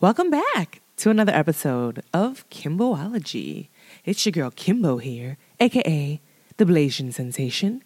Welcome 0.00 0.30
back 0.30 0.80
to 0.96 1.10
another 1.10 1.34
episode 1.34 2.02
of 2.14 2.48
Kimboology. 2.48 3.68
It's 4.02 4.24
your 4.24 4.32
girl 4.32 4.50
Kimbo 4.50 4.96
here, 4.96 5.36
aka 5.60 6.18
the 6.56 6.64
Blasian 6.64 7.12
Sensation, 7.12 7.84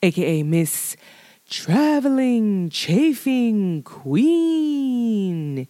aka 0.00 0.44
Miss 0.44 0.96
Traveling 1.50 2.70
Chafing 2.70 3.82
Queen, 3.82 5.66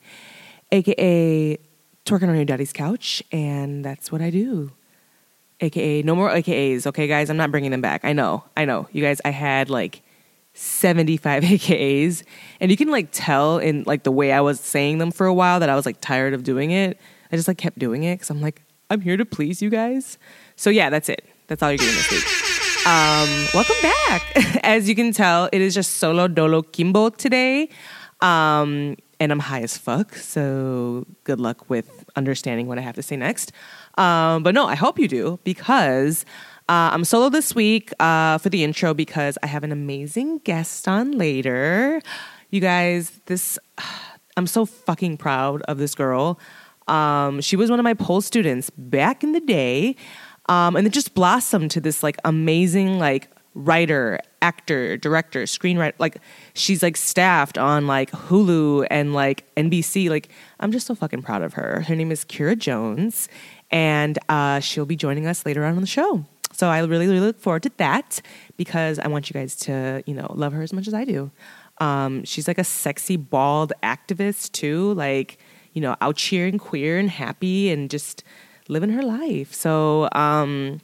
aka 0.70 1.56
twerking 2.04 2.28
on 2.28 2.36
your 2.36 2.44
daddy's 2.44 2.74
couch, 2.74 3.22
and 3.32 3.82
that's 3.82 4.12
what 4.12 4.20
I 4.20 4.28
do. 4.28 4.72
AKA, 5.62 6.02
no 6.02 6.14
more 6.14 6.28
AKAs, 6.28 6.86
okay, 6.86 7.06
guys? 7.06 7.30
I'm 7.30 7.38
not 7.38 7.50
bringing 7.50 7.70
them 7.70 7.80
back. 7.80 8.04
I 8.04 8.12
know, 8.12 8.44
I 8.58 8.66
know. 8.66 8.88
You 8.92 9.02
guys, 9.02 9.22
I 9.24 9.30
had 9.30 9.70
like 9.70 10.02
75 10.58 11.42
AKAs, 11.44 12.24
and 12.60 12.70
you 12.70 12.76
can 12.76 12.90
like 12.90 13.08
tell 13.12 13.58
in 13.58 13.84
like 13.84 14.02
the 14.02 14.10
way 14.10 14.32
I 14.32 14.40
was 14.40 14.60
saying 14.60 14.98
them 14.98 15.10
for 15.10 15.26
a 15.26 15.34
while 15.34 15.60
that 15.60 15.68
I 15.68 15.76
was 15.76 15.86
like 15.86 16.00
tired 16.00 16.34
of 16.34 16.42
doing 16.42 16.70
it. 16.70 16.98
I 17.30 17.36
just 17.36 17.48
like 17.48 17.58
kept 17.58 17.78
doing 17.78 18.02
it 18.02 18.16
because 18.16 18.30
I'm 18.30 18.40
like, 18.40 18.62
I'm 18.90 19.00
here 19.00 19.16
to 19.16 19.24
please 19.24 19.62
you 19.62 19.70
guys. 19.70 20.18
So 20.56 20.70
yeah, 20.70 20.90
that's 20.90 21.08
it. 21.08 21.24
That's 21.46 21.62
all 21.62 21.70
you're 21.70 21.78
getting 21.78 21.94
this 21.94 22.10
week. 22.10 22.86
Um, 22.86 23.28
welcome 23.54 23.76
back. 23.82 24.60
As 24.64 24.88
you 24.88 24.94
can 24.94 25.12
tell, 25.12 25.48
it 25.52 25.60
is 25.60 25.74
just 25.74 25.94
solo 25.94 26.26
dolo 26.26 26.62
kimbo 26.62 27.10
today. 27.10 27.68
Um, 28.20 28.96
and 29.20 29.32
I'm 29.32 29.40
high 29.40 29.62
as 29.62 29.76
fuck. 29.76 30.14
So 30.14 31.04
good 31.24 31.40
luck 31.40 31.68
with 31.68 32.04
understanding 32.16 32.66
what 32.66 32.78
I 32.78 32.82
have 32.82 32.94
to 32.94 33.02
say 33.02 33.16
next. 33.16 33.52
Um, 33.96 34.42
but 34.42 34.54
no, 34.54 34.66
I 34.66 34.74
hope 34.74 34.98
you 34.98 35.08
do 35.08 35.38
because 35.44 36.24
uh, 36.68 36.90
I'm 36.92 37.04
solo 37.04 37.30
this 37.30 37.54
week 37.54 37.92
uh, 37.98 38.36
for 38.36 38.50
the 38.50 38.62
intro 38.62 38.92
because 38.92 39.38
I 39.42 39.46
have 39.46 39.64
an 39.64 39.72
amazing 39.72 40.38
guest 40.40 40.86
on 40.86 41.12
later. 41.12 42.02
You 42.50 42.60
guys, 42.60 43.20
this 43.24 43.58
I'm 44.36 44.46
so 44.46 44.66
fucking 44.66 45.16
proud 45.16 45.62
of 45.62 45.78
this 45.78 45.94
girl. 45.94 46.38
Um, 46.86 47.40
she 47.40 47.56
was 47.56 47.70
one 47.70 47.80
of 47.80 47.84
my 47.84 47.94
pole 47.94 48.20
students 48.20 48.70
back 48.70 49.24
in 49.24 49.32
the 49.32 49.40
day, 49.40 49.96
um, 50.48 50.76
and 50.76 50.86
it 50.86 50.90
just 50.90 51.14
blossomed 51.14 51.70
to 51.72 51.80
this 51.80 52.02
like 52.02 52.18
amazing 52.24 52.98
like 52.98 53.30
writer, 53.54 54.20
actor, 54.42 54.96
director, 54.98 55.44
screenwriter. 55.44 55.94
Like 55.98 56.18
she's 56.54 56.82
like 56.82 56.98
staffed 56.98 57.56
on 57.56 57.86
like 57.86 58.10
Hulu 58.10 58.86
and 58.90 59.14
like 59.14 59.52
NBC. 59.56 60.10
Like 60.10 60.28
I'm 60.60 60.70
just 60.70 60.86
so 60.86 60.94
fucking 60.94 61.22
proud 61.22 61.42
of 61.42 61.54
her. 61.54 61.80
Her 61.88 61.96
name 61.96 62.12
is 62.12 62.26
Kira 62.26 62.58
Jones, 62.58 63.28
and 63.70 64.18
uh, 64.28 64.60
she'll 64.60 64.86
be 64.86 64.96
joining 64.96 65.26
us 65.26 65.46
later 65.46 65.64
on 65.64 65.74
on 65.74 65.80
the 65.80 65.86
show. 65.86 66.26
So 66.52 66.68
I 66.68 66.80
really, 66.80 67.06
really 67.06 67.20
look 67.20 67.40
forward 67.40 67.62
to 67.64 67.72
that 67.76 68.20
because 68.56 68.98
I 68.98 69.08
want 69.08 69.30
you 69.30 69.34
guys 69.34 69.54
to, 69.56 70.02
you 70.06 70.14
know, 70.14 70.32
love 70.34 70.52
her 70.52 70.62
as 70.62 70.72
much 70.72 70.88
as 70.88 70.94
I 70.94 71.04
do. 71.04 71.30
Um, 71.78 72.24
she's 72.24 72.48
like 72.48 72.58
a 72.58 72.64
sexy, 72.64 73.16
bald 73.16 73.72
activist 73.82 74.52
too, 74.52 74.94
like, 74.94 75.38
you 75.72 75.80
know, 75.80 75.96
out 76.00 76.20
queer 76.58 76.98
and 76.98 77.10
happy 77.10 77.70
and 77.70 77.88
just 77.88 78.24
living 78.68 78.90
her 78.90 79.02
life. 79.02 79.54
So 79.54 80.08
um, 80.12 80.80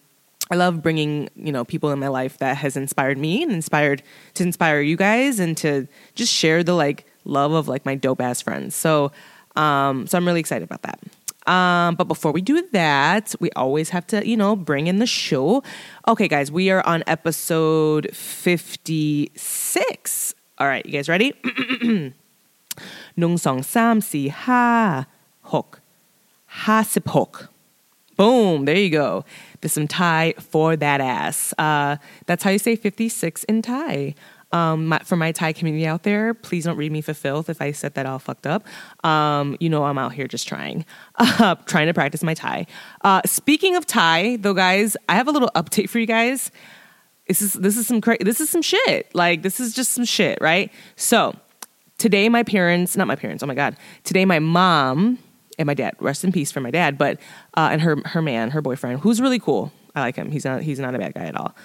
I 0.50 0.56
love 0.56 0.82
bringing, 0.82 1.28
you 1.36 1.52
know, 1.52 1.64
people 1.64 1.90
in 1.90 1.98
my 1.98 2.08
life 2.08 2.38
that 2.38 2.56
has 2.58 2.76
inspired 2.76 3.18
me 3.18 3.42
and 3.42 3.50
inspired 3.50 4.02
to 4.34 4.42
inspire 4.42 4.80
you 4.80 4.96
guys 4.96 5.40
and 5.40 5.56
to 5.58 5.88
just 6.14 6.32
share 6.32 6.62
the 6.62 6.74
like 6.74 7.06
love 7.24 7.52
of 7.52 7.66
like 7.66 7.84
my 7.84 7.94
dope 7.94 8.20
ass 8.20 8.40
friends. 8.40 8.74
So, 8.74 9.10
um, 9.56 10.06
so 10.06 10.18
I'm 10.18 10.26
really 10.26 10.40
excited 10.40 10.64
about 10.64 10.82
that. 10.82 11.00
Um, 11.46 11.94
but 11.94 12.08
before 12.08 12.32
we 12.32 12.40
do 12.40 12.66
that, 12.72 13.34
we 13.40 13.50
always 13.50 13.90
have 13.90 14.06
to, 14.08 14.26
you 14.26 14.36
know, 14.36 14.56
bring 14.56 14.86
in 14.86 14.98
the 14.98 15.06
show. 15.06 15.62
Okay, 16.08 16.28
guys, 16.28 16.50
we 16.50 16.70
are 16.70 16.84
on 16.86 17.04
episode 17.06 18.08
56. 18.14 20.34
All 20.58 20.66
right, 20.66 20.84
you 20.86 20.92
guys 20.92 21.08
ready? 21.08 21.34
Nung 23.16 23.38
song 23.38 23.62
sam 23.62 24.00
si 24.00 24.28
ha 24.28 25.06
hook. 25.42 25.80
Ha 26.46 26.82
sip 26.82 27.08
hook. 27.08 27.50
Boom, 28.16 28.64
there 28.64 28.76
you 28.76 28.90
go. 28.90 29.24
There's 29.60 29.72
some 29.72 29.88
Thai 29.88 30.34
for 30.38 30.76
that 30.76 31.00
ass. 31.00 31.52
Uh, 31.58 31.96
that's 32.26 32.44
how 32.44 32.50
you 32.50 32.58
say 32.58 32.76
56 32.76 33.44
in 33.44 33.62
Thai. 33.62 34.14
Um, 34.54 34.86
my, 34.86 35.00
for 35.00 35.16
my 35.16 35.32
Thai 35.32 35.52
community 35.52 35.84
out 35.84 36.04
there, 36.04 36.32
please 36.32 36.64
don't 36.64 36.76
read 36.76 36.92
me 36.92 37.00
for 37.00 37.12
filth 37.12 37.50
if 37.50 37.60
I 37.60 37.72
said 37.72 37.94
that 37.94 38.06
all 38.06 38.20
fucked 38.20 38.46
up. 38.46 38.64
Um, 39.02 39.56
you 39.58 39.68
know 39.68 39.82
I'm 39.82 39.98
out 39.98 40.12
here 40.12 40.28
just 40.28 40.46
trying, 40.46 40.84
uh, 41.16 41.54
trying 41.66 41.88
to 41.88 41.94
practice 41.94 42.22
my 42.22 42.34
Thai. 42.34 42.68
Uh, 43.00 43.20
speaking 43.26 43.74
of 43.74 43.84
Thai, 43.84 44.36
though, 44.36 44.54
guys, 44.54 44.96
I 45.08 45.16
have 45.16 45.26
a 45.26 45.32
little 45.32 45.50
update 45.56 45.90
for 45.90 45.98
you 45.98 46.06
guys. 46.06 46.52
This 47.26 47.42
is 47.42 47.54
this 47.54 47.76
is 47.76 47.88
some 47.88 48.00
cra- 48.00 48.22
this 48.22 48.40
is 48.40 48.48
some 48.48 48.62
shit. 48.62 49.12
Like 49.12 49.42
this 49.42 49.58
is 49.58 49.74
just 49.74 49.90
some 49.90 50.04
shit, 50.04 50.38
right? 50.40 50.70
So 50.94 51.34
today, 51.98 52.28
my 52.28 52.44
parents, 52.44 52.96
not 52.96 53.08
my 53.08 53.16
parents. 53.16 53.42
Oh 53.42 53.46
my 53.46 53.54
god, 53.54 53.76
today 54.04 54.24
my 54.24 54.38
mom 54.38 55.18
and 55.58 55.66
my 55.66 55.74
dad. 55.74 55.96
Rest 55.98 56.22
in 56.22 56.30
peace 56.30 56.52
for 56.52 56.60
my 56.60 56.70
dad, 56.70 56.96
but 56.96 57.18
uh, 57.56 57.70
and 57.72 57.82
her 57.82 57.96
her 58.04 58.22
man, 58.22 58.52
her 58.52 58.62
boyfriend, 58.62 59.00
who's 59.00 59.20
really 59.20 59.40
cool. 59.40 59.72
I 59.96 60.00
like 60.02 60.14
him. 60.14 60.30
He's 60.30 60.44
not 60.44 60.62
he's 60.62 60.78
not 60.78 60.94
a 60.94 60.98
bad 60.98 61.14
guy 61.14 61.24
at 61.24 61.36
all. 61.36 61.56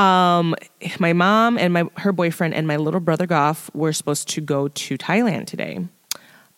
Um, 0.00 0.54
my 0.98 1.12
mom 1.12 1.58
and 1.58 1.74
my 1.74 1.84
her 1.98 2.10
boyfriend 2.10 2.54
and 2.54 2.66
my 2.66 2.76
little 2.76 3.00
brother 3.00 3.26
Goff 3.26 3.70
were 3.74 3.92
supposed 3.92 4.28
to 4.30 4.40
go 4.40 4.68
to 4.68 4.96
Thailand 4.96 5.46
today. 5.46 5.86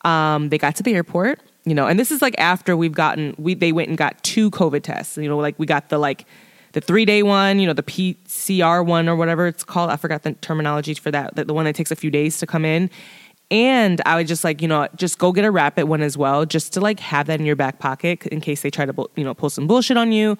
Um, 0.04 0.48
they 0.50 0.58
got 0.58 0.76
to 0.76 0.84
the 0.84 0.94
airport, 0.94 1.40
you 1.64 1.74
know, 1.74 1.88
and 1.88 1.98
this 1.98 2.12
is 2.12 2.22
like 2.22 2.38
after 2.38 2.76
we've 2.76 2.92
gotten 2.92 3.34
we 3.38 3.54
they 3.54 3.72
went 3.72 3.88
and 3.88 3.98
got 3.98 4.22
two 4.22 4.48
COVID 4.52 4.82
tests. 4.82 5.16
You 5.16 5.28
know, 5.28 5.38
like 5.38 5.58
we 5.58 5.66
got 5.66 5.88
the 5.88 5.98
like 5.98 6.24
the 6.70 6.80
three 6.80 7.04
day 7.04 7.24
one, 7.24 7.58
you 7.58 7.66
know, 7.66 7.72
the 7.72 7.82
PCR 7.82 8.86
one 8.86 9.08
or 9.08 9.16
whatever 9.16 9.48
it's 9.48 9.64
called. 9.64 9.90
I 9.90 9.96
forgot 9.96 10.22
the 10.22 10.34
terminology 10.34 10.94
for 10.94 11.10
that. 11.10 11.34
The, 11.34 11.44
the 11.44 11.54
one 11.54 11.64
that 11.64 11.74
takes 11.74 11.90
a 11.90 11.96
few 11.96 12.12
days 12.12 12.38
to 12.38 12.46
come 12.46 12.64
in. 12.64 12.90
And 13.50 14.00
I 14.06 14.16
would 14.16 14.28
just 14.28 14.44
like, 14.44 14.62
you 14.62 14.68
know, 14.68 14.88
just 14.96 15.18
go 15.18 15.32
get 15.32 15.44
a 15.44 15.50
rapid 15.50 15.84
one 15.84 16.00
as 16.00 16.16
well, 16.16 16.46
just 16.46 16.72
to 16.74 16.80
like 16.80 17.00
have 17.00 17.26
that 17.26 17.38
in 17.38 17.44
your 17.44 17.56
back 17.56 17.80
pocket 17.80 18.26
in 18.28 18.40
case 18.40 18.62
they 18.62 18.70
try 18.70 18.86
to, 18.86 18.94
you 19.16 19.24
know, 19.24 19.34
pull 19.34 19.50
some 19.50 19.66
bullshit 19.66 19.98
on 19.98 20.10
you. 20.12 20.38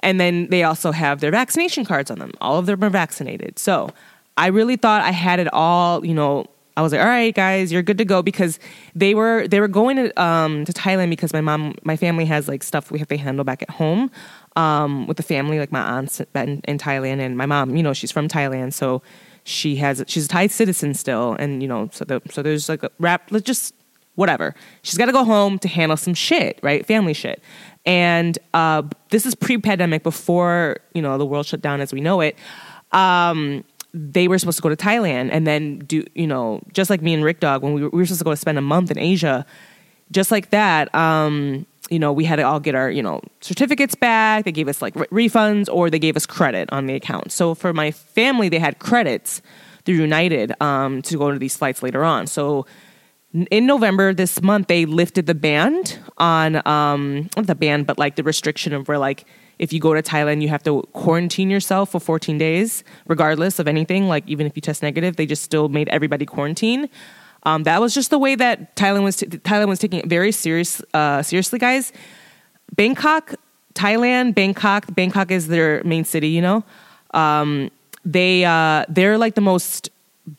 And 0.00 0.20
then 0.20 0.48
they 0.48 0.62
also 0.62 0.92
have 0.92 1.20
their 1.20 1.30
vaccination 1.30 1.84
cards 1.84 2.10
on 2.10 2.18
them. 2.18 2.32
All 2.40 2.58
of 2.58 2.66
them 2.66 2.82
are 2.84 2.90
vaccinated. 2.90 3.58
So 3.58 3.90
I 4.36 4.46
really 4.48 4.76
thought 4.76 5.02
I 5.02 5.10
had 5.10 5.40
it 5.40 5.52
all, 5.52 6.04
you 6.06 6.14
know, 6.14 6.46
I 6.76 6.80
was 6.80 6.92
like, 6.92 7.00
all 7.00 7.08
right, 7.08 7.34
guys, 7.34 7.72
you're 7.72 7.82
good 7.82 7.98
to 7.98 8.04
go 8.04 8.22
because 8.22 8.60
they 8.94 9.12
were 9.12 9.48
they 9.48 9.58
were 9.58 9.66
going 9.66 9.96
to 9.96 10.22
um, 10.22 10.64
to 10.64 10.72
Thailand 10.72 11.10
because 11.10 11.32
my 11.32 11.40
mom, 11.40 11.74
my 11.82 11.96
family 11.96 12.24
has 12.26 12.46
like 12.46 12.62
stuff 12.62 12.92
we 12.92 13.00
have 13.00 13.08
to 13.08 13.16
handle 13.16 13.44
back 13.44 13.62
at 13.62 13.70
home 13.70 14.12
um, 14.54 15.08
with 15.08 15.16
the 15.16 15.24
family, 15.24 15.58
like 15.58 15.72
my 15.72 15.80
aunts 15.80 16.20
in, 16.20 16.60
in 16.68 16.78
Thailand 16.78 17.18
and 17.18 17.36
my 17.36 17.46
mom. 17.46 17.74
You 17.74 17.82
know, 17.82 17.92
she's 17.92 18.12
from 18.12 18.28
Thailand, 18.28 18.74
so 18.74 19.02
she 19.42 19.74
has 19.76 20.04
she's 20.06 20.26
a 20.26 20.28
Thai 20.28 20.46
citizen 20.46 20.94
still, 20.94 21.32
and 21.32 21.62
you 21.62 21.68
know, 21.68 21.90
so 21.92 22.04
the, 22.04 22.22
so 22.30 22.42
there's 22.42 22.68
like 22.68 22.84
a 22.84 22.92
rap, 23.00 23.28
let's 23.32 23.44
just 23.44 23.74
whatever. 24.14 24.54
She's 24.82 24.98
got 24.98 25.06
to 25.06 25.12
go 25.12 25.24
home 25.24 25.58
to 25.60 25.68
handle 25.68 25.96
some 25.96 26.14
shit, 26.14 26.58
right? 26.62 26.84
Family 26.86 27.12
shit. 27.12 27.42
And 27.86 28.38
uh, 28.54 28.82
this 29.10 29.24
is 29.24 29.34
pre-pandemic, 29.34 30.02
before 30.02 30.78
you 30.94 31.02
know 31.02 31.18
the 31.18 31.26
world 31.26 31.46
shut 31.46 31.60
down 31.60 31.80
as 31.80 31.92
we 31.92 32.00
know 32.00 32.20
it. 32.20 32.36
Um, 32.92 33.64
they 33.94 34.28
were 34.28 34.38
supposed 34.38 34.58
to 34.58 34.62
go 34.62 34.68
to 34.68 34.76
Thailand 34.76 35.30
and 35.32 35.46
then 35.46 35.78
do 35.80 36.04
you 36.14 36.26
know 36.26 36.60
just 36.72 36.90
like 36.90 37.00
me 37.00 37.14
and 37.14 37.24
Rick 37.24 37.40
Dog 37.40 37.62
when 37.62 37.72
we 37.72 37.82
were, 37.82 37.88
we 37.88 37.98
were 37.98 38.06
supposed 38.06 38.20
to 38.20 38.24
go 38.24 38.30
to 38.30 38.36
spend 38.36 38.58
a 38.58 38.62
month 38.62 38.90
in 38.90 38.98
Asia, 38.98 39.46
just 40.10 40.30
like 40.30 40.50
that. 40.50 40.94
Um, 40.94 41.66
you 41.90 41.98
know, 41.98 42.12
we 42.12 42.24
had 42.24 42.36
to 42.36 42.42
all 42.42 42.60
get 42.60 42.74
our 42.74 42.90
you 42.90 43.02
know 43.02 43.20
certificates 43.40 43.94
back. 43.94 44.44
They 44.44 44.52
gave 44.52 44.68
us 44.68 44.82
like 44.82 44.94
re- 44.94 45.28
refunds 45.28 45.68
or 45.72 45.90
they 45.90 45.98
gave 45.98 46.16
us 46.16 46.26
credit 46.26 46.68
on 46.72 46.86
the 46.86 46.94
account. 46.94 47.32
So 47.32 47.54
for 47.54 47.72
my 47.72 47.90
family, 47.90 48.48
they 48.48 48.58
had 48.58 48.78
credits 48.78 49.40
through 49.84 49.96
United 49.96 50.52
um, 50.60 51.00
to 51.02 51.16
go 51.16 51.32
to 51.32 51.38
these 51.38 51.56
flights 51.56 51.82
later 51.82 52.04
on. 52.04 52.26
So 52.26 52.66
in 53.32 53.66
November 53.66 54.14
this 54.14 54.40
month, 54.42 54.68
they 54.68 54.86
lifted 54.86 55.26
the 55.26 55.34
ban 55.34 55.84
on 56.16 56.66
um, 56.66 57.28
the 57.36 57.54
ban, 57.54 57.84
but 57.84 57.98
like 57.98 58.16
the 58.16 58.22
restriction 58.22 58.72
of 58.72 58.88
where 58.88 58.98
like 58.98 59.26
if 59.58 59.72
you 59.72 59.80
go 59.80 59.92
to 59.92 60.02
Thailand, 60.02 60.40
you 60.40 60.48
have 60.48 60.62
to 60.62 60.82
quarantine 60.92 61.50
yourself 61.50 61.90
for 61.90 62.00
14 62.00 62.38
days, 62.38 62.84
regardless 63.06 63.58
of 63.58 63.66
anything. 63.66 64.08
Like 64.08 64.26
even 64.26 64.46
if 64.46 64.56
you 64.56 64.62
test 64.62 64.82
negative, 64.82 65.16
they 65.16 65.26
just 65.26 65.42
still 65.42 65.68
made 65.68 65.88
everybody 65.88 66.24
quarantine. 66.24 66.88
Um, 67.44 67.64
that 67.64 67.80
was 67.80 67.94
just 67.94 68.10
the 68.10 68.18
way 68.18 68.34
that 68.34 68.76
Thailand 68.76 69.04
was. 69.04 69.16
T- 69.16 69.26
Thailand 69.26 69.68
was 69.68 69.78
taking 69.78 70.00
it 70.00 70.06
very 70.06 70.32
serious, 70.32 70.82
uh, 70.94 71.22
seriously, 71.22 71.58
guys. 71.58 71.92
Bangkok, 72.74 73.34
Thailand, 73.74 74.34
Bangkok. 74.34 74.92
Bangkok 74.94 75.30
is 75.30 75.48
their 75.48 75.82
main 75.84 76.04
city. 76.04 76.28
You 76.28 76.42
know, 76.42 76.64
um, 77.12 77.70
they 78.04 78.44
uh, 78.44 78.84
they're 78.88 79.18
like 79.18 79.34
the 79.34 79.40
most. 79.40 79.90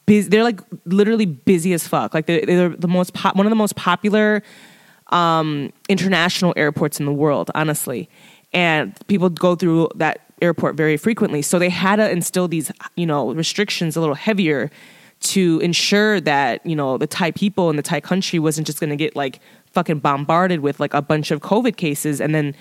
Busy, 0.05 0.29
they're 0.29 0.43
like 0.43 0.61
literally 0.85 1.25
busy 1.25 1.73
as 1.73 1.87
fuck. 1.87 2.13
Like 2.13 2.25
they're, 2.25 2.45
they're 2.45 2.69
the 2.69 2.87
most 2.87 3.13
po- 3.13 3.31
one 3.33 3.45
of 3.45 3.49
the 3.49 3.55
most 3.55 3.75
popular 3.75 4.43
um, 5.07 5.71
international 5.87 6.53
airports 6.55 6.99
in 6.99 7.05
the 7.05 7.13
world, 7.13 7.49
honestly 7.55 8.09
and 8.53 8.97
people 9.07 9.29
go 9.29 9.55
through 9.55 9.89
that 9.95 10.21
airport 10.41 10.75
very 10.75 10.97
frequently. 10.97 11.41
So 11.41 11.59
they 11.59 11.69
had 11.69 11.97
to 11.97 12.09
instill 12.09 12.47
these, 12.47 12.71
you 12.95 13.05
know, 13.05 13.31
restrictions 13.33 13.95
a 13.95 13.99
little 13.99 14.15
heavier 14.15 14.71
to 15.21 15.59
ensure 15.59 16.21
that 16.21 16.65
you 16.65 16.75
know 16.75 16.97
the 16.97 17.07
Thai 17.07 17.31
people 17.31 17.69
in 17.69 17.75
the 17.75 17.81
Thai 17.81 17.99
country 17.99 18.39
wasn't 18.39 18.65
just 18.65 18.79
going 18.79 18.89
to 18.89 18.95
get 18.95 19.17
like 19.17 19.41
fucking 19.73 19.99
bombarded 19.99 20.61
with 20.61 20.79
like 20.79 20.93
a 20.93 21.01
bunch 21.01 21.29
of 21.29 21.41
COVID 21.41 21.75
cases 21.75 22.21
and 22.21 22.33
then 22.33 22.55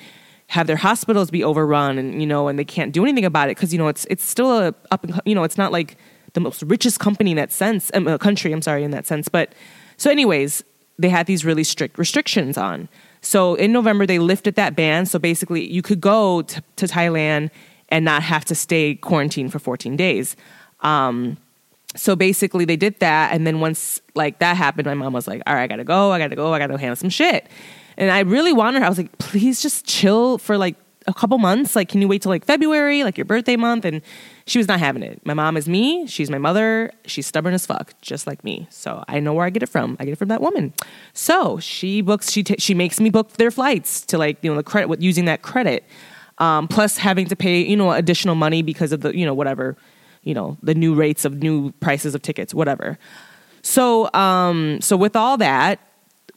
have 0.49 0.67
their 0.67 0.77
hospitals 0.77 1.31
be 1.31 1.45
overrun 1.45 1.99
and 1.99 2.21
you 2.21 2.27
know 2.27 2.49
and 2.49 2.59
they 2.59 2.65
can't 2.65 2.93
do 2.93 3.05
anything 3.05 3.25
about 3.25 3.49
it 3.49 3.57
because 3.57 3.73
you 3.73 3.79
know 3.79 3.87
it's 3.87 4.07
it's 4.11 4.25
still 4.25 4.59
a 4.59 4.75
up 4.91 5.05
and 5.05 5.21
you 5.25 5.37
know 5.37 5.45
it's 5.45 5.57
not 5.57 5.71
like 5.71 5.97
the 6.35 6.41
most 6.41 6.63
richest 6.63 7.01
company 7.01 7.31
in 7.31 7.37
that 7.37 7.53
sense, 7.53 7.91
um, 7.95 8.07
uh, 8.07 8.19
country. 8.19 8.53
I'm 8.53 8.63
sorry, 8.63 8.85
in 8.85 8.91
that 8.93 9.07
sense. 9.07 9.29
But 9.29 9.55
so, 9.97 10.11
anyways, 10.11 10.63
they 10.99 11.09
had 11.09 11.27
these 11.27 11.45
really 11.45 11.65
strict 11.65 11.99
restrictions 11.99 12.57
on. 12.57 12.89
So 13.21 13.55
in 13.55 13.73
November, 13.73 14.07
they 14.07 14.19
lifted 14.19 14.55
that 14.57 14.77
ban. 14.77 15.07
So 15.07 15.19
basically, 15.19 15.71
you 15.71 15.83
could 15.83 16.01
go 16.01 16.43
to, 16.43 16.63
to 16.77 16.87
Thailand 16.87 17.51
and 17.89 18.05
not 18.05 18.23
have 18.23 18.45
to 18.47 18.55
stay 18.55 18.95
quarantined 18.95 19.53
for 19.53 19.59
14 19.59 19.97
days. 19.97 20.37
Um, 20.81 21.37
so 21.97 22.15
basically, 22.15 22.65
they 22.65 22.77
did 22.77 22.99
that. 23.01 23.33
And 23.33 23.47
then 23.47 23.61
once 23.61 24.01
like 24.15 24.39
that 24.41 24.57
happened, 24.57 24.87
my 24.87 24.95
mom 24.95 25.13
was 25.13 25.27
like, 25.27 25.43
"All 25.47 25.55
right, 25.55 25.63
I 25.63 25.67
gotta 25.67 25.85
go. 25.85 26.13
I 26.13 26.19
gotta 26.19 26.37
go. 26.37 26.53
I 26.53 26.59
gotta 26.59 26.77
handle 26.79 26.97
some 26.97 27.11
shit." 27.11 27.49
And 27.97 28.11
I 28.11 28.21
really 28.21 28.53
wanted 28.53 28.81
her. 28.81 28.87
I 28.87 28.89
was 28.89 28.99
like, 28.99 29.17
"Please 29.19 29.63
just 29.63 29.87
chill 29.87 30.39
for 30.39 30.59
like 30.59 30.77
a 31.09 31.15
couple 31.15 31.39
months. 31.39 31.75
Like, 31.75 31.89
can 31.89 32.01
you 32.01 32.07
wait 32.07 32.23
till 32.23 32.31
like 32.31 32.45
February, 32.45 33.03
like 33.03 33.19
your 33.19 33.25
birthday 33.25 33.57
month?" 33.57 33.85
And 33.85 34.03
she 34.47 34.59
was 34.59 34.69
not 34.69 34.79
having 34.79 35.03
it. 35.03 35.21
My 35.25 35.35
mom 35.35 35.57
is 35.57 35.69
me. 35.69 36.07
She's 36.07 36.31
my 36.31 36.39
mother. 36.39 36.93
She's 37.07 37.27
stubborn 37.27 37.55
as 37.55 37.67
fuck, 37.67 37.95
just 38.01 38.27
like 38.27 38.45
me. 38.45 38.69
So 38.71 39.03
I 39.09 39.19
know 39.19 39.33
where 39.33 39.45
I 39.45 39.51
get 39.51 39.63
it 39.63 39.69
from. 39.69 39.97
I 39.99 40.05
get 40.05 40.13
it 40.13 40.17
from 40.17 40.29
that 40.29 40.41
woman. 40.41 40.73
So 41.15 41.59
she 41.59 42.01
books. 42.03 42.31
She 42.31 42.45
t- 42.45 42.57
she 42.59 42.75
makes 42.75 43.01
me 43.01 43.11
book 43.11 43.33
their 43.33 43.51
flights 43.51 44.03
to 44.07 44.19
like 44.19 44.39
you 44.43 44.51
know 44.51 44.57
the 44.57 44.63
credit 44.63 44.89
with 44.89 45.03
using 45.03 45.25
that 45.25 45.43
credit, 45.43 45.85
um, 46.39 46.69
plus 46.69 46.99
having 46.99 47.27
to 47.27 47.37
pay 47.37 47.61
you 47.63 47.77
know 47.77 47.91
additional 47.93 48.35
money 48.35 48.63
because 48.63 48.93
of 48.93 49.01
the 49.01 49.17
you 49.17 49.27
know 49.27 49.35
whatever, 49.35 49.77
you 50.23 50.35
know 50.35 50.57
the 50.63 50.75
new 50.75 50.95
rates 50.95 51.25
of 51.25 51.43
new 51.43 51.73
prices 51.81 52.15
of 52.15 52.23
tickets, 52.23 52.55
whatever. 52.55 52.99
So 53.63 54.13
um, 54.15 54.81
so 54.81 54.97
with 54.97 55.17
all 55.17 55.37
that, 55.39 55.81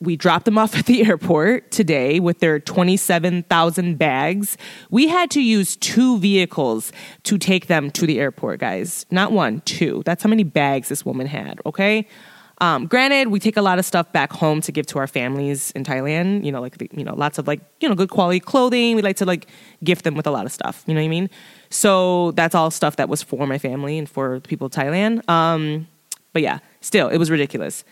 we 0.01 0.17
dropped 0.17 0.45
them 0.45 0.57
off 0.57 0.75
at 0.75 0.87
the 0.87 1.05
airport 1.07 1.71
today 1.71 2.19
with 2.19 2.39
their 2.39 2.59
27,000 2.59 3.97
bags. 3.97 4.57
We 4.89 5.07
had 5.07 5.31
to 5.31 5.41
use 5.41 5.77
two 5.77 6.17
vehicles 6.17 6.91
to 7.23 7.37
take 7.37 7.67
them 7.67 7.91
to 7.91 8.05
the 8.05 8.19
airport, 8.19 8.59
guys. 8.59 9.05
Not 9.11 9.31
one, 9.31 9.61
two. 9.61 10.01
That's 10.05 10.23
how 10.23 10.29
many 10.29 10.43
bags 10.43 10.89
this 10.89 11.05
woman 11.05 11.27
had, 11.27 11.59
okay? 11.65 12.07
Um, 12.61 12.85
granted, 12.85 13.29
we 13.29 13.39
take 13.39 13.57
a 13.57 13.61
lot 13.61 13.79
of 13.79 13.85
stuff 13.85 14.11
back 14.11 14.31
home 14.31 14.61
to 14.61 14.71
give 14.71 14.85
to 14.87 14.99
our 14.99 15.07
families 15.07 15.71
in 15.71 15.83
Thailand. 15.83 16.45
You 16.45 16.51
know, 16.51 16.61
like 16.61 16.79
you 16.95 17.03
know, 17.03 17.15
lots 17.15 17.39
of 17.39 17.47
like 17.47 17.59
you 17.79 17.89
know, 17.89 17.95
good 17.95 18.11
quality 18.11 18.39
clothing. 18.39 18.95
We 18.95 19.01
like 19.01 19.15
to 19.15 19.25
like 19.25 19.47
gift 19.83 20.03
them 20.03 20.13
with 20.13 20.27
a 20.27 20.31
lot 20.31 20.45
of 20.45 20.51
stuff. 20.51 20.83
You 20.85 20.93
know 20.93 21.01
what 21.01 21.05
I 21.05 21.09
mean? 21.09 21.27
So 21.71 22.31
that's 22.33 22.53
all 22.53 22.69
stuff 22.69 22.97
that 22.97 23.09
was 23.09 23.23
for 23.23 23.47
my 23.47 23.57
family 23.57 23.97
and 23.97 24.07
for 24.07 24.35
the 24.35 24.47
people 24.47 24.67
of 24.67 24.73
Thailand. 24.73 25.27
Um, 25.27 25.87
but 26.33 26.43
yeah, 26.43 26.59
still, 26.81 27.07
it 27.07 27.17
was 27.17 27.31
ridiculous. 27.31 27.83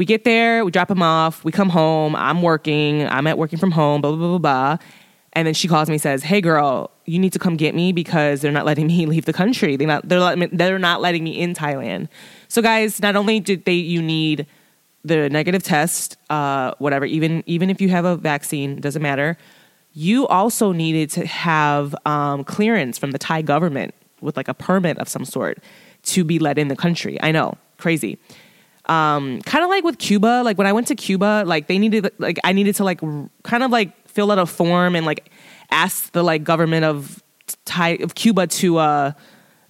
We 0.00 0.06
get 0.06 0.24
there, 0.24 0.64
we 0.64 0.70
drop 0.70 0.90
him 0.90 1.02
off, 1.02 1.44
we 1.44 1.52
come 1.52 1.68
home. 1.68 2.16
I'm 2.16 2.40
working, 2.40 3.06
I'm 3.08 3.26
at 3.26 3.36
working 3.36 3.58
from 3.58 3.70
home, 3.70 4.00
blah, 4.00 4.12
blah, 4.12 4.18
blah, 4.18 4.38
blah, 4.38 4.38
blah. 4.38 4.86
And 5.34 5.46
then 5.46 5.52
she 5.52 5.68
calls 5.68 5.90
me 5.90 5.96
and 5.96 6.00
says, 6.00 6.22
Hey 6.22 6.40
girl, 6.40 6.90
you 7.04 7.18
need 7.18 7.34
to 7.34 7.38
come 7.38 7.58
get 7.58 7.74
me 7.74 7.92
because 7.92 8.40
they're 8.40 8.50
not 8.50 8.64
letting 8.64 8.86
me 8.94 9.04
leave 9.04 9.26
the 9.26 9.34
country. 9.34 9.76
They're 9.76 9.86
not, 9.86 10.08
they're, 10.08 10.18
let 10.18 10.56
they're 10.56 10.78
not 10.78 11.02
letting 11.02 11.22
me 11.22 11.38
in 11.38 11.52
Thailand. 11.52 12.08
So, 12.48 12.62
guys, 12.62 13.02
not 13.02 13.14
only 13.14 13.40
did 13.40 13.66
they, 13.66 13.74
you 13.74 14.00
need 14.00 14.46
the 15.04 15.28
negative 15.28 15.62
test, 15.62 16.16
uh, 16.30 16.72
whatever, 16.78 17.04
even, 17.04 17.42
even 17.44 17.68
if 17.68 17.82
you 17.82 17.90
have 17.90 18.06
a 18.06 18.16
vaccine, 18.16 18.80
doesn't 18.80 19.02
matter. 19.02 19.36
You 19.92 20.26
also 20.28 20.72
needed 20.72 21.10
to 21.10 21.26
have 21.26 21.94
um, 22.06 22.42
clearance 22.44 22.96
from 22.96 23.10
the 23.10 23.18
Thai 23.18 23.42
government 23.42 23.94
with 24.22 24.38
like 24.38 24.48
a 24.48 24.54
permit 24.54 24.96
of 24.96 25.10
some 25.10 25.26
sort 25.26 25.62
to 26.04 26.24
be 26.24 26.38
let 26.38 26.56
in 26.56 26.68
the 26.68 26.76
country. 26.76 27.20
I 27.22 27.32
know, 27.32 27.58
crazy 27.76 28.18
um, 28.90 29.40
kind 29.42 29.62
of 29.62 29.70
like 29.70 29.84
with 29.84 29.98
Cuba, 29.98 30.42
like 30.44 30.58
when 30.58 30.66
I 30.66 30.72
went 30.72 30.88
to 30.88 30.96
Cuba, 30.96 31.44
like 31.46 31.68
they 31.68 31.78
needed, 31.78 32.10
like 32.18 32.40
I 32.42 32.52
needed 32.52 32.74
to 32.76 32.84
like 32.84 33.00
kind 33.44 33.62
of 33.62 33.70
like 33.70 34.08
fill 34.08 34.32
out 34.32 34.38
a 34.40 34.46
form 34.46 34.96
and 34.96 35.06
like 35.06 35.30
ask 35.70 36.10
the 36.10 36.24
like 36.24 36.42
government 36.42 36.84
of 36.84 37.22
Thai 37.64 37.90
of 38.00 38.16
Cuba 38.16 38.48
to 38.48 38.78
uh 38.78 39.12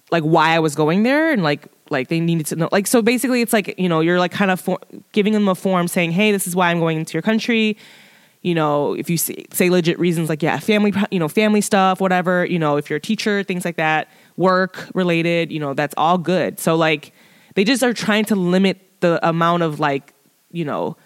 like 0.09 0.23
why 0.23 0.55
I 0.55 0.59
was 0.59 0.73
going 0.73 1.03
there 1.03 1.31
and 1.31 1.43
like 1.43 1.67
like 1.91 2.07
they 2.07 2.19
needed 2.19 2.47
to 2.47 2.55
know 2.55 2.69
like 2.71 2.87
so 2.87 3.03
basically 3.03 3.41
it's 3.41 3.53
like 3.53 3.75
you 3.77 3.87
know 3.87 3.99
you're 3.99 4.17
like 4.17 4.31
kind 4.31 4.49
of 4.49 4.59
for, 4.59 4.79
giving 5.11 5.33
them 5.33 5.47
a 5.47 5.55
form 5.55 5.87
saying 5.87 6.11
hey 6.11 6.31
this 6.31 6.47
is 6.47 6.55
why 6.55 6.71
I'm 6.71 6.79
going 6.79 6.97
into 6.97 7.13
your 7.13 7.21
country. 7.21 7.77
You 8.41 8.55
know 8.55 8.93
if 8.95 9.07
you 9.07 9.17
say, 9.17 9.45
say 9.51 9.69
legit 9.69 9.99
reasons 9.99 10.29
like 10.29 10.41
yeah 10.41 10.57
family 10.57 10.93
you 11.11 11.19
know 11.19 11.27
family 11.27 11.61
stuff 11.61 12.01
whatever 12.01 12.43
you 12.43 12.57
know 12.57 12.77
if 12.77 12.89
you're 12.89 12.97
a 12.97 13.01
teacher 13.01 13.43
things 13.43 13.65
like 13.65 13.75
that 13.75 14.09
work 14.35 14.89
related 14.95 15.51
you 15.51 15.59
know 15.59 15.75
that's 15.75 15.93
all 15.95 16.17
good. 16.17 16.59
So 16.59 16.75
like 16.75 17.13
they 17.53 17.63
just 17.63 17.83
are 17.83 17.93
trying 17.93 18.25
to 18.25 18.35
limit 18.35 18.90
the 19.01 19.25
amount 19.27 19.63
of 19.63 19.79
like, 19.79 20.13
you 20.51 20.65
know, 20.65 20.97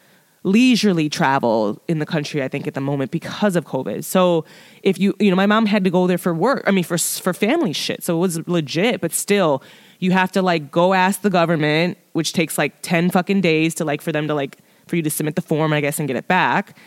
leisurely 0.46 1.10
travel 1.10 1.82
in 1.88 1.98
the 1.98 2.06
country 2.06 2.44
i 2.44 2.48
think 2.48 2.68
at 2.68 2.76
the 2.76 2.80
moment 2.80 3.10
because 3.10 3.56
of 3.56 3.66
covid. 3.66 4.04
So 4.04 4.46
if 4.84 5.00
you 5.00 5.16
you 5.20 5.32
know 5.32 5.36
my 5.36 5.48
mom 5.48 5.66
had 5.66 5.84
to 5.86 5.90
go 5.90 6.06
there 6.06 6.20
for 6.20 6.36
work 6.36 6.64
i 6.68 6.72
mean 6.72 6.84
for 6.84 7.00
for 7.00 7.34
family 7.34 7.74
shit. 7.74 8.04
So 8.04 8.16
it 8.16 8.20
was 8.20 8.48
legit 8.48 9.02
but 9.02 9.12
still 9.12 9.64
you 9.98 10.12
have 10.12 10.32
to 10.34 10.44
like 10.44 10.70
go 10.70 10.94
ask 10.94 11.22
the 11.22 11.32
government 11.32 11.98
which 12.14 12.32
takes 12.32 12.60
like 12.60 12.80
10 12.84 13.10
fucking 13.10 13.42
days 13.42 13.74
to 13.76 13.86
like 13.86 14.04
for 14.04 14.12
them 14.12 14.28
to 14.28 14.36
like 14.36 14.60
for 14.88 14.96
you 14.96 15.02
to 15.02 15.10
submit 15.10 15.36
the 15.36 15.42
form 15.42 15.74
i 15.74 15.82
guess 15.82 15.98
and 15.98 16.08
get 16.08 16.16
it 16.16 16.28
back. 16.28 16.78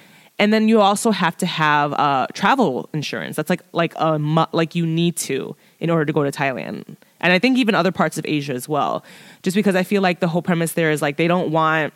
And 0.41 0.53
then 0.53 0.69
you 0.69 0.81
also 0.81 1.11
have 1.11 1.37
to 1.39 1.47
have 1.47 1.93
uh, 1.95 2.29
travel 2.33 2.89
insurance. 2.95 3.35
That's 3.35 3.51
like 3.51 3.63
like 3.73 3.93
a 3.97 4.19
like 4.53 4.77
you 4.77 4.87
need 4.87 5.17
to 5.17 5.57
in 5.81 5.91
order 5.91 6.05
to 6.05 6.13
go 6.13 6.23
to 6.23 6.31
thailand 6.31 6.97
and 7.21 7.33
I 7.33 7.39
think 7.39 7.59
even 7.59 7.75
other 7.75 7.93
parts 7.93 8.19
of 8.19 8.25
Asia 8.27 8.55
as 8.55 8.69
well. 8.69 9.05
Just 9.43 9.55
because 9.55 9.75
I 9.75 9.83
feel 9.83 10.03
like 10.03 10.21
the 10.21 10.29
whole 10.29 10.43
premise 10.43 10.73
there 10.73 10.91
is 10.91 11.03
like 11.03 11.17
they 11.17 11.29
don't 11.29 11.51
want 11.51 11.93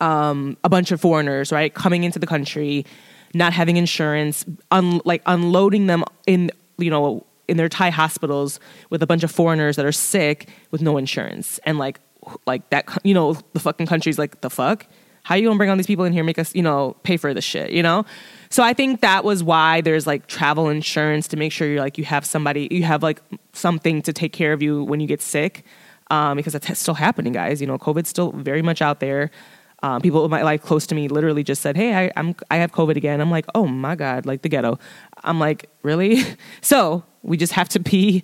um, 0.00 0.56
a 0.64 0.68
bunch 0.68 0.90
of 0.92 1.00
foreigners, 1.00 1.52
right, 1.52 1.72
coming 1.72 2.04
into 2.04 2.18
the 2.18 2.26
country, 2.26 2.86
not 3.34 3.52
having 3.52 3.76
insurance, 3.76 4.44
un- 4.70 5.00
like 5.04 5.22
unloading 5.26 5.86
them 5.86 6.04
in, 6.26 6.50
you 6.78 6.90
know, 6.90 7.24
in 7.48 7.56
their 7.56 7.68
Thai 7.68 7.90
hospitals 7.90 8.58
with 8.90 9.02
a 9.02 9.06
bunch 9.06 9.22
of 9.22 9.30
foreigners 9.30 9.76
that 9.76 9.84
are 9.84 9.92
sick 9.92 10.48
with 10.70 10.80
no 10.80 10.96
insurance, 10.96 11.58
and 11.64 11.78
like, 11.78 12.00
like 12.46 12.68
that, 12.70 12.86
you 13.04 13.12
know, 13.12 13.34
the 13.52 13.60
fucking 13.60 13.86
country's 13.86 14.18
like 14.18 14.40
the 14.40 14.50
fuck. 14.50 14.86
How 15.24 15.34
you 15.34 15.46
gonna 15.46 15.56
bring 15.56 15.70
all 15.70 15.76
these 15.76 15.86
people 15.86 16.04
in 16.04 16.12
here, 16.12 16.20
and 16.20 16.26
make 16.26 16.38
us, 16.38 16.54
you 16.54 16.62
know, 16.62 16.96
pay 17.02 17.16
for 17.16 17.34
this 17.34 17.44
shit, 17.44 17.70
you 17.70 17.82
know? 17.82 18.04
So 18.54 18.62
I 18.62 18.72
think 18.72 19.00
that 19.00 19.24
was 19.24 19.42
why 19.42 19.80
there's 19.80 20.06
like 20.06 20.28
travel 20.28 20.68
insurance 20.68 21.26
to 21.26 21.36
make 21.36 21.50
sure 21.50 21.66
you're 21.66 21.80
like 21.80 21.98
you 21.98 22.04
have 22.04 22.24
somebody, 22.24 22.68
you 22.70 22.84
have 22.84 23.02
like 23.02 23.20
something 23.52 24.00
to 24.02 24.12
take 24.12 24.32
care 24.32 24.52
of 24.52 24.62
you 24.62 24.84
when 24.84 25.00
you 25.00 25.08
get 25.08 25.20
sick, 25.20 25.64
um, 26.12 26.36
because 26.36 26.52
that's 26.52 26.78
still 26.78 26.94
happening, 26.94 27.32
guys. 27.32 27.60
You 27.60 27.66
know, 27.66 27.76
COVID's 27.78 28.10
still 28.10 28.30
very 28.30 28.62
much 28.62 28.80
out 28.80 29.00
there. 29.00 29.32
Um, 29.82 30.00
people 30.00 30.24
in 30.24 30.30
my 30.30 30.42
life 30.42 30.62
close 30.62 30.86
to 30.86 30.94
me 30.94 31.08
literally 31.08 31.42
just 31.42 31.62
said, 31.62 31.76
"Hey, 31.76 31.96
I, 31.96 32.12
I'm 32.14 32.36
I 32.48 32.58
have 32.58 32.70
COVID 32.70 32.94
again." 32.94 33.20
I'm 33.20 33.28
like, 33.28 33.46
"Oh 33.56 33.66
my 33.66 33.96
god!" 33.96 34.24
Like 34.24 34.42
the 34.42 34.48
ghetto. 34.48 34.78
I'm 35.24 35.40
like, 35.40 35.68
really? 35.82 36.22
so 36.60 37.02
we 37.24 37.36
just 37.36 37.54
have 37.54 37.68
to 37.70 37.80
be 37.80 38.22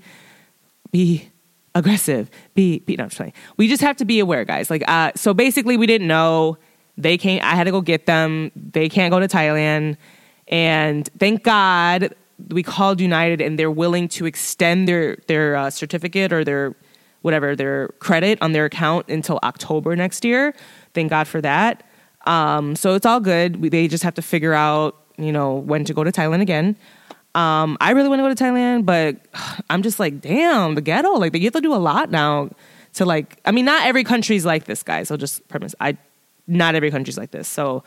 be 0.93 1.29
aggressive. 1.75 2.31
Be 2.55 2.79
be 2.79 2.95
no, 2.95 3.03
I'm 3.03 3.11
just 3.11 3.33
We 3.57 3.67
just 3.67 3.83
have 3.83 3.97
to 3.97 4.05
be 4.05 4.21
aware, 4.21 4.45
guys. 4.45 4.71
Like, 4.71 4.85
uh, 4.87 5.11
so 5.17 5.35
basically, 5.35 5.77
we 5.77 5.89
didn't 5.89 6.07
know. 6.07 6.57
They 6.97 7.19
can't. 7.19 7.43
I 7.43 7.57
had 7.57 7.65
to 7.65 7.73
go 7.73 7.81
get 7.81 8.07
them. 8.07 8.53
They 8.55 8.89
can't 8.89 9.11
go 9.11 9.19
to 9.19 9.27
Thailand. 9.27 9.97
And 10.51 11.09
thank 11.19 11.45
God 11.45 12.15
we 12.49 12.63
called 12.63 13.01
United 13.01 13.41
and 13.41 13.59
they're 13.59 13.71
willing 13.71 14.09
to 14.09 14.27
extend 14.27 14.89
their 14.89 15.17
their 15.27 15.57
uh, 15.57 15.71
certificate 15.71 16.33
or 16.33 16.45
their 16.45 16.75
whatever 17.23 17.55
their 17.55 17.89
credit 18.01 18.39
on 18.43 18.53
their 18.53 18.65
account 18.65 19.09
until 19.09 19.39
October 19.43 19.95
next 19.95 20.25
year. 20.25 20.55
Thank 20.95 21.11
God 21.11 21.29
for 21.29 21.41
that. 21.41 21.85
Um, 22.27 22.77
so 22.77 22.95
it's 22.95 23.07
all 23.07 23.21
good. 23.21 23.57
We, 23.57 23.69
they 23.69 23.89
just 23.89 24.05
have 24.05 24.15
to 24.15 24.23
figure 24.23 24.53
out, 24.53 24.97
you 25.17 25.33
know, 25.33 25.55
when 25.55 25.85
to 25.85 25.95
go 25.95 26.05
to 26.05 26.11
Thailand 26.11 26.43
again. 26.43 26.77
Um, 27.35 27.77
I 27.81 27.93
really 27.93 28.09
want 28.09 28.19
to 28.19 28.23
go 28.25 28.35
to 28.35 28.45
Thailand, 28.45 28.87
but 28.87 29.17
I'm 29.71 29.83
just 29.83 30.01
like, 30.01 30.21
damn, 30.21 30.75
the 30.75 30.81
ghetto. 30.81 31.13
Like, 31.13 31.35
you 31.35 31.45
have 31.45 31.53
to 31.55 31.61
do 31.61 31.75
a 31.75 31.77
lot 31.77 32.11
now 32.11 32.51
to 32.95 33.05
like. 33.05 33.41
I 33.45 33.53
mean, 33.53 33.65
not 33.65 33.87
every 33.87 34.05
country's 34.05 34.45
like 34.45 34.65
this, 34.65 34.83
guys. 34.83 35.09
So 35.09 35.17
just 35.17 35.47
premise. 35.49 35.75
I, 35.81 35.97
not 36.47 36.75
every 36.75 36.91
country's 36.91 37.19
like 37.19 37.31
this. 37.31 37.49
So 37.49 37.85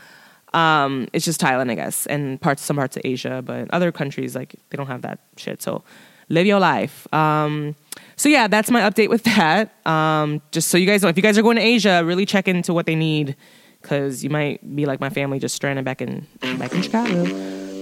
um, 0.53 1.07
it's 1.13 1.25
just 1.25 1.41
Thailand, 1.41 1.71
I 1.71 1.75
guess, 1.75 2.05
and 2.07 2.39
parts 2.39 2.61
some 2.61 2.75
parts 2.75 2.95
of 2.97 3.01
Asia, 3.05 3.41
but 3.43 3.69
other 3.71 3.91
countries 3.91 4.35
like 4.35 4.55
they 4.69 4.77
don't 4.77 4.87
have 4.87 5.01
that 5.01 5.19
shit. 5.37 5.61
So 5.61 5.83
live 6.29 6.45
your 6.45 6.59
life. 6.59 7.11
Um, 7.13 7.75
so 8.15 8.29
yeah, 8.29 8.47
that's 8.47 8.69
my 8.71 8.81
update 8.81 9.09
with 9.09 9.23
that. 9.35 9.73
Um, 9.85 10.41
just 10.51 10.69
so 10.69 10.77
you 10.77 10.85
guys 10.85 11.01
know, 11.01 11.09
if 11.09 11.17
you 11.17 11.23
guys 11.23 11.37
are 11.37 11.41
going 11.41 11.57
to 11.57 11.63
Asia, 11.63 12.03
really 12.05 12.25
check 12.25 12.47
into 12.47 12.73
what 12.73 12.85
they 12.85 12.95
need 12.95 13.35
because 13.81 14.23
you 14.23 14.29
might 14.29 14.75
be 14.75 14.85
like 14.85 14.99
my 14.99 15.09
family, 15.09 15.39
just 15.39 15.55
stranded 15.55 15.85
back 15.85 16.01
in 16.01 16.25
back 16.57 16.73
in 16.73 16.81
Chicago. 16.81 17.23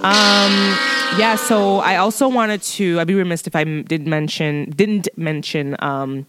Um, 0.04 0.52
yeah. 1.20 1.36
So 1.36 1.78
I 1.78 1.98
also 1.98 2.28
wanted 2.28 2.62
to. 2.64 3.00
I'd 3.00 3.08
be 3.08 3.14
remiss 3.14 3.46
if 3.46 3.56
I 3.56 3.64
did 3.64 4.08
mention 4.08 4.72
didn't 4.72 5.10
mention. 5.16 5.76
Um, 5.80 6.26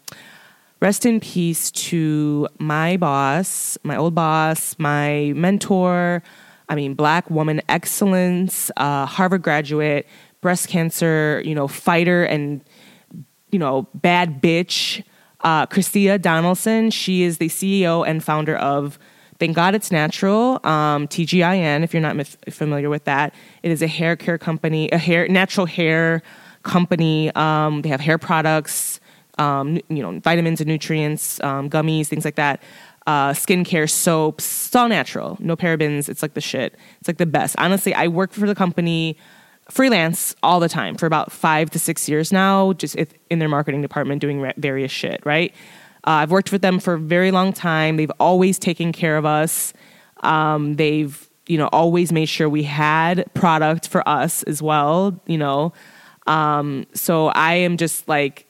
rest 0.83 1.07
in 1.07 1.21
peace 1.21 1.71
to 1.71 2.49
my 2.59 2.97
boss, 2.97 3.79
my 3.85 3.97
old 3.97 4.17
boss, 4.17 4.75
my 4.81 5.33
mentor. 5.37 6.25
I 6.69 6.75
mean, 6.75 6.95
black 6.95 7.31
woman 7.31 7.63
excellence, 7.69 8.69
uh, 8.77 9.07
Harvard 9.07 9.43
graduate, 9.43 10.09
breast 10.41 10.67
cancer, 10.67 11.41
you 11.45 11.55
know, 11.55 11.69
fighter 11.69 12.25
and, 12.25 12.65
you 13.53 13.61
know, 13.61 13.87
bad 13.95 14.43
bitch, 14.43 15.05
uh, 15.43 15.67
Christia 15.67 16.21
Donaldson. 16.21 16.91
She 16.91 17.23
is 17.23 17.39
the 17.39 17.49
CEO 17.49 18.05
and 18.05 18.23
founder 18.23 18.57
of 18.57 18.99
Thank 19.39 19.55
God 19.55 19.77
It's 19.77 19.93
Natural, 19.93 20.59
um, 20.67 21.07
TGIN, 21.07 21.85
if 21.85 21.95
you're 21.95 22.03
not 22.03 22.27
familiar 22.51 22.91
with 22.91 23.05
that. 23.05 23.35
It 23.63 23.71
is 23.71 23.83
a 23.83 23.87
hair 23.87 24.17
care 24.17 24.39
company, 24.39 24.91
a 24.91 24.99
hair 24.99 25.29
natural 25.29 25.67
hair 25.67 26.23
company. 26.65 27.33
Um, 27.37 27.83
they 27.83 27.89
have 27.89 28.01
hair 28.01 28.19
products, 28.19 28.99
um, 29.39 29.81
you 29.89 30.03
know, 30.03 30.19
vitamins 30.21 30.61
and 30.61 30.69
nutrients, 30.69 31.41
um, 31.43 31.71
gummies, 31.71 32.07
things 32.07 32.25
like 32.25 32.37
that. 32.37 32.63
Uh, 33.07 33.33
skincare, 33.33 33.91
soaps, 33.91 34.67
it's 34.67 34.77
all 34.77 34.89
natural, 34.89 35.37
no 35.41 35.57
parabens. 35.57 36.09
It's 36.09 36.23
like 36.23 36.35
the 36.35 36.41
shit. 36.41 36.77
It's 37.01 37.09
like 37.09 37.19
the 37.19 37.27
best. 37.27 37.57
Honestly, 37.59 37.93
I 37.95 38.07
work 38.07 38.33
for 38.33 38.47
the 38.47 38.55
company 38.55 39.17
freelance 39.71 40.37
all 40.43 40.61
the 40.61 40.69
time 40.69 40.97
for 40.97 41.07
about 41.07 41.33
five 41.33 41.71
to 41.71 41.79
six 41.79 42.09
years 42.09 42.33
now, 42.33 42.73
just 42.75 42.97
in 43.31 43.39
their 43.39 43.49
marketing 43.49 43.83
department 43.83 44.21
doing 44.21 44.53
various 44.57 44.93
shit, 44.93 45.21
right? 45.25 45.53
Uh, 46.07 46.11
I've 46.11 46.31
worked 46.31 46.53
with 46.53 46.63
them 46.63 46.79
for 46.79 46.95
a 46.95 46.99
very 46.99 47.31
long 47.31 47.53
time. 47.53 47.97
They've 47.97 48.13
always 48.19 48.59
taken 48.59 48.93
care 48.93 49.17
of 49.17 49.25
us. 49.25 49.73
Um, 50.23 50.75
they've, 50.75 51.29
you 51.47 51.59
know, 51.59 51.69
always 51.69 52.13
made 52.13 52.27
sure 52.27 52.49
we 52.49 52.65
had 52.65 53.25
product 53.35 53.89
for 53.89 54.07
us 54.09 54.43
as 54.45 54.61
well, 54.63 55.21
you 55.27 55.39
know. 55.39 55.73
Um, 56.27 56.87
so 56.95 57.29
I 57.29 57.55
am 57.55 57.77
just 57.77 58.09
like, 58.09 58.47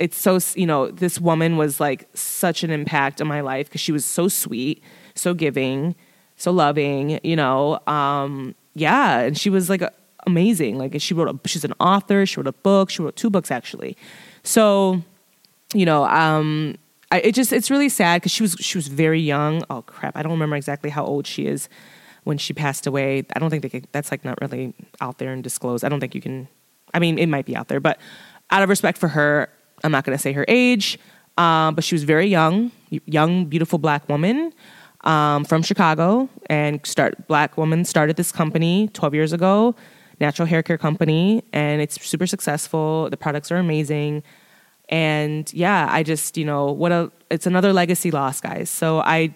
it's 0.00 0.18
so 0.18 0.38
you 0.54 0.66
know 0.66 0.90
this 0.90 1.20
woman 1.20 1.56
was 1.56 1.78
like 1.78 2.08
such 2.14 2.64
an 2.64 2.70
impact 2.70 3.20
on 3.20 3.28
my 3.28 3.40
life 3.40 3.68
because 3.68 3.80
she 3.80 3.92
was 3.92 4.04
so 4.04 4.26
sweet 4.26 4.82
so 5.14 5.34
giving 5.34 5.94
so 6.36 6.50
loving 6.50 7.20
you 7.22 7.36
know 7.36 7.78
um 7.86 8.54
yeah 8.74 9.20
and 9.20 9.38
she 9.38 9.50
was 9.50 9.70
like 9.70 9.82
amazing. 10.26 10.78
Like 10.78 11.00
she 11.00 11.14
wrote 11.14 11.28
a 11.28 11.48
she's 11.48 11.64
an 11.64 11.74
author 11.80 12.26
she 12.26 12.38
wrote 12.38 12.46
a 12.46 12.52
book 12.52 12.90
she 12.90 13.02
wrote 13.02 13.16
two 13.16 13.30
books 13.30 13.50
actually. 13.50 13.96
So 14.42 15.02
you 15.74 15.86
know 15.86 16.04
um 16.06 16.76
I, 17.12 17.20
it 17.20 17.34
just 17.34 17.52
it's 17.52 17.70
really 17.70 17.88
sad 17.88 18.20
because 18.20 18.32
she 18.32 18.42
was 18.42 18.56
she 18.60 18.78
was 18.78 18.88
very 18.88 19.20
young. 19.20 19.64
Oh 19.70 19.82
crap 19.82 20.16
i 20.16 20.22
don't 20.22 20.32
remember 20.32 20.56
exactly 20.56 20.90
how 20.90 21.04
old 21.04 21.26
she 21.26 21.46
is 21.46 21.68
when 22.24 22.38
she 22.38 22.52
passed 22.52 22.86
away. 22.86 23.24
I 23.34 23.38
don't 23.38 23.48
think 23.48 23.62
they 23.62 23.70
could, 23.70 23.88
that's 23.92 24.10
like 24.10 24.24
not 24.26 24.38
really 24.42 24.74
out 25.00 25.16
there 25.18 25.32
and 25.32 25.42
disclosed. 25.42 25.84
I 25.84 25.88
don't 25.88 26.00
think 26.00 26.14
you 26.14 26.20
can 26.20 26.48
i 26.92 26.98
mean 26.98 27.18
it 27.18 27.26
might 27.26 27.46
be 27.46 27.54
out 27.54 27.68
there 27.68 27.78
but 27.78 28.00
out 28.50 28.64
of 28.64 28.68
respect 28.68 28.98
for 28.98 29.06
her 29.06 29.48
I'm 29.84 29.92
not 29.92 30.04
going 30.04 30.16
to 30.16 30.22
say 30.22 30.32
her 30.32 30.44
age, 30.48 30.98
um, 31.36 31.74
but 31.74 31.84
she 31.84 31.94
was 31.94 32.04
very 32.04 32.26
young, 32.26 32.72
young, 33.06 33.46
beautiful 33.46 33.78
black 33.78 34.08
woman 34.08 34.52
um, 35.02 35.44
from 35.44 35.62
Chicago, 35.62 36.28
and 36.46 36.84
start 36.86 37.26
black 37.26 37.56
woman 37.56 37.84
started 37.84 38.16
this 38.16 38.32
company 38.32 38.88
12 38.92 39.14
years 39.14 39.32
ago, 39.32 39.74
natural 40.20 40.46
hair 40.46 40.62
care 40.62 40.78
company, 40.78 41.42
and 41.52 41.80
it's 41.80 42.04
super 42.04 42.26
successful. 42.26 43.08
The 43.10 43.16
products 43.16 43.50
are 43.50 43.56
amazing, 43.56 44.22
and 44.88 45.50
yeah, 45.54 45.88
I 45.90 46.02
just 46.02 46.36
you 46.36 46.44
know 46.44 46.70
what 46.72 46.92
a 46.92 47.10
it's 47.30 47.46
another 47.46 47.72
legacy 47.72 48.10
loss, 48.10 48.40
guys. 48.40 48.68
So 48.68 49.00
I 49.00 49.34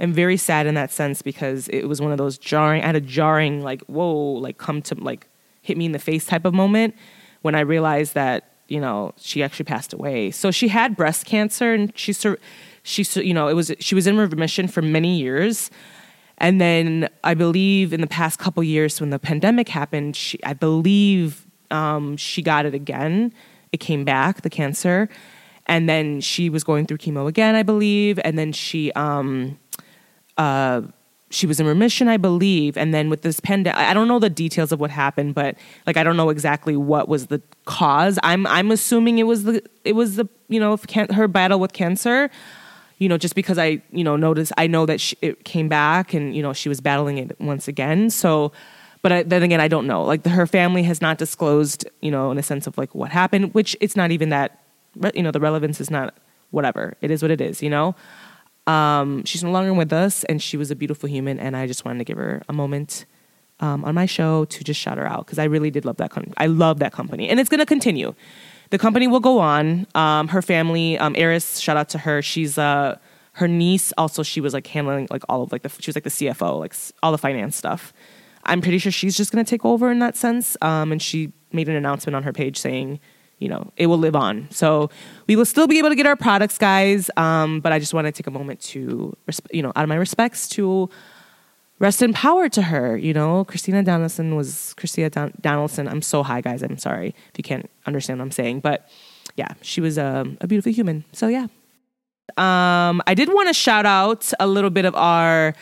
am 0.00 0.12
very 0.12 0.36
sad 0.36 0.66
in 0.66 0.74
that 0.74 0.90
sense 0.90 1.22
because 1.22 1.68
it 1.68 1.84
was 1.84 2.00
one 2.00 2.10
of 2.10 2.18
those 2.18 2.36
jarring. 2.38 2.82
I 2.82 2.86
had 2.86 2.96
a 2.96 3.00
jarring 3.00 3.62
like 3.62 3.82
whoa, 3.82 4.32
like 4.32 4.58
come 4.58 4.82
to 4.82 4.94
like 4.96 5.28
hit 5.62 5.76
me 5.76 5.86
in 5.86 5.92
the 5.92 5.98
face 5.98 6.26
type 6.26 6.44
of 6.44 6.52
moment 6.52 6.94
when 7.42 7.54
I 7.54 7.60
realized 7.60 8.14
that 8.14 8.53
you 8.68 8.80
know, 8.80 9.12
she 9.16 9.42
actually 9.42 9.64
passed 9.64 9.92
away. 9.92 10.30
So 10.30 10.50
she 10.50 10.68
had 10.68 10.96
breast 10.96 11.26
cancer, 11.26 11.74
and 11.74 11.92
she 11.96 12.14
she 12.82 13.04
you 13.20 13.34
know 13.34 13.48
it 13.48 13.54
was 13.54 13.72
she 13.78 13.94
was 13.94 14.06
in 14.06 14.16
remission 14.16 14.68
for 14.68 14.82
many 14.82 15.18
years, 15.18 15.70
and 16.38 16.60
then 16.60 17.08
I 17.22 17.34
believe 17.34 17.92
in 17.92 18.00
the 18.00 18.06
past 18.06 18.38
couple 18.38 18.62
years 18.62 19.00
when 19.00 19.10
the 19.10 19.18
pandemic 19.18 19.68
happened, 19.68 20.16
she 20.16 20.42
I 20.44 20.52
believe 20.54 21.46
um, 21.70 22.16
she 22.16 22.42
got 22.42 22.66
it 22.66 22.74
again. 22.74 23.32
It 23.72 23.78
came 23.78 24.04
back, 24.04 24.42
the 24.42 24.50
cancer, 24.50 25.08
and 25.66 25.88
then 25.88 26.20
she 26.20 26.48
was 26.48 26.62
going 26.62 26.86
through 26.86 26.98
chemo 26.98 27.28
again, 27.28 27.54
I 27.54 27.64
believe, 27.64 28.20
and 28.24 28.38
then 28.38 28.52
she 28.52 28.92
um, 28.92 29.58
uh, 30.36 30.82
she 31.34 31.46
was 31.46 31.60
in 31.60 31.66
remission, 31.66 32.08
I 32.08 32.16
believe. 32.16 32.76
And 32.76 32.94
then 32.94 33.10
with 33.10 33.22
this 33.22 33.40
pandemic, 33.40 33.78
I 33.78 33.92
don't 33.92 34.08
know 34.08 34.18
the 34.18 34.30
details 34.30 34.72
of 34.72 34.80
what 34.80 34.90
happened, 34.90 35.34
but 35.34 35.56
like 35.86 35.96
I 35.96 36.02
don't 36.02 36.16
know 36.16 36.30
exactly 36.30 36.76
what 36.76 37.08
was 37.08 37.26
the 37.26 37.42
cause. 37.64 38.18
I'm 38.22 38.46
I'm 38.46 38.70
assuming 38.70 39.18
it 39.18 39.24
was 39.24 39.44
the 39.44 39.62
it 39.84 39.94
was 39.94 40.16
the 40.16 40.28
you 40.48 40.60
know 40.60 40.78
her 41.10 41.28
battle 41.28 41.58
with 41.58 41.72
cancer. 41.72 42.30
You 42.98 43.08
know, 43.08 43.18
just 43.18 43.34
because 43.34 43.58
I 43.58 43.82
you 43.90 44.04
know 44.04 44.16
noticed 44.16 44.52
I 44.56 44.66
know 44.66 44.86
that 44.86 45.00
she, 45.00 45.16
it 45.20 45.44
came 45.44 45.68
back 45.68 46.14
and 46.14 46.34
you 46.34 46.42
know 46.42 46.52
she 46.52 46.68
was 46.68 46.80
battling 46.80 47.18
it 47.18 47.38
once 47.40 47.66
again. 47.66 48.08
So, 48.10 48.52
but 49.02 49.12
I, 49.12 49.22
then 49.24 49.42
again, 49.42 49.60
I 49.60 49.68
don't 49.68 49.86
know. 49.86 50.04
Like 50.04 50.22
the, 50.22 50.30
her 50.30 50.46
family 50.46 50.84
has 50.84 51.00
not 51.00 51.18
disclosed, 51.18 51.86
you 52.00 52.10
know, 52.10 52.30
in 52.30 52.38
a 52.38 52.42
sense 52.42 52.66
of 52.66 52.78
like 52.78 52.94
what 52.94 53.10
happened, 53.10 53.52
which 53.52 53.76
it's 53.80 53.96
not 53.96 54.10
even 54.12 54.28
that. 54.28 54.60
You 55.12 55.24
know, 55.24 55.32
the 55.32 55.40
relevance 55.40 55.80
is 55.80 55.90
not 55.90 56.14
whatever. 56.52 56.96
It 57.00 57.10
is 57.10 57.20
what 57.20 57.32
it 57.32 57.40
is. 57.40 57.62
You 57.62 57.70
know. 57.70 57.96
Um, 58.66 59.24
she's 59.24 59.44
no 59.44 59.50
longer 59.50 59.74
with 59.74 59.92
us, 59.92 60.24
and 60.24 60.42
she 60.42 60.56
was 60.56 60.70
a 60.70 60.76
beautiful 60.76 61.08
human. 61.08 61.38
And 61.38 61.56
I 61.56 61.66
just 61.66 61.84
wanted 61.84 61.98
to 61.98 62.04
give 62.04 62.16
her 62.16 62.42
a 62.48 62.52
moment 62.52 63.04
um, 63.60 63.84
on 63.84 63.94
my 63.94 64.06
show 64.06 64.44
to 64.46 64.64
just 64.64 64.80
shout 64.80 64.98
her 64.98 65.06
out 65.06 65.26
because 65.26 65.38
I 65.38 65.44
really 65.44 65.70
did 65.70 65.84
love 65.84 65.96
that. 65.98 66.10
Com- 66.10 66.32
I 66.36 66.46
love 66.46 66.78
that 66.78 66.92
company, 66.92 67.28
and 67.28 67.38
it's 67.38 67.48
going 67.48 67.60
to 67.60 67.66
continue. 67.66 68.14
The 68.70 68.78
company 68.78 69.06
will 69.06 69.20
go 69.20 69.38
on. 69.38 69.86
Um, 69.94 70.28
her 70.28 70.42
family, 70.42 70.98
um, 70.98 71.14
Eris, 71.16 71.60
shout 71.60 71.76
out 71.76 71.88
to 71.90 71.98
her. 71.98 72.22
She's 72.22 72.58
uh, 72.58 72.98
her 73.32 73.48
niece. 73.48 73.92
Also, 73.98 74.22
she 74.22 74.40
was 74.40 74.54
like 74.54 74.66
handling 74.66 75.06
like 75.10 75.22
all 75.28 75.42
of 75.42 75.52
like 75.52 75.62
the 75.62 75.68
she 75.68 75.88
was 75.88 75.96
like 75.96 76.04
the 76.04 76.10
CFO, 76.10 76.58
like 76.60 76.74
all 77.02 77.12
the 77.12 77.18
finance 77.18 77.56
stuff. 77.56 77.92
I'm 78.44 78.60
pretty 78.60 78.78
sure 78.78 78.92
she's 78.92 79.16
just 79.16 79.32
going 79.32 79.44
to 79.44 79.48
take 79.48 79.64
over 79.64 79.90
in 79.90 79.98
that 80.00 80.16
sense. 80.16 80.56
Um, 80.60 80.92
and 80.92 81.00
she 81.00 81.32
made 81.52 81.68
an 81.68 81.76
announcement 81.76 82.14
on 82.14 82.24
her 82.24 82.32
page 82.32 82.58
saying 82.58 83.00
you 83.44 83.50
know, 83.50 83.70
it 83.76 83.88
will 83.88 83.98
live 83.98 84.16
on. 84.16 84.48
So 84.50 84.88
we 85.28 85.36
will 85.36 85.44
still 85.44 85.66
be 85.66 85.76
able 85.76 85.90
to 85.90 85.94
get 85.94 86.06
our 86.06 86.16
products, 86.16 86.56
guys. 86.56 87.10
Um, 87.18 87.60
but 87.60 87.72
I 87.72 87.78
just 87.78 87.92
want 87.92 88.06
to 88.06 88.12
take 88.12 88.26
a 88.26 88.30
moment 88.30 88.58
to, 88.72 89.14
you 89.52 89.62
know, 89.62 89.70
out 89.76 89.82
of 89.82 89.88
my 89.90 89.96
respects 89.96 90.48
to 90.56 90.88
rest 91.78 92.00
in 92.00 92.14
power 92.14 92.48
to 92.48 92.62
her. 92.62 92.96
You 92.96 93.12
know, 93.12 93.44
Christina 93.44 93.82
Donaldson 93.82 94.34
was 94.34 94.72
Christina 94.78 95.10
Donaldson. 95.42 95.88
I'm 95.88 96.00
so 96.00 96.22
high, 96.22 96.40
guys. 96.40 96.62
I'm 96.62 96.78
sorry 96.78 97.08
if 97.08 97.36
you 97.36 97.44
can't 97.44 97.68
understand 97.84 98.18
what 98.18 98.24
I'm 98.24 98.30
saying, 98.30 98.60
but 98.60 98.88
yeah, 99.36 99.52
she 99.60 99.82
was 99.82 99.98
a, 99.98 100.06
um, 100.06 100.38
a 100.40 100.46
beautiful 100.46 100.72
human. 100.72 101.04
So 101.12 101.28
yeah. 101.28 101.48
Um, 102.38 103.02
I 103.06 103.12
did 103.14 103.28
want 103.28 103.48
to 103.48 103.54
shout 103.54 103.84
out 103.84 104.32
a 104.40 104.46
little 104.46 104.70
bit 104.70 104.86
of 104.86 104.94
our 104.94 105.54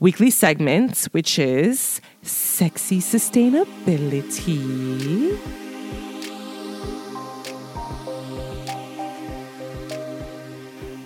weekly 0.00 0.30
segment, 0.30 1.08
which 1.12 1.38
is 1.38 2.02
sexy 2.20 2.98
sustainability. 2.98 5.61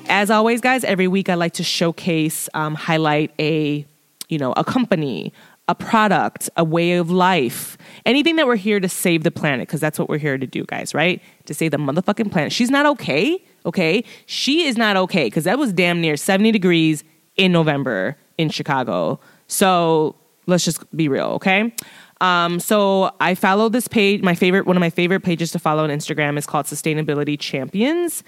As 0.09 0.31
always, 0.31 0.61
guys, 0.61 0.85
every 0.85 1.09
week 1.09 1.29
I 1.29 1.35
like 1.35 1.55
to 1.55 1.65
showcase, 1.65 2.49
um, 2.55 2.75
highlight 2.75 3.33
a, 3.41 3.85
you 4.29 4.39
know, 4.39 4.53
a 4.57 4.63
company, 4.63 5.33
a 5.69 5.75
product, 5.75 6.49
a 6.57 6.63
way 6.63 6.93
of 6.93 7.11
life, 7.11 7.77
anything 8.05 8.37
that 8.37 8.47
we're 8.47 8.55
here 8.57 8.79
to 8.79 8.89
save 8.89 9.25
the 9.25 9.33
planet, 9.33 9.67
because 9.67 9.81
that's 9.81 9.99
what 9.99 10.09
we're 10.09 10.19
here 10.19 10.39
to 10.39 10.47
do, 10.47 10.65
guys, 10.65 10.95
right? 10.95 11.21
To 11.47 11.55
save 11.55 11.73
the 11.73 11.77
motherfucking 11.77 12.31
planet. 12.31 12.53
She's 12.53 12.71
not 12.71 12.87
okay, 12.87 13.43
okay? 13.65 14.05
She 14.27 14.67
is 14.67 14.77
not 14.77 14.97
okay, 14.97 15.25
because 15.25 15.45
that 15.45 15.59
was 15.59 15.73
damn 15.73 16.01
near 16.01 16.17
70 16.17 16.53
degrees 16.53 17.03
in 17.37 17.51
November 17.51 18.17
in 18.39 18.49
Chicago. 18.49 19.19
So 19.49 20.15
let's 20.47 20.65
just 20.65 20.89
be 20.97 21.09
real, 21.09 21.27
okay? 21.27 21.73
Um, 22.21 22.61
so 22.61 23.11
I 23.21 23.35
follow 23.35 23.69
this 23.69 23.89
page. 23.89 24.23
My 24.23 24.35
favorite, 24.35 24.67
one 24.67 24.77
of 24.77 24.81
my 24.81 24.91
favorite 24.91 25.21
pages 25.21 25.51
to 25.53 25.59
follow 25.59 25.85
on 25.85 25.91
Instagram 25.91 26.39
is 26.39 26.47
called 26.47 26.67
Sustainability 26.67 27.39
Champions, 27.39 28.23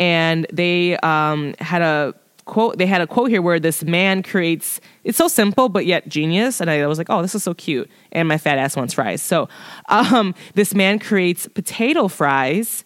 and 0.00 0.46
they 0.50 0.96
um, 0.98 1.54
had 1.60 1.82
a 1.82 2.14
quote 2.46 2.78
they 2.78 2.86
had 2.86 3.00
a 3.00 3.06
quote 3.06 3.30
here 3.30 3.42
where 3.42 3.60
this 3.60 3.84
man 3.84 4.24
creates 4.24 4.80
it's 5.04 5.16
so 5.16 5.28
simple 5.28 5.68
but 5.68 5.86
yet 5.86 6.08
genius. 6.08 6.60
And 6.60 6.68
i 6.68 6.84
was 6.86 6.98
like 6.98 7.08
oh 7.10 7.22
this 7.22 7.36
is 7.36 7.44
so 7.44 7.54
cute. 7.54 7.88
And 8.10 8.26
my 8.26 8.38
fat 8.38 8.58
ass 8.58 8.74
wants 8.74 8.94
fries. 8.94 9.22
So 9.22 9.48
um, 9.88 10.34
this 10.54 10.74
man 10.74 10.98
creates 10.98 11.46
potato 11.46 12.08
fries 12.08 12.84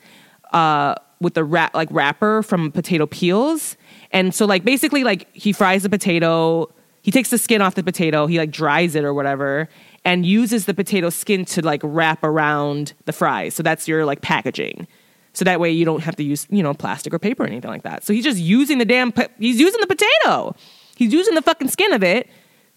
uh, 0.53 0.97
with 1.21 1.35
the 1.35 1.45
wrap 1.45 1.75
like 1.75 1.89
wrapper 1.91 2.43
from 2.43 2.73
potato 2.73 3.07
peels. 3.07 3.77
And 4.11 4.35
so 4.35 4.45
like 4.45 4.65
basically 4.65 5.05
like 5.05 5.33
he 5.35 5.53
fries 5.53 5.85
the 5.85 5.91
potato 5.91 6.69
he 7.03 7.11
takes 7.11 7.31
the 7.31 7.39
skin 7.39 7.63
off 7.63 7.75
the 7.77 7.85
potato 7.85 8.27
he 8.27 8.39
like 8.39 8.51
dries 8.51 8.95
it 8.95 9.05
or 9.05 9.15
whatever 9.15 9.69
and 10.05 10.27
uses 10.27 10.67
the 10.67 10.75
potato 10.75 11.11
skin 11.11 11.45
to 11.45 11.63
like 11.63 11.81
wrap 11.85 12.25
around 12.25 12.93
the 13.05 13.13
fries. 13.13 13.55
So 13.55 13.63
that's 13.63 13.87
your 13.87 14.05
like 14.05 14.21
packaging 14.21 14.89
so 15.35 15.45
that 15.45 15.61
way 15.61 15.71
you 15.71 15.85
don't 15.85 16.03
have 16.03 16.17
to 16.17 16.23
use, 16.23 16.47
you 16.49 16.63
know, 16.63 16.73
plastic 16.73 17.13
or 17.13 17.19
paper 17.19 17.43
or 17.43 17.47
anything 17.47 17.71
like 17.71 17.83
that. 17.83 18.05
So 18.05 18.13
he's 18.13 18.25
just 18.25 18.39
using 18.39 18.79
the 18.79 18.85
damn, 18.85 19.13
he's 19.39 19.61
using 19.61 19.81
the 19.81 19.87
potato. 19.87 20.55
He's 20.97 21.13
using 21.13 21.35
the 21.35 21.43
fucking 21.43 21.69
skin 21.69 21.93
of 21.93 22.03
it 22.03 22.29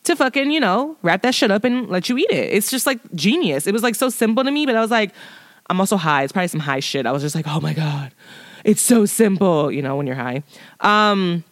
to 0.03 0.15
fucking, 0.15 0.51
you 0.51 0.59
know, 0.59 0.97
wrap 1.03 1.21
that 1.21 1.35
shit 1.35 1.51
up 1.51 1.63
and 1.63 1.87
let 1.89 2.09
you 2.09 2.17
eat 2.17 2.31
it. 2.31 2.53
It's 2.53 2.71
just 2.71 2.87
like 2.87 2.99
genius. 3.13 3.67
It 3.67 3.73
was 3.73 3.83
like 3.83 3.95
so 3.95 4.09
simple 4.09 4.43
to 4.43 4.51
me, 4.51 4.65
but 4.65 4.75
I 4.75 4.81
was 4.81 4.91
like, 4.91 5.13
I'm 5.69 5.79
also 5.79 5.97
high. 5.97 6.23
It's 6.23 6.33
probably 6.33 6.47
some 6.47 6.61
high 6.61 6.79
shit. 6.79 7.05
I 7.05 7.11
was 7.11 7.21
just 7.21 7.35
like, 7.35 7.45
oh 7.47 7.61
my 7.61 7.73
God, 7.73 8.13
it's 8.63 8.81
so 8.81 9.05
simple, 9.05 9.71
you 9.71 9.81
know, 9.81 9.95
when 9.95 10.07
you're 10.07 10.15
high. 10.15 10.43
Um, 10.79 11.43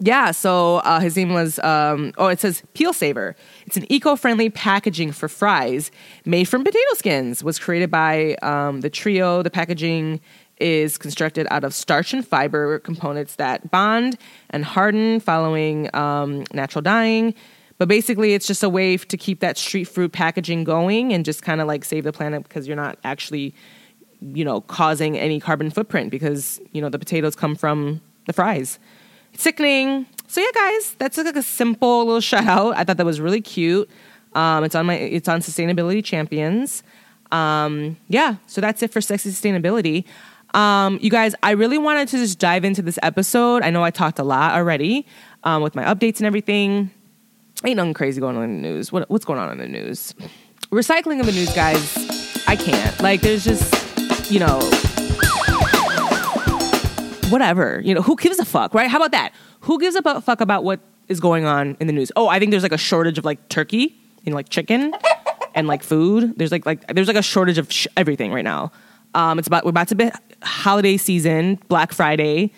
yeah, 0.00 0.32
so 0.32 0.76
uh, 0.78 1.00
his 1.00 1.16
name 1.16 1.32
was, 1.32 1.58
um, 1.60 2.12
oh, 2.18 2.26
it 2.26 2.40
says 2.40 2.62
Peel 2.74 2.92
Saver. 2.92 3.36
It's 3.66 3.76
an 3.76 3.90
eco 3.90 4.16
friendly 4.16 4.50
packaging 4.50 5.12
for 5.12 5.28
fries 5.28 5.92
made 6.24 6.44
from 6.48 6.64
potato 6.64 6.94
skins. 6.94 7.44
Was 7.44 7.58
created 7.58 7.90
by 7.90 8.34
um, 8.42 8.80
the 8.80 8.90
trio. 8.90 9.42
The 9.42 9.50
packaging 9.50 10.20
is 10.62 10.96
constructed 10.96 11.46
out 11.50 11.64
of 11.64 11.74
starch 11.74 12.14
and 12.14 12.26
fiber 12.26 12.78
components 12.78 13.36
that 13.36 13.70
bond 13.70 14.16
and 14.50 14.64
harden 14.64 15.20
following 15.20 15.94
um, 15.94 16.44
natural 16.52 16.80
dyeing. 16.82 17.34
But 17.78 17.88
basically, 17.88 18.34
it's 18.34 18.46
just 18.46 18.62
a 18.62 18.68
way 18.68 18.96
to 18.96 19.16
keep 19.16 19.40
that 19.40 19.58
street 19.58 19.84
fruit 19.84 20.12
packaging 20.12 20.64
going 20.64 21.12
and 21.12 21.24
just 21.24 21.42
kind 21.42 21.60
of 21.60 21.66
like 21.66 21.84
save 21.84 22.04
the 22.04 22.12
planet 22.12 22.44
because 22.44 22.68
you're 22.68 22.76
not 22.76 22.98
actually 23.02 23.54
you 24.22 24.44
know, 24.44 24.60
causing 24.62 25.18
any 25.18 25.40
carbon 25.40 25.70
footprint 25.70 26.10
because, 26.10 26.60
you 26.72 26.80
know, 26.80 26.88
the 26.88 26.98
potatoes 26.98 27.34
come 27.34 27.56
from 27.56 28.00
the 28.26 28.32
fries. 28.32 28.78
It's 29.32 29.42
sickening. 29.42 30.06
So 30.28 30.40
yeah, 30.40 30.50
guys, 30.54 30.94
that's 30.98 31.18
like 31.18 31.36
a 31.36 31.42
simple 31.42 32.04
little 32.04 32.20
shout 32.20 32.44
out. 32.44 32.76
I 32.76 32.84
thought 32.84 32.98
that 32.98 33.06
was 33.06 33.20
really 33.20 33.40
cute. 33.40 33.90
Um, 34.34 34.64
it's 34.64 34.74
on 34.74 34.86
my 34.86 34.94
it's 34.94 35.28
on 35.28 35.40
Sustainability 35.40 36.04
Champions. 36.04 36.82
Um, 37.30 37.96
yeah, 38.08 38.36
so 38.46 38.60
that's 38.60 38.82
it 38.82 38.92
for 38.92 39.00
sexy 39.00 39.30
sustainability. 39.30 40.04
Um, 40.54 40.98
you 41.00 41.10
guys, 41.10 41.34
I 41.42 41.52
really 41.52 41.78
wanted 41.78 42.08
to 42.08 42.18
just 42.18 42.38
dive 42.38 42.64
into 42.64 42.82
this 42.82 42.98
episode. 43.02 43.62
I 43.62 43.70
know 43.70 43.82
I 43.82 43.90
talked 43.90 44.18
a 44.18 44.24
lot 44.24 44.52
already 44.54 45.06
um, 45.44 45.62
with 45.62 45.74
my 45.74 45.84
updates 45.84 46.18
and 46.18 46.26
everything. 46.26 46.90
Ain't 47.64 47.76
nothing 47.76 47.94
crazy 47.94 48.20
going 48.20 48.36
on 48.36 48.44
in 48.44 48.60
the 48.60 48.68
news. 48.68 48.92
What, 48.92 49.08
what's 49.08 49.24
going 49.24 49.38
on 49.38 49.50
in 49.52 49.58
the 49.58 49.68
news? 49.68 50.14
Recycling 50.70 51.20
of 51.20 51.26
the 51.26 51.32
news, 51.32 51.54
guys. 51.54 51.96
I 52.46 52.56
can't. 52.56 53.00
Like, 53.00 53.20
there's 53.22 53.44
just, 53.44 54.30
you 54.30 54.40
know, 54.40 54.58
whatever. 57.30 57.80
You 57.84 57.94
know, 57.94 58.02
who 58.02 58.16
gives 58.16 58.38
a 58.38 58.44
fuck, 58.44 58.74
right? 58.74 58.90
How 58.90 58.98
about 58.98 59.12
that? 59.12 59.32
Who 59.60 59.78
gives 59.80 59.96
a 59.96 60.20
fuck 60.20 60.40
about 60.40 60.64
what 60.64 60.80
is 61.08 61.20
going 61.20 61.44
on 61.44 61.76
in 61.80 61.86
the 61.86 61.92
news? 61.92 62.12
Oh, 62.16 62.28
I 62.28 62.38
think 62.38 62.50
there's 62.50 62.62
like 62.62 62.72
a 62.72 62.78
shortage 62.78 63.16
of 63.16 63.24
like 63.24 63.48
turkey 63.48 63.96
and 64.26 64.34
like 64.34 64.48
chicken 64.48 64.92
and 65.54 65.66
like 65.66 65.82
food. 65.82 66.34
There's 66.36 66.52
like 66.52 66.66
like 66.66 66.86
there's 66.88 67.08
like 67.08 67.16
a 67.16 67.22
shortage 67.22 67.58
of 67.58 67.72
sh- 67.72 67.86
everything 67.96 68.32
right 68.32 68.44
now. 68.44 68.72
Um, 69.14 69.38
it's 69.38 69.48
about 69.48 69.64
we're 69.64 69.70
about 69.70 69.88
to 69.88 69.94
be 69.94 70.10
holiday 70.42 70.96
season, 70.96 71.58
Black 71.68 71.92
Friday, 71.92 72.52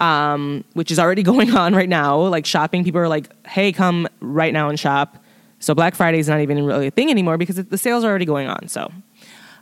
um, 0.00 0.64
which 0.74 0.90
is 0.90 0.98
already 0.98 1.22
going 1.32 1.54
on 1.54 1.74
right 1.74 1.88
now. 1.88 2.18
Like 2.18 2.46
shopping, 2.46 2.84
people 2.84 3.00
are 3.00 3.08
like, 3.08 3.30
"Hey, 3.46 3.72
come 3.72 4.08
right 4.20 4.52
now 4.52 4.68
and 4.68 4.78
shop." 4.78 5.22
So 5.60 5.74
Black 5.74 5.94
Friday 5.94 6.18
is 6.18 6.28
not 6.28 6.40
even 6.40 6.64
really 6.64 6.86
a 6.86 6.90
thing 6.90 7.10
anymore 7.10 7.36
because 7.36 7.56
the 7.56 7.78
sales 7.78 8.04
are 8.04 8.08
already 8.08 8.24
going 8.24 8.48
on. 8.48 8.68
So, 8.68 8.92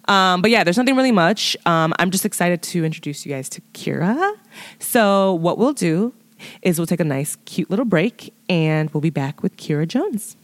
um, 0.08 0.42
but 0.42 0.50
yeah, 0.50 0.62
there's 0.62 0.76
nothing 0.76 0.94
really 0.94 1.12
much. 1.12 1.56
Um, 1.64 1.94
I'm 1.98 2.10
just 2.10 2.26
excited 2.26 2.62
to 2.62 2.84
introduce 2.84 3.24
you 3.24 3.32
guys 3.32 3.48
to 3.50 3.62
Kira. 3.72 4.34
So 4.78 5.34
what 5.34 5.56
we'll 5.56 5.72
do 5.72 6.12
is 6.60 6.78
we'll 6.78 6.86
take 6.86 7.00
a 7.00 7.04
nice, 7.04 7.36
cute 7.46 7.70
little 7.70 7.86
break, 7.86 8.34
and 8.48 8.90
we'll 8.90 9.00
be 9.00 9.10
back 9.10 9.42
with 9.42 9.56
Kira 9.56 9.88
Jones. 9.88 10.36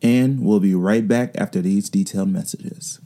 And 0.00 0.44
we'll 0.44 0.60
be 0.60 0.74
right 0.74 1.06
back 1.06 1.36
after 1.36 1.60
these 1.60 1.88
detailed 1.88 2.28
messages. 2.28 3.00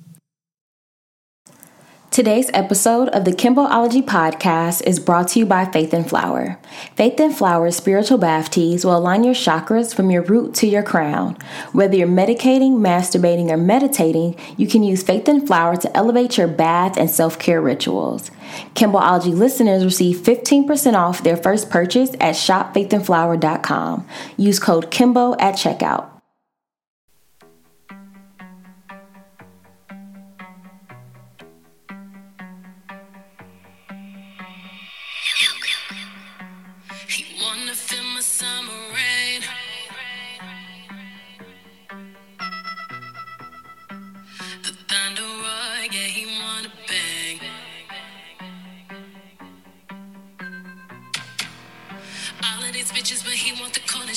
Today's 2.17 2.51
episode 2.55 3.11
of 3.11 3.27
the 3.27 3.31
Kimboology 3.31 4.01
podcast 4.03 4.83
is 4.87 4.99
brought 4.99 5.29
to 5.29 5.39
you 5.39 5.45
by 5.45 5.67
Faith 5.67 5.93
and 5.93 6.09
Flower. 6.09 6.59
Faith 6.95 7.21
and 7.21 7.37
Flower 7.37 7.71
spiritual 7.71 8.17
bath 8.17 8.49
teas 8.49 8.87
will 8.87 8.97
align 8.97 9.23
your 9.23 9.35
chakras 9.35 9.95
from 9.95 10.11
your 10.11 10.23
root 10.23 10.55
to 10.55 10.67
your 10.67 10.83
crown. 10.83 11.37
Whether 11.73 11.97
you're 11.97 12.09
medicating, 12.09 12.79
masturbating, 12.79 13.51
or 13.51 13.59
meditating, 13.59 14.35
you 14.57 14.67
can 14.67 14.83
use 14.83 15.03
Faith 15.03 15.29
and 15.29 15.47
Flower 15.47 15.77
to 15.77 15.95
elevate 15.95 16.39
your 16.39 16.49
bath 16.49 16.97
and 16.97 17.11
self 17.11 17.39
care 17.39 17.61
rituals. 17.61 18.31
Kimboology 18.73 19.37
listeners 19.37 19.85
receive 19.85 20.17
15% 20.17 20.95
off 20.95 21.23
their 21.23 21.37
first 21.37 21.69
purchase 21.69 22.13
at 22.13 22.35
shopfaithandflower.com. 22.35 24.09
Use 24.39 24.59
code 24.59 24.91
Kimbo 24.91 25.35
at 25.35 25.57
checkout. 25.57 26.16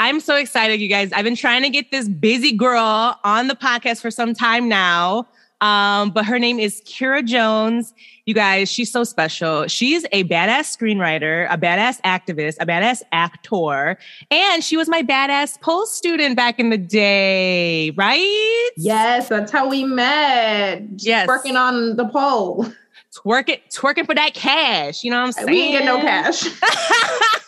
I'm 0.00 0.18
so 0.20 0.34
excited, 0.34 0.80
you 0.80 0.88
guys. 0.88 1.12
I've 1.12 1.26
been 1.26 1.36
trying 1.36 1.60
to 1.60 1.68
get 1.68 1.90
this 1.90 2.08
busy 2.08 2.52
girl 2.52 3.20
on 3.22 3.48
the 3.48 3.54
podcast 3.54 4.00
for 4.00 4.10
some 4.10 4.32
time 4.32 4.66
now. 4.66 5.28
Um, 5.60 6.08
but 6.08 6.24
her 6.24 6.38
name 6.38 6.58
is 6.58 6.80
Kira 6.86 7.22
Jones. 7.22 7.92
You 8.24 8.32
guys, 8.32 8.70
she's 8.70 8.90
so 8.90 9.04
special. 9.04 9.66
She's 9.66 10.06
a 10.12 10.24
badass 10.24 10.74
screenwriter, 10.74 11.46
a 11.52 11.58
badass 11.58 12.00
activist, 12.00 12.56
a 12.60 12.64
badass 12.64 13.02
actor, 13.12 13.98
and 14.30 14.64
she 14.64 14.78
was 14.78 14.88
my 14.88 15.02
badass 15.02 15.60
pole 15.60 15.84
student 15.84 16.34
back 16.34 16.58
in 16.58 16.70
the 16.70 16.78
day, 16.78 17.90
right? 17.90 18.70
Yes, 18.78 19.28
that's 19.28 19.52
how 19.52 19.68
we 19.68 19.84
met. 19.84 20.82
Yes. 20.96 21.28
Working 21.28 21.58
on 21.58 21.96
the 21.96 22.08
pole 22.08 22.72
twerking, 23.14 23.60
twerking 23.72 24.06
for 24.06 24.14
that 24.14 24.34
cash. 24.34 25.04
You 25.04 25.10
know 25.10 25.20
what 25.20 25.26
I'm 25.26 25.32
saying? 25.32 25.46
We 25.46 25.72
didn't 25.72 25.72
get 25.72 25.84
no 25.84 26.00
cash. 26.00 26.46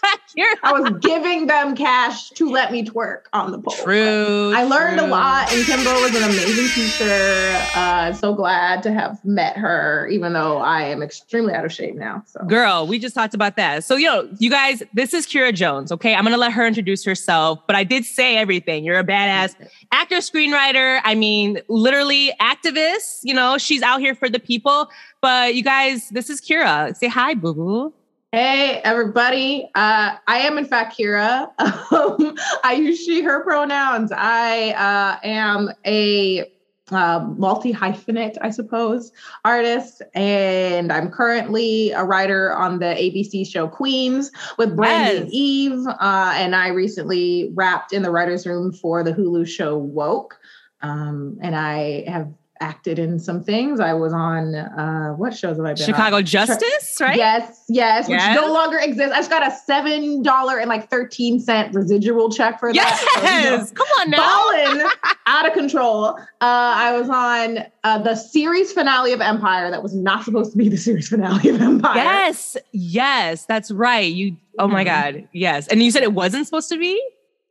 I 0.63 0.73
was 0.73 0.99
giving 1.01 1.47
them 1.47 1.77
cash 1.77 2.31
to 2.31 2.51
let 2.51 2.73
me 2.73 2.85
twerk 2.85 3.25
on 3.33 3.53
the 3.53 3.59
pole. 3.59 3.75
True. 3.75 4.53
I 4.55 4.65
learned 4.65 4.99
true. 4.99 5.07
a 5.07 5.11
lot, 5.11 5.53
and 5.53 5.65
Kimbo 5.65 5.93
was 6.01 6.17
an 6.17 6.23
amazing 6.23 6.69
teacher. 6.69 7.67
Uh, 7.75 8.13
so 8.13 8.35
glad 8.35 8.83
to 8.85 8.93
have 8.93 9.23
met 9.25 9.57
her, 9.57 10.09
even 10.09 10.33
though 10.33 10.59
I 10.59 10.85
am 10.85 11.03
extremely 11.03 11.53
out 11.53 11.65
of 11.65 11.73
shape 11.73 11.97
now. 11.97 12.23
So, 12.27 12.45
girl, 12.45 12.87
we 12.87 12.99
just 12.99 13.15
talked 13.15 13.35
about 13.35 13.57
that. 13.57 13.85
So, 13.85 13.97
you 13.97 14.07
know, 14.07 14.29
you 14.39 14.51
guys, 14.51 14.83
this 14.95 15.13
is 15.13 15.27
Kira 15.27 15.55
Jones. 15.55 15.93
Okay, 15.93 16.15
I'm 16.15 16.25
gonna 16.25 16.37
let 16.37 16.53
her 16.53 16.67
introduce 16.67 17.05
herself, 17.05 17.61
but 17.67 17.77
I 17.77 17.85
did 17.85 18.05
say 18.05 18.37
everything. 18.37 18.85
You're 18.85 18.99
a 18.99 19.05
badass 19.05 19.55
actor, 19.93 20.17
screenwriter. 20.17 21.01
I 21.05 21.15
mean, 21.15 21.61
literally 21.69 22.33
activist. 22.41 23.21
You 23.23 23.35
know, 23.35 23.59
she's 23.59 23.83
out 23.83 24.01
here 24.01 24.15
for 24.15 24.29
the 24.29 24.39
people. 24.41 24.89
But 25.23 25.55
you 25.55 25.63
guys, 25.63 26.09
this 26.09 26.29
is 26.29 26.41
Kira. 26.41 26.97
Say 26.97 27.07
hi, 27.07 27.35
boo 27.35 27.55
boo. 27.55 27.95
Hey, 28.33 28.81
everybody. 28.83 29.71
Uh, 29.77 30.17
I 30.27 30.39
am, 30.39 30.59
in 30.59 30.65
fact, 30.65 30.99
Kira. 30.99 31.49
Um, 31.93 32.37
I 32.65 32.73
use 32.73 33.05
she, 33.05 33.21
her 33.23 33.45
pronouns. 33.45 34.11
I 34.17 34.71
uh, 34.71 35.21
am 35.23 35.69
a 35.87 36.51
uh, 36.91 37.21
multi 37.37 37.73
hyphenate, 37.73 38.39
I 38.41 38.49
suppose, 38.51 39.13
artist. 39.45 40.01
And 40.15 40.91
I'm 40.91 41.11
currently 41.11 41.91
a 41.91 42.03
writer 42.03 42.53
on 42.55 42.79
the 42.79 42.87
ABC 42.87 43.47
show 43.47 43.69
Queens 43.69 44.33
with 44.57 44.75
Brandon 44.75 45.25
yes. 45.25 45.31
Eve. 45.33 45.87
Uh, 45.87 46.33
and 46.35 46.57
I 46.57 46.69
recently 46.69 47.51
wrapped 47.55 47.93
in 47.93 48.03
the 48.03 48.11
writer's 48.11 48.47
room 48.47 48.73
for 48.73 49.05
the 49.05 49.13
Hulu 49.13 49.47
show 49.47 49.77
Woke. 49.77 50.41
Um, 50.81 51.39
and 51.43 51.55
I 51.55 52.05
have 52.09 52.33
acted 52.63 52.99
in 52.99 53.19
some 53.19 53.43
things. 53.43 53.81
I 53.81 53.93
was 53.93 54.13
on 54.13 54.55
uh 54.55 55.13
what 55.15 55.35
shows 55.35 55.57
have 55.57 55.67
I 55.67 55.75
been 55.75 55.85
Chicago 55.85 56.17
on? 56.17 56.25
Justice, 56.25 56.99
right? 57.01 57.17
Yes, 57.17 57.65
yes, 57.69 58.09
which 58.09 58.21
no 58.35 58.53
longer 58.53 58.79
exists. 58.79 59.13
I 59.13 59.19
just 59.19 59.31
got 59.31 59.47
a 59.47 59.51
seven 59.51 60.23
dollar 60.23 60.59
and 60.59 60.69
like 60.69 60.89
thirteen 60.89 61.41
cent 61.41 61.75
residual 61.75 62.31
check 62.31 62.61
for 62.61 62.71
yes. 62.71 63.01
that. 63.01 63.21
Yes, 63.23 63.43
so, 63.43 63.51
you 63.51 63.59
know, 63.59 63.67
come 63.75 63.87
on 64.01 64.11
now. 64.11 64.19
Balling 64.19 64.91
out 65.27 65.47
of 65.47 65.53
control. 65.53 66.05
Uh 66.07 66.23
I 66.41 66.99
was 66.99 67.11
on 67.11 67.67
uh 67.83 67.99
the 67.99 68.15
series 68.15 68.73
finale 68.73 69.13
of 69.13 69.21
Empire 69.21 69.71
that 69.71 69.83
was 69.83 69.95
not 69.95 70.25
supposed 70.25 70.53
to 70.53 70.59
be 70.59 70.69
the 70.69 70.77
series 70.77 71.09
finale 71.09 71.49
of 71.51 71.61
Empire. 71.61 71.97
Yes, 71.97 72.57
yes, 72.71 73.45
that's 73.45 73.71
right. 73.73 74.13
You 74.13 74.37
oh 74.59 74.69
my 74.69 74.85
mm-hmm. 74.85 75.19
God. 75.19 75.29
Yes. 75.33 75.67
And 75.67 75.83
you 75.83 75.91
said 75.91 76.05
it 76.05 76.15
wasn't 76.15 76.47
supposed 76.47 76.69
to 76.69 76.79
be? 76.79 77.03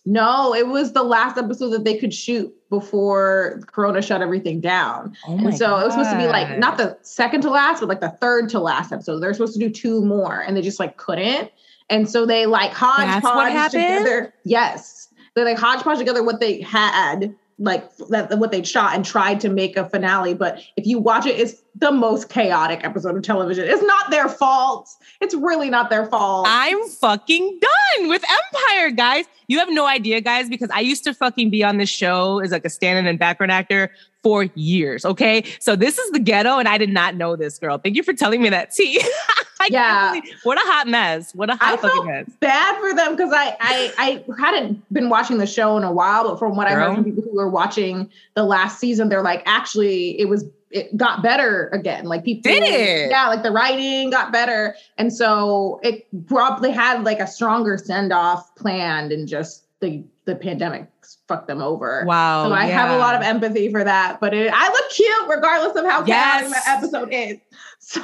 No, 0.06 0.56
it 0.56 0.68
was 0.68 0.94
the 0.94 1.04
last 1.04 1.38
episode 1.38 1.70
that 1.70 1.84
they 1.84 1.98
could 1.98 2.14
shoot 2.14 2.52
before 2.70 3.62
Corona 3.68 4.02
shut 4.02 4.22
everything 4.22 4.60
down. 4.60 5.16
Oh 5.28 5.38
and 5.38 5.56
so 5.56 5.68
God. 5.68 5.82
it 5.82 5.86
was 5.86 5.94
supposed 5.94 6.12
to 6.12 6.18
be 6.18 6.28
like 6.28 6.58
not 6.58 6.78
the 6.78 6.98
second 7.04 7.42
to 7.42 7.52
last, 7.52 7.82
but 7.82 7.90
like 7.90 8.02
the 8.02 8.10
third 8.10 8.50
to 8.50 8.60
last 8.60 8.92
episode. 8.92 9.20
They're 9.20 9.34
supposed 9.34 9.54
to 9.54 9.60
do 9.60 9.70
two 9.70 10.04
more 10.04 10.40
and 10.40 10.58
they 10.58 10.62
just 10.62 10.80
like 10.80 10.98
couldn't. 10.98 11.52
And 11.90 12.10
so 12.10 12.26
they 12.26 12.46
like 12.46 12.72
hodgepodge 12.72 13.72
together. 13.72 14.34
Yes. 14.44 15.10
They 15.36 15.44
like 15.44 15.58
hodgepodge 15.58 16.00
together 16.00 16.24
what 16.24 16.40
they 16.40 16.62
had, 16.62 17.36
like 17.60 17.96
that 18.10 18.40
what 18.40 18.52
they'd 18.52 18.68
shot 18.68 18.96
and 18.96 19.06
tried 19.06 19.40
to 19.42 19.50
make 19.50 19.78
a 19.78 19.88
finale. 19.88 20.34
But 20.34 20.64
if 20.78 20.88
you 20.88 20.98
watch 20.98 21.26
it, 21.28 21.40
it's 21.40 21.62
the 21.76 21.92
most 21.92 22.30
chaotic 22.30 22.84
episode 22.84 23.16
of 23.16 23.24
television. 23.24 23.66
It's 23.68 23.82
not 23.84 24.12
their 24.12 24.28
fault. 24.28 24.90
It's 25.22 25.34
really 25.34 25.70
not 25.70 25.90
their 25.90 26.06
fault. 26.06 26.46
I'm 26.50 26.86
fucking 26.90 27.60
done 27.62 28.10
with 28.10 28.24
Empire, 28.24 28.92
guys. 28.92 29.26
You 29.48 29.60
have 29.60 29.70
no 29.72 29.86
idea, 29.88 30.22
guys, 30.22 30.50
because 30.50 30.70
I 30.72 30.82
used 30.82 31.04
to 31.06 31.14
fucking 31.14 31.50
be 31.50 31.64
on 31.64 31.78
this 31.78 31.90
show 31.90 32.40
as 32.40 32.52
like 32.52 32.66
a 32.66 32.70
stand-in 32.70 33.08
and 33.08 33.18
background 33.18 33.52
actor 33.52 33.90
for 34.22 34.44
years. 34.56 35.06
Okay. 35.06 35.44
So 35.60 35.76
this 35.76 35.98
is 35.98 36.12
the 36.12 36.20
ghetto, 36.20 36.58
and 36.60 36.68
I 36.68 36.78
did 36.78 36.90
not 36.90 37.16
know 37.16 37.36
this 37.36 37.58
girl. 37.58 37.78
Thank 37.78 37.96
you 37.96 38.04
for 38.04 38.14
telling 38.14 38.42
me 38.42 38.50
that, 38.50 38.72
T. 38.72 39.02
I 39.62 39.68
Yeah. 39.72 40.10
believe- 40.14 40.34
What 40.44 40.58
a 40.58 40.62
hot 40.70 40.88
mess. 40.88 41.34
What 41.34 41.50
a 41.50 41.54
I 41.54 41.58
hot 41.58 41.80
fucking 41.82 41.90
felt 42.04 42.06
mess. 42.08 42.30
bad 42.40 42.80
for 42.80 42.94
them 42.94 43.16
because 43.16 43.32
I, 43.34 43.56
I 43.62 43.94
I 43.98 44.42
hadn't 44.42 44.84
been 44.94 45.08
watching 45.10 45.38
the 45.38 45.48
show 45.48 45.78
in 45.78 45.84
a 45.84 45.92
while, 45.92 46.24
but 46.28 46.40
from 46.40 46.56
what 46.56 46.68
I 46.68 46.72
heard 46.72 46.96
from 46.96 47.04
people 47.04 47.24
who 47.24 47.36
were 47.36 47.50
watching 47.50 48.10
the 48.36 48.44
last 48.44 48.80
season, 48.80 49.08
they're 49.10 49.22
like, 49.22 49.44
actually, 49.46 50.20
it 50.20 50.28
was 50.30 50.46
it 50.72 50.96
got 50.98 51.22
better 51.24 51.68
again. 51.74 52.06
Like 52.06 52.24
people 52.24 52.52
Did 52.52 52.64
it? 52.64 53.10
Yeah, 53.12 53.28
like 53.28 53.44
the 53.44 53.52
writing 53.52 54.10
got 54.10 54.32
better. 54.32 54.76
And 54.98 55.14
so 55.14 55.80
it 55.84 56.08
probably 56.28 56.72
had 56.72 57.04
like 57.04 57.20
a 57.20 57.28
stronger 57.28 57.78
send-off 57.78 58.56
planned 58.56 59.12
and 59.12 59.28
just 59.28 59.66
the 59.80 60.04
the 60.26 60.36
pandemic 60.36 60.88
fucked 61.28 61.48
them 61.48 61.62
over. 61.62 62.04
Wow. 62.06 62.48
So 62.48 62.54
I 62.54 62.66
have 62.66 62.92
a 62.92 62.98
lot 62.98 63.16
of 63.16 63.22
empathy 63.22 63.72
for 63.72 63.84
that, 63.84 64.20
but 64.22 64.34
it, 64.34 64.52
I 64.54 64.70
look 64.70 64.90
cute 64.92 65.28
regardless 65.30 65.76
of 65.76 65.86
how 65.90 66.06
Yes. 66.06 66.52
that 66.52 66.78
episode 66.78 67.10
is. 67.12 67.38
So, 67.80 68.04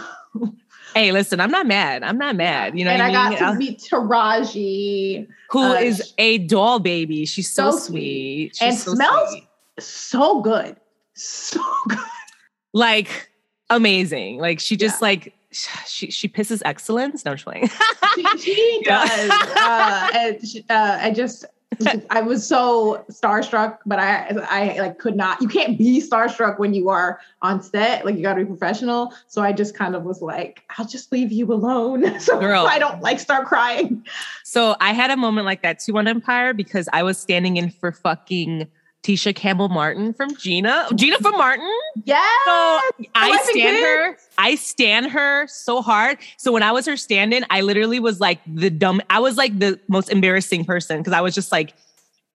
Hey, 0.95 1.11
listen, 1.11 1.39
I'm 1.39 1.51
not 1.51 1.67
mad. 1.67 2.01
I'm 2.01 2.17
not 2.17 2.35
mad. 2.35 2.77
You 2.77 2.83
know 2.85 2.89
and 2.91 2.99
what 2.99 3.15
I 3.15 3.29
mean? 3.29 3.37
got 3.39 3.51
to 3.51 3.57
meet 3.59 3.79
Taraji. 3.79 5.27
Who 5.51 5.59
uh, 5.63 5.73
is 5.75 6.13
a 6.17 6.39
doll 6.39 6.79
baby. 6.79 7.25
She's 7.27 7.51
so, 7.51 7.69
so 7.69 7.77
sweet. 7.77 8.55
She's 8.55 8.61
and 8.61 8.75
so 8.75 8.95
smells 8.95 9.29
sweet. 9.29 9.47
so 9.79 10.41
good. 10.41 10.75
So 11.13 11.61
good. 11.87 11.99
Like 12.77 13.29
amazing. 13.69 14.37
Like 14.37 14.59
she 14.59 14.77
just 14.77 15.01
like 15.01 15.33
she 15.51 16.11
she 16.11 16.27
pisses 16.27 16.61
excellence. 16.63 17.25
No, 17.25 17.31
I'm 17.31 17.37
playing. 17.37 17.69
She, 18.15 18.37
she 18.39 18.81
does. 18.85 19.29
uh, 19.29 20.09
and 20.15 20.47
she, 20.47 20.65
uh, 20.71 20.97
I 20.99 21.11
just, 21.11 21.45
I 22.09 22.21
was 22.21 22.47
so 22.47 23.05
starstruck, 23.11 23.77
but 23.85 23.99
I, 23.99 24.35
I 24.49 24.79
like 24.79 24.97
could 24.97 25.15
not. 25.15 25.39
You 25.39 25.47
can't 25.47 25.77
be 25.77 26.01
starstruck 26.01 26.57
when 26.57 26.73
you 26.73 26.89
are 26.89 27.19
on 27.43 27.61
set. 27.61 28.05
Like 28.05 28.15
you 28.15 28.23
got 28.23 28.33
to 28.33 28.39
be 28.39 28.45
professional. 28.45 29.13
So 29.27 29.43
I 29.43 29.51
just 29.51 29.75
kind 29.75 29.95
of 29.95 30.03
was 30.03 30.23
like, 30.23 30.63
I'll 30.79 30.87
just 30.87 31.11
leave 31.11 31.31
you 31.31 31.53
alone, 31.53 32.19
so 32.19 32.39
Girl. 32.39 32.65
I 32.65 32.79
don't 32.79 33.03
like 33.03 33.19
start 33.19 33.45
crying. 33.45 34.03
So 34.43 34.75
I 34.79 34.93
had 34.93 35.11
a 35.11 35.17
moment 35.17 35.45
like 35.45 35.61
that 35.61 35.77
too 35.79 35.95
on 35.97 36.07
Empire 36.07 36.55
because 36.55 36.89
I 36.91 37.03
was 37.03 37.19
standing 37.19 37.57
in 37.57 37.69
for 37.69 37.91
fucking 37.91 38.67
Tisha 39.07 39.33
Campbell 39.33 39.69
Martin 39.69 40.13
from 40.13 40.35
Gina. 40.35 40.85
Gina 40.93 41.17
from 41.19 41.37
Martin. 41.37 41.71
Yeah. 42.03 42.21
So 42.43 42.81
I 43.15 43.41
stand 43.49 43.77
her. 43.77 44.17
I 44.37 44.55
stand 44.55 45.11
her 45.11 45.47
so 45.47 45.81
hard. 45.81 46.17
So 46.35 46.51
when 46.51 46.61
I 46.61 46.73
was 46.73 46.85
her 46.87 46.97
stand-in, 46.97 47.45
I 47.49 47.61
literally 47.61 48.01
was 48.01 48.19
like 48.19 48.41
the 48.45 48.69
dumb. 48.69 49.01
I 49.09 49.19
was 49.19 49.37
like 49.37 49.57
the 49.57 49.79
most 49.87 50.09
embarrassing 50.09 50.65
person 50.65 50.97
because 50.97 51.13
I 51.13 51.21
was 51.21 51.33
just 51.33 51.53
like 51.53 51.73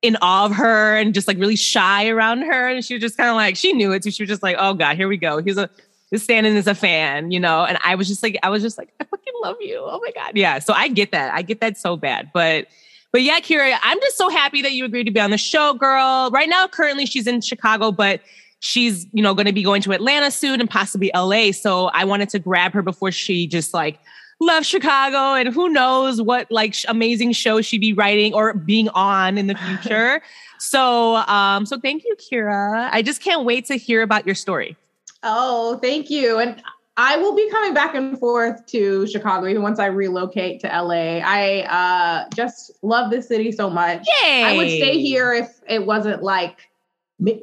in 0.01 0.17
awe 0.23 0.47
of 0.47 0.53
her 0.53 0.97
and 0.97 1.13
just 1.13 1.29
like 1.29 1.37
really 1.37 1.57
shy 1.57 2.09
around 2.09 2.41
her. 2.41 2.69
And 2.69 2.83
she 2.83 2.95
was 2.95 3.03
just 3.03 3.19
kind 3.19 3.29
of 3.29 3.37
like 3.37 3.57
she 3.57 3.75
knew 3.75 3.93
it 3.93 4.03
too. 4.03 4.11
She 4.11 4.23
was 4.23 4.31
just 4.31 4.43
like, 4.43 4.57
oh 4.59 4.73
god, 4.73 4.97
here 4.97 5.09
we 5.09 5.19
go. 5.19 5.43
Here's 5.43 5.59
a 5.59 5.69
this 6.11 6.23
stand-in 6.23 6.57
is 6.57 6.67
a 6.67 6.75
fan, 6.75 7.31
you 7.31 7.39
know. 7.39 7.67
And 7.67 7.77
I 7.85 7.97
was 7.97 8.09
just 8.09 8.23
like, 8.23 8.39
I 8.43 8.49
was 8.49 8.63
just 8.63 8.79
like, 8.79 8.95
I 8.99 9.05
fucking 9.05 9.35
love 9.43 9.57
you. 9.61 9.77
Oh 9.79 10.01
my 10.03 10.11
god, 10.13 10.39
yeah. 10.39 10.59
So 10.59 10.73
I 10.73 10.89
get 10.89 11.13
that. 11.13 11.35
I 11.35 11.43
get 11.43 11.61
that 11.61 11.77
so 11.77 11.99
bad, 11.99 12.31
but. 12.33 12.67
But 13.13 13.23
yeah, 13.23 13.41
Kira, 13.41 13.77
I'm 13.83 14.01
just 14.01 14.17
so 14.17 14.31
happy 14.31 14.63
that 14.63 14.73
you 14.73 14.87
agreed 14.87 15.05
to 15.05 15.11
be 15.11 15.21
on 15.21 15.31
the 15.31 15.39
show, 15.39 15.75
girl. 15.75 16.31
Right 16.33 16.49
now, 16.49 16.67
currently 16.67 17.05
she's 17.05 17.27
in 17.27 17.43
Chicago, 17.43 17.93
but 17.93 18.21
she's, 18.61 19.07
you 19.13 19.23
know, 19.23 19.35
going 19.35 19.47
to 19.47 19.53
be 19.53 19.63
going 19.63 19.83
to 19.83 19.93
Atlanta 19.93 20.31
soon 20.31 20.61
and 20.61 20.71
possibly 20.71 21.11
LA. 21.15 21.53
So 21.53 21.87
I 21.89 22.05
wanted 22.05 22.31
to 22.31 22.39
grab 22.39 22.73
her 22.73 22.81
before 22.81 23.13
she 23.13 23.47
just 23.47 23.75
like 23.75 23.99
left 24.41 24.67
Chicago 24.67 25.35
and 25.35 25.53
who 25.53 25.69
knows 25.69 26.23
what 26.23 26.51
like 26.51 26.75
sh- 26.75 26.87
amazing 26.89 27.33
show 27.33 27.61
she'd 27.61 27.81
be 27.81 27.93
writing 27.93 28.33
or 28.33 28.55
being 28.55 28.89
on 28.91 29.37
in 29.37 29.47
the 29.47 29.57
future. 29.57 30.23
so, 30.59 31.17
um, 31.17 31.67
so 31.67 31.79
thank 31.79 32.05
you, 32.05 32.17
Kira. 32.17 32.89
I 32.93 33.03
just 33.03 33.21
can't 33.21 33.45
wait 33.45 33.67
to 33.67 33.77
hear 33.77 34.03
about 34.03 34.25
your 34.25 34.35
story. 34.35 34.77
Oh, 35.23 35.79
thank 35.79 36.11
you. 36.11 36.39
And 36.39 36.63
I 36.97 37.17
will 37.17 37.35
be 37.35 37.49
coming 37.51 37.73
back 37.73 37.95
and 37.95 38.19
forth 38.19 38.67
to 38.67 39.07
Chicago 39.07 39.47
even 39.47 39.63
once 39.63 39.79
I 39.79 39.87
relocate 39.87 40.61
to 40.61 40.67
LA. 40.67 41.21
I 41.25 41.63
uh, 41.63 42.29
just 42.35 42.73
love 42.83 43.11
this 43.11 43.29
city 43.29 43.51
so 43.51 43.71
much. 43.71 44.07
Yay! 44.23 44.45
I 44.45 44.57
would 44.57 44.69
stay 44.69 45.01
here 45.01 45.33
if 45.33 45.61
it 45.69 45.87
wasn't 45.87 46.23
like 46.23 46.69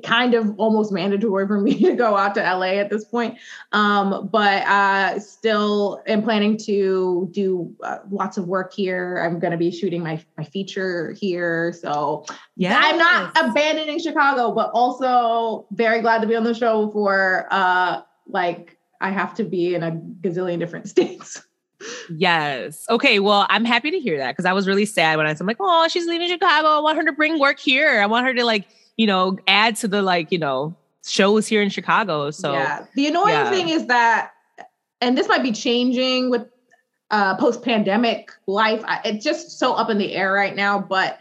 kind 0.03 0.33
of 0.33 0.53
almost 0.59 0.91
mandatory 0.91 1.47
for 1.47 1.59
me 1.61 1.79
to 1.79 1.95
go 1.95 2.15
out 2.15 2.35
to 2.35 2.41
LA 2.41 2.73
at 2.73 2.89
this 2.89 3.05
point. 3.05 3.37
Um, 3.71 4.29
but 4.31 4.63
uh, 4.67 5.19
still 5.19 6.03
am 6.05 6.21
planning 6.21 6.57
to 6.65 7.29
do 7.31 7.73
uh, 7.83 7.99
lots 8.11 8.37
of 8.37 8.47
work 8.47 8.73
here. 8.73 9.21
I'm 9.23 9.39
going 9.39 9.51
to 9.51 9.57
be 9.57 9.71
shooting 9.71 10.03
my, 10.03 10.23
my 10.37 10.43
feature 10.43 11.15
here. 11.19 11.73
So 11.73 12.25
Yeah, 12.55 12.79
I'm 12.79 12.97
not 12.97 13.31
abandoning 13.37 13.99
Chicago, 13.99 14.51
but 14.51 14.69
also 14.73 15.65
very 15.71 16.01
glad 16.01 16.21
to 16.21 16.27
be 16.27 16.35
on 16.35 16.43
the 16.43 16.53
show 16.53 16.91
for 16.91 17.47
uh, 17.49 18.01
like 18.27 18.78
I 19.01 19.11
have 19.11 19.33
to 19.35 19.43
be 19.43 19.75
in 19.75 19.83
a 19.83 19.91
gazillion 19.91 20.59
different 20.59 20.89
states. 20.95 21.41
Yes. 22.09 22.85
Okay. 22.89 23.19
Well, 23.19 23.45
I'm 23.49 23.63
happy 23.63 23.91
to 23.91 23.99
hear 23.99 24.17
that 24.17 24.31
because 24.31 24.45
I 24.45 24.53
was 24.53 24.67
really 24.67 24.85
sad 24.85 25.17
when 25.17 25.25
I 25.25 25.33
said, 25.33 25.41
I'm 25.41 25.47
like, 25.47 25.57
oh, 25.59 25.87
she's 25.87 26.07
leaving 26.07 26.27
Chicago. 26.27 26.67
I 26.67 26.79
want 26.79 26.97
her 26.97 27.05
to 27.05 27.13
bring 27.13 27.39
work 27.39 27.59
here. 27.59 28.01
I 28.01 28.05
want 28.05 28.25
her 28.25 28.33
to 28.33 28.43
like, 28.43 28.67
you 28.97 29.07
know, 29.07 29.37
add 29.47 29.77
to 29.77 29.87
the 29.87 30.01
like, 30.01 30.31
you 30.31 30.37
know, 30.37 30.75
shows 31.05 31.47
here 31.47 31.61
in 31.61 31.69
Chicago. 31.69 32.31
So 32.31 32.53
yeah. 32.53 32.85
The 32.95 33.07
annoying 33.07 33.33
yeah. 33.33 33.49
thing 33.49 33.69
is 33.69 33.85
that, 33.87 34.31
and 34.99 35.17
this 35.17 35.29
might 35.29 35.43
be 35.43 35.53
changing 35.53 36.29
with 36.29 36.47
uh, 37.11 37.35
post 37.37 37.63
pandemic 37.63 38.31
life. 38.47 38.83
I, 38.85 38.99
it's 39.05 39.23
just 39.23 39.57
so 39.57 39.73
up 39.73 39.89
in 39.89 39.97
the 39.97 40.13
air 40.13 40.33
right 40.33 40.55
now. 40.55 40.79
But 40.79 41.19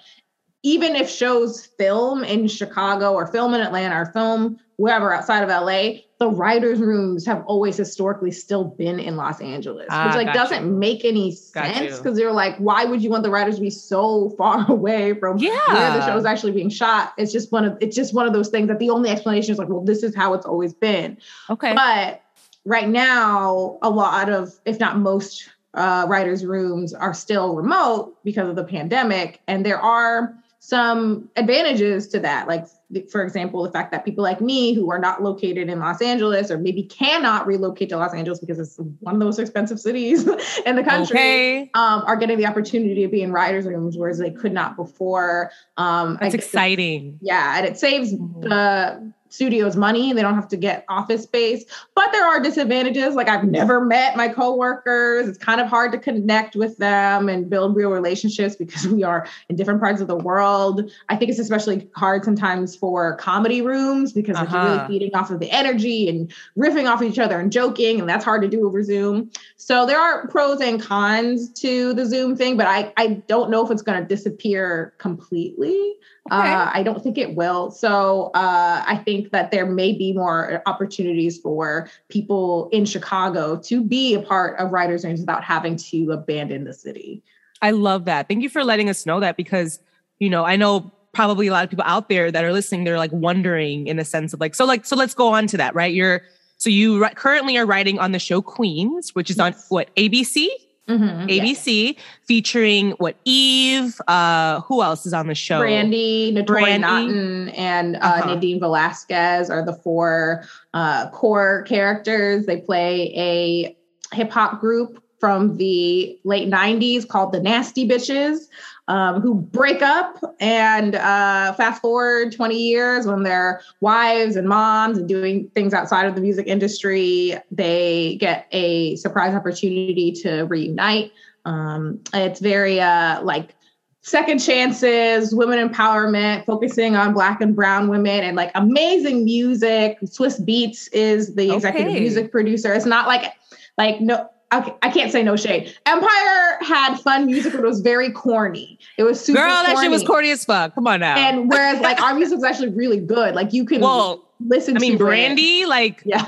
even 0.65 0.97
if 0.97 1.09
shows 1.09 1.67
film 1.79 2.25
in 2.25 2.49
Chicago 2.49 3.13
or 3.13 3.29
film 3.29 3.55
in 3.55 3.61
Atlanta 3.61 4.01
or 4.01 4.07
film 4.07 4.59
wherever 4.79 5.13
outside 5.13 5.43
of 5.43 5.49
LA, 5.49 6.01
the 6.19 6.29
writers' 6.29 6.79
rooms 6.81 7.27
have 7.27 7.45
always 7.47 7.77
historically 7.77 8.31
still 8.31 8.65
been 8.65 8.99
in 8.99 9.17
Los 9.17 9.41
Angeles, 9.41 9.87
Ah, 9.91 10.07
which 10.07 10.25
like 10.25 10.33
doesn't 10.35 10.65
you. 10.65 10.71
make 10.73 11.05
any 11.05 11.31
sense 11.33 11.99
because 11.99 12.17
they're 12.17 12.33
like, 12.33 12.57
why 12.59 12.85
would 12.85 13.03
you 13.03 13.11
want 13.11 13.23
the 13.25 13.31
writers 13.31 13.57
to 13.57 13.61
be 13.61 13.71
so 13.71 14.31
far 14.39 14.65
away 14.71 15.15
from 15.15 15.39
yeah. 15.39 15.51
where 15.69 15.93
the 16.01 16.07
show 16.07 16.17
is 16.17 16.25
actually 16.25 16.53
being 16.53 16.71
shot? 16.71 17.13
It's 17.19 17.33
just 17.33 17.53
one 17.53 17.65
of 17.65 17.77
it's 17.81 17.95
just 17.95 18.15
one 18.15 18.27
of 18.27 18.33
those 18.33 18.49
things 18.49 18.69
that 18.69 18.79
the 18.79 18.91
only 18.91 19.11
explanation 19.11 19.53
is 19.53 19.59
like, 19.59 19.69
well, 19.69 19.85
this 19.85 20.03
is 20.03 20.15
how 20.17 20.33
it's 20.35 20.47
always 20.47 20.73
been. 20.73 21.19
okay. 21.51 21.75
But 21.75 22.23
right 22.65 22.89
now, 22.89 23.79
a 23.83 23.91
lot 23.91 24.29
of, 24.31 24.53
if 24.65 24.79
not 24.81 24.99
most, 24.99 25.49
uh, 25.75 26.07
writers' 26.09 26.45
rooms 26.45 26.95
are 26.95 27.15
still 27.15 27.55
remote 27.55 28.17
because 28.25 28.49
of 28.49 28.57
the 28.57 28.65
pandemic. 28.65 29.41
And 29.49 29.65
there 29.67 29.81
are 29.81 30.35
some 30.61 31.31
advantages 31.37 32.09
to 32.09 32.21
that. 32.21 32.49
Like, 32.49 32.67
for 33.11 33.23
example, 33.23 33.63
the 33.63 33.71
fact 33.71 33.93
that 33.93 34.05
people 34.05 34.25
like 34.25 34.41
me 34.41 34.73
who 34.73 34.91
are 34.91 34.99
not 34.99 35.23
located 35.23 35.69
in 35.69 35.79
Los 35.79 36.01
Angeles 36.01 36.51
or 36.51 36.57
maybe 36.59 36.83
cannot 36.85 37.47
relocate 37.47 37.91
to 37.91 37.99
Los 37.99 38.15
Angeles 38.15 38.39
because 38.39 38.59
it's 38.59 38.77
one 39.01 39.15
of 39.15 39.19
the 39.19 39.25
most 39.27 39.39
expensive 39.39 39.79
cities 39.79 40.27
in 40.67 40.75
the 40.77 40.83
country 40.83 41.17
Okay. 41.19 41.71
um, 41.75 42.03
are 42.07 42.17
getting 42.17 42.39
the 42.39 42.47
opportunity 42.47 43.03
to 43.03 43.09
be 43.09 43.21
in 43.23 43.31
writers' 43.31 43.67
rooms, 43.67 43.97
whereas 43.99 44.19
they 44.19 44.31
could 44.31 44.53
not 44.53 44.75
before. 44.77 45.51
Um, 45.77 46.17
That's 46.21 46.35
exciting. 46.35 47.19
yeah, 47.21 47.59
and 47.59 47.67
it 47.67 47.77
saves 47.79 48.15
Mhm. 48.15 48.43
the 48.43 49.13
studios 49.31 49.77
money. 49.77 50.13
They 50.13 50.23
don't 50.23 50.35
have 50.35 50.49
to 50.49 50.57
get 50.57 50.85
office 50.89 51.23
space, 51.25 51.65
but 51.95 52.11
there 52.13 52.27
are 52.27 52.41
disadvantages. 52.41 53.15
Like 53.15 53.29
I've 53.29 53.45
never 53.45 53.81
met 53.85 54.17
my 54.17 54.29
coworkers. 54.29 55.29
It's 55.29 55.39
kind 55.39 55.61
of 55.61 55.67
hard 55.69 55.93
to 55.93 55.99
connect 55.99 56.57
with 56.57 56.77
them 56.79 57.29
and 57.29 57.49
build 57.51 57.77
real 57.77 57.91
relationships 57.91 58.57
because 58.57 58.87
we 58.95 59.03
are 59.05 59.27
in 59.49 59.57
different 59.57 59.81
parts 59.81 60.01
of 60.01 60.09
the 60.09 60.17
world. 60.17 60.91
I 61.09 61.17
think 61.17 61.31
it's 61.31 61.39
especially 61.39 61.89
hard 61.97 62.25
sometimes 62.25 62.75
for 62.77 63.17
comedy 63.17 63.63
rooms 63.63 64.13
because 64.13 64.37
like, 64.37 64.51
you're 64.51 64.63
really 64.63 64.77
Uh-huh. 64.79 64.87
feeding 64.89 65.15
off 65.15 65.31
of 65.31 65.41
the 65.41 65.51
energy 65.51 66.09
and 66.09 66.33
riffing 66.57 66.89
off 66.91 67.03
each 67.03 67.19
other 67.19 67.39
and 67.39 67.51
joking, 67.53 68.01
and 68.01 68.09
that's 68.09 68.25
hard 68.25 68.43
to 68.43 68.49
do 68.49 68.67
over 68.67 68.83
Zoom. 68.83 69.31
So 69.57 69.87
there 69.87 70.01
are 70.01 70.27
pros 70.29 70.61
and 70.61 70.81
cons 70.81 71.51
to 71.61 71.93
the 71.95 72.07
Zoom 72.07 72.37
thing, 72.37 72.57
but 72.57 72.67
I 72.67 72.93
I 72.97 73.23
don't 73.27 73.51
know 73.51 73.65
if 73.65 73.71
it's 73.71 73.83
going 73.83 74.01
to 74.01 74.07
disappear 74.07 74.95
completely. 74.99 75.95
Uh, 76.31 76.71
I 76.73 76.83
don't 76.83 77.03
think 77.03 77.19
it 77.19 77.35
will. 77.35 77.71
So 77.71 78.31
uh, 78.35 78.83
I 78.87 78.97
think 79.05 79.31
that 79.31 79.51
there 79.51 79.67
may 79.67 79.93
be 79.93 80.13
more 80.13 80.63
opportunities 80.67 81.39
for 81.39 81.89
people 82.09 82.69
in 82.73 82.85
Chicago 82.85 83.57
to 83.59 83.83
be 83.83 84.15
a 84.15 84.21
part 84.21 84.59
of 84.59 84.71
writers' 84.73 85.05
rooms 85.05 85.21
without 85.21 85.45
having 85.45 85.77
to 85.77 86.13
abandon 86.13 86.65
the 86.65 86.73
city. 86.73 87.23
I 87.63 87.73
love 87.73 88.05
that. 88.05 88.29
Thank 88.29 88.43
you 88.43 88.49
for 88.49 88.65
letting 88.65 88.89
us 88.89 89.07
know 89.07 89.21
that 89.21 89.37
because, 89.37 89.81
you 90.19 90.31
know, 90.31 90.45
I 90.45 90.57
know 90.57 90.93
probably 91.13 91.49
a 91.49 91.53
lot 91.53 91.65
of 91.65 91.71
people 91.71 91.85
out 91.87 92.09
there 92.09 92.31
that 92.31 92.45
are 92.45 92.53
listening, 92.53 92.85
they're 92.85 92.99
like 92.99 93.13
wondering 93.13 93.87
in 93.87 93.99
a 93.99 94.05
sense 94.05 94.33
of 94.33 94.41
like, 94.41 94.55
so 94.55 94.65
like, 94.65 94.85
so 94.85 94.95
let's 94.95 95.15
go 95.15 95.29
on 95.29 95.47
to 95.49 95.57
that, 95.57 95.75
right? 95.75 95.93
You're, 95.93 96.23
so 96.59 96.71
you 96.71 97.05
currently 97.15 97.57
are 97.57 97.67
writing 97.67 97.99
on 97.99 98.13
the 98.13 98.19
show 98.19 98.43
Queens, 98.43 99.15
which 99.15 99.31
is 99.31 99.39
on 99.39 99.55
what, 99.69 99.95
ABC? 99.97 100.49
Mhm, 100.89 101.29
yes. 101.29 101.59
ABC, 101.65 101.97
featuring 102.27 102.93
what 102.93 103.17
Eve. 103.25 104.01
Uh, 104.09 104.61
who 104.63 104.83
else 104.83 105.05
is 105.05 105.13
on 105.13 105.27
the 105.27 105.35
show? 105.35 105.59
Brandy, 105.59 106.41
Brandy. 106.43 106.79
Naughton, 106.81 107.49
and 107.51 107.97
uh, 107.97 108.01
Uh-huh. 108.01 108.35
Nadine 108.35 108.59
Velazquez 108.59 109.51
are 109.51 109.65
the 109.65 109.75
four 109.75 110.45
uh, 110.75 111.11
core 111.11 111.63
characters. 111.69 112.47
They 112.47 112.59
play 112.59 113.13
a 113.17 113.77
hip 114.17 114.31
hop 114.31 114.61
group 114.61 115.03
from 115.21 115.57
the 115.57 116.19
late 116.25 116.49
90s 116.49 117.07
called 117.07 117.33
the 117.33 117.41
Nasty 117.41 117.87
Bitches, 117.87 118.47
um, 118.89 119.21
who 119.21 119.35
break 119.35 119.83
up 119.83 120.19
and 120.41 120.95
uh, 120.95 121.53
fast 121.53 121.81
forward 121.81 122.33
20 122.33 122.57
years 122.57 123.07
when 123.07 123.23
they're 123.23 123.61
wives 123.81 124.35
and 124.35 124.49
moms 124.49 124.99
and 124.99 125.07
doing 125.07 125.49
things 125.51 125.75
outside 125.75 126.07
of 126.07 126.15
the 126.15 126.21
music 126.21 126.47
industry. 126.47 127.35
They 127.51 128.17
get 128.17 128.49
a 128.51 128.97
surprise 128.97 129.35
opportunity 129.35 130.11
to 130.23 130.43
reunite. 130.45 131.13
Um, 131.45 132.01
it's 132.15 132.41
very 132.41 132.81
uh, 132.81 133.23
like 133.23 133.55
second 134.01 134.39
chances, 134.39 135.35
women 135.35 135.69
empowerment, 135.69 136.47
focusing 136.47 136.97
on 136.97 137.13
black 137.13 137.43
and 137.43 137.55
brown 137.55 137.89
women, 137.89 138.25
and 138.25 138.37
like 138.37 138.51
amazing 138.55 139.25
music. 139.25 139.99
Swizz 140.01 140.41
Beatz 140.47 140.89
is 140.93 141.35
the 141.35 141.53
executive 141.55 141.91
Okay. 141.93 142.01
music 142.01 142.33
producer. 142.33 142.73
It's 142.73 142.87
not 142.87 143.07
like 143.07 143.35
like 143.77 144.01
no. 144.01 144.29
Okay, 144.53 144.73
I 144.83 144.91
can't 144.91 145.13
say 145.13 145.23
no 145.23 145.37
shade. 145.37 145.75
Empire 145.85 146.59
had 146.63 146.97
fun 147.01 147.27
music, 147.27 147.53
but 147.53 147.61
it 147.61 147.67
was 147.67 147.81
very 147.81 148.11
corny. 148.11 148.79
It 148.97 149.03
was 149.03 149.21
super 149.23 149.39
corny. 149.41 149.53
Girl, 149.53 149.63
that 149.65 149.83
shit 149.83 149.91
was 149.91 150.03
corny. 150.03 150.07
corny 150.07 150.31
as 150.31 150.45
fuck. 150.45 150.75
Come 150.75 150.87
on 150.87 151.01
now. 151.01 151.17
And 151.17 151.49
whereas 151.51 151.81
like 151.81 152.01
our 152.01 152.15
music 152.15 152.37
was 152.37 152.45
actually 152.45 152.71
really 152.71 152.99
good. 153.01 153.35
Like 153.35 153.53
you 153.53 153.67
can 153.67 153.83
well, 153.83 154.25
listen 154.41 154.77
I 154.77 154.81
mean, 154.81 154.93
to 154.93 155.05
it. 155.05 155.07
Brandy, 155.07 155.67
like 155.67 156.03
Yeah. 156.07 156.27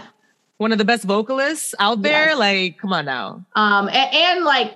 one 0.59 0.71
of 0.71 0.77
the 0.79 0.85
best 0.85 1.05
vocalists 1.05 1.75
out 1.79 2.03
there. 2.03 2.29
Yes. 2.31 2.39
Like, 2.39 2.79
come 2.79 2.93
on 2.93 3.07
now. 3.07 3.45
um 3.57 3.89
and, 3.89 4.15
and 4.15 4.45
like 4.45 4.75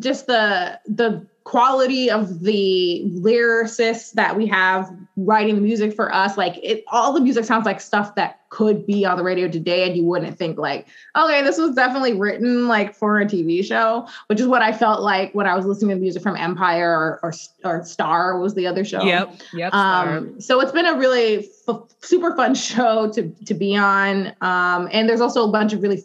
just 0.00 0.26
the 0.26 0.80
the 0.86 1.24
quality 1.50 2.08
of 2.08 2.40
the 2.44 3.02
lyricists 3.16 4.12
that 4.12 4.36
we 4.36 4.46
have 4.46 4.88
writing 5.16 5.56
the 5.56 5.60
music 5.60 5.92
for 5.92 6.14
us 6.14 6.36
like 6.38 6.54
it 6.62 6.84
all 6.92 7.12
the 7.12 7.20
music 7.20 7.44
sounds 7.44 7.66
like 7.66 7.80
stuff 7.80 8.14
that 8.14 8.38
could 8.50 8.86
be 8.86 9.04
on 9.04 9.16
the 9.16 9.24
radio 9.24 9.48
today 9.48 9.84
and 9.88 9.96
you 9.96 10.04
wouldn't 10.04 10.38
think 10.38 10.56
like 10.58 10.86
okay 11.16 11.42
this 11.42 11.58
was 11.58 11.74
definitely 11.74 12.12
written 12.12 12.68
like 12.68 12.94
for 12.94 13.18
a 13.18 13.26
tv 13.26 13.64
show 13.64 14.06
which 14.28 14.38
is 14.38 14.46
what 14.46 14.62
i 14.62 14.72
felt 14.72 15.02
like 15.02 15.34
when 15.34 15.44
i 15.44 15.56
was 15.56 15.66
listening 15.66 15.96
to 15.96 16.00
music 16.00 16.22
from 16.22 16.36
empire 16.36 16.88
or 16.92 17.20
or, 17.24 17.32
or 17.64 17.84
star 17.84 18.38
was 18.38 18.54
the 18.54 18.64
other 18.68 18.84
show 18.84 19.02
Yep. 19.02 19.40
Yep. 19.52 19.70
star. 19.72 20.18
um, 20.18 20.40
so 20.40 20.60
it's 20.60 20.70
been 20.72 20.86
a 20.86 20.94
really 20.96 21.48
f- 21.68 21.82
super 22.00 22.36
fun 22.36 22.54
show 22.68 23.10
to 23.10 23.28
to 23.44 23.54
be 23.54 23.76
on. 23.76 24.28
Um, 24.40 24.88
and 24.92 25.08
there's 25.08 25.20
also 25.20 25.48
a 25.48 25.50
bunch 25.50 25.72
of 25.72 25.82
really 25.82 26.04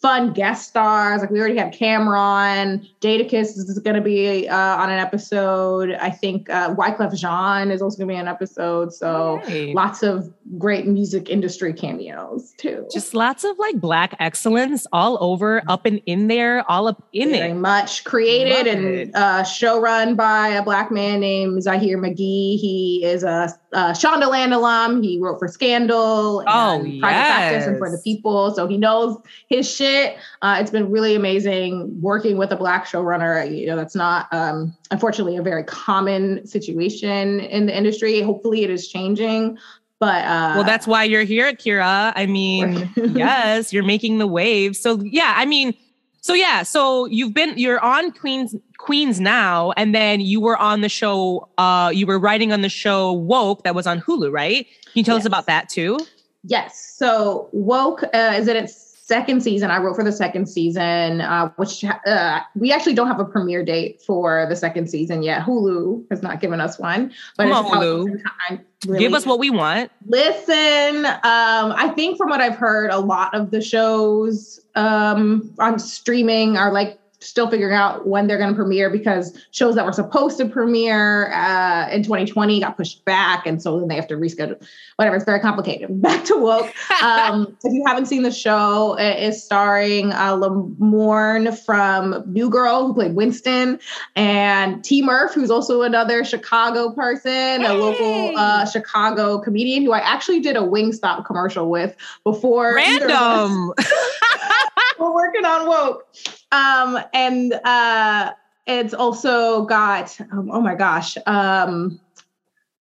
fun 0.00 0.32
guest 0.32 0.68
stars. 0.68 1.20
Like 1.22 1.30
we 1.30 1.38
already 1.38 1.56
have 1.56 1.72
Cameron, 1.72 2.86
Jadakiss 3.00 3.56
is 3.56 3.78
going 3.78 3.96
to 3.96 4.02
be 4.02 4.48
uh, 4.48 4.76
on 4.76 4.90
an 4.90 4.98
episode. 4.98 5.92
I 5.92 6.10
think 6.10 6.50
uh, 6.50 6.74
Wyclef 6.74 7.16
Jean 7.16 7.70
is 7.70 7.80
also 7.80 7.96
going 7.98 8.08
to 8.08 8.12
be 8.14 8.18
on 8.18 8.26
an 8.26 8.28
episode. 8.28 8.92
So 8.92 9.40
lots 9.72 10.02
of 10.02 10.32
great 10.58 10.86
music 10.86 11.30
industry 11.30 11.72
cameos 11.72 12.52
too. 12.58 12.86
Just 12.92 13.14
lots 13.14 13.44
of 13.44 13.58
like 13.58 13.80
black 13.80 14.14
excellence 14.20 14.86
all 14.92 15.16
over, 15.22 15.62
up 15.68 15.86
and 15.86 16.02
in 16.06 16.28
there, 16.28 16.70
all 16.70 16.86
up 16.86 17.02
in 17.12 17.30
very 17.30 17.52
it. 17.52 17.54
much 17.54 18.04
created 18.04 18.66
Love 18.66 18.66
and 18.66 19.16
uh, 19.16 19.42
show 19.42 19.80
run 19.80 20.16
by 20.16 20.48
a 20.48 20.62
black 20.62 20.90
man 20.90 21.20
named 21.20 21.62
Zahir 21.62 21.96
McGhee. 21.98 22.58
He 22.58 23.02
is 23.04 23.22
a, 23.22 23.48
a 23.74 23.90
Shondaland 23.92 24.54
alum. 24.54 25.02
He 25.02 25.18
wrote 25.18 25.38
for 25.38 25.48
Scandal 25.48 26.40
and 26.40 26.48
Oh, 26.48 26.78
Private 27.00 27.00
Practice 27.00 27.66
and 27.66 27.78
for 27.78 27.90
the. 27.90 27.98
People. 28.04 28.54
So 28.54 28.66
he 28.66 28.76
knows 28.76 29.16
his 29.48 29.70
shit. 29.70 30.16
Uh, 30.42 30.58
it's 30.60 30.70
been 30.70 30.90
really 30.90 31.14
amazing 31.14 32.00
working 32.00 32.36
with 32.36 32.52
a 32.52 32.56
black 32.56 32.86
showrunner. 32.86 33.50
You 33.54 33.66
know, 33.66 33.76
that's 33.76 33.94
not 33.94 34.32
um, 34.32 34.74
unfortunately 34.90 35.36
a 35.36 35.42
very 35.42 35.64
common 35.64 36.46
situation 36.46 37.40
in 37.40 37.66
the 37.66 37.76
industry. 37.76 38.20
Hopefully, 38.22 38.62
it 38.62 38.70
is 38.70 38.88
changing. 38.88 39.58
But 40.00 40.24
uh, 40.24 40.52
Well, 40.56 40.64
that's 40.64 40.86
why 40.86 41.04
you're 41.04 41.22
here, 41.22 41.52
Kira. 41.52 42.12
I 42.14 42.26
mean, 42.26 42.90
yes, 42.96 43.72
you're 43.72 43.84
making 43.84 44.18
the 44.18 44.26
waves. 44.26 44.78
So 44.78 45.00
yeah, 45.02 45.34
I 45.36 45.46
mean, 45.46 45.74
so 46.20 46.34
yeah, 46.34 46.62
so 46.62 47.06
you've 47.06 47.34
been 47.34 47.56
you're 47.56 47.80
on 47.80 48.10
Queens 48.12 48.54
Queens 48.84 49.18
now, 49.18 49.72
and 49.78 49.94
then 49.94 50.20
you 50.20 50.42
were 50.42 50.58
on 50.58 50.82
the 50.82 50.90
show. 50.90 51.48
Uh, 51.56 51.90
you 51.94 52.06
were 52.06 52.18
writing 52.18 52.52
on 52.52 52.60
the 52.60 52.68
show 52.68 53.14
Woke 53.14 53.64
that 53.64 53.74
was 53.74 53.86
on 53.86 53.98
Hulu, 53.98 54.30
right? 54.30 54.66
Can 54.66 54.92
you 54.92 55.02
tell 55.02 55.16
us 55.16 55.24
about 55.24 55.46
that 55.46 55.70
too? 55.70 55.98
Yes. 56.42 56.94
So 56.98 57.48
woke 57.52 58.02
uh, 58.02 58.34
is 58.36 58.46
in 58.46 58.56
its 58.56 58.74
second 58.76 59.42
season. 59.42 59.70
I 59.70 59.78
wrote 59.78 59.96
for 59.96 60.04
the 60.04 60.12
second 60.12 60.46
season, 60.46 61.22
uh, 61.22 61.48
which 61.56 61.82
uh, 61.84 62.40
we 62.54 62.72
actually 62.72 62.92
don't 62.92 63.06
have 63.06 63.20
a 63.20 63.24
premiere 63.24 63.64
date 63.64 64.02
for 64.02 64.46
the 64.50 64.56
second 64.56 64.88
season 64.88 65.22
yet. 65.22 65.40
Hulu 65.40 66.04
has 66.10 66.22
not 66.22 66.40
given 66.40 66.60
us 66.60 66.78
one, 66.78 67.10
but 67.38 67.48
Come 67.48 67.52
on, 67.52 67.64
Hulu. 67.64 68.22
time, 68.48 68.60
really. 68.86 68.98
Give 69.00 69.14
us 69.14 69.24
what 69.24 69.38
we 69.38 69.48
want. 69.48 69.90
Listen, 70.06 71.06
um, 71.06 71.72
I 71.72 71.90
think 71.96 72.18
from 72.18 72.28
what 72.28 72.42
I've 72.42 72.56
heard, 72.56 72.90
a 72.90 72.98
lot 72.98 73.34
of 73.34 73.50
the 73.50 73.62
shows 73.62 74.60
um, 74.74 75.54
on 75.58 75.78
streaming 75.78 76.58
are 76.58 76.70
like 76.70 76.98
still 77.24 77.50
figuring 77.50 77.74
out 77.74 78.06
when 78.06 78.26
they're 78.26 78.38
going 78.38 78.50
to 78.50 78.56
premiere 78.56 78.90
because 78.90 79.36
shows 79.50 79.74
that 79.74 79.84
were 79.84 79.92
supposed 79.92 80.36
to 80.38 80.46
premiere 80.46 81.32
uh, 81.32 81.88
in 81.90 82.02
2020 82.02 82.60
got 82.60 82.76
pushed 82.76 83.04
back, 83.04 83.46
and 83.46 83.62
so 83.62 83.78
then 83.78 83.88
they 83.88 83.96
have 83.96 84.06
to 84.08 84.14
reschedule. 84.14 84.62
Whatever, 84.96 85.16
it's 85.16 85.24
very 85.24 85.40
complicated. 85.40 85.88
Back 86.02 86.24
to 86.26 86.36
woke. 86.36 86.72
Um, 87.02 87.56
if 87.62 87.72
you 87.72 87.84
haven't 87.86 88.06
seen 88.06 88.22
the 88.22 88.30
show, 88.30 88.96
it 88.98 89.22
is 89.22 89.42
starring 89.42 90.12
uh, 90.12 90.36
Lamorne 90.36 91.56
from 91.64 92.22
New 92.26 92.48
Girl, 92.48 92.86
who 92.86 92.94
played 92.94 93.14
Winston, 93.14 93.78
and 94.16 94.82
T. 94.82 95.02
Murph, 95.02 95.34
who's 95.34 95.50
also 95.50 95.82
another 95.82 96.24
Chicago 96.24 96.92
person, 96.92 97.64
a 97.64 97.74
local 97.74 98.38
uh, 98.38 98.64
Chicago 98.64 99.38
comedian 99.38 99.84
who 99.84 99.92
I 99.92 99.98
actually 99.98 100.40
did 100.40 100.56
a 100.56 100.60
Wingstop 100.60 101.26
commercial 101.26 101.68
with 101.68 101.94
before. 102.22 102.78
either 102.78 103.06
of 103.06 103.10
us 103.10 103.50
Random. 103.50 103.74
we're 104.98 105.12
working 105.14 105.44
on 105.44 105.66
woke 105.66 106.06
um 106.52 106.98
and 107.12 107.52
uh 107.64 108.32
it's 108.66 108.94
also 108.94 109.64
got 109.66 110.18
um, 110.32 110.50
oh 110.52 110.60
my 110.60 110.74
gosh 110.74 111.16
um 111.26 112.00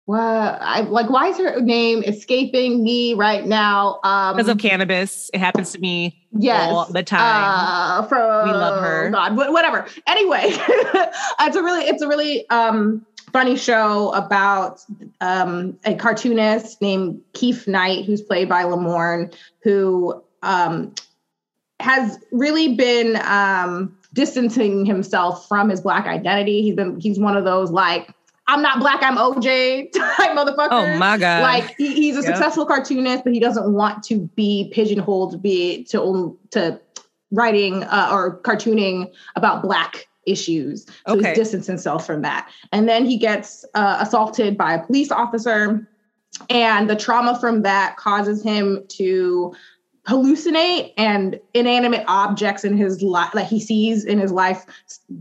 what 0.07 0.19
i 0.21 0.81
like 0.81 1.09
why 1.11 1.29
is 1.29 1.39
her 1.39 1.61
name 1.61 2.03
escaping 2.03 2.83
me 2.83 3.15
right 3.15 3.47
now 3.47 4.01
um 4.05 4.37
Because 4.37 4.49
of 4.49 4.59
cannabis. 4.59 5.31
It 5.33 5.39
happens 5.39 5.73
to 5.73 5.79
me 5.79 6.19
yes 6.39 6.71
all 6.73 6.87
the 6.93 7.03
time. 7.03 7.45
uh, 8.03 8.07
from 8.09 8.45
We 8.49 8.53
love 8.53 8.83
her. 8.83 9.11
god 9.11 9.33
wh- 9.35 9.53
whatever 9.53 9.87
anyway 10.07 10.43
it's 10.47 11.57
a 11.57 11.63
really 11.63 11.85
it's 11.85 12.03
a 12.03 12.09
really 12.09 12.49
um 12.51 13.07
funny 13.33 13.57
show 13.57 14.13
about 14.13 14.81
um 15.21 15.79
a 15.85 15.95
cartoonist 15.95 16.83
named 16.83 17.21
keith 17.33 17.67
knight 17.69 18.05
who's 18.05 18.21
played 18.21 18.49
by 18.49 18.65
lamorne 18.65 19.33
who 19.63 20.23
um 20.43 20.93
has 21.83 22.19
really 22.31 22.75
been 22.75 23.17
um, 23.25 23.97
distancing 24.13 24.85
himself 24.87 25.47
from 25.49 25.69
his 25.69 25.81
black 25.81 26.07
identity. 26.07 26.63
He's 26.63 26.75
been 26.75 26.99
he's 27.01 27.19
one 27.19 27.37
of 27.37 27.45
those 27.45 27.71
like 27.71 28.11
I'm 28.49 28.61
not 28.63 28.81
black, 28.81 29.03
I'm 29.03 29.17
OJ 29.17 29.93
type 29.95 30.37
motherfuckers. 30.37 30.69
oh 30.73 30.99
my 30.99 31.17
god. 31.17 31.43
Like 31.43 31.75
he, 31.79 31.95
he's 31.95 32.17
a 32.17 32.23
Yep. 32.23 32.27
successful 32.27 32.67
cartoonist, 32.67 33.25
but 33.25 33.33
he 33.33 33.41
doesn't 33.41 33.73
want 33.73 34.03
to 34.05 34.29
be 34.37 34.71
pigeonholed 34.73 35.33
to 35.33 35.39
be 35.39 35.85
to 35.85 36.39
to 36.51 36.81
writing 37.31 37.85
uh, 37.85 38.11
or 38.13 38.41
cartooning 38.43 39.11
about 39.37 39.63
black 39.63 40.07
issues. 40.27 40.87
So 41.07 41.15
Okay. 41.17 41.29
he's 41.31 41.37
distanced 41.39 41.67
himself 41.67 42.07
from 42.07 42.23
that. 42.23 42.49
And 42.73 42.89
then 42.89 43.07
he 43.07 43.17
gets 43.17 43.65
uh, 43.75 43.99
assaulted 44.01 44.57
by 44.59 44.75
a 44.75 44.85
police 44.87 45.11
officer, 45.11 45.89
and 46.51 46.91
the 46.91 46.97
trauma 46.97 47.39
from 47.41 47.63
that 47.63 47.97
causes 47.97 48.43
him 48.43 48.85
to 48.89 49.55
hallucinate 50.09 50.93
and 50.97 51.39
inanimate 51.55 52.05
objects 52.09 52.65
in 52.65 52.77
his 52.77 53.03
life 53.03 53.33
that 53.33 53.47
he 53.47 53.61
sees 53.61 54.05
in 54.05 54.19
his 54.19 54.33
life 54.33 54.67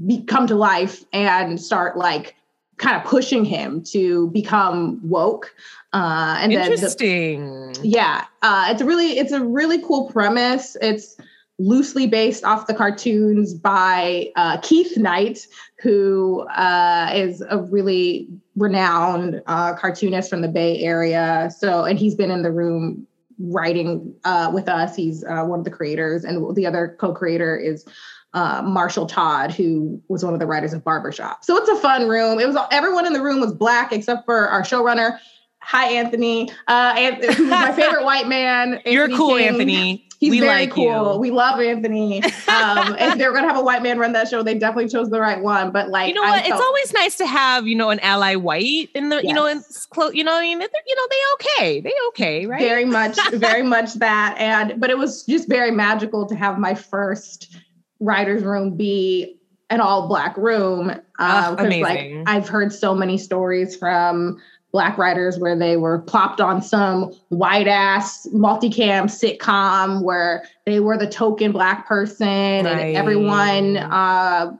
be- 0.08 0.24
come 0.24 0.48
to 0.48 0.56
life 0.56 1.04
and 1.14 1.62
start 1.62 1.98
like 1.98 2.36
kind 2.78 2.96
of 3.00 3.04
pushing 3.04 3.46
him 3.46 3.84
to 3.84 4.30
become 4.32 5.00
woke 5.08 5.54
uh 5.94 6.38
and 6.40 6.52
then 6.52 6.70
the, 6.70 6.74
Interesting. 6.74 7.76
yeah 7.84 8.26
uh 8.42 8.70
it's 8.70 8.82
a 8.82 8.86
really 8.86 9.20
it's 9.20 9.32
a 9.32 9.44
really 9.44 9.80
cool 9.84 10.10
premise 10.10 10.76
it's 10.82 11.16
loosely 11.60 12.08
based 12.08 12.44
off 12.44 12.66
the 12.66 12.74
cartoons 12.74 13.54
by 13.54 14.32
uh, 14.36 14.58
keith 14.64 14.98
knight 14.98 15.46
who 15.78 16.42
uh, 16.50 17.12
is 17.14 17.44
a 17.50 17.60
really 17.60 18.28
renowned 18.56 19.44
uh, 19.46 19.76
cartoonist 19.76 20.28
from 20.28 20.42
the 20.42 20.48
bay 20.48 20.80
area 20.80 21.52
so 21.56 21.84
and 21.84 22.00
he's 22.00 22.16
been 22.16 22.32
in 22.32 22.42
the 22.42 22.52
room 22.52 23.06
writing 23.44 24.14
uh, 24.24 24.52
with 24.54 24.70
us 24.70 24.96
he's 24.96 25.24
uh, 25.24 25.44
one 25.44 25.60
of 25.60 25.66
the 25.66 25.72
creators 25.72 26.24
and 26.24 26.56
the 26.56 26.66
other 26.66 26.96
co-creator 27.00 27.58
is 27.58 27.86
uh, 28.34 28.62
Marshall 28.62 29.08
Todd, 29.08 29.52
who 29.52 30.02
was 30.08 30.24
one 30.24 30.34
of 30.34 30.40
the 30.40 30.46
writers 30.46 30.72
of 30.72 30.84
Barbershop. 30.86 31.44
So 31.44 31.58
it's 31.58 31.68
a 31.68 31.76
fun 31.76 32.08
room. 32.08 32.40
It 32.40 32.48
was 32.48 32.56
everyone 32.72 33.06
in 33.06 33.12
the 33.12 33.22
room 33.22 33.42
was 33.42 33.54
black 33.54 33.92
except 33.92 34.26
for 34.26 34.48
our 34.48 34.62
showrunner 34.62 35.20
Hi, 35.62 35.92
Anthony. 35.94 36.50
Uh, 36.68 36.94
Anthony, 36.98 37.46
my 37.50 37.72
favorite 37.72 38.04
white 38.04 38.28
man. 38.28 38.82
You're 38.86 39.10
cool, 39.10 39.38
King. 39.38 39.48
Anthony. 39.48 40.08
He's 40.22 40.30
we 40.30 40.40
very 40.40 40.62
like 40.62 40.72
cool. 40.72 41.14
you. 41.14 41.20
We 41.20 41.32
love 41.32 41.60
Anthony. 41.60 42.24
Um, 42.24 42.96
if 43.00 43.18
they 43.18 43.28
were 43.28 43.34
gonna 43.34 43.48
have 43.48 43.58
a 43.58 43.64
white 43.64 43.82
man 43.82 43.98
run 43.98 44.12
that 44.12 44.28
show, 44.28 44.44
they 44.44 44.54
definitely 44.54 44.88
chose 44.88 45.10
the 45.10 45.20
right 45.20 45.42
one. 45.42 45.72
But 45.72 45.90
like, 45.90 46.10
you 46.10 46.14
know 46.14 46.22
what? 46.22 46.46
It's 46.46 46.62
always 46.62 46.94
nice 46.94 47.16
to 47.18 47.26
have 47.26 47.66
you 47.66 47.76
know 47.76 47.90
an 47.90 48.00
ally 48.02 48.36
white 48.36 48.90
in 48.94 49.10
the 49.10 49.26
you 49.26 49.34
know 49.34 49.48
in 49.48 49.64
close. 49.90 50.14
You 50.14 50.24
know, 50.24 50.36
I 50.36 50.42
mean, 50.42 50.62
you 50.62 50.96
know, 50.96 51.08
they 51.10 51.18
okay, 51.34 51.82
they 51.82 51.94
okay, 52.10 52.46
right? 52.46 52.62
very 52.62 52.86
much, 52.86 53.18
very 53.34 53.64
much 53.64 53.96
that. 53.96 54.36
And 54.38 54.80
but 54.80 54.92
it 54.92 54.98
was 55.00 55.24
just 55.26 55.50
very 55.50 55.72
magical 55.72 56.28
to 56.28 56.36
have 56.36 56.60
my 56.60 56.76
first 56.76 57.58
writers' 58.00 58.44
room 58.44 58.78
be 58.78 59.40
an 59.72 59.82
all 59.82 60.08
black 60.08 60.38
room. 60.38 60.92
Uh, 61.18 61.56
'cause, 61.56 61.78
like. 61.78 62.14
I've 62.28 62.48
heard 62.48 62.72
so 62.72 62.94
many 62.94 63.18
stories 63.18 63.76
from 63.76 64.40
black 64.72 64.98
writers 64.98 65.38
where 65.38 65.58
they 65.58 65.78
were 65.78 66.00
plopped 66.00 66.40
on 66.40 66.62
some 66.62 67.12
white 67.30 67.68
ass 67.68 68.28
multicam 68.34 69.06
sitcom 69.06 70.02
where 70.04 70.44
they 70.66 70.80
were 70.80 70.98
the 70.98 71.08
token 71.08 71.52
black 71.52 71.88
person 71.88 72.66
Right. 72.66 72.66
and 72.66 72.96
everyone 72.98 73.78
uh 73.78 74.52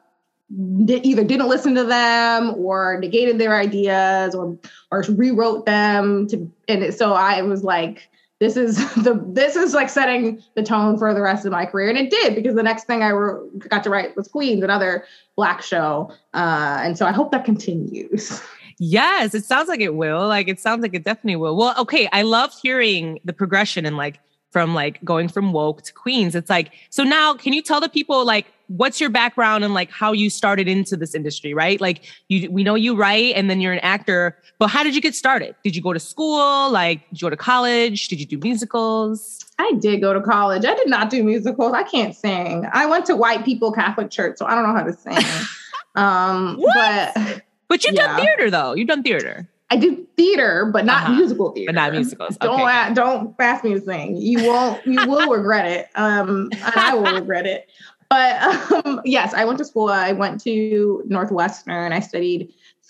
either 0.88 1.24
didn't 1.24 1.48
listen 1.48 1.74
to 1.76 1.86
them 1.86 2.54
or 2.58 2.98
negated 3.00 3.40
their 3.40 3.56
ideas 3.56 4.36
or 4.36 4.58
or 4.92 5.04
rewrote 5.10 5.66
them 5.66 6.28
to 6.28 6.52
and 6.68 6.94
so 6.94 7.14
I 7.14 7.42
was 7.42 7.64
like 7.64 8.10
this 8.42 8.58
is 8.58 8.76
the 8.96 9.24
this 9.28 9.56
is 9.56 9.74
like 9.74 9.88
setting 9.90 10.42
the 10.56 10.64
tone 10.64 10.98
for 10.98 11.14
the 11.14 11.22
rest 11.22 11.46
of 11.46 11.52
my 11.52 11.66
career. 11.66 11.90
And 11.90 11.98
it 11.98 12.10
did 12.10 12.36
because 12.36 12.56
the 12.56 12.64
next 12.64 12.86
thing 12.86 13.04
I 13.04 13.14
were, 13.14 13.46
got 13.70 13.84
to 13.84 13.90
write 13.90 14.18
was 14.18 14.28
Queens 14.28 14.64
another 14.64 15.06
black 15.38 15.62
show. 15.62 16.12
Uh 16.34 16.80
and 16.82 16.98
so 16.98 17.06
I 17.06 17.12
hope 17.14 17.32
that 17.32 17.46
continues 17.46 18.42
Yes, 18.84 19.36
it 19.36 19.46
sounds 19.46 19.70
like 19.70 19.80
it 19.80 19.94
will. 19.94 20.28
Like 20.28 20.48
it 20.48 20.60
sounds 20.60 20.82
like 20.82 20.96
it 20.96 21.04
definitely 21.04 21.36
will. 21.36 21.56
Well, 21.56 21.76
okay, 21.78 22.10
I 22.12 22.24
love 22.24 22.52
hearing 22.60 23.20
the 23.24 23.32
progression 23.32 23.86
and 23.86 23.96
like 23.96 24.20
from 24.50 24.74
like 24.74 25.00
going 25.06 25.28
from 25.28 25.54
woke 25.54 25.84
to 25.84 25.94
queens. 25.94 26.34
It's 26.34 26.50
like 26.50 26.72
so 26.90 27.04
now 27.04 27.36
can 27.36 27.54
you 27.54 27.62
tell 27.62 27.80
the 27.80 27.88
people 27.88 28.26
like 28.26 28.48
what's 28.70 29.00
your 29.00 29.12
background 29.12 29.64
and 29.64 29.76
like 29.76 29.92
how 29.92 30.14
you 30.14 30.32
started 30.32 30.68
into 30.68 30.98
this 30.98 31.14
industry, 31.14 31.54
right? 31.54 31.80
Like 31.80 32.06
you 32.28 32.50
we 32.50 32.64
know 32.64 32.74
you 32.74 32.96
write 32.96 33.36
and 33.36 33.52
then 33.52 33.62
you're 33.62 33.72
an 33.72 33.80
actor, 33.80 34.36
but 34.58 34.70
how 34.70 34.82
did 34.82 34.96
you 34.96 35.02
get 35.02 35.14
started? 35.14 35.56
Did 35.64 35.76
you 35.76 35.82
go 35.84 35.94
to 35.94 36.00
school? 36.00 36.72
Like 36.72 37.08
did 37.10 37.22
you 37.22 37.28
go 37.28 37.30
to 37.30 37.38
college? 37.38 38.08
Did 38.08 38.20
you 38.20 38.26
do 38.26 38.40
musicals? 38.40 39.46
I 39.60 39.74
did 39.74 40.02
go 40.02 40.12
to 40.12 40.22
college 40.22 40.66
I 40.66 40.74
did 40.74 40.90
not 40.90 41.12
do 41.12 41.24
musicals 41.24 41.74
I 41.74 41.84
can't 41.84 42.16
sing 42.16 42.68
I 42.74 42.88
went 42.88 43.06
to 43.06 43.16
white 43.16 43.46
people 43.46 43.72
Catholic 43.72 44.10
church 44.10 44.38
so 44.38 44.48
I 44.48 44.56
don't 44.56 44.64
know 44.64 44.74
how 44.74 44.84
to 44.84 44.94
sing 44.94 45.18
um 45.96 46.58
What? 46.58 47.14
but 47.14 47.44
But 47.72 47.86
you've 47.86 47.96
done 47.96 48.20
theater 48.20 48.50
though. 48.52 48.74
You've 48.76 48.88
done 48.90 49.02
theater. 49.02 49.48
I 49.70 49.78
did 49.78 50.14
theater, 50.18 50.70
but 50.74 50.84
not 50.84 51.04
Uh-huh. 51.04 51.14
musical 51.14 51.52
theater. 51.54 51.70
But 51.72 51.76
not 51.76 51.94
musicals. 51.94 52.36
Don't 52.36 52.60
Okay. 52.62 52.92
a- 52.92 52.94
don't 52.94 53.34
ask 53.40 53.64
me 53.64 53.74
to 53.74 53.80
sing. 53.80 54.18
You 54.18 54.44
won't. 54.46 54.86
You 54.86 55.08
will 55.08 55.30
regret 55.32 55.66
it. 55.66 55.88
Um, 55.96 56.50
and 56.52 56.74
I 56.76 56.94
will 56.94 57.16
regret 57.16 57.46
it. 57.46 57.70
But 58.10 58.42
um, 58.86 59.00
yes, 59.06 59.34
I 59.34 59.46
went 59.46 59.58
to 59.60 59.64
school. 59.66 59.88
I 59.88 60.12
went 60.12 60.42
to 60.44 61.02
Northwestern. 61.08 61.94
I 61.94 62.02
studied 62.02 62.50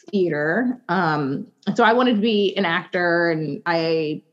theater. 0.09 0.81
Um, 0.89 1.45
so 1.75 1.83
I 1.83 1.93
wanted 1.93 2.15
to 2.15 2.21
be 2.21 2.55
an 2.57 2.65
actor, 2.65 3.29
and 3.29 3.61
I 3.67 4.23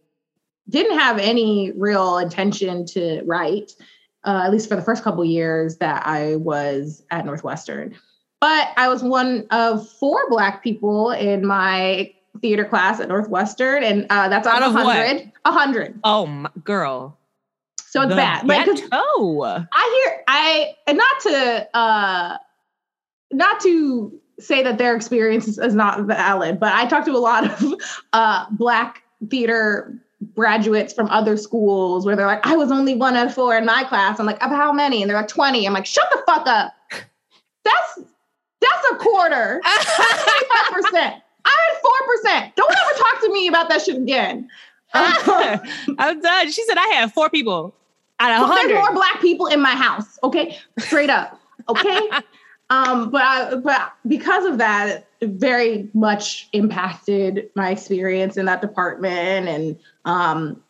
didn't 0.70 0.98
have 0.98 1.18
any 1.18 1.72
real 1.76 2.16
intention 2.16 2.86
to 2.86 3.20
write, 3.26 3.72
uh, 4.24 4.42
at 4.46 4.50
least 4.50 4.70
for 4.70 4.76
the 4.76 4.82
first 4.82 5.04
couple 5.04 5.22
years 5.26 5.76
that 5.76 6.06
I 6.06 6.36
was 6.36 7.02
at 7.10 7.26
Northwestern. 7.26 7.94
But 8.40 8.68
I 8.76 8.88
was 8.88 9.02
one 9.02 9.46
of 9.50 9.88
four 9.88 10.28
Black 10.30 10.62
people 10.62 11.10
in 11.10 11.44
my 11.44 12.12
theater 12.40 12.64
class 12.64 13.00
at 13.00 13.08
Northwestern, 13.08 13.82
and 13.82 14.06
uh, 14.10 14.28
that's 14.28 14.46
out 14.46 14.62
Out 14.62 14.70
of 14.70 14.76
of 14.76 14.84
what? 14.84 14.96
100. 14.96 15.32
100. 15.44 16.00
Oh 16.04 16.26
my 16.26 16.50
girl. 16.62 17.18
So 17.88 18.02
it's 18.02 18.10
The 18.10 18.16
bad. 18.16 18.46
Like, 18.46 18.66
ghetto. 18.66 19.42
I 19.42 20.02
hear 20.04 20.22
I 20.28 20.76
and 20.86 20.98
not 20.98 21.20
to 21.22 21.76
uh 21.76 22.36
not 23.32 23.60
to 23.60 24.12
say 24.38 24.62
that 24.62 24.78
their 24.78 24.94
experience 24.94 25.48
is, 25.48 25.58
is 25.58 25.74
not 25.74 26.02
valid, 26.02 26.60
but 26.60 26.72
I 26.74 26.86
talked 26.86 27.06
to 27.06 27.12
a 27.12 27.18
lot 27.18 27.44
of 27.50 27.74
uh 28.12 28.46
black 28.52 29.02
theater 29.30 29.94
graduates 30.34 30.92
from 30.92 31.08
other 31.08 31.36
schools 31.36 32.04
where 32.04 32.14
they're 32.14 32.26
like, 32.26 32.46
I 32.46 32.56
was 32.56 32.70
only 32.70 32.94
one 32.94 33.16
of 33.16 33.32
four 33.34 33.56
in 33.56 33.64
my 33.64 33.84
class. 33.84 34.20
I'm 34.20 34.26
like, 34.26 34.42
of 34.42 34.50
how 34.50 34.72
many? 34.72 35.02
And 35.02 35.08
they're 35.08 35.16
like 35.16 35.28
20. 35.28 35.66
I'm 35.66 35.72
like, 35.72 35.86
shut 35.86 36.08
the 36.10 36.22
fuck 36.26 36.46
up. 36.46 36.74
That's 37.64 38.00
that's 38.70 38.92
a 38.92 38.96
quarter. 38.96 39.60
25%. 39.64 41.22
I 41.44 41.70
had 42.24 42.50
4%. 42.50 42.54
Don't 42.56 42.70
ever 42.70 42.98
talk 42.98 43.20
to 43.22 43.32
me 43.32 43.48
about 43.48 43.68
that 43.68 43.82
shit 43.82 43.96
again. 43.96 44.48
I'm 44.94 46.20
done. 46.20 46.52
She 46.52 46.64
said 46.64 46.78
I 46.78 46.88
had 46.94 47.12
four 47.12 47.28
people 47.28 47.74
out 48.20 48.42
of 48.42 48.48
But 48.48 48.54
there's 48.56 48.72
more 48.72 48.92
black 48.92 49.20
people 49.20 49.46
in 49.46 49.60
my 49.60 49.74
house. 49.74 50.18
Okay, 50.22 50.58
straight 50.78 51.10
up. 51.10 51.40
Okay, 51.68 52.08
um, 52.70 53.10
but 53.10 53.22
I, 53.22 53.54
but 53.56 53.92
because 54.06 54.44
of 54.44 54.58
that, 54.58 55.06
it 55.20 55.30
very 55.30 55.90
much 55.94 56.48
impacted 56.52 57.50
my 57.54 57.70
experience 57.70 58.36
in 58.36 58.46
that 58.46 58.60
department, 58.60 59.48
and 59.48 59.78
um, 60.04 60.62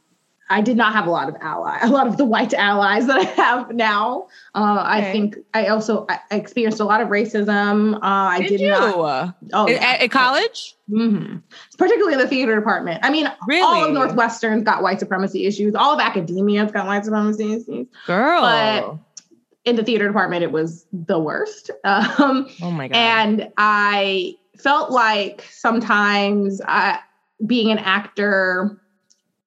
I 0.51 0.61
did 0.63 0.77
not 0.77 0.95
have 0.95 1.07
a 1.07 1.11
lot 1.11 1.29
of 1.29 1.37
ally, 1.41 1.79
a 1.83 1.89
lot 1.89 2.07
of 2.07 2.17
the 2.17 2.25
white 2.25 2.55
allies 2.55 3.07
that 3.07 3.19
I 3.19 3.25
have 3.43 3.75
now. 3.75 4.29
Uh, 4.55 4.83
I 4.85 5.13
think 5.13 5.37
I 5.55 5.67
also 5.67 6.07
I 6.09 6.19
experienced 6.31 6.81
a 6.81 6.85
lot 6.85 7.01
of 7.01 7.09
racism. 7.09 7.97
Uh, 7.97 7.99
I 8.03 8.41
Did, 8.41 8.49
did, 8.49 8.61
you? 8.61 8.71
not. 8.71 9.35
Oh, 9.53 9.69
at, 9.69 9.71
yeah. 9.71 9.97
at- 10.01 10.11
college? 10.11 10.75
hmm 10.89 11.37
Particularly 11.77 12.15
in 12.15 12.19
the 12.19 12.27
theater 12.29 12.55
department. 12.55 13.01
I 13.03 13.11
mean, 13.11 13.31
Really? 13.47 13.63
all 13.63 13.85
of 13.85 13.93
Northwestern's 13.93 14.65
got 14.65 14.83
white 14.83 14.99
supremacy 15.01 15.45
issues. 15.45 15.75
All 15.75 15.93
of 15.93 16.01
academia's 16.01 16.73
got 16.73 16.87
white 16.87 17.05
supremacy 17.05 17.53
issues 17.53 17.87
Girl. 18.07 18.41
But- 18.41 18.99
in 19.65 19.77
the 19.77 19.85
theater 19.85 20.07
department, 20.07 20.43
it 20.43 20.51
was 20.53 20.87
the 20.93 21.19
worst. 21.19 21.71
Um, 21.85 22.49
oh 22.63 22.71
my 22.71 22.89
God. 22.89 22.97
and 22.97 23.49
I 23.59 24.37
felt 24.57 24.91
like 24.91 25.45
sometimes 25.51 26.63
I, 26.67 27.01
being 27.47 27.71
an 27.71 27.79
actor 27.79 28.81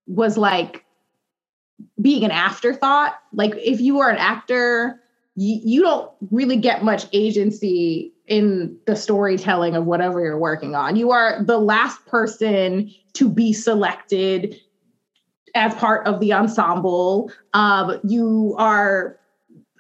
was 0.06 0.38
like 0.38 0.86
being 2.02 2.24
an 2.24 2.32
afterthought. 2.32 3.16
Like 3.34 3.54
if 3.58 3.80
you 3.80 4.00
are 4.00 4.10
an 4.10 4.18
actor, 4.18 5.02
you, 5.36 5.60
you 5.64 5.82
don't 5.82 6.12
really 6.32 6.58
get 6.58 6.84
much 6.84 7.06
agency 7.14 8.14
in 8.28 8.78
the 8.86 8.96
storytelling 8.96 9.76
of 9.76 9.86
whatever 9.86 10.24
you're 10.24 10.38
working 10.38 10.76
on. 10.76 10.96
You 10.96 11.12
are 11.12 11.44
the 11.44 11.58
last 11.58 12.06
person 12.06 12.94
to 13.14 13.30
be 13.30 13.54
selected 13.54 14.60
as 15.54 15.74
part 15.76 16.08
of 16.08 16.20
the 16.20 16.34
ensemble. 16.34 17.32
Um, 17.54 18.00
you 18.04 18.56
are 18.58 19.20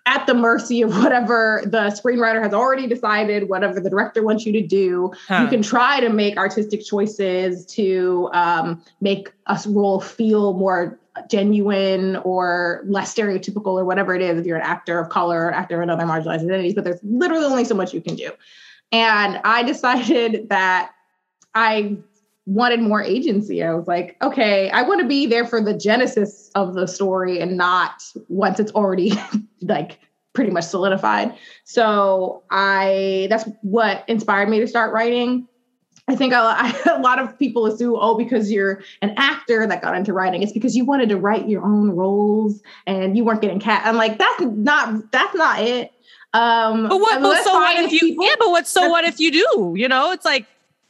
at 0.05 0.25
the 0.25 0.33
mercy 0.33 0.81
of 0.81 0.97
whatever 0.97 1.61
the 1.65 1.83
screenwriter 1.91 2.41
has 2.41 2.53
already 2.53 2.87
decided, 2.87 3.47
whatever 3.47 3.79
the 3.79 3.89
director 3.89 4.23
wants 4.23 4.45
you 4.45 4.51
to 4.53 4.61
do. 4.61 5.11
Huh. 5.27 5.43
You 5.43 5.47
can 5.47 5.61
try 5.61 5.99
to 5.99 6.09
make 6.09 6.37
artistic 6.37 6.83
choices 6.83 7.65
to 7.67 8.29
um, 8.33 8.83
make 8.99 9.31
a 9.45 9.59
role 9.67 10.01
feel 10.01 10.53
more 10.53 10.99
genuine 11.29 12.15
or 12.17 12.83
less 12.85 13.13
stereotypical 13.13 13.73
or 13.73 13.85
whatever 13.85 14.15
it 14.15 14.21
is 14.21 14.39
if 14.39 14.45
you're 14.45 14.57
an 14.57 14.63
actor 14.63 14.99
of 14.99 15.09
color 15.09 15.45
or 15.45 15.51
actor 15.51 15.75
of 15.75 15.83
another 15.83 16.03
marginalized 16.03 16.43
identities, 16.45 16.73
but 16.73 16.83
there's 16.83 16.99
literally 17.03 17.45
only 17.45 17.65
so 17.65 17.75
much 17.75 17.93
you 17.93 18.01
can 18.01 18.15
do. 18.15 18.31
And 18.91 19.39
I 19.43 19.63
decided 19.63 20.49
that 20.49 20.91
I 21.53 21.97
wanted 22.45 22.81
more 22.81 23.01
agency. 23.01 23.63
I 23.63 23.73
was 23.73 23.87
like, 23.87 24.17
okay, 24.21 24.69
I 24.71 24.81
want 24.81 25.01
to 25.01 25.07
be 25.07 25.25
there 25.25 25.45
for 25.45 25.61
the 25.61 25.73
genesis 25.73 26.49
of 26.55 26.73
the 26.73 26.87
story 26.87 27.39
and 27.39 27.55
not 27.57 28.03
once 28.27 28.59
it's 28.59 28.71
already 28.71 29.13
like 29.61 29.99
pretty 30.33 30.51
much 30.51 30.65
solidified. 30.65 31.37
So 31.65 32.43
I 32.49 33.27
that's 33.29 33.47
what 33.61 34.03
inspired 34.07 34.49
me 34.49 34.59
to 34.59 34.67
start 34.67 34.93
writing. 34.93 35.47
I 36.07 36.15
think 36.15 36.33
a 36.33 36.37
lot, 36.37 36.85
a 36.97 36.99
lot 36.99 37.19
of 37.19 37.37
people 37.37 37.65
assume, 37.65 37.97
oh, 37.99 38.17
because 38.17 38.51
you're 38.51 38.83
an 39.01 39.13
actor 39.17 39.65
that 39.67 39.81
got 39.81 39.95
into 39.95 40.13
writing, 40.13 40.41
it's 40.41 40.51
because 40.51 40.75
you 40.75 40.83
wanted 40.85 41.09
to 41.09 41.17
write 41.17 41.47
your 41.47 41.63
own 41.63 41.91
roles 41.91 42.61
and 42.87 43.15
you 43.15 43.23
weren't 43.23 43.41
getting 43.41 43.59
cast. 43.59 43.85
I'm 43.85 43.95
like, 43.97 44.17
that's 44.17 44.41
not 44.41 45.11
that's 45.11 45.35
not 45.35 45.61
it. 45.61 45.91
Um, 46.33 46.87
but 46.87 46.99
what? 46.99 47.13
I 47.13 47.21
mean, 47.21 47.23
But 47.33 47.43
so 47.43 47.53
what 47.53 47.77
if 47.77 47.91
you? 47.91 47.99
people- 47.99 48.25
yeah, 48.25 48.35
but 48.39 48.49
what? 48.49 48.67
So 48.67 48.89
what 48.89 49.03
if 49.05 49.19
you 49.19 49.31
do? 49.31 49.73
You 49.77 49.87
know, 49.87 50.11
it's 50.11 50.25
like 50.25 50.45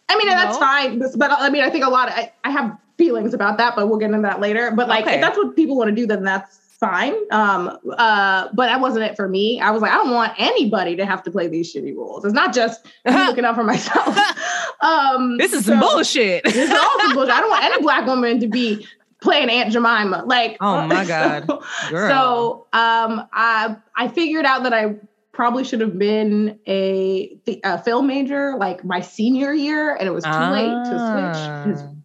I 0.10 0.18
mean, 0.18 0.28
that's 0.28 0.56
know? 0.56 0.60
fine. 0.60 1.00
But, 1.00 1.18
but, 1.18 1.32
I 1.32 1.50
mean, 1.50 1.64
I 1.64 1.70
think 1.70 1.86
a 1.86 1.90
lot 1.90 2.10
of, 2.10 2.16
I, 2.16 2.34
I 2.44 2.52
have 2.52 2.78
feelings 2.98 3.34
about 3.34 3.58
that, 3.58 3.76
but 3.76 3.88
we'll 3.88 3.98
get 3.98 4.08
into 4.12 4.22
that 4.24 4.42
later. 4.42 4.70
But 4.72 4.88
like, 4.90 5.06
Okay. 5.06 5.16
if 5.16 5.22
that's 5.22 5.38
what 5.38 5.56
people 5.56 5.78
want 5.78 5.90
to 5.90 5.96
do, 5.96 6.06
then 6.06 6.24
that's 6.24 6.60
fine. 6.82 7.14
Um, 7.32 7.78
uh, 7.98 8.50
but 8.54 8.66
that 8.66 8.82
wasn't 8.82 9.06
it 9.06 9.16
for 9.16 9.30
me. 9.30 9.62
I 9.62 9.72
was 9.72 9.82
like, 9.82 9.92
I 9.92 9.96
don't 9.96 10.12
want 10.12 10.34
anybody 10.38 10.98
to 10.98 11.06
have 11.06 11.24
to 11.24 11.32
play 11.32 11.48
these 11.48 11.74
shitty 11.74 11.96
roles. 11.96 12.26
It's 12.26 12.34
not 12.34 12.54
just 12.54 12.84
me 13.06 13.14
looking 13.28 13.46
out 13.46 13.56
for 13.56 13.64
myself. 13.64 14.18
um, 14.82 15.38
this 15.38 15.54
is 15.54 15.66
some 15.66 15.80
bullshit. 15.80 16.44
This 16.44 16.56
is 16.58 16.72
also 16.72 17.14
bullshit. 17.14 17.34
I 17.34 17.40
don't 17.40 17.50
want 17.50 17.64
any 17.64 17.82
black 17.84 18.06
woman 18.06 18.40
to 18.42 18.48
be 18.48 18.86
playing 19.22 19.50
Aunt 19.50 19.72
Jemima. 19.72 20.24
Like, 20.26 20.58
Oh 20.60 20.86
my 20.88 21.06
God. 21.06 21.46
so- 21.48 21.62
Girl. 21.92 22.10
so 22.10 22.68
um, 22.78 23.28
I 23.32 23.78
I 23.96 24.08
figured 24.10 24.46
out 24.46 24.64
that 24.64 24.74
I 24.74 24.96
probably 25.34 25.64
should 25.64 25.80
have 25.82 25.98
been 25.98 26.60
a, 26.68 27.38
a 27.64 27.82
film 27.84 28.08
major 28.08 28.58
like 28.58 28.84
my 28.84 29.00
senior 29.00 29.54
year, 29.54 29.96
and 29.96 30.08
it 30.08 30.12
was 30.12 30.24
too 30.24 30.30
late 30.32 30.66
to 30.86 31.74
switch. 31.78 32.01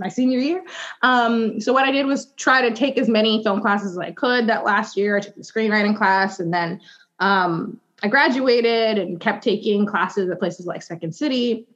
My 0.00 0.08
senior 0.08 0.38
year. 0.38 0.64
Um, 1.02 1.60
so 1.60 1.72
what 1.72 1.84
I 1.84 1.92
did 1.92 2.06
was 2.06 2.32
try 2.36 2.68
to 2.68 2.74
take 2.74 2.98
as 2.98 3.08
many 3.08 3.42
film 3.44 3.60
classes 3.60 3.92
as 3.92 3.98
I 3.98 4.10
could 4.10 4.48
that 4.48 4.64
last 4.64 4.96
year. 4.96 5.16
I 5.16 5.20
took 5.20 5.36
the 5.36 5.42
screenwriting 5.42 5.96
class 5.96 6.40
and 6.40 6.52
then 6.52 6.80
um, 7.20 7.78
I 8.02 8.08
graduated 8.08 8.98
and 8.98 9.20
kept 9.20 9.44
taking 9.44 9.86
classes 9.86 10.28
at 10.30 10.38
places 10.38 10.66
like 10.66 10.82
Second 10.82 11.14
City. 11.14 11.66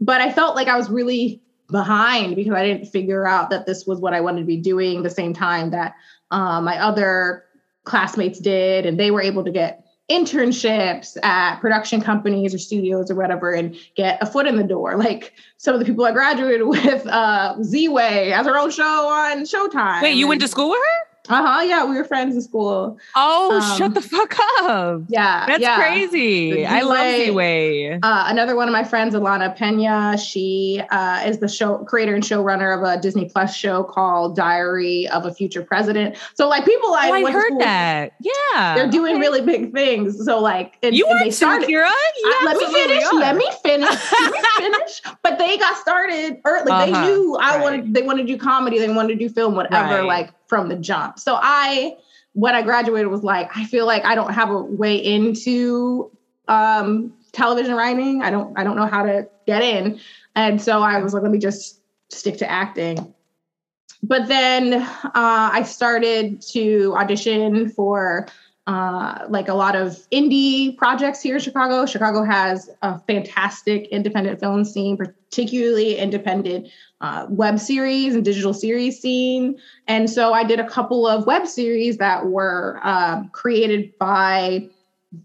But 0.00 0.20
I 0.20 0.30
felt 0.30 0.54
like 0.54 0.68
I 0.68 0.76
was 0.76 0.90
really 0.90 1.40
behind 1.70 2.36
because 2.36 2.52
I 2.52 2.64
didn't 2.64 2.86
figure 2.86 3.26
out 3.26 3.50
that 3.50 3.66
this 3.66 3.86
was 3.86 3.98
what 3.98 4.12
I 4.12 4.20
wanted 4.20 4.40
to 4.40 4.46
be 4.46 4.58
doing 4.58 5.02
the 5.02 5.10
same 5.10 5.32
time 5.32 5.70
that 5.70 5.94
um, 6.30 6.64
my 6.64 6.78
other 6.78 7.44
classmates 7.84 8.38
did. 8.38 8.84
And 8.84 9.00
they 9.00 9.10
were 9.10 9.22
able 9.22 9.44
to 9.44 9.50
get 9.50 9.83
internships 10.10 11.16
at 11.22 11.60
production 11.60 12.00
companies 12.00 12.54
or 12.54 12.58
studios 12.58 13.10
or 13.10 13.14
whatever 13.14 13.52
and 13.52 13.76
get 13.96 14.22
a 14.22 14.26
foot 14.26 14.46
in 14.46 14.56
the 14.56 14.64
door. 14.64 14.96
Like 14.96 15.32
some 15.56 15.74
of 15.74 15.80
the 15.80 15.86
people 15.86 16.04
I 16.04 16.12
graduated 16.12 16.66
with, 16.66 17.06
uh, 17.06 17.56
Ziwe 17.60 18.32
has 18.32 18.46
her 18.46 18.58
own 18.58 18.70
show 18.70 19.08
on 19.08 19.44
Showtime. 19.44 20.02
Wait, 20.02 20.16
you 20.16 20.28
went 20.28 20.40
to 20.42 20.48
school 20.48 20.70
with 20.70 20.80
her? 20.80 21.13
Uh 21.26 21.42
huh. 21.42 21.62
Yeah, 21.62 21.86
we 21.86 21.96
were 21.96 22.04
friends 22.04 22.34
in 22.36 22.42
school. 22.42 22.98
Oh, 23.16 23.58
Um, 23.58 23.78
shut 23.78 23.94
the 23.94 24.02
fuck 24.02 24.36
up. 24.62 25.00
Yeah, 25.08 25.46
That's 25.46 25.62
yeah. 25.62 25.76
crazy. 25.76 26.66
I 26.66 26.82
love 26.82 26.98
Ziwe-. 26.98 27.98
Uh, 28.02 28.24
another 28.26 28.54
one 28.56 28.68
of 28.68 28.72
my 28.72 28.84
friends, 28.84 29.14
Ilana 29.14 29.56
Peña, 29.56 30.18
she 30.22 30.82
uh, 30.90 31.22
is 31.24 31.38
the 31.38 31.48
show 31.48 31.78
creator 31.78 32.14
and 32.14 32.22
showrunner 32.22 32.76
of 32.76 32.82
a 32.82 33.00
Disney 33.00 33.24
Plus 33.30 33.56
show 33.56 33.84
called 33.84 34.36
Diary 34.36 35.08
of 35.08 35.24
a 35.24 35.32
Future 35.32 35.62
President. 35.62 36.16
So, 36.34 36.46
like, 36.46 36.66
people 36.66 36.92
I, 36.92 37.08
Oh, 37.08 37.14
I 37.26 37.30
heard 37.32 37.52
with, 37.52 37.60
that. 37.60 38.12
Yeah. 38.20 38.74
They're 38.74 38.90
doing 38.90 39.14
okay. 39.14 39.20
really 39.20 39.40
big 39.40 39.72
things. 39.72 40.22
So, 40.26 40.40
like, 40.40 40.74
and, 40.82 40.94
You 40.94 41.06
and 41.06 41.20
are 41.20 41.24
they 41.24 41.30
started. 41.30 41.66
Kira. 41.68 41.86
I- 41.86 42.42
let 42.44 42.58
me 42.58 42.66
finish. 42.74 43.02
Let 43.14 43.36
me 43.36 43.50
finish. 43.62 43.88
Let 44.12 44.32
me 44.32 44.40
finish. 44.58 45.00
But 45.22 45.38
they 45.38 45.56
got 45.56 45.78
started 45.78 46.38
early. 46.44 46.64
They 46.66 46.92
Uh-huh, 46.92 47.06
knew 47.06 47.36
I 47.40 47.54
right. 47.56 47.62
wanted. 47.62 47.94
They 47.94 48.02
wanted 48.02 48.26
to 48.26 48.32
do 48.34 48.38
comedy. 48.38 48.78
They 48.78 48.92
wanted 48.92 49.18
to 49.18 49.26
do 49.26 49.32
film. 49.32 49.54
Whatever. 49.54 50.00
Right. 50.02 50.04
Like 50.04 50.30
from 50.54 50.68
the 50.68 50.76
jump. 50.76 51.18
So 51.18 51.36
I, 51.42 51.96
when 52.34 52.54
I 52.54 52.62
graduated, 52.62 53.08
was 53.08 53.24
like, 53.24 53.50
I 53.56 53.64
feel 53.64 53.86
like 53.86 54.04
I 54.04 54.14
don't 54.14 54.32
have 54.32 54.50
a 54.50 54.62
way 54.62 54.94
into 54.94 56.12
um, 56.46 57.12
television 57.32 57.74
writing. 57.74 58.22
I 58.22 58.30
don't. 58.30 58.56
I 58.56 58.62
don't 58.62 58.76
know 58.76 58.86
how 58.86 59.02
to 59.02 59.28
get 59.48 59.62
in. 59.62 59.98
And 60.36 60.62
so 60.62 60.80
I 60.80 61.02
was 61.02 61.12
like, 61.12 61.24
let 61.24 61.32
me 61.32 61.38
just 61.38 61.80
stick 62.08 62.38
to 62.38 62.48
acting. 62.48 63.12
But 64.04 64.28
then 64.28 64.74
uh, 64.74 65.10
I 65.14 65.64
started 65.64 66.40
to 66.52 66.94
audition 66.96 67.68
for 67.70 68.28
uh, 68.66 69.26
like 69.28 69.48
a 69.48 69.54
lot 69.54 69.76
of 69.76 69.98
indie 70.10 70.76
projects 70.76 71.20
here 71.20 71.34
in 71.34 71.40
Chicago. 71.40 71.84
Chicago 71.84 72.24
has 72.24 72.70
a 72.82 72.98
fantastic 73.00 73.86
independent 73.88 74.40
film 74.40 74.64
scene, 74.64 74.96
particularly 74.96 75.96
independent 75.96 76.68
uh, 77.00 77.26
web 77.28 77.58
series 77.58 78.14
and 78.14 78.24
digital 78.24 78.54
series 78.54 79.00
scene. 79.00 79.58
And 79.86 80.08
so 80.08 80.32
I 80.32 80.44
did 80.44 80.60
a 80.60 80.68
couple 80.68 81.06
of 81.06 81.26
web 81.26 81.46
series 81.46 81.98
that 81.98 82.26
were 82.26 82.80
um, 82.82 83.28
created 83.30 83.92
by 83.98 84.66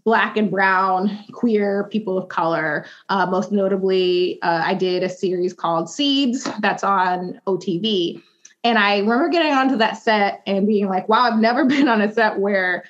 Black 0.04 0.36
and 0.36 0.50
Brown 0.50 1.18
queer 1.32 1.88
people 1.90 2.18
of 2.18 2.28
color. 2.28 2.84
Uh, 3.08 3.26
most 3.26 3.52
notably, 3.52 4.40
uh, 4.42 4.62
I 4.64 4.74
did 4.74 5.02
a 5.02 5.08
series 5.08 5.54
called 5.54 5.88
Seeds 5.88 6.46
that's 6.60 6.84
on 6.84 7.40
OTV. 7.46 8.22
And 8.62 8.78
I 8.78 8.98
remember 8.98 9.28
getting 9.30 9.52
onto 9.52 9.76
that 9.76 9.96
set 9.96 10.42
and 10.46 10.66
being 10.66 10.88
like, 10.88 11.08
wow, 11.08 11.22
I've 11.22 11.40
never 11.40 11.64
been 11.66 11.88
on 11.88 12.02
a 12.02 12.12
set 12.12 12.38
where 12.38 12.84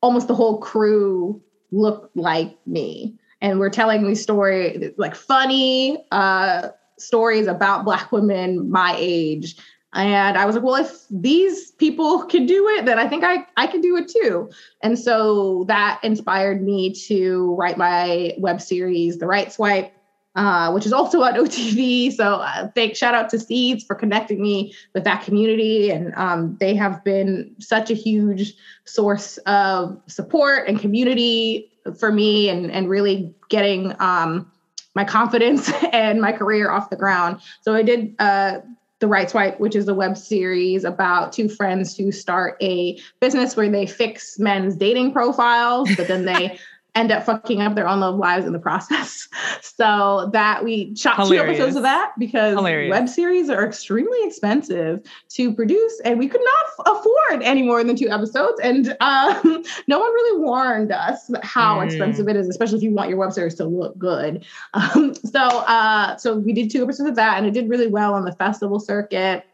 almost 0.00 0.28
the 0.28 0.34
whole 0.34 0.58
crew 0.58 1.42
looked 1.70 2.16
like 2.16 2.56
me. 2.66 3.18
And 3.40 3.58
we're 3.58 3.70
telling 3.70 4.06
these 4.06 4.22
stories, 4.22 4.92
like 4.96 5.14
funny 5.14 6.04
uh, 6.10 6.68
stories 6.98 7.46
about 7.46 7.84
Black 7.84 8.10
women 8.10 8.70
my 8.70 8.94
age. 8.98 9.56
And 9.94 10.36
I 10.36 10.44
was 10.44 10.54
like, 10.54 10.64
well, 10.64 10.76
if 10.76 11.04
these 11.10 11.70
people 11.72 12.24
can 12.24 12.46
do 12.46 12.68
it, 12.68 12.84
then 12.84 12.98
I 12.98 13.08
think 13.08 13.24
I, 13.24 13.46
I 13.56 13.66
can 13.66 13.80
do 13.80 13.96
it 13.96 14.08
too. 14.08 14.50
And 14.82 14.98
so 14.98 15.64
that 15.68 16.00
inspired 16.02 16.62
me 16.62 16.92
to 17.06 17.54
write 17.54 17.78
my 17.78 18.34
web 18.38 18.60
series, 18.60 19.18
The 19.18 19.26
Right 19.26 19.52
Swipe, 19.52 19.92
uh, 20.38 20.70
which 20.70 20.86
is 20.86 20.92
also 20.92 21.20
on 21.22 21.34
OTV. 21.44 22.12
So 22.12 22.36
uh, 22.36 22.68
thank 22.74 22.94
shout 22.94 23.12
out 23.12 23.28
to 23.30 23.40
Seeds 23.40 23.82
for 23.82 23.96
connecting 23.96 24.40
me 24.40 24.72
with 24.94 25.02
that 25.04 25.24
community, 25.24 25.90
and 25.90 26.14
um, 26.14 26.56
they 26.60 26.76
have 26.76 27.02
been 27.02 27.54
such 27.58 27.90
a 27.90 27.94
huge 27.94 28.54
source 28.84 29.38
of 29.38 30.00
support 30.06 30.68
and 30.68 30.78
community 30.78 31.72
for 31.98 32.12
me, 32.12 32.48
and 32.48 32.70
and 32.70 32.88
really 32.88 33.34
getting 33.48 33.94
um, 33.98 34.50
my 34.94 35.04
confidence 35.04 35.72
and 35.92 36.20
my 36.20 36.30
career 36.30 36.70
off 36.70 36.88
the 36.88 36.96
ground. 36.96 37.40
So 37.62 37.74
I 37.74 37.82
did. 37.82 38.14
Uh, 38.18 38.60
the 39.00 39.06
Right 39.06 39.30
Swipe, 39.30 39.60
which 39.60 39.76
is 39.76 39.86
a 39.86 39.94
web 39.94 40.16
series 40.16 40.82
about 40.82 41.32
two 41.32 41.48
friends 41.48 41.96
who 41.96 42.10
start 42.10 42.56
a 42.60 42.98
business 43.20 43.56
where 43.56 43.68
they 43.68 43.86
fix 43.86 44.40
men's 44.40 44.74
dating 44.74 45.12
profiles, 45.12 45.88
but 45.94 46.08
then 46.08 46.24
they 46.24 46.58
end 46.98 47.12
up 47.12 47.24
fucking 47.24 47.60
up 47.62 47.74
their 47.74 47.86
own 47.88 48.00
lives 48.18 48.44
in 48.46 48.52
the 48.52 48.58
process. 48.58 49.28
So 49.62 50.30
that 50.32 50.64
we 50.64 50.94
shot 50.96 51.28
two 51.28 51.36
episodes 51.36 51.76
of 51.76 51.82
that 51.82 52.12
because 52.18 52.54
Hilarious. 52.56 52.90
web 52.90 53.08
series 53.08 53.48
are 53.48 53.64
extremely 53.64 54.18
expensive 54.24 55.00
to 55.30 55.54
produce, 55.54 56.00
and 56.04 56.18
we 56.18 56.26
could 56.28 56.40
not 56.42 56.96
afford 56.96 57.42
any 57.42 57.62
more 57.62 57.84
than 57.84 57.94
two 57.94 58.08
episodes. 58.10 58.60
And 58.60 58.96
um, 59.00 59.62
no 59.86 59.98
one 60.00 60.12
really 60.12 60.40
warned 60.40 60.90
us 60.90 61.30
how 61.42 61.78
Mm. 61.78 61.86
expensive 61.86 62.28
it 62.28 62.34
is, 62.36 62.48
especially 62.48 62.78
if 62.78 62.82
you 62.82 62.92
want 62.92 63.08
your 63.08 63.18
web 63.18 63.32
series 63.32 63.54
to 63.56 63.64
look 63.64 63.96
good. 63.98 64.44
Um, 64.74 65.14
so 65.14 65.40
uh, 65.40 66.16
so 66.16 66.36
we 66.36 66.52
did 66.52 66.70
two 66.70 66.82
episodes 66.82 67.08
of 67.10 67.16
that, 67.16 67.38
and 67.38 67.46
it 67.46 67.52
did 67.52 67.68
really 67.68 67.88
well 67.88 68.14
on 68.14 68.24
the 68.24 68.32
festival 68.32 68.80
circuit. 68.80 69.44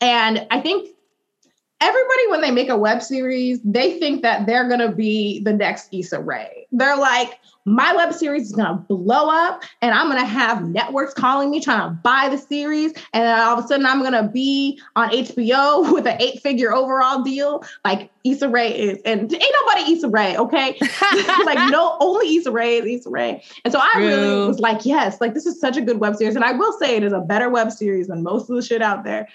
And 0.00 0.46
I 0.50 0.60
think 0.60 0.88
everybody 1.80 2.28
when 2.28 2.40
they 2.40 2.50
make 2.50 2.70
a 2.70 2.76
web 2.76 3.02
series 3.02 3.60
they 3.62 3.98
think 3.98 4.22
that 4.22 4.46
they're 4.46 4.66
going 4.66 4.80
to 4.80 4.90
be 4.90 5.40
the 5.40 5.52
next 5.52 5.88
Issa 5.92 6.20
Rae. 6.20 6.66
They're 6.72 6.96
like 6.96 7.38
my 7.66 7.92
web 7.94 8.14
series 8.14 8.46
is 8.46 8.52
going 8.52 8.68
to 8.68 8.74
blow 8.74 9.28
up 9.28 9.62
and 9.82 9.92
I'm 9.92 10.08
going 10.08 10.20
to 10.20 10.26
have 10.26 10.66
networks 10.66 11.12
calling 11.12 11.50
me 11.50 11.60
trying 11.60 11.90
to 11.90 11.94
buy 12.02 12.28
the 12.30 12.38
series 12.38 12.92
and 13.12 13.24
then 13.24 13.38
all 13.38 13.58
of 13.58 13.64
a 13.64 13.68
sudden 13.68 13.84
I'm 13.84 14.00
going 14.00 14.12
to 14.12 14.28
be 14.28 14.80
on 14.94 15.10
HBO 15.10 15.92
with 15.92 16.06
an 16.06 16.16
eight-figure 16.20 16.72
overall 16.72 17.22
deal 17.22 17.62
like 17.84 18.10
Issa 18.24 18.48
Rae 18.48 18.72
is 18.72 19.02
and 19.04 19.30
ain't 19.32 19.54
nobody 19.66 19.92
Issa 19.92 20.08
Rae, 20.08 20.36
okay? 20.36 20.78
like 21.44 21.70
no 21.70 21.96
only 22.00 22.36
Issa 22.36 22.50
Rae 22.50 22.78
is 22.78 23.00
Issa 23.00 23.10
Rae. 23.10 23.42
And 23.64 23.72
so 23.72 23.80
I 23.80 23.98
really 23.98 24.46
was 24.46 24.60
like 24.60 24.86
yes, 24.86 25.20
like 25.20 25.34
this 25.34 25.44
is 25.44 25.60
such 25.60 25.76
a 25.76 25.82
good 25.82 25.98
web 25.98 26.16
series 26.16 26.36
and 26.36 26.44
I 26.44 26.52
will 26.52 26.72
say 26.78 26.96
it 26.96 27.02
is 27.02 27.12
a 27.12 27.20
better 27.20 27.50
web 27.50 27.70
series 27.70 28.06
than 28.06 28.22
most 28.22 28.48
of 28.48 28.56
the 28.56 28.62
shit 28.62 28.80
out 28.80 29.04
there 29.04 29.28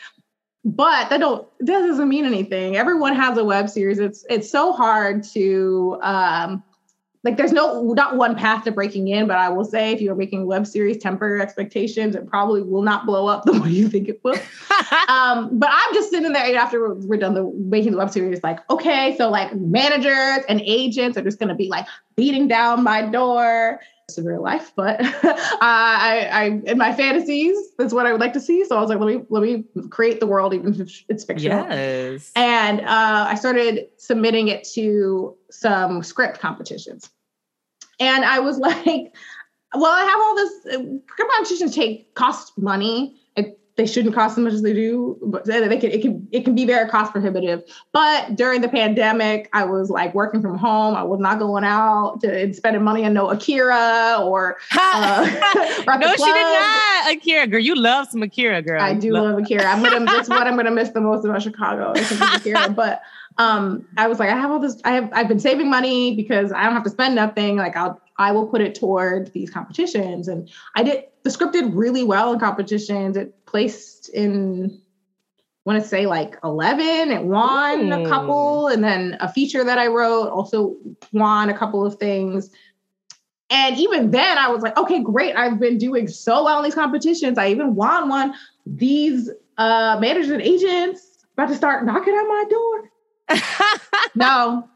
but 0.64 1.10
that 1.10 1.20
don't 1.20 1.48
that 1.60 1.80
doesn't 1.80 2.10
mean 2.10 2.26
anything. 2.26 2.76
Everyone 2.76 3.16
has 3.16 3.38
a 3.38 3.44
web 3.44 3.70
series. 3.70 4.00
It's 4.00 4.26
it's 4.30 4.50
so 4.50 4.74
hard 4.74 5.24
to 5.34 5.98
um 6.02 6.64
like 7.24 7.38
there's 7.38 7.52
no 7.52 7.94
not 7.94 8.18
one 8.18 8.36
path 8.36 8.64
to 8.64 8.72
breaking 8.72 9.08
in 9.10 9.28
but 9.28 9.38
i 9.38 9.48
will 9.48 9.64
say 9.64 9.92
if 9.92 10.02
you're 10.02 10.16
making 10.16 10.42
a 10.42 10.46
web 10.46 10.66
series 10.66 10.98
temper 10.98 11.28
your 11.28 11.42
expectations. 11.42 12.16
It 12.16 12.28
probably 12.28 12.62
will 12.62 12.82
not 12.82 13.06
blow 13.06 13.28
up 13.28 13.44
the 13.46 13.60
way 13.60 13.70
you 13.70 13.90
think 13.90 14.10
it 14.10 14.20
will. 14.24 14.38
Um 15.08 15.58
but 15.60 15.70
i'm 15.72 15.94
just 15.94 16.10
sitting 16.10 16.32
there 16.32 16.56
after 16.58 16.80
we're, 16.80 16.94
we're 17.08 17.18
done 17.18 17.34
the 17.34 17.44
making 17.56 17.92
the 17.92 17.98
web 17.98 18.12
series 18.12 18.42
like 18.44 18.60
okay 18.70 19.16
so 19.18 19.30
like 19.30 19.56
managers 19.56 20.44
and 20.50 20.62
agents 20.62 21.18
are 21.18 21.22
just 21.22 21.40
going 21.40 21.50
to 21.50 21.56
be 21.56 21.70
like 21.70 21.86
beating 22.16 22.48
down 22.48 22.84
my 22.84 23.02
door 23.02 23.80
in 24.18 24.26
real 24.26 24.42
life, 24.42 24.72
but 24.76 24.98
I, 25.02 26.30
I, 26.32 26.62
in 26.66 26.78
my 26.78 26.94
fantasies, 26.94 27.58
that's 27.78 27.94
what 27.94 28.06
I 28.06 28.12
would 28.12 28.22
like 28.22 28.34
to 28.34 28.40
see. 28.40 28.66
So 28.66 28.78
I 28.78 28.82
was 28.82 28.90
like, 28.90 29.00
let 29.00 29.16
me, 29.16 29.24
let 29.30 29.44
me 29.44 29.66
create 29.90 30.20
the 30.20 30.28
world, 30.28 30.54
even 30.54 30.80
if 30.80 31.04
it's 31.08 31.24
fictional. 31.24 31.66
yes. 31.70 32.32
And 32.36 32.82
uh, 32.82 33.26
I 33.30 33.36
started 33.36 33.88
submitting 33.98 34.48
it 34.48 34.64
to 34.74 35.36
some 35.50 36.04
script 36.04 36.40
competitions. 36.40 37.10
And 38.00 38.26
I 38.26 38.40
was 38.40 38.58
like, 38.60 39.16
well, 39.74 39.92
I 39.92 40.04
have 40.04 40.20
all 40.20 40.36
this 40.36 40.66
uh, 40.66 41.00
script 41.08 41.32
competitions 41.32 41.76
take 41.76 42.14
cost 42.16 42.58
money. 42.58 43.22
It, 43.36 43.60
they 43.78 43.86
shouldn't 43.86 44.14
cost 44.14 44.38
as 44.38 44.44
much 44.44 44.54
as 44.54 44.62
they 44.62 44.74
do, 44.74 45.18
but 45.24 45.46
they 45.46 45.78
can 45.78 45.92
it 45.92 46.02
can 46.02 46.28
it 46.32 46.44
can 46.44 46.56
be 46.56 46.66
very 46.66 46.90
cost 46.90 47.12
prohibitive. 47.12 47.64
But 47.94 48.36
during 48.36 48.62
the 48.62 48.68
pandemic, 48.68 49.50
I 49.54 49.64
was 49.64 49.90
like 49.90 50.14
working 50.14 50.42
from 50.42 50.58
home. 50.58 50.96
I 50.96 51.04
was 51.04 51.20
not 51.20 51.40
going 51.40 51.64
out 51.64 52.20
to 52.22 52.42
and 52.42 52.56
spending 52.56 52.84
money 52.84 53.06
on 53.06 53.14
no 53.14 53.30
Akira 53.30 54.20
or 54.22 54.58
uh, 54.78 55.22
or 55.88 55.98
no, 55.98 56.12
she 56.12 56.26
did 56.26 56.42
not. 56.42 57.14
Akira, 57.14 57.48
girl, 57.48 57.60
you 57.60 57.76
love 57.76 58.08
some 58.10 58.24
Akira, 58.24 58.62
girl. 58.62 58.82
I 58.82 58.94
do 58.94 59.14
Lo- 59.14 59.24
love 59.24 59.40
Akira. 59.40 59.66
I'm 59.66 59.82
gonna 59.82 60.06
that's 60.06 60.28
what 60.28 60.48
I'm 60.48 60.58
gonna 60.58 60.72
miss 60.72 60.90
the 60.90 61.02
most 61.02 61.24
about 61.24 61.42
Chicago. 61.42 61.94
Akira. 62.36 62.70
But 62.70 63.02
um 63.38 63.88
I 63.98 64.08
was 64.08 64.20
like, 64.20 64.30
I 64.30 64.38
have 64.38 64.52
all 64.52 64.60
this, 64.60 64.82
I 64.84 64.92
have 64.92 65.10
I've 65.14 65.30
been 65.30 65.40
saving 65.40 65.70
money 65.70 66.16
because 66.16 66.52
I 66.52 66.64
don't 66.64 66.74
have 66.74 66.84
to 66.84 66.90
spend 66.90 67.16
nothing. 67.16 67.56
Like 67.56 67.78
I'll 67.78 68.02
I 68.18 68.32
will 68.32 68.48
put 68.48 68.62
it 68.62 68.76
toward 68.76 69.32
these 69.34 69.50
competitions. 69.50 70.28
And 70.28 70.50
I 70.76 70.84
did 70.84 71.06
the 71.24 71.30
script 71.30 71.54
did 71.54 71.74
really 71.74 72.04
well 72.04 72.34
in 72.34 72.40
competitions. 72.40 73.16
It 73.18 73.34
placed 73.52 74.10
in 74.10 74.82
I 75.66 75.70
want 75.70 75.84
to 75.84 75.88
say 75.88 76.08
like 76.08 76.38
11. 76.44 77.12
It 77.12 77.22
won 77.24 77.92
a 77.92 78.10
couple, 78.10 78.68
and 78.68 78.84
then 78.84 79.16
a 79.20 79.32
feature 79.32 79.64
that 79.64 79.78
I 79.78 79.88
wrote 79.88 80.30
also 80.30 80.76
won 81.14 81.50
a 81.50 81.58
couple 81.58 81.86
of 81.86 81.96
things. 81.96 82.50
And 83.52 83.78
even 83.78 84.10
then, 84.10 84.40
I 84.40 84.50
was 84.50 84.64
like, 84.64 84.76
okay, 84.76 85.04
great. 85.04 85.36
I've 85.36 85.60
been 85.60 85.78
doing 85.78 86.08
so 86.08 86.44
well 86.46 86.58
in 86.58 86.64
these 86.64 86.74
competitions. 86.74 87.38
I 87.38 87.50
even 87.50 87.76
won 87.76 88.10
one. 88.10 88.34
these 88.66 89.30
uh, 89.60 90.00
managers 90.02 90.32
and 90.32 90.42
agents 90.42 91.26
about 91.34 91.50
to 91.50 91.56
start 91.56 91.86
knocking 91.86 92.14
on 92.14 92.28
my 92.28 92.44
door. 92.50 92.92
no, 94.16 94.68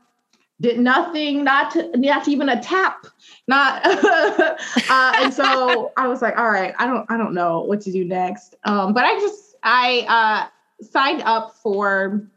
did 0.61 0.79
nothing, 0.79 1.43
not 1.43 1.71
to, 1.71 1.97
not 1.97 2.27
even 2.27 2.47
a 2.47 2.61
tap, 2.61 3.07
not. 3.47 3.85
uh, 3.85 5.13
and 5.17 5.33
so 5.33 5.91
I 5.97 6.07
was 6.07 6.21
like, 6.21 6.37
all 6.37 6.49
right, 6.49 6.73
I 6.77 6.87
don't, 6.87 7.09
I 7.09 7.17
don't 7.17 7.33
know 7.33 7.61
what 7.61 7.81
to 7.81 7.91
do 7.91 8.03
next. 8.03 8.55
Um, 8.63 8.93
but 8.93 9.03
I 9.03 9.19
just, 9.19 9.55
I 9.63 10.05
uh, 10.07 10.85
signed 10.85 11.21
up 11.23 11.55
for 11.61 12.27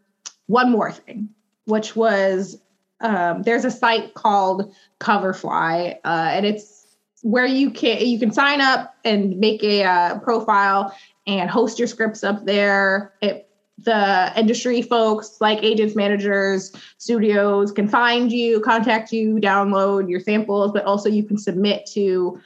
one 0.47 0.71
more 0.71 0.93
thing, 0.93 1.29
which 1.65 1.95
was 1.97 2.59
um, 3.01 3.43
there's 3.43 3.65
a 3.65 3.71
site 3.71 4.15
called 4.15 4.75
Coverfly, 5.01 5.97
uh, 6.05 6.31
and 6.33 6.45
it's 6.45 6.87
where 7.23 7.47
you 7.47 7.71
can 7.71 8.05
you 8.05 8.19
can 8.19 8.33
sign 8.33 8.61
up 8.61 8.95
and 9.05 9.39
make 9.39 9.63
a 9.63 9.85
uh, 9.85 10.19
profile 10.21 10.95
and 11.27 11.51
host 11.51 11.79
your 11.79 11.89
scripts 11.89 12.25
up 12.25 12.45
there. 12.45 13.13
It 13.21 13.48
the 13.83 14.33
industry 14.37 14.83
folks 14.83 15.41
like 15.41 15.63
agents, 15.63 15.95
managers, 15.95 16.73
studios 16.99 17.71
can 17.71 17.89
find 17.89 18.33
you, 18.33 18.61
contact 18.61 19.13
you, 19.13 19.37
download 19.37 20.11
your 20.11 20.21
samples, 20.21 20.73
but 20.73 20.85
also 20.85 21.09
you 21.09 21.23
can 21.23 21.39
submit 21.39 21.87
to 21.87 22.41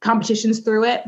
competitions 0.00 0.60
through 0.60 0.84
it. 0.84 1.04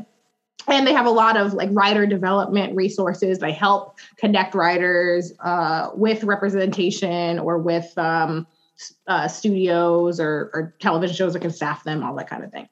And 0.69 0.85
they 0.85 0.93
have 0.93 1.07
a 1.07 1.11
lot 1.11 1.37
of 1.37 1.55
like 1.55 1.69
writer 1.73 2.07
development 2.07 2.75
resources. 2.75 3.39
They 3.39 3.53
help 3.53 3.99
connect 4.17 4.55
writers 4.55 5.33
uh, 5.39 5.91
with 5.95 6.25
representation 6.25 7.39
or 7.39 7.59
with 7.59 7.97
um, 7.97 8.49
uh, 9.07 9.29
studios 9.29 10.19
or, 10.19 10.51
or 10.53 10.75
television 10.81 11.15
shows 11.15 11.35
that 11.35 11.41
can 11.41 11.53
staff 11.53 11.85
them, 11.85 12.03
all 12.03 12.17
that 12.17 12.29
kind 12.29 12.43
of 12.43 12.51
thing. 12.51 12.69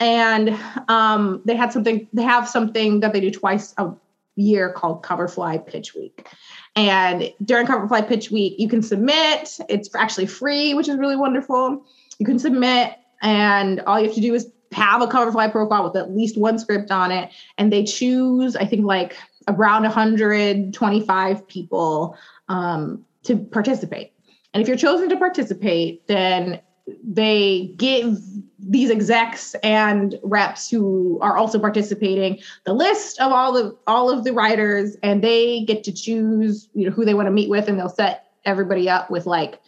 And 0.00 0.58
um, 0.88 1.42
they 1.44 1.56
had 1.56 1.72
something, 1.72 2.08
they 2.12 2.22
have 2.22 2.48
something 2.48 3.00
that 3.00 3.12
they 3.12 3.20
do 3.20 3.30
twice 3.30 3.74
a 3.76 3.92
year 4.36 4.70
called 4.70 5.02
Coverfly 5.02 5.66
Pitch 5.66 5.94
Week. 5.94 6.28
And 6.76 7.32
during 7.44 7.66
Coverfly 7.66 8.06
Pitch 8.08 8.30
Week, 8.30 8.54
you 8.58 8.68
can 8.68 8.82
submit. 8.82 9.58
It's 9.68 9.94
actually 9.94 10.26
free, 10.26 10.74
which 10.74 10.88
is 10.88 10.96
really 10.96 11.16
wonderful. 11.16 11.84
You 12.18 12.26
can 12.26 12.38
submit, 12.38 12.94
and 13.22 13.80
all 13.80 13.98
you 13.98 14.06
have 14.06 14.14
to 14.14 14.20
do 14.20 14.34
is 14.34 14.50
have 14.72 15.02
a 15.02 15.06
Coverfly 15.06 15.50
profile 15.50 15.84
with 15.84 15.96
at 15.96 16.14
least 16.14 16.36
one 16.36 16.58
script 16.58 16.90
on 16.90 17.10
it. 17.10 17.30
And 17.58 17.72
they 17.72 17.84
choose, 17.84 18.56
I 18.56 18.66
think, 18.66 18.84
like 18.84 19.16
around 19.48 19.82
125 19.82 21.48
people 21.48 22.16
um, 22.48 23.04
to 23.24 23.36
participate. 23.36 24.12
And 24.52 24.62
if 24.62 24.68
you're 24.68 24.76
chosen 24.76 25.08
to 25.10 25.16
participate, 25.16 26.06
then 26.06 26.60
they 27.02 27.72
give 27.76 28.18
these 28.58 28.90
execs 28.90 29.54
and 29.62 30.18
reps 30.22 30.70
who 30.70 31.18
are 31.20 31.36
also 31.36 31.58
participating 31.58 32.38
the 32.64 32.72
list 32.72 33.20
of 33.20 33.32
all 33.32 33.52
the 33.52 33.76
all 33.86 34.10
of 34.10 34.24
the 34.24 34.32
writers 34.32 34.96
and 35.02 35.22
they 35.22 35.62
get 35.64 35.84
to 35.84 35.92
choose 35.92 36.68
you 36.74 36.86
know 36.86 36.90
who 36.90 37.04
they 37.04 37.14
want 37.14 37.26
to 37.26 37.30
meet 37.30 37.48
with 37.48 37.68
and 37.68 37.78
they'll 37.78 37.88
set 37.88 38.28
everybody 38.44 38.88
up 38.88 39.10
with 39.10 39.26
like 39.26 39.60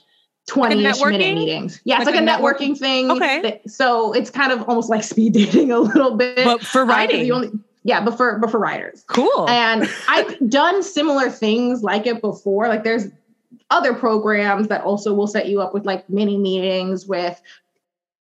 20 0.47 0.77
like 0.77 0.99
minute 1.01 1.35
meetings. 1.35 1.81
Yeah 1.85 1.99
it's 1.99 2.07
like, 2.07 2.15
like 2.15 2.25
a, 2.25 2.27
networking, 2.27 2.71
networking, 2.71 2.79
thing. 2.79 3.11
Okay. 3.11 3.61
So 3.67 4.13
it's 4.13 4.31
kind 4.31 4.51
of 4.51 4.63
almost 4.69 4.89
like 4.89 5.05
speed 5.05 5.35
dating 5.35 5.71
a 5.71 5.79
little 5.79 6.17
bit. 6.17 6.43
But 6.45 6.63
for 6.63 6.85
writing. 6.85 7.31
uh, 7.31 7.35
only, 7.35 7.51
yeah 7.85 8.03
but 8.05 8.17
for 8.17 8.39
but 8.39 8.51
for 8.51 8.59
writers. 8.59 9.05
Cool. 9.09 9.49
And 9.49 9.89
i've 10.09 10.51
done 10.51 10.83
similar 10.83 11.31
things 11.31 11.83
like 11.83 12.07
it 12.07 12.21
before. 12.21 12.69
Like 12.69 12.85
there's 12.85 13.09
other 13.71 13.95
programs 13.95 14.69
that 14.69 14.83
also 14.83 15.15
will 15.15 15.27
set 15.27 15.47
you 15.47 15.61
up 15.61 15.75
with 15.75 15.85
like 15.85 16.09
mini 16.09 16.37
meetings 16.37 17.07
with 17.07 17.41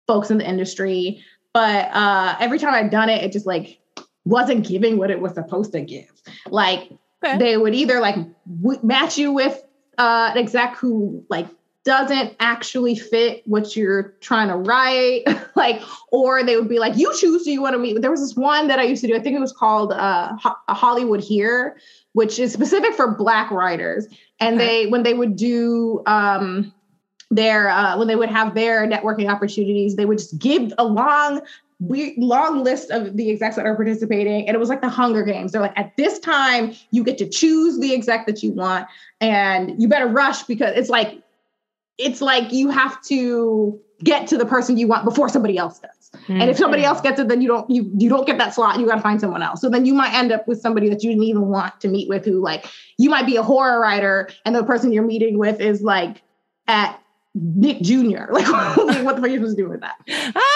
folks 0.07 0.31
in 0.31 0.39
the 0.39 0.49
industry. 0.49 1.23
But 1.53 1.91
uh, 1.93 2.37
every 2.41 2.59
time 2.59 2.75
I've 2.75 2.91
done 2.91 3.09
it, 3.09 3.23
it 3.23 3.33
just 3.33 3.47
like 3.47 3.79
wasn't 4.25 4.67
giving 4.67 4.99
what 4.99 5.11
it 5.11 5.21
was 5.21 5.35
supposed 5.35 5.73
to 5.73 5.81
give. 5.81 6.11
Like 6.49 6.91
okay. 7.25 7.39
they 7.39 7.57
would 7.57 7.75
either 7.75 8.01
like 8.01 8.17
w- 8.63 8.81
match 8.83 9.19
you 9.19 9.33
with 9.33 9.63
uh, 9.99 10.31
an 10.33 10.39
exec 10.39 10.77
who 10.77 11.25
like 11.31 11.47
doesn't 11.85 12.35
actually 12.41 12.97
fit 12.97 13.43
what 13.47 13.77
you're 13.77 14.15
trying 14.21 14.49
to 14.49 14.57
write, 14.57 15.23
like, 15.55 15.81
or 16.11 16.43
they 16.43 16.57
would 16.57 16.69
be 16.69 16.81
like, 16.81 16.97
"You 16.97 17.15
choose 17.17 17.45
who 17.45 17.53
you 17.53 17.63
want 17.63 17.75
to 17.75 17.79
meet." 17.79 18.03
There 18.03 18.11
was 18.11 18.21
this 18.21 18.35
one 18.37 18.67
that 18.67 18.81
I 18.81 18.83
used 18.83 19.03
to 19.03 19.07
do. 19.07 19.15
I 19.15 19.21
think 19.21 19.37
it 19.37 19.41
was 19.41 19.53
called 19.53 19.93
uh, 19.93 20.37
Ho- 20.37 20.57
Hollywood 20.69 21.21
Here, 21.21 21.79
which 22.13 22.39
is 22.41 22.53
specific 22.53 22.93
for 22.95 23.15
Black 23.15 23.51
writers. 23.53 24.09
And 24.39 24.61
they, 24.61 24.87
when 24.87 25.03
they 25.03 25.15
would 25.15 25.35
do 25.35 26.03
um, 26.07 26.75
their 27.31 27.69
uh, 27.69 27.97
when 27.99 28.09
they 28.09 28.17
would 28.17 28.29
have 28.29 28.55
their 28.55 28.87
networking 28.87 29.31
opportunities, 29.31 29.97
they 29.97 30.05
would 30.05 30.19
just 30.19 30.39
give 30.39 30.73
a 30.79 30.85
long 30.85 31.41
we 31.79 32.15
long 32.17 32.65
list 32.65 32.91
of 32.91 33.17
the 33.17 33.31
execs 33.31 33.57
that 33.57 33.67
are 33.67 33.75
participating. 33.75 34.47
And 34.47 34.55
it 34.55 34.59
was 34.59 34.69
like 34.69 34.81
the 34.81 34.89
hunger 34.89 35.23
games. 35.23 35.53
They're 35.53 35.61
like 35.61 35.79
at 35.79 35.97
this 35.97 36.19
time 36.19 36.75
you 36.91 37.05
get 37.05 37.19
to 37.19 37.29
choose 37.29 37.79
the 37.79 37.93
exec 37.95 38.27
that 38.27 38.43
you 38.43 38.53
want 38.53 38.87
and 39.21 39.81
you 39.81 39.89
better 39.89 40.07
rush 40.07 40.45
because 40.45 40.77
it's 40.77 40.89
like 40.89 41.23
it's 41.99 42.21
like 42.21 42.53
you 42.53 42.71
have 42.71 43.03
to 43.05 43.79
get 44.05 44.27
to 44.29 44.39
the 44.39 44.47
person 44.47 44.77
you 44.77 44.87
want 44.87 45.05
before 45.05 45.29
somebody 45.29 45.57
else 45.57 45.79
does 45.79 46.06
mm-hmm. 46.23 46.41
and 46.41 46.51
if 46.51 46.57
somebody 46.57 46.85
else 46.85 47.01
gets 47.01 47.19
it 47.19 47.29
then 47.29 47.41
you 47.41 47.49
don't 47.49 47.69
you 47.71 47.91
you 47.97 48.09
don't 48.09 48.27
get 48.27 48.39
that 48.39 48.55
slot 48.55 48.79
you 48.79 48.87
got 48.87 48.97
to 48.97 49.01
find 49.01 49.21
someone 49.21 49.43
else 49.43 49.61
so 49.61 49.69
then 49.69 49.85
you 49.87 49.95
might 49.95 50.13
end 50.15 50.33
up 50.33 50.47
with 50.49 50.61
somebody 50.61 50.89
that 50.89 51.03
you 51.03 51.11
didn't 51.11 51.25
even 51.25 51.49
want 51.49 51.81
to 51.81 51.89
meet 51.89 52.09
with 52.09 52.25
who 52.25 52.41
like 52.41 52.67
you 52.99 53.11
might 53.11 53.27
be 53.27 53.37
a 53.37 53.43
horror 53.43 53.81
writer 53.81 54.29
and 54.45 54.55
the 54.55 54.65
person 54.65 54.93
you're 54.93 55.05
meeting 55.05 55.39
with 55.39 55.61
is 55.61 55.83
like 55.83 56.23
at 56.69 57.01
Nick 57.37 57.83
Jr. 57.83 57.97
Like, 58.31 58.47
what 58.77 58.87
the 58.87 58.95
fuck 59.05 59.19
are 59.19 59.29
you 59.29 59.37
supposed 59.37 59.57
to 59.57 59.63
do 59.63 59.69
with 59.69 59.81
that? 59.81 59.97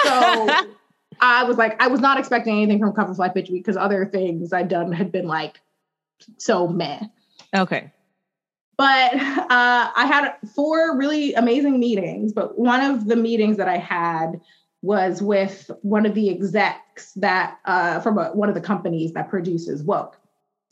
So 0.04 0.70
I 1.20 1.44
was 1.44 1.58
like, 1.58 1.80
I 1.82 1.88
was 1.88 2.00
not 2.00 2.18
expecting 2.18 2.56
anything 2.56 2.78
from 2.78 2.92
Coverfly 2.92 3.34
Pitch 3.34 3.50
Week 3.50 3.64
because 3.64 3.76
other 3.76 4.06
things 4.06 4.52
I'd 4.52 4.68
done 4.68 4.92
had 4.92 5.12
been 5.12 5.26
like 5.26 5.60
so 6.38 6.66
meh. 6.66 7.00
Okay. 7.54 7.92
But 8.76 9.14
uh, 9.14 9.90
I 9.94 10.06
had 10.06 10.36
four 10.54 10.96
really 10.96 11.34
amazing 11.34 11.78
meetings. 11.78 12.32
But 12.32 12.58
one 12.58 12.80
of 12.80 13.06
the 13.06 13.16
meetings 13.16 13.58
that 13.58 13.68
I 13.68 13.76
had 13.76 14.40
was 14.82 15.20
with 15.20 15.70
one 15.82 16.06
of 16.06 16.14
the 16.14 16.30
execs 16.30 17.12
that 17.12 17.58
uh, 17.66 18.00
from 18.00 18.18
a, 18.18 18.30
one 18.34 18.48
of 18.48 18.54
the 18.54 18.60
companies 18.60 19.12
that 19.12 19.28
produces 19.28 19.82
Woke. 19.82 20.16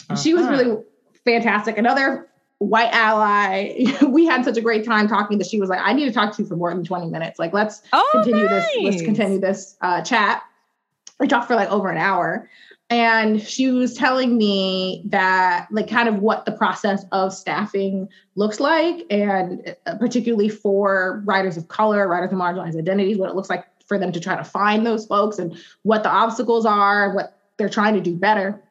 Uh-huh. 0.09 0.17
She 0.17 0.35
was 0.35 0.45
uh-huh. 0.45 0.53
really 0.53 0.83
fantastic. 1.25 1.77
Another 1.77 2.29
white 2.59 2.93
ally. 2.93 3.85
we 4.09 4.27
had 4.27 4.45
such 4.45 4.57
a 4.57 4.61
great 4.61 4.85
time 4.85 5.09
talking 5.09 5.39
that 5.39 5.47
she 5.47 5.61
was 5.61 5.71
like, 5.71 5.81
I 5.83 5.93
need 5.93 6.07
to 6.07 6.13
talk 6.13 6.35
to 6.37 6.43
you 6.43 6.49
for 6.49 6.57
more 6.57 6.75
than 6.75 6.85
20 6.85 7.07
minutes. 7.09 7.39
Like, 7.39 7.53
let's 7.53 7.83
oh, 7.93 8.09
continue 8.13 8.45
nice. 8.45 8.67
this, 8.67 8.85
let's 8.85 9.03
continue 9.03 9.39
this 9.39 9.77
uh, 9.81 10.03
chat. 10.03 10.43
We 11.21 11.29
talked 11.29 11.49
for 11.49 11.55
like 11.55 11.71
over 11.71 11.89
an 11.89 11.99
hour. 11.99 12.49
And 12.91 13.43
she 13.43 13.71
was 13.71 13.93
telling 13.93 14.39
me 14.39 15.03
that, 15.07 15.69
like, 15.71 15.91
kind 15.91 16.09
of 16.09 16.21
what 16.21 16.47
the 16.47 16.53
process 16.53 17.05
of 17.13 17.35
staffing 17.35 18.09
looks 18.35 18.61
like, 18.61 19.05
and 19.11 19.77
uh, 19.85 19.97
particularly 19.97 20.49
for 20.49 21.23
writers 21.27 21.59
of 21.59 21.69
color, 21.69 22.09
writers 22.09 22.33
of 22.33 22.39
marginalized 22.39 22.79
identities, 22.79 23.19
what 23.19 23.29
it 23.29 23.37
looks 23.37 23.51
like 23.51 23.67
for 23.89 23.99
them 23.99 24.13
to 24.13 24.21
try 24.21 24.37
to 24.37 24.45
find 24.45 24.87
those 24.87 25.07
folks 25.07 25.39
and 25.39 25.59
what 25.83 26.03
the 26.03 26.11
obstacles 26.11 26.67
are, 26.67 27.15
what 27.15 27.39
they're 27.57 27.69
trying 27.69 27.95
to 27.95 28.01
do 28.01 28.15
better. 28.15 28.63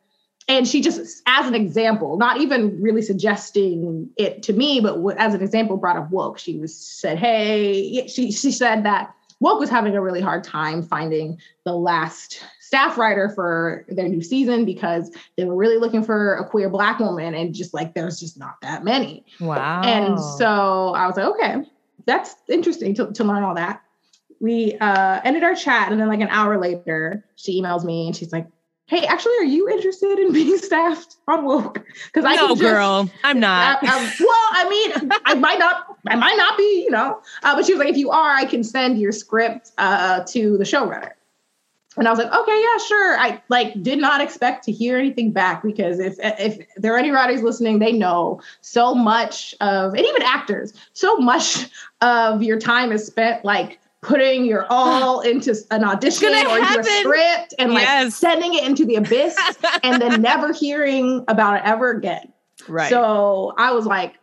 And 0.47 0.65
she 0.65 0.80
just 0.80 1.22
as 1.26 1.45
an 1.45 1.55
example 1.55 2.18
not 2.18 2.39
even 2.39 2.82
really 2.82 3.01
suggesting 3.01 4.09
it 4.15 4.43
to 4.43 4.53
me 4.53 4.80
but 4.80 4.97
as 5.18 5.34
an 5.34 5.41
example 5.41 5.76
brought 5.76 5.97
up 5.97 6.09
woke. 6.09 6.38
She 6.38 6.57
was 6.57 6.74
said 6.74 7.18
hey 7.18 8.07
she, 8.07 8.32
she 8.32 8.51
said 8.51 8.86
that 8.86 9.13
woke 9.41 9.59
was 9.59 9.70
having 9.70 9.95
a 9.95 10.01
really 10.01 10.22
hard 10.22 10.45
time 10.45 10.82
finding 10.82 11.38
the 11.65 11.74
last 11.74 12.41
staff 12.61 12.97
writer 12.97 13.30
for 13.30 13.86
their 13.89 14.07
new 14.07 14.22
season 14.22 14.63
because 14.63 15.11
they 15.36 15.43
were 15.43 15.55
really 15.55 15.78
looking 15.78 16.03
for 16.03 16.36
a 16.36 16.47
queer 16.47 16.70
black 16.70 16.99
woman 16.99 17.34
and 17.34 17.53
just 17.53 17.74
like 17.74 17.93
there's 17.93 18.20
just 18.20 18.38
not 18.38 18.55
that 18.61 18.86
many. 18.86 19.26
Wow. 19.41 19.82
And 19.84 20.18
so 20.18 20.93
i 20.95 21.05
was 21.07 21.18
like 21.18 21.26
okay 21.26 21.70
that's 22.05 22.36
interesting 22.47 22.95
to, 22.95 23.11
to 23.11 23.24
learn 23.26 23.43
all 23.43 23.55
that 23.55 23.84
we 24.40 24.78
uh 24.80 25.22
ended 25.24 25.44
our 25.44 25.56
chat 25.56 25.92
and 25.92 26.00
then 26.00 26.08
like 26.08 26.22
an 26.22 26.30
hour 26.30 26.60
later 26.60 27.24
she 27.36 27.62
emails 27.62 27.84
me 27.84 28.08
and 28.08 28.16
she's 28.16 28.32
like 28.32 28.48
hey, 28.88 29.06
actually, 29.06 29.34
are 29.40 29.46
you 29.46 29.70
interested 29.70 30.18
in 30.18 30.34
being 30.34 30.58
staffed 30.58 31.18
on 31.28 31.46
woke? 31.46 31.86
Because 32.06 32.26
I 32.26 32.36
no, 32.36 32.50
just, 32.50 32.62
girl, 32.62 33.10
I'm 33.24 33.40
not. 33.40 33.84
Um, 33.84 34.12
well, 34.20 34.48
I 34.52 34.68
mean, 34.70 35.12
I 35.26 35.36
might 35.36 35.60
not, 35.60 35.98
I 36.08 36.16
might 36.16 36.38
not 36.38 36.58
be, 36.58 36.84
you 36.84 36.92
know. 36.92 37.22
Uh, 37.44 37.56
but 37.56 37.66
she 37.66 37.74
was 37.74 37.80
like, 37.80 37.90
if 37.90 37.98
you 37.98 38.10
are, 38.10 38.32
I 38.32 38.46
can 38.46 38.64
send 38.64 39.00
your 39.00 39.12
script 39.12 39.72
uh, 39.78 40.24
to 40.28 40.58
the 40.58 40.64
showrunner. 40.64 41.12
And 41.98 42.08
I 42.08 42.12
was 42.12 42.20
like, 42.20 42.32
okay, 42.32 42.62
yeah, 42.62 42.78
sure. 42.86 43.20
I 43.20 43.42
like 43.50 43.82
did 43.82 43.98
not 43.98 44.22
expect 44.22 44.64
to 44.66 44.72
hear 44.72 45.00
anything 45.00 45.32
back 45.32 45.64
because 45.64 46.00
if 46.00 46.16
if 46.20 46.64
there 46.76 46.94
are 46.94 46.98
any 47.00 47.10
writers 47.10 47.42
listening, 47.42 47.80
they 47.80 47.92
know 47.92 48.40
so 48.62 48.94
much 48.94 49.56
of, 49.62 49.96
and 49.96 50.06
even 50.06 50.22
actors, 50.22 50.74
so 50.94 51.18
much 51.18 51.68
of 52.02 52.44
your 52.44 52.60
time 52.60 52.92
is 52.92 53.04
spent 53.04 53.44
like 53.44 53.80
putting 54.02 54.45
your 54.45 54.66
all 54.70 55.20
into 55.22 55.56
an 55.72 55.84
audition 55.84 56.30
or 56.30 56.58
into 56.58 56.80
a 56.80 56.84
script 56.84 57.54
and 57.60 57.74
yes. 57.74 58.04
like 58.04 58.14
sending 58.14 58.54
it 58.54 58.64
into 58.64 58.86
the 58.86 58.95
abyss 58.95 59.38
and 59.84 60.02
then 60.02 60.22
never 60.22 60.54
hearing 60.54 61.24
about 61.28 61.58
it 61.58 61.62
ever 61.66 61.91
again. 61.91 62.32
Right. 62.68 62.89
So 62.89 63.54
I 63.58 63.72
was 63.72 63.86
like, 63.86 64.16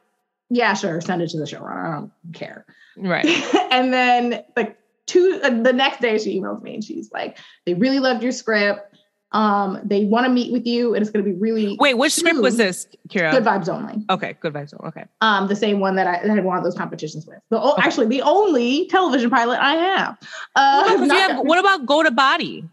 yeah, 0.50 0.74
sure, 0.74 1.00
send 1.00 1.22
it 1.22 1.30
to 1.30 1.38
the 1.38 1.44
showrunner. 1.44 1.88
I 1.88 1.92
don't 1.92 2.12
care. 2.32 2.66
Right. 2.96 3.26
and 3.70 3.92
then 3.92 4.44
like 4.56 4.78
two 5.06 5.40
uh, 5.42 5.50
the 5.62 5.72
next 5.72 6.00
day 6.00 6.18
she 6.18 6.40
emails 6.40 6.62
me 6.62 6.74
and 6.74 6.84
she's 6.84 7.10
like, 7.12 7.38
they 7.66 7.74
really 7.74 7.98
loved 7.98 8.22
your 8.22 8.32
script. 8.32 8.93
Um, 9.34 9.80
they 9.84 10.04
want 10.04 10.24
to 10.26 10.30
meet 10.32 10.52
with 10.52 10.64
you, 10.66 10.94
and 10.94 11.02
it's 11.02 11.10
going 11.10 11.24
to 11.24 11.30
be 11.30 11.36
really 11.36 11.76
Wait, 11.80 11.94
which 11.94 12.12
script 12.14 12.38
was 12.40 12.56
this, 12.56 12.86
Kira? 13.08 13.32
Good 13.32 13.44
vibes 13.44 13.68
only. 13.68 14.04
Okay, 14.08 14.36
good 14.40 14.52
vibes. 14.52 14.72
Only. 14.78 14.88
Okay. 14.88 15.04
Um, 15.20 15.48
the 15.48 15.56
same 15.56 15.80
one 15.80 15.96
that 15.96 16.06
I, 16.06 16.18
had 16.26 16.44
won 16.44 16.62
those 16.62 16.76
competitions 16.76 17.26
with. 17.26 17.38
The 17.50 17.60
o- 17.60 17.74
actually 17.78 18.06
the 18.06 18.22
only 18.22 18.86
television 18.86 19.28
pilot 19.30 19.58
I 19.60 19.74
have. 19.74 20.18
Uh, 20.54 20.96
What 20.98 21.04
about, 21.10 21.44
what 21.46 21.58
about 21.58 21.86
Go 21.86 22.02
to 22.02 22.10
Body? 22.10 22.64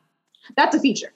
that's 0.55 0.75
a 0.75 0.79
feature. 0.79 1.11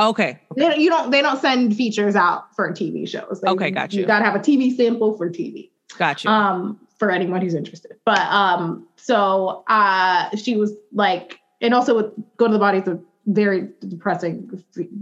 Okay. 0.00 0.40
They 0.56 0.62
don't, 0.68 0.80
you 0.80 0.88
don't 0.88 1.10
they 1.10 1.20
don't 1.20 1.40
send 1.40 1.76
features 1.76 2.16
out 2.16 2.54
for 2.56 2.70
TV 2.72 3.06
shows. 3.06 3.40
They- 3.42 3.50
Okay, 3.50 3.70
got 3.70 3.92
you. 3.92 4.00
You 4.00 4.06
got 4.06 4.20
to 4.20 4.24
have 4.24 4.34
a 4.34 4.38
TV 4.38 4.74
sample 4.76 5.16
for 5.16 5.28
TV. 5.28 5.70
Gotcha. 5.98 6.28
um 6.30 6.78
for 6.98 7.10
anyone 7.10 7.40
who's 7.40 7.54
interested 7.54 7.92
but 8.04 8.20
um 8.20 8.86
so 8.96 9.64
uh 9.68 10.28
she 10.36 10.56
was 10.56 10.72
like 10.92 11.40
and 11.60 11.74
also 11.74 11.96
with 11.96 12.36
go 12.36 12.46
to 12.46 12.52
the 12.52 12.58
body 12.60 12.78
a 12.78 12.98
very 13.26 13.68
depressing 13.88 14.50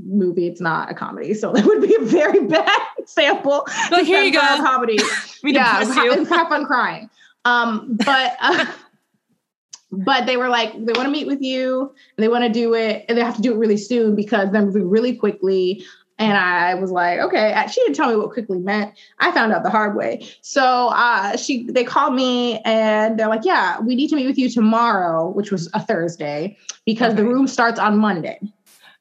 movie 0.04 0.46
it's 0.46 0.60
not 0.60 0.90
a 0.90 0.94
comedy 0.94 1.32
so 1.34 1.52
that 1.52 1.64
would 1.64 1.80
be 1.80 1.94
a 1.94 2.00
very 2.04 2.40
bad 2.46 2.80
sample 3.06 3.66
So 3.88 4.04
here 4.04 4.22
you 4.22 4.32
go. 4.32 4.40
comedy 4.40 4.98
We 5.42 5.54
yeah 5.54 5.78
depress 5.80 5.96
have, 5.96 6.04
you. 6.04 6.24
have 6.24 6.48
fun 6.48 6.64
crying 6.66 7.08
um 7.44 7.96
but 8.04 8.36
uh, 8.40 8.66
but 9.92 10.26
they 10.26 10.36
were 10.36 10.48
like 10.48 10.72
they 10.72 10.92
want 10.92 11.06
to 11.06 11.10
meet 11.10 11.26
with 11.26 11.40
you 11.40 11.82
and 12.16 12.22
they 12.24 12.28
want 12.28 12.44
to 12.44 12.50
do 12.50 12.74
it 12.74 13.04
and 13.08 13.16
they 13.16 13.22
have 13.22 13.36
to 13.36 13.42
do 13.42 13.54
it 13.54 13.56
really 13.58 13.76
soon 13.78 14.14
because 14.14 14.50
they're 14.52 14.62
moving 14.66 14.88
really 14.90 15.14
quickly 15.16 15.82
and 16.18 16.36
I 16.36 16.74
was 16.74 16.90
like, 16.90 17.20
okay. 17.20 17.52
Uh, 17.52 17.68
She 17.68 17.80
didn't 17.82 17.94
tell 17.96 18.10
me 18.10 18.16
what 18.16 18.32
quickly 18.32 18.58
meant. 18.58 18.94
I 19.20 19.30
found 19.32 19.52
out 19.52 19.62
the 19.62 19.70
hard 19.70 19.96
way. 19.96 20.26
So 20.42 20.88
uh, 20.88 21.36
she, 21.36 21.64
they 21.70 21.84
called 21.84 22.14
me 22.14 22.58
and 22.64 23.18
they're 23.18 23.28
like, 23.28 23.44
yeah, 23.44 23.78
we 23.80 23.94
need 23.94 24.08
to 24.08 24.16
meet 24.16 24.26
with 24.26 24.38
you 24.38 24.50
tomorrow, 24.50 25.28
which 25.30 25.52
was 25.52 25.70
a 25.74 25.80
Thursday, 25.80 26.56
because 26.84 27.14
the 27.14 27.24
room 27.24 27.46
starts 27.46 27.78
on 27.78 27.98
Monday. 27.98 28.40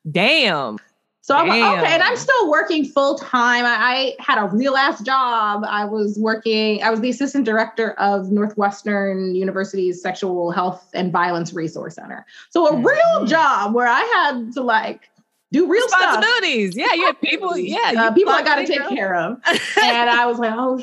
Damn. 0.09 0.77
So 1.21 1.35
I'm 1.35 1.49
like, 1.49 1.79
okay, 1.79 1.93
and 1.93 2.01
I'm 2.01 2.15
still 2.15 2.49
working 2.49 2.85
full 2.85 3.17
time. 3.17 3.65
I, 3.65 3.75
I 3.77 4.15
had 4.19 4.41
a 4.41 4.45
real 4.45 4.77
ass 4.77 5.01
job. 5.03 5.65
I 5.67 5.83
was 5.83 6.17
working, 6.17 6.81
I 6.81 6.89
was 6.89 7.01
the 7.01 7.09
assistant 7.09 7.43
director 7.43 7.91
of 7.99 8.31
Northwestern 8.31 9.35
University's 9.35 10.01
Sexual 10.01 10.51
Health 10.51 10.87
and 10.93 11.11
Violence 11.11 11.51
Resource 11.51 11.95
Center. 11.95 12.25
So 12.51 12.67
a 12.67 12.77
real 12.77 13.19
Mhm. 13.19 13.27
job 13.27 13.73
where 13.73 13.87
I 13.87 13.99
had 14.01 14.53
to 14.53 14.61
like 14.61 15.09
do 15.51 15.67
real 15.67 15.87
stuff. 15.87 16.17
Responsibilities. 16.17 16.75
Yeah, 16.75 16.93
you 16.93 17.05
have 17.05 17.21
people. 17.21 17.57
Yeah, 17.57 17.77
Uh, 17.97 18.03
you 18.05 18.11
people 18.11 18.33
I 18.33 18.43
got 18.43 18.55
to 18.55 18.67
take 18.67 18.87
care 18.89 19.15
of. 19.15 19.39
and 19.81 20.09
I 20.09 20.25
was 20.25 20.39
like, 20.39 20.53
oh 20.55 20.79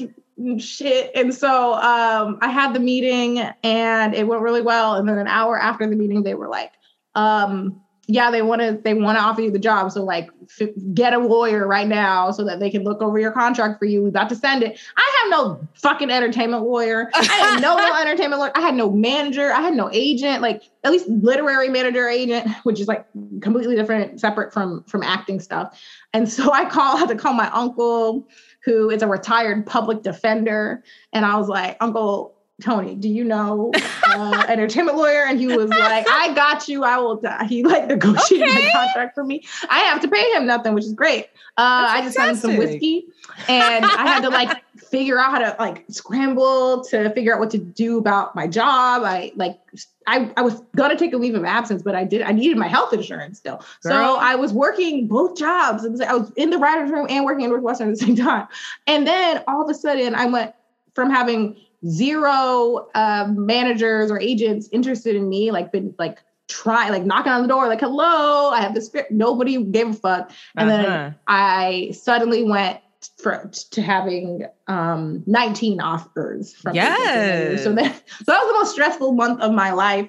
shit. 0.59 1.11
And 1.15 1.35
so 1.35 1.75
um, 1.75 2.39
I 2.41 2.49
had 2.49 2.73
the 2.75 2.81
meeting 2.81 3.39
and 3.63 4.15
it 4.15 4.27
went 4.27 4.43
really 4.43 4.63
well. 4.63 4.95
And 4.95 5.09
then 5.09 5.19
an 5.19 5.29
hour 5.29 5.61
after 5.61 5.87
the 5.89 5.97
meeting, 5.97 6.23
they 6.23 6.35
were 6.35 6.49
like, 6.49 6.73
um, 7.15 7.81
yeah, 8.07 8.31
they 8.31 8.43
want 8.43 8.61
to 8.61 8.79
they 8.83 8.93
want 8.93 9.17
to 9.19 9.25
offer 9.25 9.41
you 9.41 9.51
the 9.51 9.59
job. 9.59 9.91
So 9.91 10.05
like, 10.05 10.29
f- 10.61 10.69
get 10.93 11.15
a 11.15 11.19
lawyer 11.19 11.67
right 11.67 11.89
now 11.89 12.31
so 12.31 12.45
that 12.45 12.61
they 12.61 12.71
can 12.71 12.85
look 12.85 13.01
over 13.01 13.19
your 13.19 13.33
contract 13.33 13.79
for 13.79 13.87
you. 13.87 14.03
We 14.03 14.11
about 14.11 14.29
to 14.29 14.37
send 14.37 14.63
it. 14.63 14.79
I 14.97 15.19
have 15.23 15.31
no 15.31 15.67
fucking 15.75 16.11
entertainment 16.11 16.65
lawyer. 16.65 17.11
I 17.15 17.25
had 17.25 17.63
no, 17.63 17.79
entertainment 18.01 18.41
lawyer. 18.41 18.53
I 18.55 18.61
had 18.61 18.75
no 18.75 18.91
manager. 18.91 19.53
I 19.53 19.63
had 19.63 19.75
no 19.75 19.89
agent. 19.93 20.43
Like 20.43 20.65
at 20.85 20.93
least 20.93 21.09
literary 21.09 21.71
manager 21.71 22.07
agent, 22.07 22.49
which 22.65 22.79
is 22.79 22.89
like 22.89 23.07
completely 23.41 23.75
different, 23.75 24.21
separate 24.21 24.53
from 24.53 24.85
from 24.85 25.03
acting 25.03 25.41
stuff. 25.41 25.81
And 26.13 26.29
so 26.29 26.53
I 26.53 26.67
call 26.67 26.97
I 26.97 27.01
had 27.01 27.09
to 27.09 27.17
call 27.17 27.33
my 27.33 27.51
uncle, 27.53 28.29
who 28.65 28.91
is 28.91 29.03
a 29.03 29.09
retired 29.09 29.67
public 29.67 30.03
defender, 30.03 30.83
and 31.13 31.25
I 31.25 31.37
was 31.39 31.49
like, 31.49 31.79
Uncle 31.81 32.34
Tony, 32.63 32.95
do 32.95 33.09
you 33.09 33.25
know 33.25 33.73
uh, 34.07 34.45
entertainment 34.49 34.97
lawyer? 34.97 35.25
And 35.27 35.41
he 35.41 35.49
was 35.49 35.69
like, 35.71 36.07
I 36.09 36.33
got 36.35 36.69
you. 36.69 36.85
I 36.85 36.99
will. 36.99 37.17
Die. 37.17 37.45
He 37.47 37.65
like 37.65 37.87
negotiated 37.89 38.49
Okay. 38.49 38.65
the 38.67 38.71
contract 38.73 39.15
for 39.15 39.25
me. 39.25 39.45
I 39.69 39.81
have 39.81 40.01
to 40.03 40.09
pay 40.09 40.31
him 40.33 40.47
nothing, 40.47 40.73
which 40.75 40.85
is 40.85 40.93
great. 40.93 41.27
Uh, 41.57 41.87
I 41.91 42.03
just 42.03 42.19
him 42.19 42.37
some 42.37 42.57
whiskey, 42.57 43.07
and 43.49 43.85
I 43.85 44.07
had 44.07 44.21
to 44.23 44.29
like 44.29 44.63
figure 44.77 45.19
out 45.19 45.31
how 45.33 45.39
to 45.39 45.57
like 45.59 45.85
scramble 45.89 46.85
to 46.85 47.11
figure 47.11 47.33
out 47.35 47.41
what 47.41 47.51
to 47.51 47.59
do 47.59 47.99
about 47.99 48.35
my 48.37 48.47
job. 48.47 49.03
I 49.05 49.33
like 49.37 49.59
I, 50.07 50.33
I 50.37 50.43
was 50.43 50.61
gonna 50.77 50.97
take 50.97 51.13
a 51.13 51.17
leave 51.17 51.35
of 51.35 51.45
absence, 51.45 51.83
but 51.83 51.95
I 51.95 52.05
did 52.05 52.23
I 52.23 52.33
needed 52.33 52.57
my 52.57 52.69
health 52.69 52.93
insurance 52.93 53.39
still. 53.39 53.57
Girl. 53.83 53.93
So 53.93 54.17
I 54.17 54.35
was 54.37 54.53
working 54.53 55.07
both 55.09 55.37
jobs. 55.37 55.85
Was- 55.89 56.01
I 56.01 56.13
was 56.15 56.31
in 56.37 56.51
the 56.51 56.59
writer's 56.59 56.91
room 56.91 57.07
and 57.09 57.25
working 57.25 57.45
in 57.45 57.51
Northwestern 57.51 57.89
at 57.91 57.99
the 57.99 58.05
same 58.05 58.17
time. 58.17 58.47
And 58.87 59.07
then 59.07 59.43
all 59.49 59.63
of 59.63 59.71
a 59.71 59.75
sudden 59.75 60.15
I 60.15 60.27
went 60.27 60.55
from 60.95 61.11
having 61.11 61.57
zero 61.87 62.89
uh, 62.95 63.27
managers 63.35 64.11
or 64.11 64.19
agents 64.21 64.69
interested 64.73 65.17
in 65.17 65.29
me, 65.29 65.51
like 65.51 65.73
been 65.73 65.95
like 65.99 66.19
try 66.49 66.91
like 66.91 67.05
knocking 67.05 67.33
on 67.33 67.43
the 67.43 67.49
door, 67.49 67.69
like, 67.69 67.81
hello, 67.81 68.51
I 68.51 68.61
have 68.61 68.75
this 68.75 68.87
script. 68.87 69.11
Nobody 69.11 69.63
gave 69.65 69.89
a 69.91 69.93
fuck. 69.95 70.31
And 70.57 70.71
Uh-huh. 70.71 70.83
then 70.83 71.15
I 71.27 71.91
suddenly 71.93 72.45
went 72.45 72.81
for, 73.23 73.51
to 73.71 73.83
having 73.83 74.47
um 74.67 75.23
19 75.27 75.81
offers 75.81 76.55
from 76.55 76.75
agents 76.77 76.99
in 77.01 77.21
the 77.27 77.49
news. 77.51 77.55
Yes. 77.55 77.65
so 77.65 77.73
that 77.75 77.95
so 78.19 78.25
that 78.33 78.39
was 78.41 78.49
the 78.49 78.55
most 78.55 78.73
stressful 78.73 79.13
month 79.13 79.41
of 79.43 79.53
my 79.53 79.73
life 79.73 80.09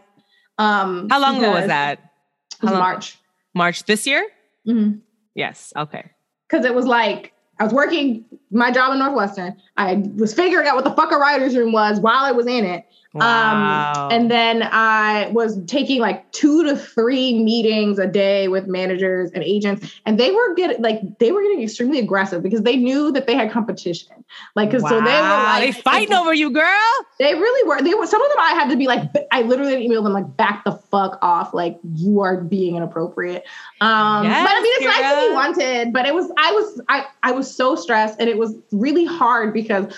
um 0.58 1.10
How 1.10 1.20
long 1.20 1.38
ago 1.38 1.52
was 1.52 1.68
that? 1.68 2.00
it 2.00 2.64
was 2.64 2.72
march 2.72 3.18
March 3.54 3.84
this 3.84 4.08
year? 4.08 4.26
because 4.66 4.94
Yes. 5.36 5.74
Okay. 5.76 6.10
Because 6.50 6.64
it 6.66 6.74
was 6.74 6.86
like 6.86 7.34
i 7.60 7.64
was 7.64 7.74
working 7.74 8.26
my 8.52 8.72
job 8.72 8.94
in 8.94 9.00
northwestern. 9.00 9.56
I 9.76 9.96
was 10.16 10.34
figuring 10.34 10.68
out 10.68 10.76
what 10.76 10.86
the 10.86 10.94
fuck 10.94 11.12
a 11.12 11.18
writer's 11.18 11.56
room 11.56 11.72
was 11.72 12.00
while 12.00 12.24
i 12.24 12.32
was 12.32 12.48
in 12.48 12.66
it 12.66 12.86
Wow. 13.16 14.08
Um, 14.08 14.12
and 14.12 14.30
then 14.30 14.68
I 14.72 15.30
was 15.32 15.64
taking 15.68 16.02
like 16.02 16.30
two 16.34 16.66
to 16.66 16.76
three 16.76 17.42
meetings 17.42 17.98
a 17.98 18.08
day 18.08 18.50
with 18.50 18.68
managers 18.68 19.32
and 19.32 19.42
agents, 19.42 19.90
and 20.06 20.20
they 20.20 20.32
were 20.32 20.54
getting 20.56 20.82
like 20.82 21.00
they 21.20 21.32
were 21.32 21.42
getting 21.42 21.64
extremely 21.64 22.00
aggressive 22.00 22.44
because 22.44 22.64
they 22.64 22.76
knew 22.76 23.14
that 23.14 23.26
they 23.26 23.36
had 23.36 23.52
competition. 23.52 24.26
Like, 24.56 24.72
cause 24.72 24.82
so 24.82 25.00
they 25.00 25.22
were 25.22 25.30
like 25.30 25.62
they 25.62 25.82
fighting 25.82 26.14
over 26.14 26.34
you, 26.34 26.52
girl. 26.52 26.92
They 27.18 27.34
really 27.34 27.68
were. 27.70 27.82
They 27.82 27.94
were. 27.94 28.06
Some 28.06 28.22
of 28.22 28.30
them 28.30 28.40
I 28.40 28.52
had 28.52 28.70
to 28.70 28.76
be 28.76 28.88
like, 28.88 29.10
I 29.32 29.44
literally 29.44 29.88
emailed 29.88 30.04
them 30.04 30.12
like, 30.12 30.36
back 30.36 30.66
the 30.66 30.74
fuck 30.74 31.18
off. 31.22 31.54
Like 31.54 31.80
you 31.94 32.20
are 32.20 32.42
being 32.42 32.76
inappropriate. 32.76 33.46
Um, 33.80 34.26
but 34.26 34.52
I 34.52 34.62
mean, 34.62 34.74
it's 34.76 34.82
Yes, 34.82 35.02
nice 35.02 35.24
to 35.24 35.30
be 35.30 35.34
wanted. 35.34 35.94
But 35.94 36.06
it 36.06 36.14
was, 36.14 36.32
I 36.38 36.52
was, 36.52 36.82
I, 36.90 37.06
I 37.24 37.32
was 37.32 37.54
so 37.54 37.76
stressed, 37.76 38.20
and 38.20 38.30
it 38.30 38.38
was 38.38 38.56
really 38.72 39.06
hard 39.06 39.54
because 39.54 39.94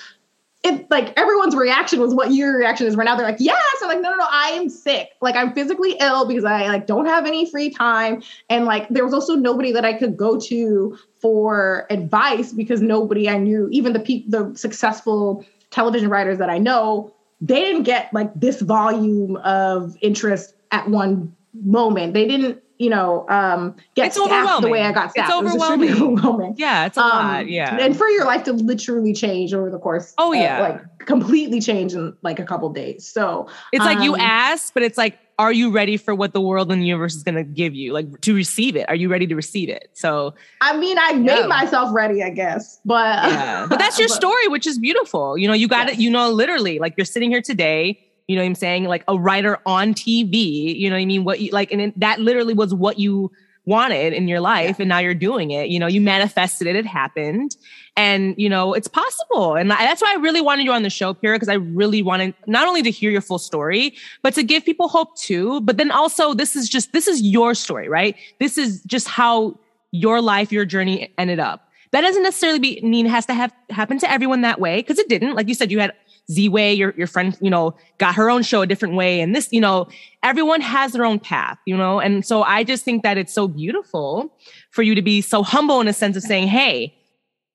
like 0.89 1.17
everyone's 1.17 1.55
reaction 1.55 1.99
was 1.99 2.13
what 2.13 2.33
your 2.33 2.57
reaction 2.57 2.87
is 2.87 2.95
right 2.95 3.05
now. 3.05 3.15
They're 3.15 3.25
like, 3.25 3.39
yes. 3.39 3.61
I'm 3.81 3.87
like, 3.87 4.01
no, 4.01 4.09
no, 4.11 4.17
no, 4.17 4.27
I 4.29 4.49
am 4.49 4.69
sick. 4.69 5.09
Like 5.21 5.35
I'm 5.35 5.53
physically 5.53 5.95
ill 5.99 6.27
because 6.27 6.45
I 6.45 6.67
like 6.67 6.87
don't 6.87 7.05
have 7.05 7.25
any 7.25 7.49
free 7.49 7.69
time. 7.69 8.21
And 8.49 8.65
like 8.65 8.87
there 8.89 9.03
was 9.03 9.13
also 9.13 9.35
nobody 9.35 9.71
that 9.71 9.85
I 9.85 9.93
could 9.93 10.17
go 10.17 10.39
to 10.39 10.97
for 11.21 11.87
advice 11.89 12.53
because 12.53 12.81
nobody 12.81 13.29
I 13.29 13.37
knew, 13.37 13.67
even 13.71 13.93
the 13.93 13.99
people 13.99 14.51
the 14.51 14.57
successful 14.57 15.45
television 15.71 16.09
writers 16.09 16.37
that 16.37 16.49
I 16.49 16.57
know, 16.57 17.13
they 17.41 17.59
didn't 17.59 17.83
get 17.83 18.13
like 18.13 18.33
this 18.33 18.61
volume 18.61 19.37
of 19.37 19.95
interest 20.01 20.53
at 20.71 20.89
one 20.89 21.35
moment. 21.53 22.13
They 22.13 22.27
didn't, 22.27 22.61
you 22.79 22.89
know, 22.89 23.27
um, 23.29 23.75
get 23.95 24.07
It's 24.07 24.15
staffed 24.21 24.61
the 24.61 24.67
way 24.69 24.81
I 24.83 24.91
got 24.91 25.05
It's 25.05 25.13
staffed. 25.13 25.31
It 25.31 25.35
overwhelming. 25.35 25.91
overwhelming. 26.01 26.55
Yeah, 26.57 26.85
it's 26.85 26.97
a 26.97 27.01
Um, 27.01 27.09
lot. 27.09 27.47
Yeah. 27.49 27.75
And 27.79 27.95
for 27.97 28.07
your 28.07 28.25
life 28.25 28.43
to 28.43 28.53
literally 28.53 29.13
change 29.13 29.53
over 29.53 29.69
the 29.69 29.79
course. 29.79 30.13
Oh, 30.17 30.29
uh, 30.31 30.35
yeah. 30.35 30.59
like 30.61 31.05
completely 31.05 31.59
change 31.61 31.93
in 31.93 32.13
like 32.21 32.39
a 32.39 32.43
couple 32.45 32.69
days. 32.69 33.07
So 33.07 33.47
It's 33.71 33.83
like 33.83 34.03
you 34.03 34.13
Um, 34.13 34.19
ask, 34.21 34.73
but 34.73 34.83
it's 34.83 34.97
like, 34.97 35.17
are 35.39 35.53
you 35.53 35.69
ready 35.69 35.97
for 35.97 36.15
what 36.15 36.33
the 36.33 36.41
world 36.41 36.71
and 36.71 36.81
the 36.81 36.85
universe 36.87 37.15
is 37.15 37.21
going 37.23 37.35
to 37.35 37.43
give 37.43 37.75
you? 37.75 37.93
Like 37.93 38.21
to 38.21 38.33
receive 38.33 38.75
it? 38.75 38.89
Are 38.89 38.95
you 38.95 39.07
ready 39.07 39.27
to 39.27 39.35
receive 39.35 39.69
it? 39.69 39.89
So, 39.93 40.33
I 40.61 40.75
mean, 40.77 40.97
I 40.99 41.13
made 41.13 41.37
Yeah. 41.37 41.47
myself 41.47 41.89
ready, 41.93 42.23
I 42.23 42.31
guess. 42.31 42.79
But 42.85 43.23
yeah. 43.31 43.67
but 43.69 43.77
that's 43.79 43.99
your 43.99 44.07
story, 44.07 44.47
which 44.47 44.65
is 44.67 44.79
beautiful. 44.79 45.37
You 45.37 45.47
know, 45.47 45.53
you 45.53 45.67
got 45.67 45.89
it, 45.89 45.99
you 45.99 46.09
know, 46.09 46.31
literally, 46.31 46.79
like 46.79 46.95
you're 46.97 47.05
sitting 47.05 47.29
here 47.29 47.41
today, 47.41 47.99
you 48.27 48.35
know 48.35 48.41
what 48.41 48.47
I'm 48.47 48.55
saying? 48.55 48.83
Like 48.85 49.03
a 49.07 49.17
writer 49.17 49.59
on 49.65 49.93
TV, 49.93 50.77
you 50.77 50.89
know 50.89 50.95
what 50.95 51.01
I 51.01 51.05
mean? 51.05 51.23
What 51.23 51.39
you 51.39 51.51
like, 51.51 51.71
and 51.71 51.81
it, 51.81 51.99
that 51.99 52.19
literally 52.19 52.53
was 52.53 52.73
what 52.73 52.99
you 52.99 53.31
wanted 53.65 54.13
in 54.13 54.29
your 54.29 54.39
life. 54.39 54.79
And 54.79 54.87
now 54.87 54.99
you're 54.99 55.13
doing 55.13 55.51
it. 55.51 55.67
You 55.67 55.77
know, 55.77 55.87
you 55.87 55.99
manifested 55.99 56.67
it, 56.67 56.75
it 56.77 56.85
happened. 56.85 57.57
And, 57.97 58.33
you 58.37 58.47
know, 58.47 58.73
it's 58.73 58.87
possible. 58.87 59.55
And 59.55 59.69
that's 59.69 60.01
why 60.01 60.13
I 60.13 60.15
really 60.15 60.39
wanted 60.39 60.63
you 60.63 60.71
on 60.71 60.83
the 60.83 60.89
show, 60.89 61.13
Kira, 61.13 61.35
because 61.35 61.49
I 61.49 61.55
really 61.55 62.01
wanted 62.01 62.33
not 62.47 62.67
only 62.67 62.81
to 62.83 62.91
hear 62.91 63.11
your 63.11 63.21
full 63.21 63.39
story, 63.39 63.93
but 64.21 64.33
to 64.35 64.43
give 64.43 64.63
people 64.63 64.87
hope 64.87 65.17
too. 65.17 65.59
But 65.61 65.75
then 65.75 65.91
also, 65.91 66.33
this 66.33 66.55
is 66.55 66.69
just, 66.69 66.93
this 66.93 67.07
is 67.07 67.21
your 67.21 67.53
story, 67.53 67.89
right? 67.89 68.15
This 68.39 68.57
is 68.57 68.81
just 68.83 69.07
how 69.09 69.59
your 69.91 70.21
life, 70.21 70.51
your 70.51 70.63
journey 70.63 71.13
ended 71.17 71.39
up. 71.39 71.69
That 71.91 72.01
doesn't 72.01 72.23
necessarily 72.23 72.59
be, 72.59 72.81
mean 72.81 73.05
it 73.05 73.09
has 73.09 73.25
to 73.25 73.33
have 73.33 73.53
happen 73.69 73.97
to 73.99 74.11
everyone 74.11 74.41
that 74.41 74.59
way, 74.61 74.77
because 74.79 74.99
it 74.99 75.09
didn't. 75.09 75.35
Like 75.35 75.47
you 75.47 75.53
said, 75.53 75.71
you 75.71 75.79
had 75.79 75.93
Ziwe, 76.31 76.77
your, 76.77 76.93
your 76.97 77.07
friend, 77.07 77.37
you 77.41 77.49
know, 77.49 77.75
got 77.97 78.15
her 78.15 78.29
own 78.29 78.43
show 78.43 78.61
a 78.61 78.67
different 78.67 78.95
way. 78.95 79.21
And 79.21 79.35
this, 79.35 79.49
you 79.51 79.61
know, 79.61 79.87
everyone 80.23 80.61
has 80.61 80.91
their 80.91 81.05
own 81.05 81.19
path, 81.19 81.57
you 81.65 81.77
know? 81.77 81.99
And 81.99 82.25
so 82.25 82.43
I 82.43 82.63
just 82.63 82.83
think 82.83 83.03
that 83.03 83.17
it's 83.17 83.33
so 83.33 83.47
beautiful 83.47 84.33
for 84.71 84.81
you 84.81 84.93
to 84.95 85.01
be 85.01 85.21
so 85.21 85.41
humble 85.43 85.79
in 85.79 85.87
a 85.87 85.93
sense 85.93 86.17
of 86.17 86.23
saying, 86.23 86.47
hey, 86.47 86.93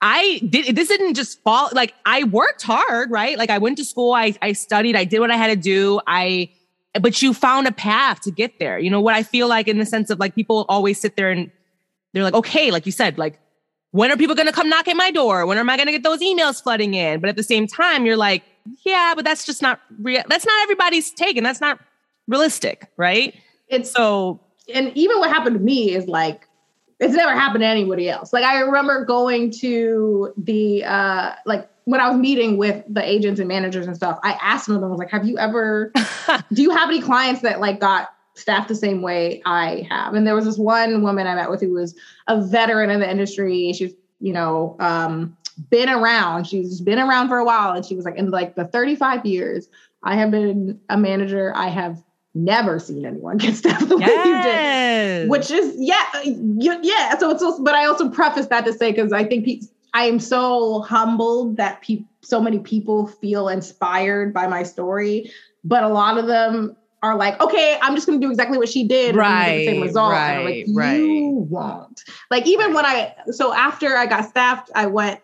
I 0.01 0.41
did 0.49 0.75
this 0.75 0.89
didn't 0.89 1.15
just 1.15 1.41
fall 1.43 1.69
like 1.73 1.95
I 2.05 2.25
worked 2.25 2.63
hard, 2.63 3.11
right? 3.13 3.39
Like 3.39 3.51
I 3.51 3.59
went 3.59 3.79
to 3.79 3.85
school, 3.85 4.15
I 4.15 4.35
I 4.43 4.53
studied, 4.53 4.97
I 4.97 5.05
did 5.05 5.21
what 5.21 5.31
I 5.31 5.37
had 5.37 5.47
to 5.47 5.57
do. 5.57 6.01
I 6.09 6.51
but 7.01 7.23
you 7.23 7.33
found 7.33 7.69
a 7.69 7.73
path 7.73 8.21
to 8.23 8.33
get 8.33 8.59
there. 8.59 8.79
You 8.79 8.91
know 8.91 9.01
what 9.01 9.15
I 9.15 9.23
feel 9.23 9.49
like 9.49 9.69
in 9.69 9.79
the 9.79 9.87
sense 9.87 10.11
of 10.11 10.19
like 10.19 10.35
people 10.35 10.67
always 10.69 11.01
sit 11.01 11.15
there 11.15 11.31
and 11.31 11.51
they're 12.13 12.25
like, 12.25 12.35
okay, 12.35 12.71
like 12.71 12.85
you 12.85 12.93
said, 12.93 13.17
like, 13.17 13.39
when 13.93 14.11
are 14.11 14.17
people 14.17 14.35
going 14.35 14.47
to 14.47 14.53
come 14.53 14.69
knock 14.69 14.89
at 14.89 14.97
my 14.97 15.11
door? 15.11 15.47
When 15.47 15.59
am 15.59 15.71
I 15.71 15.77
going 15.77 15.87
to 15.87 15.93
get 15.93 16.03
those 16.03 16.21
emails 16.21 16.63
flooding 16.63 16.95
in? 16.95 17.21
But 17.21 17.31
at 17.31 17.37
the 17.37 17.43
same 17.43 17.67
time, 17.67 18.05
you're 18.05 18.17
like, 18.17 18.43
yeah, 18.85 19.13
but 19.15 19.25
that's 19.25 19.45
just 19.45 19.63
not 19.63 19.81
real. 20.01 20.23
That's 20.29 20.47
not 20.47 20.63
everybody's 20.63 21.11
take, 21.11 21.37
and 21.37 21.45
that's 21.45 21.61
not 21.61 21.79
realistic, 22.29 22.91
right? 22.97 23.35
It's 23.69 23.91
So 23.91 24.41
and 24.73 24.93
even 24.97 25.19
what 25.19 25.31
happened 25.31 25.55
to 25.57 25.63
me 25.63 25.93
is 25.93 26.07
like 26.07 26.49
it's 27.01 27.15
never 27.15 27.35
happened 27.35 27.63
to 27.63 27.67
anybody 27.67 28.09
else. 28.09 28.33
Like 28.33 28.45
I 28.45 28.61
remember 28.61 29.05
going 29.05 29.51
to 29.53 30.33
the 30.37 30.85
uh 30.85 31.35
like 31.47 31.69
when 31.85 32.01
I 32.01 32.09
was 32.09 32.19
meeting 32.19 32.57
with 32.57 32.85
the 32.89 33.03
agents 33.03 33.41
and 33.41 33.49
managers 33.49 33.87
and 33.87 33.97
stuff, 33.97 34.21
I 34.23 34.39
asked 34.41 34.69
them, 34.69 34.83
I 34.85 34.87
was 34.87 34.99
like, 34.99 35.11
have 35.11 35.27
you 35.27 35.37
ever 35.39 35.93
do 36.53 36.63
you 36.63 36.71
have 36.71 36.89
any 36.89 37.01
clients 37.01 37.43
that 37.43 37.61
like 37.61 37.81
got 37.81 38.11
staffed 38.35 38.69
the 38.69 38.75
same 38.75 39.03
way 39.03 39.43
I 39.45 39.87
have? 39.91 40.15
And 40.15 40.27
there 40.27 40.35
was 40.35 40.45
this 40.45 40.59
one 40.59 41.03
woman 41.03 41.27
I 41.27 41.35
met 41.35 41.51
with 41.51 41.61
who 41.61 41.73
was 41.73 41.95
a 42.29 42.41
veteran 42.41 42.91
in 42.91 43.01
the 43.01 43.11
industry. 43.11 43.73
She's, 43.73 43.95
you 44.21 44.33
know, 44.33 44.77
um, 44.79 45.37
been 45.53 45.89
around. 45.89 46.47
She's 46.47 46.81
been 46.81 46.99
around 46.99 47.29
for 47.29 47.39
a 47.39 47.45
while. 47.45 47.73
And 47.73 47.85
she 47.85 47.95
was 47.97 48.05
like, 48.05 48.17
in 48.17 48.31
like 48.31 48.55
the 48.55 48.65
35 48.65 49.25
years 49.27 49.69
I 50.05 50.17
have 50.17 50.31
been 50.31 50.81
a 50.89 50.97
manager, 50.97 51.53
I 51.55 51.69
have 51.69 52.03
never 52.35 52.79
seen 52.79 53.05
anyone 53.07 53.37
get 53.39 53.55
staffed 53.57 53.89
the 53.89 53.97
way 53.97 54.03
you 54.25 54.41
did. 54.41 55.29
Which 55.31 55.51
is 55.51 55.75
yeah 55.79 56.03
uh, 56.15 56.21
yeah. 56.25 57.17
So 57.19 57.31
it's 57.31 57.43
also, 57.43 57.63
but 57.63 57.75
i 57.75 57.85
also 57.85 58.09
preface 58.11 58.47
that 58.47 58.65
to 58.65 58.73
say 58.73 58.91
because 58.91 59.13
i 59.13 59.23
think 59.23 59.45
pe- 59.45 59.61
i 59.95 60.05
am 60.05 60.19
so 60.19 60.81
humbled 60.83 61.57
that 61.59 61.83
pe- 61.83 62.05
so 62.23 62.41
many 62.41 62.59
people 62.59 63.07
feel 63.07 63.49
inspired 63.49 64.33
by 64.35 64.47
my 64.47 64.63
story. 64.63 65.31
But 65.65 65.85
a 65.85 65.89
lot 65.89 66.19
of 66.19 66.27
them 66.27 66.77
are 67.05 67.17
like 67.17 67.41
okay 67.41 67.79
i'm 67.83 67.95
just 67.97 68.07
going 68.07 68.21
to 68.21 68.25
do 68.27 68.31
exactly 68.31 68.57
what 68.59 68.69
she 68.69 68.87
did 68.87 69.15
and 69.15 69.17
get 69.17 69.57
the 69.57 69.65
same 69.65 69.81
Right, 69.81 69.87
result. 69.87 70.13
I'm 70.13 70.45
like 70.45 70.67
right, 70.75 70.97
you 70.97 71.47
won't. 71.51 72.03
Like 72.31 72.47
even 72.47 72.73
when 72.75 72.87
i 72.87 73.15
so 73.31 73.53
after 73.53 73.97
i 73.97 74.07
got 74.07 74.25
staffed 74.29 74.71
i 74.75 74.87
went 74.87 75.21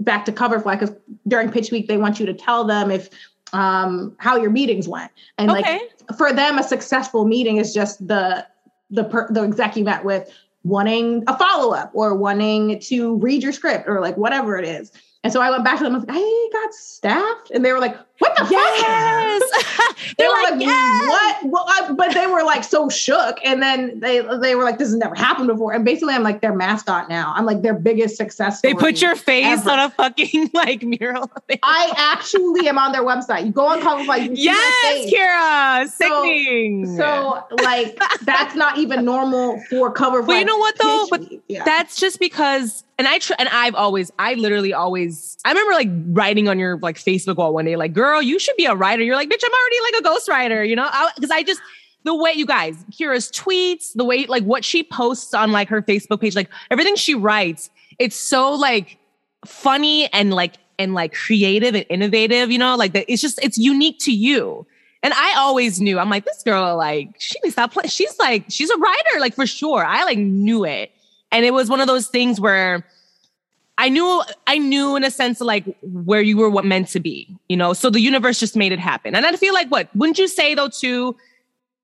back 0.00 0.24
to 0.24 0.32
cover 0.32 0.60
coverfly 0.60 0.78
because 0.78 0.94
during 1.26 1.50
pitch 1.50 1.70
week 1.70 1.88
they 1.88 1.96
want 1.96 2.20
you 2.20 2.26
to 2.26 2.34
tell 2.34 2.64
them 2.64 2.90
if 2.90 3.08
um 3.52 4.14
how 4.18 4.36
your 4.36 4.50
meetings 4.50 4.88
went. 4.88 5.10
And 5.38 5.48
like 5.48 5.66
for 6.16 6.32
them 6.32 6.58
a 6.58 6.62
successful 6.62 7.24
meeting 7.24 7.56
is 7.56 7.72
just 7.74 8.06
the 8.06 8.46
the 8.90 9.04
per, 9.04 9.30
the 9.30 9.42
exec 9.42 9.76
you 9.76 9.84
met 9.84 10.04
with 10.04 10.32
wanting 10.64 11.24
a 11.26 11.38
follow-up 11.38 11.90
or 11.94 12.14
wanting 12.14 12.80
to 12.80 13.16
read 13.16 13.42
your 13.42 13.52
script 13.52 13.88
or 13.88 14.00
like 14.00 14.16
whatever 14.16 14.58
it 14.58 14.64
is. 14.64 14.92
And 15.24 15.32
so 15.32 15.40
i 15.40 15.50
went 15.50 15.64
back 15.64 15.78
to 15.78 15.84
them 15.84 15.94
and 15.94 16.06
was 16.06 16.08
like 16.08 16.22
i 16.22 16.50
got 16.52 16.74
staffed. 16.74 17.50
And 17.50 17.64
they 17.64 17.72
were 17.72 17.80
like 17.80 17.96
what 18.18 18.34
the 18.36 18.42
fuck 18.42 18.50
Yes. 18.50 19.42
they 19.50 20.14
They're 20.18 20.28
were 20.28 20.42
like, 20.42 20.52
like, 20.52 20.60
yes. 20.62 21.08
what? 21.08 21.50
Well, 21.52 21.64
I, 21.68 21.92
but 21.92 22.14
they 22.14 22.26
were 22.26 22.42
like 22.42 22.64
so 22.64 22.88
shook, 22.88 23.38
and 23.44 23.62
then 23.62 24.00
they 24.00 24.20
they 24.40 24.54
were 24.54 24.64
like, 24.64 24.78
"This 24.78 24.88
has 24.88 24.96
never 24.96 25.14
happened 25.14 25.48
before." 25.48 25.72
And 25.72 25.84
basically, 25.84 26.14
I'm 26.14 26.22
like 26.22 26.40
their 26.40 26.54
mascot 26.54 27.08
now. 27.08 27.32
I'm 27.36 27.44
like 27.44 27.62
their 27.62 27.74
biggest 27.74 28.16
success. 28.16 28.60
They 28.60 28.74
put 28.74 29.00
your 29.00 29.14
face 29.16 29.60
ever. 29.60 29.70
on 29.70 29.78
a 29.80 29.90
fucking 29.90 30.50
like 30.54 30.82
mural. 30.82 31.30
I 31.62 31.92
actually 31.96 32.68
am 32.68 32.78
on 32.78 32.92
their 32.92 33.04
website. 33.04 33.46
You 33.46 33.52
go 33.52 33.66
on 33.66 33.80
Coverfly. 33.80 34.28
You 34.28 34.32
yes. 34.34 35.12
Kira. 35.12 35.88
So- 35.88 36.22
Sickening. 36.22 36.96
So 36.96 37.44
like 37.62 37.98
that's 38.22 38.54
not 38.54 38.78
even 38.78 39.04
normal 39.04 39.60
for 39.70 39.92
cover. 39.92 40.22
Well, 40.22 40.38
you 40.38 40.44
know 40.44 40.58
what, 40.58 40.76
though? 40.78 41.06
But 41.10 41.22
yeah. 41.48 41.64
That's 41.64 41.96
just 41.96 42.18
because, 42.18 42.84
and 42.98 43.06
I 43.06 43.18
tr- 43.18 43.34
and 43.38 43.48
I've 43.50 43.74
always, 43.74 44.10
I 44.18 44.34
literally 44.34 44.72
always, 44.72 45.36
I 45.44 45.50
remember 45.50 45.74
like 45.74 45.88
writing 46.16 46.48
on 46.48 46.58
your 46.58 46.78
like 46.78 46.96
Facebook 46.98 47.36
wall 47.36 47.52
one 47.54 47.64
day, 47.64 47.76
like, 47.76 47.92
"Girl, 47.92 48.07
you 48.20 48.38
should 48.38 48.56
be 48.56 48.66
a 48.66 48.74
writer." 48.74 49.02
You're 49.02 49.16
like, 49.16 49.28
"Bitch, 49.28 49.42
I'm 49.44 49.52
already 49.52 49.76
like 49.92 50.00
a 50.00 50.08
ghostwriter," 50.08 50.68
you 50.68 50.76
know? 50.76 50.88
Because 51.14 51.30
I, 51.30 51.42
just 51.42 51.60
the 52.04 52.14
way 52.14 52.32
you 52.32 52.46
guys, 52.46 52.76
Kira's 52.90 53.30
tweets, 53.30 53.92
the 53.94 54.04
way 54.04 54.26
like 54.26 54.44
what 54.44 54.64
she 54.64 54.82
posts 54.82 55.34
on 55.34 55.52
like 55.52 55.68
her 55.68 55.82
Facebook 55.82 56.20
page, 56.20 56.34
like 56.34 56.50
everything 56.70 56.96
she 56.96 57.14
writes, 57.14 57.70
it's 57.98 58.16
so 58.16 58.52
like 58.52 58.98
funny 59.44 60.12
and 60.12 60.32
like 60.32 60.54
and 60.78 60.94
like 60.94 61.14
creative 61.14 61.74
and 61.74 61.86
innovative. 61.90 62.50
You 62.50 62.58
know, 62.58 62.76
like 62.76 62.92
that. 62.92 63.04
It's 63.08 63.22
just 63.22 63.38
it's 63.42 63.58
unique 63.58 63.98
to 64.00 64.12
you. 64.12 64.66
And 65.02 65.14
I 65.14 65.34
always 65.38 65.80
knew, 65.80 65.98
I'm 65.98 66.10
like, 66.10 66.24
this 66.24 66.42
girl, 66.42 66.76
like, 66.76 67.14
she 67.20 67.38
needs 67.44 67.54
to 67.54 67.68
playing. 67.68 67.88
She's 67.88 68.18
like, 68.18 68.46
she's 68.48 68.68
a 68.68 68.76
writer, 68.76 69.20
like 69.20 69.34
for 69.34 69.46
sure. 69.46 69.84
I 69.84 70.02
like 70.04 70.18
knew 70.18 70.64
it. 70.64 70.90
And 71.30 71.44
it 71.44 71.52
was 71.52 71.70
one 71.70 71.80
of 71.80 71.86
those 71.86 72.08
things 72.08 72.40
where 72.40 72.84
I 73.78 73.88
knew, 73.88 74.22
I 74.46 74.58
knew 74.58 74.96
in 74.96 75.04
a 75.04 75.10
sense 75.10 75.40
like 75.40 75.64
where 75.82 76.20
you 76.20 76.36
were 76.36 76.50
what 76.50 76.64
meant 76.64 76.88
to 76.88 77.00
be, 77.00 77.34
you 77.48 77.56
know? 77.56 77.72
So 77.72 77.88
the 77.88 78.00
universe 78.00 78.40
just 78.40 78.56
made 78.56 78.72
it 78.72 78.80
happen. 78.80 79.14
And 79.14 79.24
I 79.24 79.32
feel 79.36 79.54
like 79.54 79.68
what, 79.68 79.88
wouldn't 79.94 80.18
you 80.18 80.28
say 80.28 80.54
though, 80.54 80.68
too? 80.68 81.16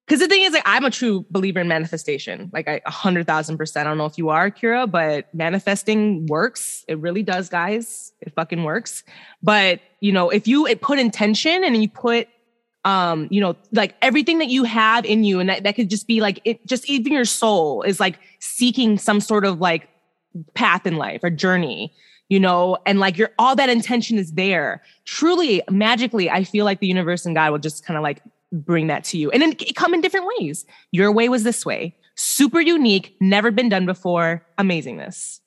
Because 0.07 0.21
the 0.21 0.29
thing 0.29 0.43
is, 0.43 0.53
like, 0.53 0.65
I'm 0.67 0.85
a 0.85 0.91
true 0.91 1.25
believer 1.31 1.61
in 1.61 1.69
manifestation. 1.69 2.51
Like, 2.53 2.69
I 2.69 2.83
a 2.85 2.91
hundred 2.91 3.27
thousand 3.27 3.57
percent. 3.57 3.87
I 3.87 3.91
don't 3.91 3.97
know 3.97 4.05
if 4.05 4.19
you 4.19 4.29
are, 4.29 4.51
Kira, 4.51 4.91
but 4.91 5.35
manifesting 5.35 6.27
works. 6.27 6.85
It 6.89 6.99
really 6.99 7.23
does, 7.23 7.49
guys. 7.49 8.13
It 8.21 8.35
fucking 8.35 8.65
works. 8.65 9.03
But 9.43 9.81
you 10.01 10.13
know, 10.13 10.29
if 10.29 10.47
you 10.47 10.67
put 10.77 10.99
intention 10.99 11.65
and 11.65 11.81
you 11.81 11.89
put 11.89 12.29
um, 12.85 13.29
you 13.31 13.41
know, 13.41 13.57
like 13.73 13.95
everything 14.03 14.39
that 14.39 14.49
you 14.49 14.65
have 14.65 15.07
in 15.07 15.25
you, 15.25 15.41
and 15.41 15.49
that, 15.49 15.63
that 15.63 15.75
could 15.75 15.89
just 15.89 16.07
be 16.07 16.21
like 16.21 16.39
it 16.45 16.67
just 16.67 16.89
even 16.89 17.13
your 17.13 17.25
soul 17.25 17.81
is 17.81 17.99
like 17.99 18.19
seeking 18.41 18.99
some 18.99 19.21
sort 19.21 19.47
of 19.47 19.59
like 19.59 19.89
path 20.55 20.87
in 20.87 20.97
life 20.97 21.21
or 21.23 21.31
journey, 21.31 21.93
you 22.29 22.41
know, 22.41 22.77
and 22.87 23.01
like 23.01 23.17
your 23.19 23.31
all 23.39 23.55
that 23.57 23.69
intention 23.69 24.19
is 24.19 24.33
there. 24.33 24.83
Truly, 25.05 25.63
magically, 25.71 26.31
I 26.31 26.45
feel 26.45 26.65
like 26.65 26.81
the 26.81 26.87
universe 26.87 27.25
and 27.27 27.35
God 27.35 27.53
will 27.53 27.59
just 27.59 27.85
kind 27.85 27.97
of 27.97 28.03
like 28.03 28.23
bring 28.53 28.87
that 28.89 29.05
to 29.05 29.19
you. 29.19 29.31
And 29.31 29.43
then 29.43 29.53
it 29.61 29.75
come 29.77 29.95
in 29.95 30.01
different 30.01 30.27
ways. 30.39 30.65
Your 30.93 31.11
way 31.13 31.29
was 31.29 31.43
this 31.43 31.65
way. 31.67 31.95
Super 32.17 32.61
unique, 32.61 33.17
never 33.21 33.51
been 33.51 33.69
done 33.69 33.87
before. 33.87 34.45
Amazingness. 34.59 35.41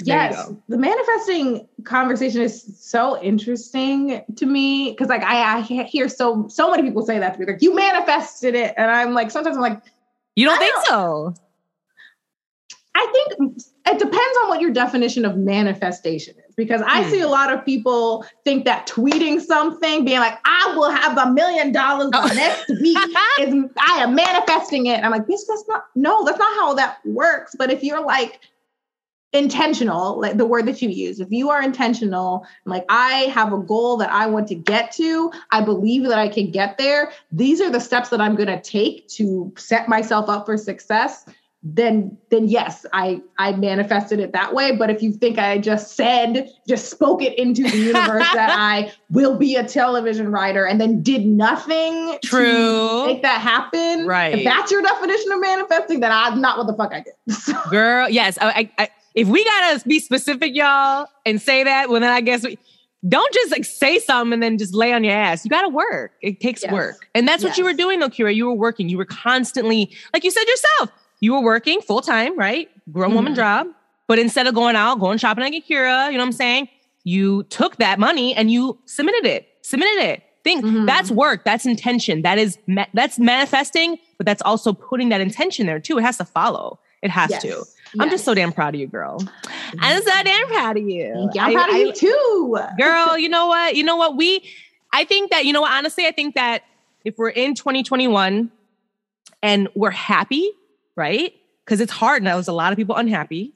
There 0.00 0.14
yes, 0.14 0.52
the 0.68 0.76
manifesting 0.76 1.66
conversation 1.84 2.42
is 2.42 2.62
so 2.78 3.18
interesting 3.22 4.22
to 4.36 4.44
me 4.44 4.90
because 4.90 5.08
like 5.08 5.22
I, 5.22 5.56
I 5.56 5.60
hear 5.62 6.06
so 6.10 6.46
so 6.48 6.70
many 6.70 6.82
people 6.82 7.00
say 7.06 7.18
that 7.18 7.32
to 7.32 7.40
me 7.40 7.46
like 7.46 7.62
you 7.62 7.74
manifested 7.74 8.54
it 8.54 8.74
and 8.76 8.90
I'm 8.90 9.14
like 9.14 9.30
sometimes 9.30 9.56
I'm 9.56 9.62
like 9.62 9.80
You 10.34 10.44
don't 10.48 10.56
I 10.56 10.58
think 10.58 10.74
don't- 10.74 10.86
so? 10.86 11.34
I 12.94 13.06
think 13.38 13.62
it 13.88 13.98
depends 13.98 14.38
on 14.42 14.48
what 14.48 14.60
your 14.60 14.70
definition 14.72 15.24
of 15.24 15.36
manifestation 15.36 16.34
is 16.48 16.54
because 16.56 16.82
I 16.82 17.04
Hmm. 17.04 17.10
see 17.10 17.20
a 17.20 17.28
lot 17.28 17.52
of 17.52 17.64
people 17.64 18.24
think 18.44 18.64
that 18.64 18.86
tweeting 18.86 19.40
something, 19.40 20.04
being 20.04 20.18
like, 20.18 20.38
I 20.44 20.74
will 20.76 20.90
have 20.90 21.16
a 21.16 21.30
million 21.32 21.70
dollars 21.72 22.10
Oh. 22.14 22.26
next 22.34 22.68
week, 22.80 22.98
is 23.40 23.54
I 23.78 23.98
am 24.02 24.14
manifesting 24.14 24.86
it. 24.86 25.04
I'm 25.04 25.10
like, 25.12 25.26
bitch, 25.26 25.40
that's 25.48 25.64
not, 25.68 25.84
no, 25.94 26.24
that's 26.24 26.38
not 26.38 26.52
how 26.56 26.74
that 26.74 26.98
works. 27.04 27.54
But 27.56 27.70
if 27.70 27.84
you're 27.84 28.04
like 28.04 28.40
intentional, 29.32 30.18
like 30.20 30.36
the 30.38 30.46
word 30.46 30.66
that 30.66 30.80
you 30.80 30.88
use, 30.88 31.20
if 31.20 31.30
you 31.30 31.50
are 31.50 31.62
intentional, 31.62 32.46
like 32.64 32.84
I 32.88 33.24
have 33.34 33.52
a 33.52 33.58
goal 33.58 33.98
that 33.98 34.10
I 34.10 34.26
want 34.26 34.48
to 34.48 34.54
get 34.54 34.92
to, 34.92 35.30
I 35.50 35.60
believe 35.60 36.04
that 36.04 36.18
I 36.18 36.28
can 36.28 36.50
get 36.50 36.78
there. 36.78 37.12
These 37.32 37.60
are 37.60 37.70
the 37.70 37.80
steps 37.80 38.08
that 38.10 38.20
I'm 38.20 38.34
going 38.34 38.48
to 38.48 38.60
take 38.60 39.08
to 39.08 39.52
set 39.58 39.88
myself 39.88 40.28
up 40.30 40.46
for 40.46 40.56
success 40.56 41.26
then 41.74 42.16
then 42.30 42.46
yes 42.46 42.86
i 42.92 43.20
i 43.38 43.50
manifested 43.52 44.20
it 44.20 44.30
that 44.32 44.54
way 44.54 44.76
but 44.76 44.88
if 44.88 45.02
you 45.02 45.12
think 45.12 45.36
i 45.36 45.58
just 45.58 45.96
said 45.96 46.48
just 46.68 46.90
spoke 46.90 47.20
it 47.22 47.36
into 47.36 47.62
the 47.62 47.76
universe 47.76 48.26
that 48.34 48.50
i 48.56 48.92
will 49.10 49.36
be 49.36 49.56
a 49.56 49.64
television 49.66 50.30
writer 50.30 50.64
and 50.64 50.80
then 50.80 51.02
did 51.02 51.26
nothing 51.26 52.16
True. 52.24 52.44
to 52.44 53.06
make 53.06 53.22
that 53.22 53.40
happen 53.40 54.06
Right. 54.06 54.34
if 54.38 54.44
that's 54.44 54.70
your 54.70 54.80
definition 54.82 55.32
of 55.32 55.40
manifesting 55.40 55.98
then 55.98 56.12
i'm 56.12 56.40
not 56.40 56.56
what 56.56 56.68
the 56.68 56.74
fuck 56.74 56.92
i 56.94 57.00
did 57.00 57.14
So, 57.34 57.54
Girl, 57.70 58.08
yes. 58.08 58.38
I, 58.40 58.70
I, 58.78 58.88
if 59.14 59.26
we 59.28 59.44
gotta 59.44 59.82
be 59.88 59.98
specific, 59.98 60.54
y'all, 60.54 61.06
and 61.24 61.40
say 61.42 61.64
that, 61.64 61.88
well, 61.88 62.00
then 62.00 62.10
I 62.12 62.20
guess 62.20 62.44
we 62.44 62.58
don't 63.08 63.32
just 63.32 63.50
like 63.50 63.64
say 63.64 63.98
something 63.98 64.34
and 64.34 64.42
then 64.42 64.58
just 64.58 64.74
lay 64.74 64.92
on 64.92 65.02
your 65.04 65.14
ass. 65.14 65.44
You 65.44 65.48
gotta 65.48 65.68
work. 65.68 66.12
It 66.22 66.40
takes 66.40 66.62
Yes. 66.62 66.72
work, 66.72 67.08
and 67.14 67.26
that's 67.26 67.42
what 67.42 67.56
you 67.58 67.64
were 67.64 67.72
doing, 67.72 67.98
though, 68.00 68.08
Kira. 68.08 68.34
You 68.34 68.46
were 68.46 68.54
working. 68.54 68.88
You 68.88 68.98
were 68.98 69.04
constantly, 69.06 69.90
like 70.12 70.22
you 70.24 70.30
said 70.30 70.44
yourself, 70.44 70.90
you 71.20 71.32
were 71.34 71.42
working 71.42 71.80
full 71.80 72.00
time, 72.00 72.38
right? 72.38 72.68
Grown 72.92 73.14
woman 73.14 73.32
Mhm. 73.32 73.36
job. 73.36 73.66
But 74.08 74.18
instead 74.18 74.46
of 74.46 74.54
going 74.54 74.76
out, 74.76 75.00
going 75.00 75.18
shopping 75.18 75.44
at 75.44 75.50
Kira, 75.68 76.06
you 76.06 76.12
know 76.12 76.18
what 76.18 76.26
I'm 76.26 76.32
saying? 76.32 76.68
You 77.04 77.42
took 77.44 77.76
that 77.76 77.98
money 77.98 78.34
and 78.34 78.50
you 78.50 78.78
submitted 78.84 79.24
it. 79.26 79.48
Submitted 79.62 80.02
it. 80.04 80.22
Think 80.44 80.64
Mhm. 80.64 80.86
that's 80.86 81.10
work. 81.10 81.44
That's 81.44 81.66
intention. 81.66 82.22
That 82.22 82.38
is 82.38 82.58
ma- 82.68 82.86
that's 82.94 83.18
manifesting, 83.18 83.98
but 84.16 84.26
that's 84.26 84.42
also 84.42 84.72
putting 84.72 85.08
that 85.08 85.20
intention 85.20 85.66
there 85.66 85.80
too. 85.80 85.98
It 85.98 86.02
has 86.02 86.18
to 86.18 86.24
follow. 86.24 86.78
It 87.02 87.10
has 87.10 87.30
yes. 87.30 87.42
to. 87.42 87.64
I'm 87.98 88.10
just 88.10 88.24
so 88.24 88.34
damn 88.34 88.52
proud 88.52 88.74
of 88.74 88.80
you, 88.80 88.86
girl. 88.86 89.18
I'm 89.80 90.02
so 90.02 90.10
damn 90.22 90.46
proud 90.48 90.76
of 90.76 90.82
you. 90.88 91.12
Thank 91.14 91.34
you. 91.34 91.40
I'm 91.40 91.50
I- 91.50 91.52
proud 91.54 91.68
of 91.70 91.74
I- 91.74 91.78
you 91.78 91.92
too 91.92 92.58
girl. 92.78 93.18
You 93.18 93.28
know 93.28 93.46
what? 93.46 93.74
You 93.76 93.82
know 93.84 93.96
what? 93.96 94.16
We, 94.16 94.44
I 94.92 95.04
think 95.04 95.30
that 95.30 95.44
you 95.46 95.52
know 95.52 95.60
what. 95.62 95.72
Honestly, 95.72 96.06
I 96.06 96.12
think 96.12 96.34
that 96.36 96.62
if 97.04 97.16
we're 97.18 97.28
in 97.30 97.54
2021 97.54 98.50
and 99.42 99.68
we're 99.74 99.90
happy, 99.90 100.50
right? 100.96 101.32
Because 101.64 101.80
it's 101.80 101.92
hard 101.92 102.22
now. 102.22 102.34
There's 102.34 102.48
a 102.48 102.52
lot 102.52 102.72
of 102.72 102.76
people 102.76 102.96
unhappy. 102.96 103.52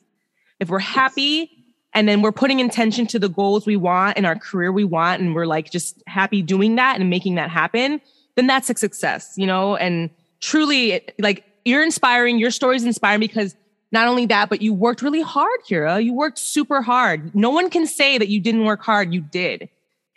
If 0.60 0.68
we're 0.68 0.78
happy 0.78 1.50
and 1.94 2.08
then 2.08 2.22
we're 2.22 2.32
putting 2.32 2.60
intention 2.60 3.06
to 3.08 3.18
the 3.18 3.28
goals 3.28 3.66
we 3.66 3.76
want 3.76 4.16
and 4.16 4.26
our 4.26 4.36
career 4.36 4.70
we 4.70 4.84
want, 4.84 5.20
and 5.20 5.34
we're 5.34 5.46
like 5.46 5.70
just 5.70 6.02
happy 6.06 6.42
doing 6.42 6.76
that 6.76 7.00
and 7.00 7.10
making 7.10 7.36
that 7.36 7.50
happen, 7.50 8.00
then 8.36 8.46
that's 8.46 8.70
a 8.70 8.76
success, 8.76 9.34
you 9.36 9.46
know. 9.46 9.76
And 9.76 10.10
truly, 10.40 11.00
like 11.18 11.44
you're 11.64 11.82
inspiring. 11.82 12.38
Your 12.38 12.50
story's 12.50 12.84
inspiring 12.84 13.20
because 13.20 13.56
not 13.92 14.06
only 14.06 14.26
that, 14.26 14.48
but 14.48 14.62
you 14.62 14.72
worked 14.72 15.02
really 15.02 15.22
hard, 15.22 15.60
Kira. 15.68 16.02
You 16.04 16.14
worked 16.14 16.38
super 16.38 16.80
hard. 16.80 17.34
No 17.34 17.50
one 17.50 17.70
can 17.70 17.86
say 17.86 18.18
that 18.18 18.28
you 18.28 18.40
didn't 18.40 18.64
work 18.64 18.82
hard. 18.82 19.12
You 19.12 19.20
did. 19.20 19.68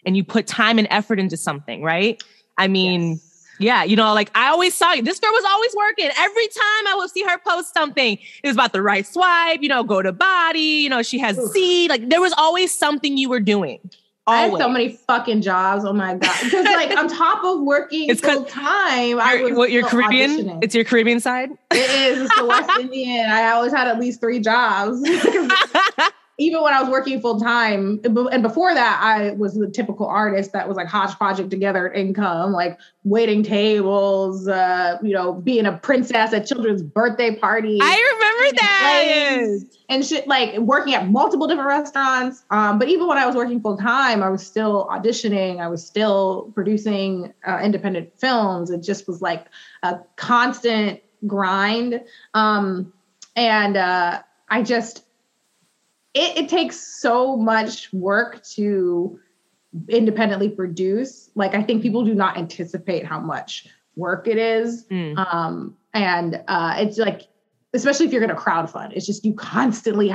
And 0.05 0.15
you 0.15 0.23
put 0.23 0.45
time 0.45 0.77
and 0.77 0.87
effort 0.91 1.19
into 1.19 1.37
something, 1.37 1.81
right? 1.81 2.21
I 2.57 2.67
mean, 2.67 3.11
Yes. 3.11 3.32
Yeah, 3.59 3.83
you 3.83 3.95
know, 3.95 4.13
like 4.13 4.31
I 4.35 4.47
always 4.49 4.75
saw 4.75 4.93
you. 4.93 5.01
This 5.03 5.19
girl 5.19 5.31
was 5.31 5.45
always 5.49 5.73
working. 5.75 6.09
Every 6.17 6.47
time 6.47 6.87
I 6.87 6.95
would 6.97 7.09
see 7.09 7.23
her 7.23 7.37
post 7.37 7.73
something, 7.73 8.17
it 8.43 8.47
was 8.47 8.55
about 8.55 8.73
the 8.73 8.81
right 8.81 9.05
swipe, 9.05 9.61
you 9.61 9.69
know, 9.69 9.83
go 9.83 10.01
to 10.01 10.11
body, 10.11 10.59
you 10.59 10.89
know, 10.89 11.01
she 11.03 11.19
has 11.19 11.37
seed. 11.51 11.89
Like 11.89 12.09
there 12.09 12.21
was 12.21 12.33
always 12.37 12.77
something 12.77 13.17
you 13.17 13.29
were 13.29 13.39
doing. 13.39 13.79
I 14.25 14.43
had 14.43 14.57
so 14.57 14.69
many 14.69 14.97
fucking 15.05 15.41
jobs. 15.41 15.83
Oh 15.83 15.91
my 15.91 16.15
god! 16.15 16.33
Because 16.41 16.63
like 16.63 16.97
on 16.97 17.09
top 17.13 17.43
of 17.43 17.59
working 17.61 18.09
It's 18.09 18.21
full 18.21 18.45
time, 18.45 19.19
I 19.19 19.41
was 19.43 19.53
what, 19.53 19.69
you're 19.69 19.85
Caribbean? 19.85 20.31
auditioning. 20.31 20.63
It's 20.63 20.73
your 20.73 20.85
Caribbean 20.85 21.19
side? 21.19 21.49
It 21.71 21.89
is. 21.89 22.21
It's 22.21 22.37
the 22.39 22.45
West 22.45 22.69
Indian. 22.79 23.29
I 23.29 23.49
always 23.51 23.73
had 23.73 23.87
at 23.89 23.99
least 23.99 24.21
three 24.21 24.39
jobs. 24.39 25.01
Even 26.43 26.61
when 26.61 26.73
I 26.73 26.81
was 26.81 26.89
working 26.89 27.21
full 27.21 27.39
time, 27.39 28.01
and 28.03 28.43
before 28.43 28.73
that, 28.73 28.99
I 29.01 29.31
was 29.31 29.53
the 29.53 29.69
typical 29.69 30.05
artist 30.05 30.51
that 30.51 30.67
was 30.67 30.75
like 30.75 30.87
hodgepodge 30.87 31.37
together 31.49 31.89
income, 31.89 32.51
like 32.51 32.77
waiting 33.05 33.43
tables, 33.43 34.47
uh, 34.47 34.97
you 35.01 35.13
know, 35.13 35.33
being 35.33 35.65
a 35.65 35.77
princess 35.77 36.33
at 36.33 36.45
children's 36.45 36.81
birthday 36.81 37.35
parties. 37.35 37.79
I 37.81 38.13
remember 38.13 38.57
that. 38.57 39.03
plays 39.05 39.73
and 39.89 40.05
shit 40.05 40.27
like 40.27 40.57
working 40.57 40.93
at 40.93 41.07
multiple 41.09 41.47
different 41.47 41.67
restaurants 41.67 42.43
um, 42.49 42.79
but 42.79 42.87
even 42.87 43.07
when 43.07 43.17
i 43.17 43.25
was 43.25 43.35
working 43.35 43.61
full 43.61 43.77
time 43.77 44.23
i 44.23 44.29
was 44.29 44.45
still 44.45 44.87
auditioning 44.91 45.59
i 45.59 45.67
was 45.67 45.85
still 45.85 46.51
producing 46.53 47.33
uh, 47.47 47.59
independent 47.61 48.09
films 48.17 48.69
it 48.69 48.81
just 48.81 49.07
was 49.07 49.21
like 49.21 49.47
a 49.83 49.99
constant 50.15 50.99
grind 51.27 52.01
um, 52.33 52.91
and 53.35 53.77
uh, 53.77 54.21
i 54.49 54.61
just 54.61 55.05
it, 56.13 56.37
it 56.37 56.49
takes 56.49 56.79
so 56.79 57.35
much 57.35 57.91
work 57.93 58.43
to 58.55 59.19
independently 59.89 60.49
produce. 60.49 61.29
Like 61.35 61.55
i 61.55 61.63
think 61.63 61.81
people 61.81 62.03
do 62.05 62.13
not 62.13 62.37
anticipate 62.37 63.05
how 63.05 63.19
much 63.19 63.67
work 63.95 64.27
it 64.27 64.37
is. 64.37 64.85
Mm. 64.85 65.17
um, 65.17 65.77
and 65.93 66.43
uh, 66.47 66.75
it's 66.77 66.97
like 66.97 67.27
especially 67.75 68.05
if 68.05 68.11
you're 68.11 68.25
going 68.25 68.35
to 68.35 68.39
crowdfund 68.39 68.93
it's 68.93 69.05
just 69.05 69.25
you 69.25 69.33
constantly 69.33 70.13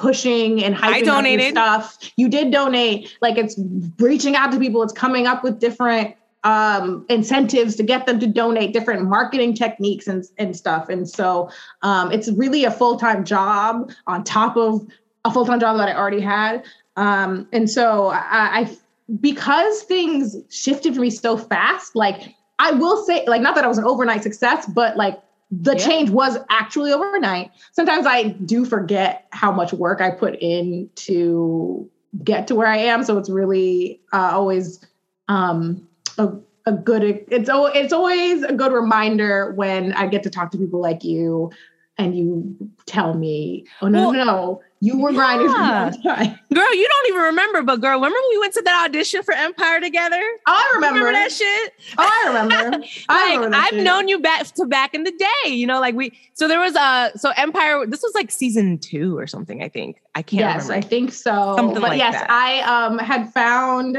pushing 0.00 0.64
and 0.64 0.74
hyping 0.74 0.94
I 0.94 1.02
donated. 1.02 1.50
stuff. 1.50 1.98
You 2.16 2.28
did 2.28 2.50
donate. 2.50 3.16
Like 3.20 3.36
it's 3.36 3.60
reaching 3.98 4.34
out 4.34 4.50
to 4.52 4.58
people. 4.58 4.82
It's 4.82 4.92
coming 4.92 5.26
up 5.26 5.44
with 5.44 5.60
different 5.60 6.16
um, 6.42 7.04
incentives 7.10 7.76
to 7.76 7.82
get 7.82 8.06
them 8.06 8.18
to 8.18 8.26
donate 8.26 8.72
different 8.72 9.02
marketing 9.02 9.54
techniques 9.54 10.06
and, 10.06 10.24
and 10.38 10.56
stuff. 10.56 10.88
And 10.88 11.08
so 11.08 11.50
um, 11.82 12.10
it's 12.10 12.30
really 12.30 12.64
a 12.64 12.70
full-time 12.70 13.26
job 13.26 13.92
on 14.06 14.24
top 14.24 14.56
of 14.56 14.86
a 15.24 15.30
full-time 15.30 15.60
job 15.60 15.76
that 15.78 15.88
i 15.88 15.94
already 15.94 16.20
had. 16.20 16.64
Um, 16.96 17.46
and 17.52 17.68
so 17.70 18.08
I, 18.08 18.60
I 18.60 18.76
because 19.20 19.82
things 19.82 20.36
shifted 20.50 20.94
for 20.94 21.00
me 21.00 21.10
so 21.10 21.36
fast 21.36 21.96
like 21.96 22.34
i 22.60 22.70
will 22.70 23.04
say 23.04 23.24
like 23.26 23.40
not 23.42 23.54
that 23.56 23.64
i 23.64 23.68
was 23.68 23.78
an 23.78 23.84
overnight 23.84 24.22
success 24.22 24.66
but 24.66 24.96
like 24.96 25.20
the 25.50 25.74
Yeah. 25.74 25.84
change 25.84 26.10
was 26.10 26.38
actually 26.48 26.92
overnight. 26.92 27.50
Sometimes 27.72 28.06
i 28.06 28.28
do 28.28 28.64
forget 28.64 29.26
how 29.32 29.50
much 29.50 29.72
work 29.72 30.00
i 30.00 30.10
put 30.10 30.36
in 30.40 30.88
to 30.96 31.88
get 32.22 32.46
to 32.48 32.54
where 32.54 32.68
i 32.68 32.76
am. 32.76 33.02
So 33.04 33.18
it's 33.18 33.28
really 33.30 34.00
uh, 34.12 34.30
always 34.32 34.84
um, 35.28 35.88
a, 36.18 36.28
a 36.66 36.72
good 36.72 37.02
it's 37.02 37.48
it's 37.52 37.92
always 37.92 38.42
a 38.44 38.52
good 38.52 38.72
reminder 38.72 39.52
when 39.54 39.92
i 39.94 40.06
get 40.06 40.22
to 40.24 40.30
talk 40.30 40.50
to 40.52 40.58
people 40.58 40.80
like 40.80 41.02
you 41.04 41.50
and 41.98 42.16
you 42.16 42.56
tell 42.86 43.14
me 43.14 43.64
oh 43.82 43.88
no 43.88 44.10
Well, 44.10 44.12
no 44.12 44.24
no 44.24 44.60
you 44.80 44.98
were 44.98 45.12
grinding 45.12 45.48
for 45.48 45.54
a 45.54 45.92
time 46.02 46.38
Girl, 46.54 46.74
you 46.74 46.88
don't 46.88 47.08
even 47.08 47.20
remember, 47.22 47.62
but 47.62 47.80
girl, 47.80 47.96
remember 47.96 48.16
when 48.16 48.30
we 48.30 48.38
went 48.38 48.54
to 48.54 48.62
that 48.62 48.86
audition 48.88 49.22
for 49.22 49.32
Empire 49.34 49.80
together? 49.80 50.20
Oh, 50.48 50.52
I 50.52 50.72
remember. 50.74 51.00
Remember 51.00 51.18
that 51.18 51.30
shit? 51.30 51.74
Oh, 51.96 52.08
I 52.08 52.28
remember. 52.28 52.86
I 53.08 53.34
remember 53.34 53.56
I've 53.56 53.70
shit. 53.70 53.84
known 53.84 54.08
you 54.08 54.18
back 54.18 54.46
to 54.46 54.66
back 54.66 54.94
in 54.94 55.04
the 55.04 55.12
day, 55.12 55.50
you 55.50 55.66
know, 55.66 55.80
like 55.80 55.94
we 55.94 56.18
so 56.34 56.48
there 56.48 56.58
was 56.58 56.74
a 56.74 57.12
so 57.16 57.30
Empire 57.36 57.86
this 57.86 58.02
was 58.02 58.14
like 58.14 58.30
season 58.30 58.78
2 58.78 59.16
or 59.16 59.26
something, 59.26 59.62
I 59.62 59.68
think. 59.68 60.00
I 60.14 60.22
can't 60.22 60.40
yes, 60.40 60.64
remember. 60.64 60.86
I 60.86 60.88
think 60.88 61.12
so. 61.12 61.54
Something 61.56 61.74
but 61.74 61.82
like 61.82 61.98
yes, 61.98 62.14
that. 62.14 62.30
I 62.30 62.60
um 62.60 62.98
had 62.98 63.32
found. 63.32 63.98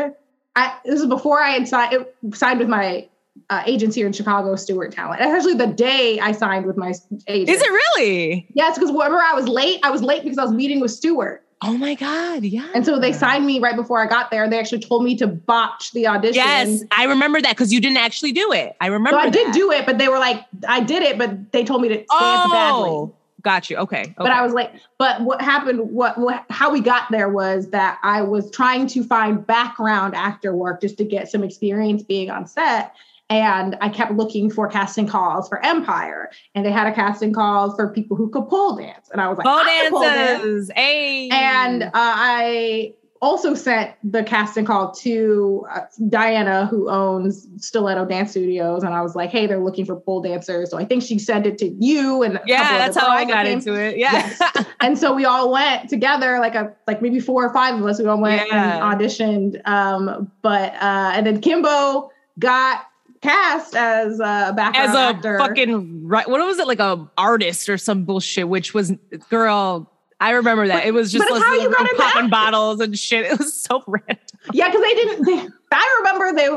I 0.56 0.78
this 0.84 1.00
is 1.00 1.06
before 1.08 1.42
I 1.42 1.52
had 1.52 1.68
signed 1.68 2.06
signed 2.34 2.60
with 2.60 2.68
my 2.68 3.08
uh, 3.50 3.64
agency 3.66 4.02
here 4.02 4.08
in 4.08 4.14
Chicago, 4.14 4.56
Stewart 4.56 4.92
Talent. 4.92 5.22
Actually, 5.22 5.56
the 5.56 5.68
day 5.68 6.20
I 6.20 6.32
signed 6.32 6.66
with 6.66 6.78
my 6.78 6.94
agent. 7.28 7.50
Is 7.50 7.62
it 7.62 7.70
really? 7.70 8.48
Yes, 8.54 8.78
because 8.78 8.92
whenever 8.92 9.20
I 9.20 9.34
was 9.34 9.48
late, 9.48 9.80
I 9.84 9.92
was 9.92 10.02
late 10.02 10.24
because 10.24 10.38
I 10.38 10.44
was 10.44 10.54
meeting 10.54 10.80
with 10.80 10.92
Stewart, 10.92 11.44
Oh 11.64 11.78
my 11.78 11.94
god, 11.94 12.44
yeah. 12.44 12.68
and 12.74 12.84
so 12.84 13.00
they 13.00 13.14
signed 13.14 13.46
me 13.46 13.60
right 13.60 13.76
before 13.76 14.02
I 14.02 14.08
got 14.08 14.32
there. 14.32 14.50
They 14.50 14.58
actually 14.58 14.80
told 14.80 15.04
me 15.04 15.16
to 15.18 15.28
botch 15.28 15.92
the 15.92 16.08
audition. 16.08 16.34
Yes, 16.34 16.84
I 16.90 17.04
remember 17.04 17.40
that 17.40 17.52
because 17.52 17.72
you 17.72 17.80
didn't 17.80 17.98
actually 17.98 18.32
do 18.32 18.52
it. 18.52 18.76
I 18.82 18.88
remember. 18.88 19.12
So 19.12 19.18
I 19.20 19.30
did 19.30 19.48
that. 19.48 19.54
do 19.54 19.72
it, 19.72 19.86
but 19.86 20.00
they 20.00 20.08
were 20.08 20.18
like, 20.18 20.44
I 20.68 20.80
did 20.80 21.04
it, 21.04 21.20
but 21.20 21.52
they 21.52 21.64
told 21.64 21.84
me 21.84 21.90
to 21.90 21.98
dance 21.98 22.08
badly. 22.10 22.90
Oh, 22.90 23.16
got 23.44 23.70
you. 23.70 23.78
Okay, 23.78 24.12
but 24.18 24.32
I 24.32 24.42
was 24.42 24.54
late. 24.54 24.72
But 24.98 25.22
what 25.22 25.40
happened? 25.40 25.92
What, 25.92 26.18
what? 26.18 26.46
How 26.50 26.72
we 26.72 26.82
got 26.82 27.12
there 27.12 27.30
was 27.30 27.70
that 27.70 28.00
I 28.02 28.24
was 28.24 28.50
trying 28.50 28.88
to 28.88 29.04
find 29.04 29.46
background 29.46 30.16
actor 30.16 30.56
work 30.56 30.82
just 30.82 30.98
to 30.98 31.04
get 31.04 31.30
some 31.30 31.44
experience 31.44 32.02
being 32.02 32.32
on 32.32 32.48
set, 32.48 32.96
and 33.32 33.78
I 33.82 33.88
kept 33.90 34.12
looking 34.12 34.52
for 34.52 34.68
casting 34.68 35.08
calls 35.08 35.48
for 35.48 35.64
Empire, 35.66 36.30
and 36.54 36.66
they 36.66 36.72
had 36.72 36.86
a 36.86 36.94
casting 36.94 37.32
call 37.34 37.74
for 37.76 37.88
people 37.92 38.18
who 38.18 38.30
could 38.30 38.48
pole 38.50 38.76
dance, 38.76 39.10
and 39.12 39.22
I 39.22 39.30
was 39.30 39.38
like, 39.38 39.46
pole 39.46 39.56
I 39.60 39.64
can 39.64 39.92
pole 39.92 40.02
dances. 40.02 40.70
Hey, 40.76 41.30
And 41.32 41.84
uh, 41.84 41.90
I 41.94 42.94
also 43.22 43.54
sent 43.54 43.92
the 44.04 44.24
casting 44.24 44.66
call 44.66 44.92
to 44.96 45.64
uh, 45.72 45.82
Diana, 46.10 46.66
who 46.66 46.90
owns 46.90 47.48
Stiletto 47.58 48.04
Dance 48.06 48.32
Studios, 48.32 48.84
and 48.84 48.94
I 48.96 49.02
was 49.02 49.16
like, 49.16 49.30
"Hey, 49.30 49.46
they're 49.48 49.64
looking 49.64 49.86
for 49.86 49.96
pole 49.96 50.22
dancers." 50.24 50.70
So 50.72 50.78
I 50.80 50.86
think 50.86 51.04
she 51.04 51.18
sent 51.20 51.46
it 51.46 51.58
to 51.60 51.68
you 51.80 52.24
and 52.24 52.40
yeah, 52.48 52.80
that's 52.80 52.98
how 52.98 53.08
I 53.10 53.24
got 53.26 53.46
came. 53.46 53.60
into 53.60 53.76
it. 53.76 53.98
Yeah. 53.98 54.12
Yes. 54.14 54.66
and 54.82 54.98
so 54.98 55.14
we 55.14 55.24
all 55.26 55.52
went 55.52 55.88
together, 55.88 56.40
like 56.40 56.56
a 56.56 56.74
like 56.88 57.02
maybe 57.04 57.20
four 57.20 57.46
or 57.46 57.54
five 57.54 57.76
of 57.80 57.86
us. 57.86 58.00
We 58.00 58.08
all 58.08 58.20
went 58.20 58.48
Yeah. 58.48 58.90
and 58.90 59.00
auditioned. 59.00 59.68
Um, 59.68 60.32
but 60.42 60.74
uh, 60.74 61.12
and 61.16 61.26
then 61.26 61.40
Kimbo 61.42 62.10
got 62.40 62.86
cast 63.22 63.76
as 63.76 64.20
a 64.20 64.54
background 64.56 64.76
As 64.90 64.96
a 64.96 65.00
actor. 65.00 65.38
fucking 65.40 66.08
right, 66.08 66.28
what 66.30 66.40
was 66.46 66.60
it 66.60 66.68
like 66.68 66.80
a 66.80 67.10
artist 67.18 67.70
or 67.70 67.78
some 67.78 68.04
bullshit? 68.06 68.48
Which 68.50 68.74
was 68.74 68.92
girl. 69.30 69.88
I 70.20 70.32
remember 70.32 70.68
that. 70.68 70.82
But- 70.82 70.88
it 70.88 70.94
was 70.94 71.12
just 71.12 71.28
but 71.28 71.42
how 71.42 71.56
you 71.56 71.70
got 71.72 71.88
popping 71.98 72.30
bottles 72.30 72.80
and 72.80 72.98
shit. 72.98 73.26
It 73.32 73.38
was 73.40 73.54
so 73.54 73.84
random. 73.88 74.18
yeah, 74.54 74.68
because 74.70 74.82
they 74.82 74.94
didn't. 74.94 75.26
They, 75.26 75.48
I 75.72 75.98
remember 76.00 76.34
they 76.38 76.50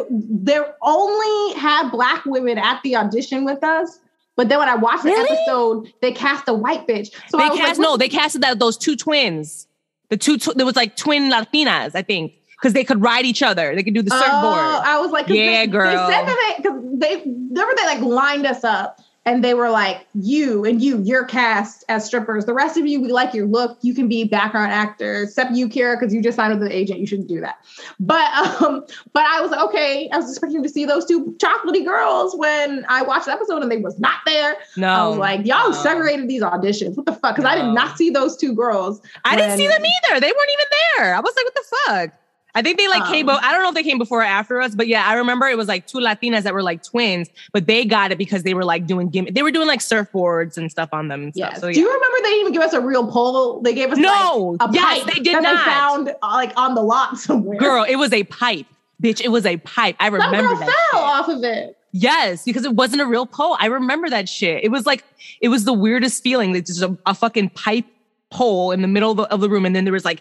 they 0.53 0.61
only 0.83 1.59
had 1.61 1.91
black 1.91 2.25
women 2.27 2.59
at 2.59 2.83
the 2.83 2.97
audition 2.97 3.45
with 3.45 3.63
us. 3.65 4.01
But 4.37 4.49
then 4.49 4.59
when 4.59 4.69
I 4.69 4.75
watched 4.75 5.05
the 5.05 5.13
episode, 5.13 5.93
they 6.03 6.11
cast 6.11 6.49
a 6.49 6.53
white 6.55 6.89
bitch. 6.89 7.11
So 7.29 7.39
I 7.39 7.45
they 7.45 7.51
was 7.51 7.59
cast 7.61 7.79
like, 7.79 7.85
no, 7.87 7.97
they 7.97 8.09
casted 8.09 8.43
that 8.43 8.59
those 8.59 8.77
two 8.77 8.97
twins. 8.97 9.69
The 10.09 10.17
two 10.17 10.37
tw- 10.39 10.55
there 10.57 10.67
was 10.67 10.75
like 10.77 10.97
twin 10.97 11.31
Latinas, 11.31 11.93
I 11.95 12.03
think, 12.03 12.35
because 12.65 12.73
they 12.73 12.83
could 12.83 13.03
ride 13.03 13.27
each 13.27 13.43
other. 13.43 13.75
They 13.75 13.83
could 13.83 13.93
do 13.93 14.01
the 14.01 14.11
surfboard. 14.11 14.33
Oh, 14.33 14.73
surfboard. 14.73 14.87
I 14.87 14.99
was 14.99 15.11
like, 15.11 15.29
Yeah, 15.29 15.61
they, 15.61 15.67
girl. 15.67 15.91
They 15.91 16.15
said 16.15 16.25
that 16.25 16.57
they 16.57 16.63
because 16.63 16.81
they, 16.99 17.17
remember 17.31 17.75
they 17.77 17.85
like 17.85 18.01
lined 18.01 18.47
us 18.47 18.65
up 18.65 19.03
and 19.27 19.45
they 19.45 19.53
were 19.53 19.69
like, 19.69 20.07
you 20.15 20.65
and 20.65 20.81
you, 20.81 21.03
you're 21.03 21.27
cast 21.27 21.85
as 21.91 22.07
strippers. 22.07 22.47
The 22.47 22.55
rest 22.55 22.79
of 22.79 22.87
you, 22.87 23.03
we 23.03 23.13
like 23.13 23.35
your 23.35 23.47
look. 23.47 23.77
You 23.83 23.95
can 23.95 24.09
be 24.09 24.25
background 24.25 24.73
actors, 24.73 25.29
except 25.29 25.53
you, 25.53 25.69
Kira, 25.69 25.99
because 26.01 26.15
you 26.15 26.23
just 26.23 26.37
signed 26.37 26.59
with 26.59 26.67
the 26.67 26.75
agent. 26.75 27.01
You 27.01 27.07
shouldn't 27.07 27.29
do 27.29 27.43
that. 27.43 27.57
But 28.01 28.33
um, 28.63 28.87
but 29.13 29.25
I 29.25 29.43
was 29.43 29.51
like, 29.51 29.61
okay. 29.61 30.09
I 30.11 30.17
was 30.17 30.31
expecting 30.31 30.63
to 30.63 30.69
see 30.71 30.87
those 30.87 31.05
two 31.05 31.37
chocolatey 31.39 31.85
girls 31.85 32.35
when 32.35 32.87
I 32.89 33.03
watched 33.03 33.27
the 33.27 33.33
episode 33.33 33.63
and 33.63 33.71
they 33.71 33.77
was 33.77 33.99
not 34.01 34.21
there. 34.25 34.57
no, 34.79 34.89
I 34.89 35.07
was 35.09 35.19
like, 35.19 35.45
y'all 35.45 35.71
no. 35.71 35.77
segregated 35.83 36.29
these 36.29 36.43
auditions. 36.43 36.97
What 36.97 37.05
the 37.05 37.13
fuck? 37.13 37.37
Because 37.37 37.45
I 37.45 37.57
did 37.57 37.75
not 37.75 37.99
see 37.99 38.09
those 38.09 38.39
two 38.39 38.55
girls. 38.55 39.03
I 39.27 39.37
didn't 39.37 39.59
see 39.59 39.67
them 39.67 39.83
either. 39.85 40.19
They 40.19 40.33
weren't 40.33 40.51
even 40.53 40.67
there. 40.97 41.15
I 41.15 41.21
was 41.21 41.35
like, 41.37 41.45
what 41.45 41.55
the 41.55 41.77
fuck? 41.87 42.24
I 42.57 42.63
think 42.63 42.79
they 42.79 42.87
like 42.89 43.05
came. 43.11 43.29
Um, 43.29 43.39
I 43.43 43.53
don't 43.53 43.63
know 43.63 43.71
if 43.71 43.75
they 43.75 43.83
came 43.83 43.99
before 43.99 44.21
or 44.21 44.25
after 44.25 44.61
us, 44.61 44.75
but 44.75 44.87
yeah, 44.87 45.05
I 45.07 45.15
remember 45.15 45.47
it 45.49 45.57
was 45.57 45.67
like 45.67 45.87
two 45.87 45.99
Latinas 45.99 46.43
that 46.43 46.55
were 46.55 46.63
like 46.63 46.83
twins, 46.85 47.29
but 47.53 47.67
they 47.67 47.85
got 47.85 48.13
it 48.13 48.19
because 48.19 48.45
they 48.45 48.55
were 48.55 48.65
like 48.65 48.87
doing 48.87 49.09
gimmick. 49.09 49.35
They 49.35 49.43
were 49.43 49.51
doing 49.51 49.67
like 49.67 49.81
surfboards 49.81 50.57
and 50.57 50.71
stuff 50.71 50.89
on 50.93 51.09
them 51.09 51.25
and 51.25 51.35
stuff. 51.35 51.51
Yes. 51.55 51.61
So 51.61 51.73
Do 51.73 51.81
you 51.81 51.87
remember 51.93 52.17
they 52.23 52.35
even 52.41 52.53
give 52.53 52.63
us 52.63 52.73
a 52.73 52.81
real 52.81 53.11
pole? 53.11 53.61
They 53.61 53.75
gave 53.75 53.91
us 53.91 53.99
No. 53.99 54.57
like, 54.61 54.71
a 54.71 54.73
Yes, 54.75 55.03
pipe 55.03 55.15
they 55.15 55.21
did 55.21 55.35
that 55.37 55.43
not. 55.43 55.65
They 55.65 55.71
found 55.71 56.09
uh, 56.23 56.29
like 56.33 56.53
on 56.57 56.75
the 56.75 56.83
lot 56.83 57.19
somewhere. 57.19 57.59
Girl, 57.59 57.85
it 57.89 57.97
was 57.97 58.13
a 58.13 58.23
pipe, 58.25 58.67
bitch. 59.03 59.21
It 59.21 59.29
was 59.29 59.47
a 59.47 59.57
pipe. 59.57 59.97
I 59.99 60.07
some 60.07 60.15
remember 60.15 60.55
girl 60.55 60.59
that. 60.61 60.67
fell 60.93 61.01
shit. 61.01 61.09
off 61.11 61.29
of 61.29 61.43
it. 61.45 61.77
Yes, 61.97 62.45
because 62.45 62.65
it 62.65 62.75
wasn't 62.75 63.03
a 63.03 63.07
real 63.07 63.25
pole. 63.27 63.57
I 63.61 63.67
remember 63.67 64.11
that 64.11 64.29
shit. 64.29 64.65
It 64.65 64.71
was 64.71 64.85
like 64.87 65.05
it 65.41 65.49
was 65.49 65.65
the 65.65 65.73
weirdest 65.73 66.23
feeling. 66.23 66.55
It's 66.57 66.69
just 66.71 66.83
a, 66.83 66.97
a 67.07 67.15
fucking 67.15 67.51
pipe 67.51 67.85
pole 68.31 68.73
in 68.73 68.83
the 68.83 68.89
middle 68.89 69.13
of 69.13 69.17
the, 69.17 69.23
of 69.33 69.41
the 69.41 69.49
room, 69.49 69.65
and 69.65 69.75
then 69.77 69.85
there 69.85 69.93
was 69.93 70.05
like 70.05 70.21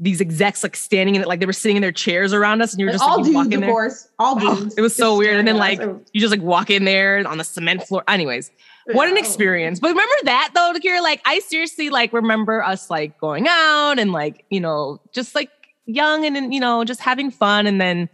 these 0.00 0.20
execs 0.20 0.62
like 0.62 0.74
standing 0.74 1.14
in 1.14 1.22
it, 1.22 1.28
like 1.28 1.38
they 1.40 1.46
were 1.46 1.52
sitting 1.52 1.76
in 1.76 1.82
their 1.82 1.92
chairs 1.92 2.32
around 2.32 2.60
us, 2.60 2.72
and 2.72 2.80
you 2.80 2.86
were 2.86 2.92
Like, 2.92 2.98
just 3.00 3.08
like, 3.08 3.18
all 3.18 3.26
you 3.44 3.50
dudes, 3.50 3.62
of 3.62 3.68
course. 3.70 4.08
All 4.18 4.34
Oh, 4.40 4.56
dudes. 4.56 4.74
it 4.76 4.80
was 4.80 4.94
so 4.96 5.16
weird. 5.16 5.36
And 5.36 5.46
then 5.46 5.56
like 5.58 5.80
you 6.12 6.20
just 6.20 6.32
like 6.32 6.42
walk 6.42 6.70
in 6.70 6.84
there 6.84 7.26
on 7.26 7.38
the 7.38 7.44
cement 7.44 7.84
floor. 7.84 8.02
Anyways, 8.08 8.50
what 8.92 9.08
an 9.08 9.16
experience. 9.16 9.78
But 9.78 9.88
remember 9.88 10.14
that 10.24 10.50
though, 10.54 10.72
Kira, 10.80 11.02
like 11.02 11.20
I 11.24 11.38
seriously 11.40 11.90
like 11.90 12.12
remember 12.12 12.62
us 12.64 12.90
like 12.90 13.16
going 13.18 13.46
out 13.48 13.98
and 13.98 14.10
like, 14.12 14.44
you 14.50 14.60
know, 14.60 15.00
just 15.12 15.34
like 15.36 15.50
young 15.86 16.24
and, 16.26 16.52
you 16.52 16.58
know, 16.60 16.82
just 16.84 17.00
having 17.00 17.30
fun. 17.30 17.66
And 17.68 17.80
then 17.80 18.08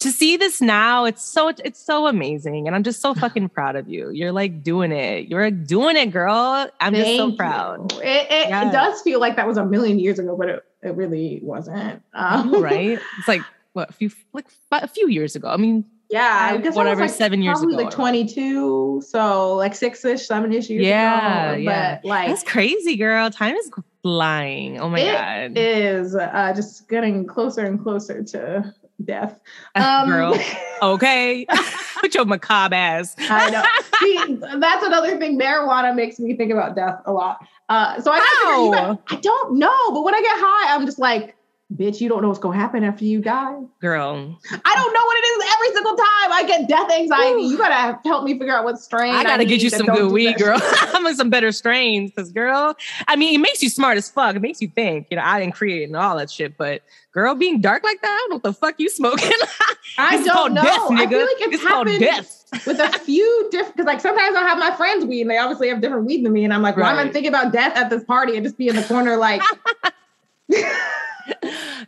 to 0.00 0.10
see 0.10 0.36
this 0.36 0.60
now, 0.60 1.04
it's 1.04 1.22
so 1.24 1.48
it's 1.48 1.84
so 1.84 2.06
amazing. 2.06 2.66
And 2.66 2.74
I'm 2.74 2.82
just 2.82 3.00
so 3.02 3.12
fucking 3.14 3.50
proud 3.50 3.76
of 3.76 3.88
you. 3.88 4.10
You're 4.10 4.32
like 4.32 4.62
doing 4.62 4.92
it. 4.92 5.28
You're 5.28 5.44
like, 5.44 5.66
doing 5.66 5.96
it, 5.96 6.06
girl. 6.10 6.68
I'm 6.80 6.94
just 6.94 7.16
so 7.16 7.32
proud. 7.32 7.92
It, 7.94 8.00
it, 8.30 8.48
Yes. 8.48 8.68
it 8.68 8.72
does 8.72 9.02
feel 9.02 9.20
like 9.20 9.36
that 9.36 9.46
was 9.46 9.56
a 9.56 9.64
million 9.64 9.98
years 9.98 10.18
ago, 10.18 10.36
but 10.36 10.48
it, 10.48 10.64
it 10.84 10.94
really 10.94 11.40
wasn't. 11.42 12.02
Um, 12.12 12.62
right? 12.62 12.98
It's 13.18 13.28
like 13.28 13.42
what 13.72 13.90
a 13.90 13.92
few 13.92 14.10
like 14.32 14.46
a 14.72 14.86
few 14.88 15.08
years 15.08 15.34
ago. 15.36 15.48
I 15.48 15.56
mean, 15.56 15.84
Yeah, 16.10 16.50
I 16.52 16.56
guess 16.58 16.74
I 16.74 16.76
Whatever, 16.76 17.02
was 17.02 17.10
like 17.10 17.18
seven 17.18 17.42
years 17.42 17.60
ago 17.62 17.72
like 17.74 17.90
22, 17.90 19.02
so 19.06 19.56
like 19.56 19.74
six-ish, 19.74 20.26
seven-ish 20.26 20.68
years 20.70 20.84
Yeah, 20.86 21.52
ago. 21.52 21.58
yeah. 21.60 21.98
But 22.02 22.08
like 22.08 22.28
that's 22.28 22.44
crazy, 22.44 22.96
girl. 22.96 23.30
Time 23.30 23.56
is 23.56 23.70
flying. 24.02 24.80
Oh 24.80 24.88
my 24.88 25.00
It 25.00 25.12
god. 25.12 25.58
is 25.60 26.14
uh, 26.14 26.52
just 26.54 26.88
getting 26.88 27.26
closer 27.26 27.62
and 27.64 27.82
closer 27.82 28.22
to 28.22 28.72
death. 29.04 29.40
Um, 29.74 30.08
girl. 30.08 30.38
Okay. 30.82 31.46
Put 32.00 32.14
your 32.14 32.26
macabre 32.26 32.74
ass. 32.74 33.16
I 33.18 33.48
know. 33.48 33.62
See, 34.00 34.58
that's 34.60 34.84
another 34.84 35.16
thing. 35.16 35.38
Marijuana 35.40 35.94
makes 35.96 36.18
me 36.18 36.36
think 36.36 36.52
about 36.52 36.76
death 36.76 37.00
a 37.06 37.12
lot. 37.12 37.38
Uh, 37.68 38.00
so 38.00 38.10
I, 38.12 38.18
gotta 38.18 38.28
figure- 38.40 38.64
you 38.64 38.72
How? 38.72 38.94
got- 38.94 39.12
I 39.12 39.16
don't 39.16 39.58
know, 39.58 39.90
but 39.92 40.02
when 40.04 40.14
I 40.14 40.20
get 40.20 40.32
high, 40.36 40.74
I'm 40.74 40.84
just 40.86 40.98
like, 40.98 41.36
bitch, 41.76 42.00
you 42.00 42.08
don't 42.08 42.22
know 42.22 42.28
what's 42.28 42.40
gonna 42.40 42.56
happen 42.56 42.84
after 42.84 43.04
you 43.04 43.20
die. 43.20 43.60
Girl. 43.80 44.38
I 44.64 44.74
don't 44.74 44.94
know 44.94 45.04
what 45.04 45.16
it 45.16 45.26
is 45.26 45.54
every 45.54 45.74
single 45.74 45.96
time. 45.96 46.32
I 46.32 46.44
get 46.46 46.68
death 46.68 46.90
anxiety. 46.90 47.42
Ooh. 47.42 47.50
You 47.50 47.58
gotta 47.58 47.98
help 48.04 48.24
me 48.24 48.38
figure 48.38 48.54
out 48.56 48.64
what 48.64 48.78
strain. 48.78 49.14
I 49.14 49.24
gotta 49.24 49.44
get 49.44 49.62
you 49.62 49.70
some 49.70 49.86
good 49.86 50.12
weed, 50.12 50.36
girl. 50.38 50.58
I'm 50.80 51.06
on 51.06 51.16
some 51.16 51.30
better 51.30 51.52
strains. 51.52 52.12
Cause 52.16 52.30
girl, 52.32 52.76
I 53.08 53.16
mean, 53.16 53.34
it 53.34 53.38
makes 53.38 53.62
you 53.62 53.68
smart 53.68 53.96
as 53.96 54.08
fuck. 54.10 54.36
It 54.36 54.42
makes 54.42 54.60
you 54.60 54.68
think. 54.68 55.08
You 55.10 55.16
know, 55.16 55.22
I 55.24 55.40
didn't 55.40 55.54
create 55.54 55.82
it 55.82 55.86
and 55.86 55.96
all 55.96 56.16
that 56.16 56.30
shit, 56.30 56.56
but 56.56 56.82
girl, 57.12 57.34
being 57.34 57.60
dark 57.60 57.82
like 57.82 58.00
that, 58.02 58.10
I 58.10 58.16
don't 58.16 58.30
know 58.30 58.36
what 58.36 58.42
the 58.44 58.52
fuck 58.52 58.74
you 58.78 58.88
smoking. 58.88 59.30
I 59.98 60.22
don't 60.22 60.54
know. 60.54 60.62
death, 60.62 60.78
I 60.90 61.06
feel 61.06 61.20
like 61.20 61.28
it's 61.38 61.54
It's 61.54 61.64
called 61.66 61.88
happened 61.88 62.04
death. 62.04 62.66
with 62.66 62.78
a 62.78 62.98
few 63.00 63.48
different 63.50 63.76
because 63.76 63.86
like 63.86 64.00
sometimes 64.00 64.36
I'll 64.36 64.46
have 64.46 64.58
my 64.58 64.74
friends 64.76 65.04
weed 65.04 65.22
and 65.22 65.30
they 65.30 65.38
obviously 65.38 65.68
have 65.68 65.80
different 65.80 66.06
weed 66.06 66.24
than 66.24 66.32
me. 66.32 66.44
And 66.44 66.52
I'm 66.54 66.62
like, 66.62 66.76
why 66.76 66.92
am 66.92 66.98
I 66.98 67.10
thinking 67.10 67.28
about 67.28 67.52
death 67.52 67.76
at 67.76 67.90
this 67.90 68.04
party 68.04 68.36
and 68.36 68.44
just 68.44 68.56
be 68.56 68.68
in 68.68 68.76
the 68.76 68.82
corner 68.82 69.16
like 69.16 69.42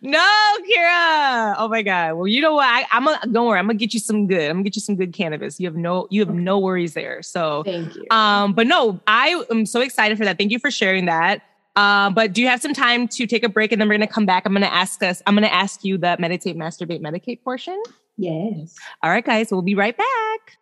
No, 0.03 0.28
Kira. 0.68 1.55
Oh 1.59 1.68
my 1.70 1.82
God. 1.82 2.14
Well, 2.14 2.26
you 2.26 2.41
know 2.43 2.55
what? 2.55 2.66
I, 2.66 2.84
I'm 2.93 3.05
gonna 3.05 3.18
don't 3.32 3.47
worry. 3.47 3.59
I'm 3.59 3.66
gonna 3.66 3.78
get 3.78 3.95
you 3.95 4.01
some 4.01 4.26
good. 4.26 4.51
I'm 4.51 4.57
gonna 4.57 4.64
get 4.64 4.76
you 4.76 4.82
some 4.82 4.97
good 4.97 5.12
cannabis. 5.12 5.59
You 5.59 5.66
have 5.68 5.76
no, 5.76 6.07
you 6.11 6.24
have 6.24 6.34
no 6.34 6.59
worries 6.59 6.95
there. 6.95 7.22
So, 7.22 7.62
thank 7.64 7.95
you. 7.95 8.05
um, 8.11 8.53
but 8.53 8.66
no, 8.66 9.01
I 9.07 9.43
am 9.51 9.64
so 9.66 9.80
excited 9.80 10.18
for 10.18 10.24
that. 10.24 10.39
Thank 10.39 10.53
you 10.53 10.59
for 10.59 10.70
sharing 10.70 11.07
that. 11.07 11.43
Um, 11.76 12.14
but 12.14 12.32
do 12.32 12.41
you 12.41 12.49
have 12.49 12.61
some 12.61 12.72
time 12.74 13.09
to 13.09 13.26
take 13.26 13.43
a 13.43 13.49
break 13.49 13.72
and 13.72 13.80
then 13.80 13.89
we're 13.89 13.95
gonna 13.95 14.07
come 14.07 14.26
back? 14.26 14.45
I'm 14.47 14.53
gonna 14.53 14.66
ask 14.66 15.03
us. 15.03 15.22
I'm 15.26 15.34
gonna 15.34 15.47
ask 15.49 15.84
you 15.84 15.99
the 15.99 16.16
meditate, 16.18 16.57
masturbate, 16.57 17.01
medicate 17.01 17.43
portion. 17.43 17.82
yes. 18.16 18.74
All 19.03 19.11
right, 19.11 19.24
guys. 19.24 19.51
We'll 19.51 19.62
be 19.62 19.74
right 19.74 19.97
back. 19.97 20.59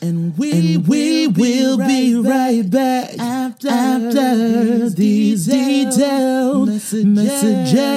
And 0.00 0.38
we, 0.38 0.52
and 0.76 0.86
we 0.86 1.26
will 1.26 1.76
be 1.76 2.14
right 2.14 2.70
back 2.70 3.18
after, 3.18 3.68
after 3.68 4.90
these 4.90 5.46
detailed 5.46 6.68
messages. 6.68 7.88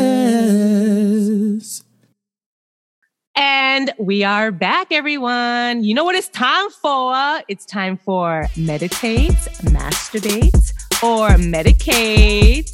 And 3.35 3.93
we 3.99 4.23
are 4.23 4.51
back, 4.51 4.87
everyone. 4.91 5.83
You 5.83 5.93
know 5.93 6.03
what 6.03 6.15
it's 6.15 6.29
time 6.29 6.71
for? 6.71 7.41
It's 7.47 7.65
time 7.65 7.97
for 7.97 8.47
meditate, 8.57 9.31
masturbate, 9.63 10.73
or 11.03 11.29
medicate. 11.37 12.69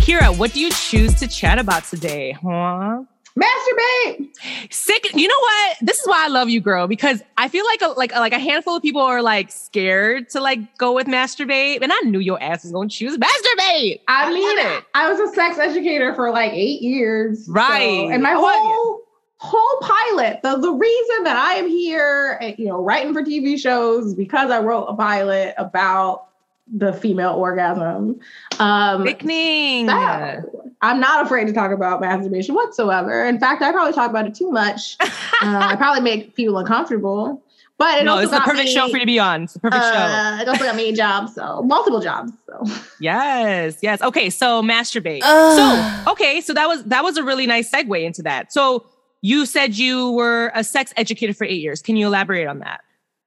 Kira, 0.00 0.36
what 0.36 0.52
do 0.52 0.60
you 0.60 0.70
choose 0.70 1.14
to 1.20 1.26
chat 1.26 1.58
about 1.58 1.84
today? 1.84 2.32
Huh? 2.32 3.04
Masturbate. 3.40 4.28
Sick. 4.70 5.10
You 5.14 5.26
know 5.28 5.38
what? 5.40 5.76
This 5.80 5.98
is 6.00 6.06
why 6.06 6.24
I 6.24 6.28
love 6.28 6.48
you, 6.48 6.60
girl, 6.60 6.86
because 6.86 7.22
I 7.38 7.48
feel 7.48 7.64
like 7.64 7.82
a, 7.82 7.88
like 7.88 8.14
like 8.14 8.32
a 8.32 8.38
handful 8.38 8.76
of 8.76 8.82
people 8.82 9.00
are 9.00 9.22
like 9.22 9.50
scared 9.50 10.28
to 10.30 10.40
like 10.40 10.76
go 10.78 10.92
with 10.94 11.06
masturbate, 11.06 11.80
and 11.82 11.92
I 11.92 11.98
knew 12.04 12.18
your 12.18 12.42
ass 12.42 12.62
was 12.64 12.72
going 12.72 12.88
to 12.88 12.94
choose 12.94 13.16
masturbate. 13.16 14.00
I 14.08 14.32
mean, 14.32 14.58
it. 14.58 14.84
I 14.94 15.10
was 15.10 15.18
a 15.20 15.34
sex 15.34 15.58
educator 15.58 16.14
for 16.14 16.30
like 16.30 16.52
eight 16.52 16.82
years. 16.82 17.46
so- 17.46 17.52
Right. 17.52 18.08
and 18.10 18.22
my 18.22 18.34
Oh, 18.34 18.46
whole 18.46 19.00
whole 19.42 19.78
pilot, 19.80 20.40
the, 20.42 20.56
the 20.58 20.70
reason 20.72 21.24
that 21.24 21.34
I 21.36 21.54
am 21.54 21.66
here, 21.68 22.36
eh, 22.42 22.54
you 22.58 22.66
know, 22.66 22.82
writing 22.82 23.14
for 23.14 23.22
TV 23.22 23.58
shows 23.58 24.14
because 24.14 24.50
I 24.50 24.60
wrote 24.60 24.84
a 24.84 24.94
pilot 24.94 25.54
about 25.56 26.26
the 26.72 26.92
female 26.92 27.32
orgasm. 27.34 28.20
Um 28.58 29.06
Sickening. 29.06 29.88
so, 29.88 30.72
I'm 30.82 31.00
not 31.00 31.24
afraid 31.26 31.46
to 31.46 31.52
talk 31.52 31.72
about 31.72 32.00
masturbation 32.00 32.54
whatsoever. 32.54 33.24
In 33.24 33.38
fact, 33.38 33.62
I 33.62 33.72
probably 33.72 33.92
talk 33.92 34.08
about 34.10 34.26
it 34.26 34.34
too 34.34 34.50
much. 34.50 34.96
uh, 35.00 35.06
I 35.42 35.76
probably 35.76 36.00
make 36.02 36.34
people 36.34 36.56
uncomfortable. 36.58 37.42
But 37.76 38.00
it 38.00 38.04
no, 38.04 38.12
also 38.12 38.24
it's 38.24 38.32
the 38.32 38.40
perfect 38.40 38.66
me, 38.66 38.74
show 38.74 38.88
for 38.88 38.96
you 38.98 39.00
to 39.00 39.06
be 39.06 39.18
on. 39.18 39.44
It's 39.44 39.54
the 39.54 39.60
perfect 39.60 39.82
show. 39.82 39.90
uh, 39.90 40.38
It 40.42 40.48
also 40.48 40.64
got 40.64 40.76
me 40.76 40.90
a 40.90 40.92
job, 40.94 41.30
so 41.30 41.62
multiple 41.62 42.00
jobs. 42.00 42.30
So 42.46 42.62
Yes, 43.00 43.78
yes. 43.80 44.02
Okay, 44.02 44.28
so 44.28 44.62
masturbate. 44.62 45.22
so 45.22 46.12
okay, 46.12 46.42
so 46.42 46.52
that 46.52 46.68
was 46.68 46.84
that 46.84 47.02
was 47.02 47.16
a 47.16 47.22
really 47.22 47.46
nice 47.46 47.70
segue 47.70 48.02
into 48.04 48.22
that. 48.22 48.52
So 48.52 48.84
you 49.22 49.46
said 49.46 49.76
you 49.76 50.10
were 50.12 50.52
a 50.54 50.62
sex 50.62 50.92
educator 50.98 51.32
for 51.32 51.44
eight 51.44 51.60
years. 51.62 51.80
Can 51.80 51.96
you 51.96 52.06
elaborate 52.06 52.46
on 52.46 52.58
that? 52.60 52.82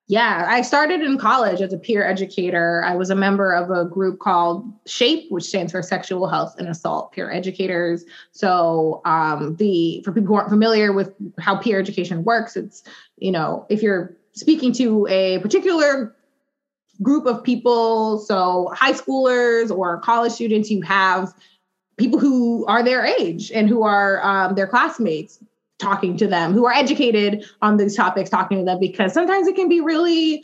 Yeah, 0.07 0.45
I 0.49 0.63
started 0.63 1.01
in 1.01 1.17
college 1.17 1.61
as 1.61 1.71
a 1.71 1.77
peer 1.77 2.05
educator. 2.05 2.83
I 2.83 2.93
was 2.95 3.09
a 3.09 3.15
member 3.15 3.53
of 3.53 3.71
a 3.71 3.85
group 3.85 4.19
called 4.19 4.69
SHAPE, 4.85 5.31
which 5.31 5.45
stands 5.45 5.71
for 5.71 5.81
Sexual 5.81 6.27
Health 6.27 6.55
and 6.59 6.67
Assault 6.67 7.13
Peer 7.13 7.31
Educators. 7.31 8.03
So, 8.31 9.01
um, 9.05 9.55
the 9.55 10.01
for 10.03 10.11
people 10.11 10.27
who 10.27 10.35
aren't 10.35 10.49
familiar 10.49 10.91
with 10.91 11.13
how 11.39 11.55
peer 11.55 11.79
education 11.79 12.25
works, 12.25 12.57
it's 12.57 12.83
you 13.17 13.31
know 13.31 13.65
if 13.69 13.81
you're 13.81 14.17
speaking 14.33 14.73
to 14.73 15.07
a 15.07 15.39
particular 15.39 16.13
group 17.01 17.25
of 17.25 17.41
people, 17.41 18.19
so 18.19 18.71
high 18.75 18.93
schoolers 18.93 19.75
or 19.75 19.99
college 20.01 20.33
students, 20.33 20.69
you 20.69 20.81
have 20.81 21.33
people 21.97 22.19
who 22.19 22.65
are 22.65 22.83
their 22.83 23.05
age 23.05 23.51
and 23.51 23.69
who 23.69 23.83
are 23.83 24.21
um, 24.21 24.55
their 24.55 24.67
classmates 24.67 25.39
talking 25.80 26.17
to 26.17 26.28
them 26.28 26.53
who 26.53 26.65
are 26.65 26.74
educated 26.74 27.45
on 27.61 27.78
these 27.78 27.95
topics 27.95 28.30
talking 28.30 28.59
to 28.59 28.63
them 28.63 28.80
because 28.80 29.13
sometimes 29.13 29.47
it 29.47 29.55
can 29.55 29.67
be 29.67 29.82
really 29.82 30.41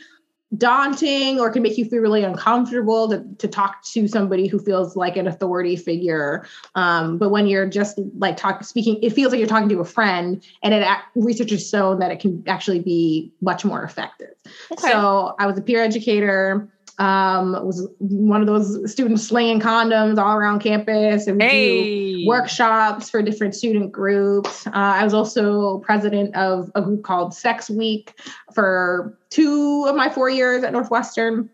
daunting 0.56 1.38
or 1.38 1.50
can 1.50 1.62
make 1.62 1.78
you 1.78 1.84
feel 1.84 2.00
really 2.00 2.24
uncomfortable 2.24 3.08
to, 3.08 3.24
to 3.38 3.46
talk 3.46 3.84
to 3.84 4.08
somebody 4.08 4.48
who 4.48 4.58
feels 4.58 4.96
like 4.96 5.16
an 5.16 5.28
authority 5.28 5.76
figure. 5.76 6.44
Um, 6.74 7.18
but 7.18 7.30
when 7.30 7.46
you're 7.46 7.66
just 7.66 8.00
like 8.18 8.36
talk 8.36 8.64
speaking 8.64 8.98
it 9.02 9.10
feels 9.10 9.32
like 9.32 9.38
you're 9.38 9.48
talking 9.48 9.68
to 9.68 9.78
a 9.78 9.84
friend 9.84 10.44
and 10.64 10.74
it 10.74 10.86
research 11.14 11.50
has 11.50 11.68
shown 11.68 12.00
that 12.00 12.10
it 12.10 12.18
can 12.18 12.42
actually 12.48 12.80
be 12.80 13.32
much 13.40 13.64
more 13.64 13.84
effective. 13.84 14.34
So 14.78 15.34
i 15.38 15.46
was 15.46 15.56
a 15.56 15.62
peer 15.62 15.82
educator 15.82 16.68
um, 17.00 17.52
was 17.64 17.88
one 17.98 18.42
of 18.42 18.46
those 18.46 18.92
students 18.92 19.26
slinging 19.26 19.58
condoms 19.58 20.18
all 20.18 20.36
around 20.36 20.60
campus 20.60 21.26
and 21.26 21.40
we 21.40 22.20
do 22.22 22.28
workshops 22.28 23.08
for 23.08 23.22
different 23.22 23.54
student 23.54 23.90
groups. 23.90 24.66
Uh, 24.66 24.70
I 24.74 25.02
was 25.02 25.14
also 25.14 25.78
president 25.78 26.36
of 26.36 26.70
a 26.74 26.82
group 26.82 27.02
called 27.02 27.32
Sex 27.32 27.70
Week 27.70 28.20
for 28.54 29.18
two 29.30 29.86
of 29.88 29.96
my 29.96 30.10
four 30.10 30.28
years 30.28 30.62
at 30.62 30.74
Northwestern. 30.74 31.48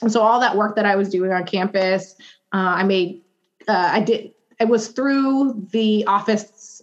And 0.00 0.10
so 0.10 0.22
all 0.22 0.40
that 0.40 0.56
work 0.56 0.76
that 0.76 0.86
I 0.86 0.96
was 0.96 1.10
doing 1.10 1.30
on 1.30 1.44
campus, 1.44 2.14
uh, 2.54 2.76
I 2.76 2.82
made, 2.82 3.20
uh, 3.68 3.90
I 3.92 4.00
did, 4.00 4.32
it 4.58 4.68
was 4.68 4.88
through 4.88 5.68
the 5.72 6.06
office 6.06 6.80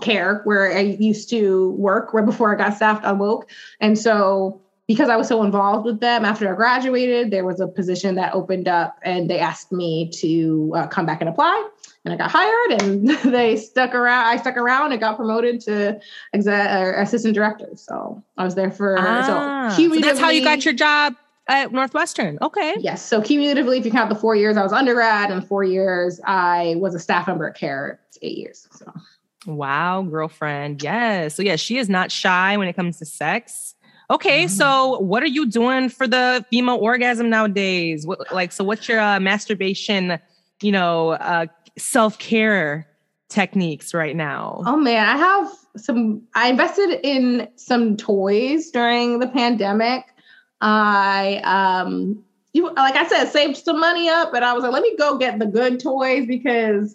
care 0.00 0.40
where 0.42 0.76
I 0.76 0.80
used 0.80 1.30
to 1.30 1.70
work 1.70 2.12
right 2.14 2.26
before 2.26 2.52
I 2.52 2.58
got 2.58 2.74
staffed 2.74 3.04
on 3.04 3.18
Woke. 3.18 3.48
And 3.80 3.96
so 3.96 4.60
because 4.86 5.08
I 5.08 5.16
was 5.16 5.28
so 5.28 5.42
involved 5.42 5.86
with 5.86 6.00
them 6.00 6.24
after 6.24 6.50
I 6.50 6.54
graduated, 6.54 7.30
there 7.30 7.44
was 7.44 7.60
a 7.60 7.66
position 7.66 8.16
that 8.16 8.34
opened 8.34 8.68
up 8.68 8.98
and 9.02 9.30
they 9.30 9.38
asked 9.38 9.72
me 9.72 10.10
to 10.16 10.72
uh, 10.76 10.86
come 10.88 11.06
back 11.06 11.20
and 11.20 11.28
apply. 11.28 11.68
And 12.04 12.12
I 12.12 12.16
got 12.18 12.30
hired 12.30 12.82
and 12.82 13.08
they 13.34 13.56
stuck 13.56 13.94
around. 13.94 14.26
I 14.26 14.36
stuck 14.36 14.58
around 14.58 14.92
and 14.92 15.00
got 15.00 15.16
promoted 15.16 15.60
to 15.62 15.98
or 16.34 16.92
assistant 17.00 17.34
director. 17.34 17.70
So 17.76 18.22
I 18.36 18.44
was 18.44 18.54
there 18.54 18.70
for, 18.70 18.96
Ah, 18.98 19.72
so 19.74 19.88
so 19.88 20.00
that's 20.00 20.20
how 20.20 20.28
you 20.30 20.44
got 20.44 20.66
your 20.66 20.74
job 20.74 21.14
at 21.48 21.72
Northwestern. 21.72 22.38
Okay. 22.42 22.76
Yes. 22.78 23.02
So 23.04 23.22
cumulatively, 23.22 23.78
if 23.78 23.86
you 23.86 23.90
count 23.90 24.10
the 24.10 24.14
four 24.16 24.36
years 24.36 24.58
I 24.58 24.62
was 24.62 24.72
undergrad 24.72 25.30
and 25.30 25.46
four 25.46 25.64
years 25.64 26.20
I 26.26 26.74
was 26.76 26.94
a 26.94 26.98
staff 26.98 27.26
member 27.26 27.48
at 27.48 27.56
CARE, 27.56 28.00
it's 28.08 28.18
eight 28.20 28.36
years. 28.36 28.68
So 28.72 28.92
Wow, 29.46 30.02
girlfriend. 30.02 30.82
Yes. 30.82 31.34
So 31.34 31.42
yeah, 31.42 31.56
she 31.56 31.78
is 31.78 31.88
not 31.88 32.12
shy 32.12 32.56
when 32.58 32.68
it 32.68 32.74
comes 32.74 32.98
to 32.98 33.06
sex. 33.06 33.74
Okay, 34.14 34.46
so 34.46 35.00
what 35.00 35.24
are 35.24 35.26
you 35.26 35.44
doing 35.44 35.88
for 35.88 36.06
the 36.06 36.46
female 36.48 36.76
orgasm 36.76 37.28
nowadays? 37.28 38.06
What, 38.06 38.32
like, 38.32 38.52
so 38.52 38.62
what's 38.62 38.88
your 38.88 39.00
uh, 39.00 39.18
masturbation, 39.18 40.20
you 40.62 40.70
know, 40.70 41.10
uh, 41.10 41.46
self 41.76 42.16
care 42.20 42.86
techniques 43.28 43.92
right 43.92 44.14
now? 44.14 44.62
Oh 44.66 44.76
man, 44.76 45.04
I 45.04 45.16
have 45.16 45.50
some. 45.76 46.22
I 46.36 46.48
invested 46.48 47.00
in 47.02 47.48
some 47.56 47.96
toys 47.96 48.70
during 48.70 49.18
the 49.18 49.26
pandemic. 49.26 50.04
I 50.60 51.40
um, 51.42 52.22
you 52.52 52.72
like 52.72 52.94
I 52.94 53.08
said, 53.08 53.32
saved 53.32 53.56
some 53.56 53.80
money 53.80 54.08
up, 54.08 54.32
and 54.32 54.44
I 54.44 54.52
was 54.52 54.62
like, 54.62 54.72
let 54.72 54.82
me 54.82 54.96
go 54.96 55.18
get 55.18 55.40
the 55.40 55.46
good 55.46 55.80
toys 55.80 56.26
because 56.28 56.94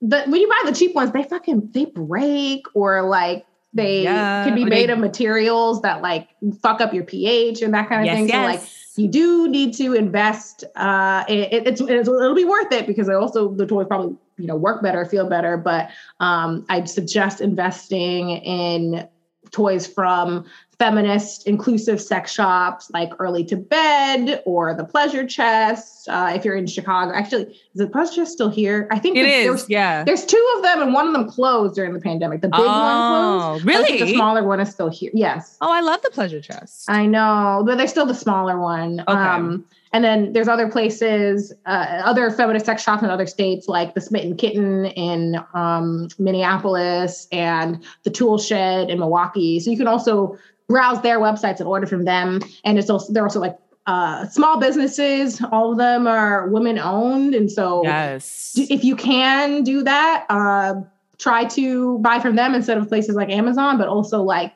the 0.00 0.24
when 0.24 0.40
you 0.40 0.48
buy 0.48 0.68
the 0.68 0.76
cheap 0.76 0.92
ones, 0.92 1.12
they 1.12 1.22
fucking 1.22 1.70
they 1.72 1.84
break 1.84 2.66
or 2.74 3.02
like 3.08 3.46
they 3.76 4.02
Yeah, 4.04 4.44
can 4.44 4.54
be 4.54 4.64
or 4.64 4.66
made 4.66 4.88
they- 4.88 4.92
of 4.92 4.98
materials 4.98 5.82
that 5.82 6.02
like 6.02 6.28
fuck 6.62 6.80
up 6.80 6.92
your 6.94 7.04
pH 7.04 7.62
and 7.62 7.72
that 7.74 7.88
kind 7.88 8.00
of 8.00 8.06
Yes, 8.06 8.16
thing. 8.16 8.28
So 8.28 8.38
like 8.38 8.62
you 8.96 9.08
do 9.08 9.46
need 9.48 9.74
to 9.74 9.92
invest. 9.92 10.64
Uh, 10.74 11.24
it, 11.28 11.52
it- 11.52 11.66
it's, 11.68 11.80
it's 11.82 12.08
it'll 12.08 12.34
be 12.34 12.44
worth 12.46 12.72
it 12.72 12.86
because 12.86 13.08
also 13.08 13.52
the 13.52 13.66
toys 13.66 13.86
probably 13.86 14.16
you 14.38 14.46
know 14.46 14.56
work 14.56 14.82
better, 14.82 15.04
feel 15.04 15.28
better. 15.28 15.56
But 15.56 15.90
um, 16.20 16.64
I'd 16.68 16.88
suggest 16.88 17.40
investing 17.40 18.30
in 18.30 19.06
toys 19.52 19.86
from 19.86 20.44
feminist 20.78 21.46
inclusive 21.46 22.00
sex 22.02 22.32
shops 22.32 22.90
like 22.92 23.10
early 23.18 23.42
to 23.44 23.56
bed 23.56 24.42
or 24.44 24.74
the 24.74 24.84
pleasure 24.84 25.26
chest 25.26 26.06
uh, 26.08 26.30
if 26.34 26.44
you're 26.44 26.54
in 26.56 26.66
chicago 26.66 27.12
actually 27.14 27.44
is 27.44 27.58
the 27.74 27.86
pleasure 27.86 28.16
chest 28.16 28.32
still 28.32 28.50
here 28.50 28.86
i 28.90 28.98
think 28.98 29.16
It 29.16 29.24
is, 29.26 29.44
there's, 29.46 29.70
yeah. 29.70 30.04
there's 30.04 30.26
two 30.26 30.52
of 30.56 30.62
them 30.62 30.82
and 30.82 30.92
one 30.92 31.06
of 31.06 31.12
them 31.14 31.28
closed 31.30 31.74
during 31.74 31.94
the 31.94 32.00
pandemic 32.00 32.42
the 32.42 32.48
big 32.48 32.60
one 32.60 32.66
Oh, 32.68 33.58
closed 33.58 33.68
I 33.68 33.72
really? 33.72 33.98
the 34.00 34.12
smaller 34.14 34.44
one 34.44 34.60
is 34.60 34.70
still 34.70 34.90
here 34.90 35.10
yes 35.14 35.56
Oh, 35.62 35.72
I 35.72 35.80
love 35.80 36.02
the 36.02 36.10
pleasure 36.10 36.40
chest. 36.40 36.84
I 36.90 37.06
know, 37.06 37.62
but 37.66 37.78
there's 37.78 37.90
still 37.90 38.04
the 38.06 38.14
smaller 38.14 38.60
one. 38.60 39.02
Um, 39.06 39.64
and 39.92 40.04
then 40.04 40.32
there's 40.32 40.48
other 40.48 40.68
places, 40.70 41.52
uh, 41.64 42.02
other 42.04 42.30
feminist 42.30 42.66
sex 42.66 42.82
shops 42.82 43.02
in 43.02 43.08
other 43.10 43.26
states, 43.26 43.66
like 43.68 43.94
the 43.94 44.00
Smitten 44.00 44.36
Kitten 44.36 44.84
in 44.86 45.40
um, 45.54 46.08
Minneapolis 46.18 47.26
and 47.32 47.82
the 48.04 48.10
Tool 48.10 48.38
Shed 48.38 48.90
in 48.90 48.98
Milwaukee. 48.98 49.58
So 49.60 49.70
you 49.70 49.76
can 49.78 49.88
also 49.88 50.36
browse 50.68 51.00
their 51.02 51.18
websites 51.18 51.60
and 51.60 51.68
order 51.68 51.86
from 51.86 52.04
them. 52.04 52.40
And 52.64 52.78
it's 52.78 52.90
also 52.90 53.12
they're 53.12 53.24
also 53.24 53.40
like 53.40 53.56
uh, 53.86 54.26
small 54.26 54.58
businesses. 54.58 55.40
All 55.52 55.72
of 55.72 55.78
them 55.78 56.06
are 56.06 56.48
women 56.48 56.78
owned, 56.78 57.34
and 57.34 57.50
so 57.50 57.82
yes. 57.84 58.54
if 58.56 58.82
you 58.82 58.96
can 58.96 59.62
do 59.62 59.82
that, 59.84 60.26
uh, 60.28 60.74
try 61.18 61.44
to 61.44 61.98
buy 61.98 62.18
from 62.18 62.34
them 62.36 62.54
instead 62.54 62.78
of 62.78 62.88
places 62.88 63.14
like 63.14 63.30
Amazon. 63.30 63.78
But 63.78 63.88
also, 63.88 64.22
like, 64.22 64.54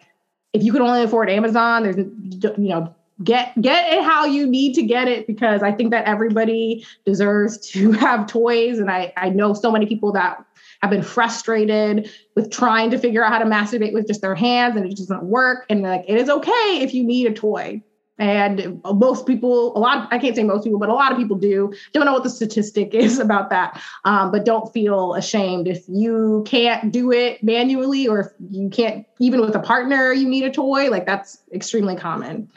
if 0.53 0.65
you 0.65 0.73
can 0.73 0.83
only 0.83 1.03
afford 1.05 1.31
Amazon, 1.31 1.85
there's 1.85 1.97
you 1.97 2.69
know 2.69 2.93
get 3.23 3.61
get 3.61 3.93
it 3.93 4.03
how 4.03 4.25
you 4.25 4.47
need 4.47 4.75
to 4.75 4.83
get 4.83 5.07
it 5.07 5.27
because 5.27 5.63
I 5.63 5.73
think 5.73 5.91
that 5.91 6.07
everybody 6.07 6.85
deserves 7.05 7.59
to 7.71 7.93
have 7.93 8.27
toys, 8.27 8.81
and 8.81 8.91
I 8.91 9.13
I 9.17 9.29
know 9.29 9.55
so 9.55 9.71
many 9.71 9.87
people 9.87 10.11
that 10.13 10.45
have 10.83 10.91
been 10.91 11.03
frustrated 11.03 12.11
with 12.35 12.51
trying 12.51 12.91
to 12.91 12.99
figure 12.99 13.25
out 13.25 13.33
how 13.33 13.39
to 13.39 13.45
masturbate 13.45 13.93
with 13.93 14.07
just 14.07 14.23
their 14.23 14.35
hands 14.35 14.77
and 14.77 14.87
it 14.87 14.91
just 14.91 15.09
doesn't 15.09 15.25
work 15.25 15.67
and 15.69 15.83
like 15.83 16.05
it 16.09 16.17
is 16.17 16.29
okay 16.29 16.81
if 16.81 16.95
you 16.95 17.05
need 17.05 17.27
a 17.27 17.33
toy 17.35 17.83
and 18.19 18.83
most 18.95 19.27
people 19.27 19.77
a 19.77 19.81
lot 19.81 19.99
of, 19.99 20.09
i 20.11 20.19
can't 20.19 20.37
say 20.37 20.43
most 20.43 20.65
people 20.65 20.79
but 20.79 20.89
a 20.89 20.95
lot 20.95 21.13
of 21.13 21.19
people 21.19 21.37
do 21.37 21.73
don't 21.93 22.07
know 22.07 22.13
what 22.13 22.23
the 22.23 22.31
statistic 22.31 22.95
is 22.95 23.19
about 23.19 23.51
that 23.51 23.81
um, 24.05 24.31
but 24.31 24.45
don't 24.45 24.73
feel 24.73 25.15
ashamed 25.15 25.69
if 25.69 25.85
you 25.89 26.43
can't 26.47 26.93
do 26.93 27.13
it 27.13 27.43
manually 27.43 28.07
or 28.09 28.21
if 28.21 28.27
you 28.51 28.69
can't 28.71 29.07
even 29.19 29.41
with 29.41 29.55
a 29.55 29.61
partner 29.61 30.13
you 30.13 30.29
need 30.29 30.45
a 30.45 30.51
toy 30.51 30.91
like 30.91 31.07
that's 31.07 31.39
extremely 31.53 31.97
common 31.97 32.49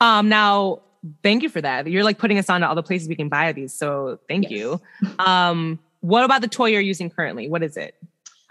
Um, 0.00 0.28
now, 0.28 0.82
thank 1.22 1.42
you 1.42 1.48
for 1.48 1.60
that. 1.60 1.86
You're 1.86 2.04
like 2.04 2.18
putting 2.18 2.38
us 2.38 2.50
on 2.50 2.60
to 2.60 2.68
all 2.68 2.74
the 2.74 2.82
places 2.82 3.08
we 3.08 3.14
can 3.16 3.28
buy 3.28 3.52
these. 3.52 3.72
So 3.72 4.18
thank 4.28 4.50
Yes. 4.50 4.52
you. 4.52 4.80
Um, 5.18 5.78
what 6.04 6.22
about 6.22 6.42
the 6.42 6.48
toy 6.48 6.66
you're 6.66 6.82
using 6.82 7.08
currently? 7.08 7.48
What 7.48 7.62
is 7.62 7.76
it? 7.76 7.94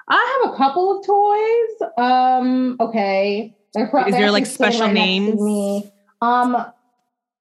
i 0.10 0.42
have 0.44 0.54
a 0.54 0.58
couple 0.58 1.00
of 1.00 1.06
toys 1.06 1.90
um 1.98 2.76
okay 2.82 3.56
They're 3.74 3.88
pro- 3.88 4.06
Is 4.06 4.14
there, 4.14 4.32
like, 4.32 4.46
special 4.46 4.88
to 4.88 4.94
names? 4.94 5.40
me. 5.40 5.90
um 6.22 6.66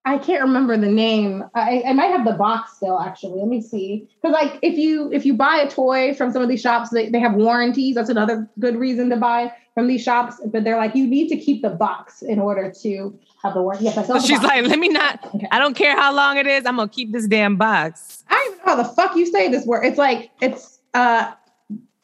I 0.04 0.18
can't 0.18 0.42
remember 0.42 0.76
the 0.76 0.90
name. 0.90 1.44
I, 1.54 1.84
I 1.86 1.92
might 1.92 2.08
have 2.08 2.24
the 2.24 2.32
box 2.32 2.76
still. 2.76 2.98
Actually, 2.98 3.38
let 3.38 3.46
me 3.46 3.60
see. 3.60 4.08
Because 4.20 4.34
like, 4.34 4.58
if 4.60 4.76
you 4.76 5.12
if 5.12 5.24
you 5.24 5.34
buy 5.34 5.58
a 5.58 5.70
toy 5.70 6.12
from 6.14 6.32
some 6.32 6.42
of 6.42 6.48
these 6.48 6.60
shops, 6.60 6.90
they, 6.90 7.08
they 7.08 7.20
have 7.20 7.34
warranties. 7.34 7.94
That's 7.94 8.10
another 8.10 8.50
good 8.58 8.74
reason 8.76 9.10
to 9.10 9.16
buy 9.16 9.52
from 9.74 9.86
these 9.86 10.02
shops. 10.02 10.40
But 10.44 10.64
they're 10.64 10.76
like, 10.76 10.96
you 10.96 11.06
need 11.06 11.28
to 11.28 11.36
keep 11.36 11.62
the 11.62 11.70
box 11.70 12.22
in 12.22 12.40
order 12.40 12.72
to 12.82 13.16
have 13.42 13.54
the 13.54 13.62
warranty. 13.62 13.84
Yes, 13.86 13.96
I 13.98 14.02
So 14.04 14.14
the 14.14 14.20
she's 14.20 14.38
box. 14.38 14.44
like, 14.44 14.66
let 14.66 14.78
me 14.78 14.88
not, 14.88 15.20
Okay. 15.34 15.48
I 15.50 15.58
don't 15.58 15.74
care 15.74 15.96
how 15.96 16.14
long 16.14 16.36
it 16.36 16.46
is. 16.46 16.64
I'm 16.66 16.76
going 16.76 16.88
to 16.88 16.94
keep 16.94 17.12
this 17.12 17.26
damn 17.26 17.56
box. 17.56 18.24
I 18.28 18.34
don't 18.34 18.54
even 18.54 18.58
know 18.58 18.64
how 18.76 18.82
the 18.82 18.88
fuck 18.94 19.16
you 19.16 19.26
say 19.26 19.48
this 19.50 19.66
word. 19.66 19.84
It's 19.84 19.98
like 19.98 20.30
it's 20.40 20.78
uh 20.94 21.32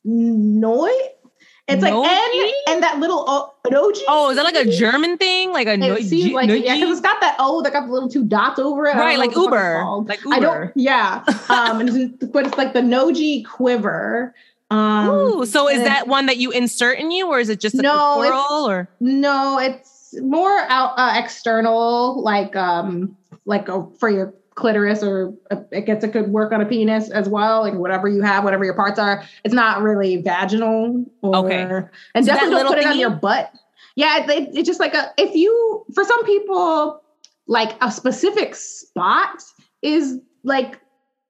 noi. 0.05 0.91
It's 1.70 1.82
like 1.82 1.93
Noji? 1.93 2.07
N 2.07 2.53
and 2.68 2.82
that 2.82 2.99
little 2.99 3.24
o, 3.28 3.53
noji. 3.66 4.01
Oh, 4.09 4.30
is 4.30 4.36
that 4.36 4.43
like 4.43 4.55
a 4.55 4.64
German 4.64 5.18
thing? 5.18 5.53
Like 5.53 5.66
a 5.68 5.76
no, 5.76 5.97
It 5.97 6.05
seems 6.07 6.32
like 6.32 6.49
it, 6.49 6.64
yeah, 6.64 6.76
because 6.76 6.93
it's 6.93 7.01
got 7.03 7.20
that 7.20 7.36
O 7.39 7.61
that 7.61 7.74
got 7.74 7.86
the 7.86 7.93
little 7.93 8.09
two 8.09 8.24
dots 8.24 8.59
over 8.59 8.86
it. 8.86 8.95
Right, 8.95 9.18
like 9.18 9.32
fuck 9.32 9.45
it's 9.45 9.45
Uber, 9.45 10.32
I 10.32 10.41
don't. 10.41 10.72
Yeah, 10.74 11.22
um, 11.51 11.82
it's, 11.86 12.24
but 12.24 12.47
it's 12.47 12.57
like 12.57 12.72
the 12.72 12.80
Noji 12.80 13.45
quiver. 13.47 14.34
Um, 14.70 15.11
Ooh, 15.11 15.47
so 15.47 15.68
is 15.68 15.82
that 15.84 16.09
one 16.09 16.24
that 16.26 16.39
you 16.39 16.51
insert 16.53 16.99
in 16.99 17.11
you, 17.11 17.28
or 17.28 17.39
is 17.39 17.51
it 17.51 17.61
just 17.61 17.74
a 17.74 17.82
No, 17.82 18.66
Or 18.66 18.89
No, 19.01 19.59
it's 19.59 19.97
more 20.14 20.59
out 20.68 20.94
uh, 20.98 21.14
external, 21.16 22.22
like 22.22 22.54
um, 22.56 23.16
like 23.44 23.68
uh, 23.68 23.82
for 23.98 24.09
your 24.11 24.34
clitoris, 24.54 25.02
or 25.02 25.34
uh, 25.50 25.56
I 25.72 25.80
guess 25.80 26.02
it 26.02 26.12
could 26.12 26.32
work 26.32 26.52
on 26.52 26.61
a 26.61 26.66
penis 26.66 27.11
as 27.11 27.28
well, 27.28 27.61
like 27.62 27.74
whatever 27.74 28.09
you 28.09 28.22
have, 28.22 28.44
whatever 28.44 28.64
your 28.64 28.74
parts 28.74 28.98
are. 28.98 29.22
It's 29.44 29.54
not 29.54 29.82
really 29.82 30.16
vaginal, 30.22 31.04
or, 31.22 31.36
Okay. 31.36 31.61
and 32.14 32.24
So 32.24 32.32
definitely 32.32 32.56
don't 32.56 32.68
put 32.68 32.78
it 32.78 32.86
on 32.86 32.98
your 32.98 33.11
butt. 33.11 33.52
Yeah, 33.96 34.22
it, 34.24 34.30
it- 34.30 34.48
it's 34.56 34.66
just 34.66 34.80
like 34.80 34.94
a 34.94 35.12
if 35.18 35.34
you 35.34 35.84
for 35.94 36.04
some 36.04 36.24
people 36.24 37.02
like 37.46 37.76
a 37.82 37.90
specific 37.90 38.54
spot 38.54 39.42
is 39.82 40.18
like 40.44 40.80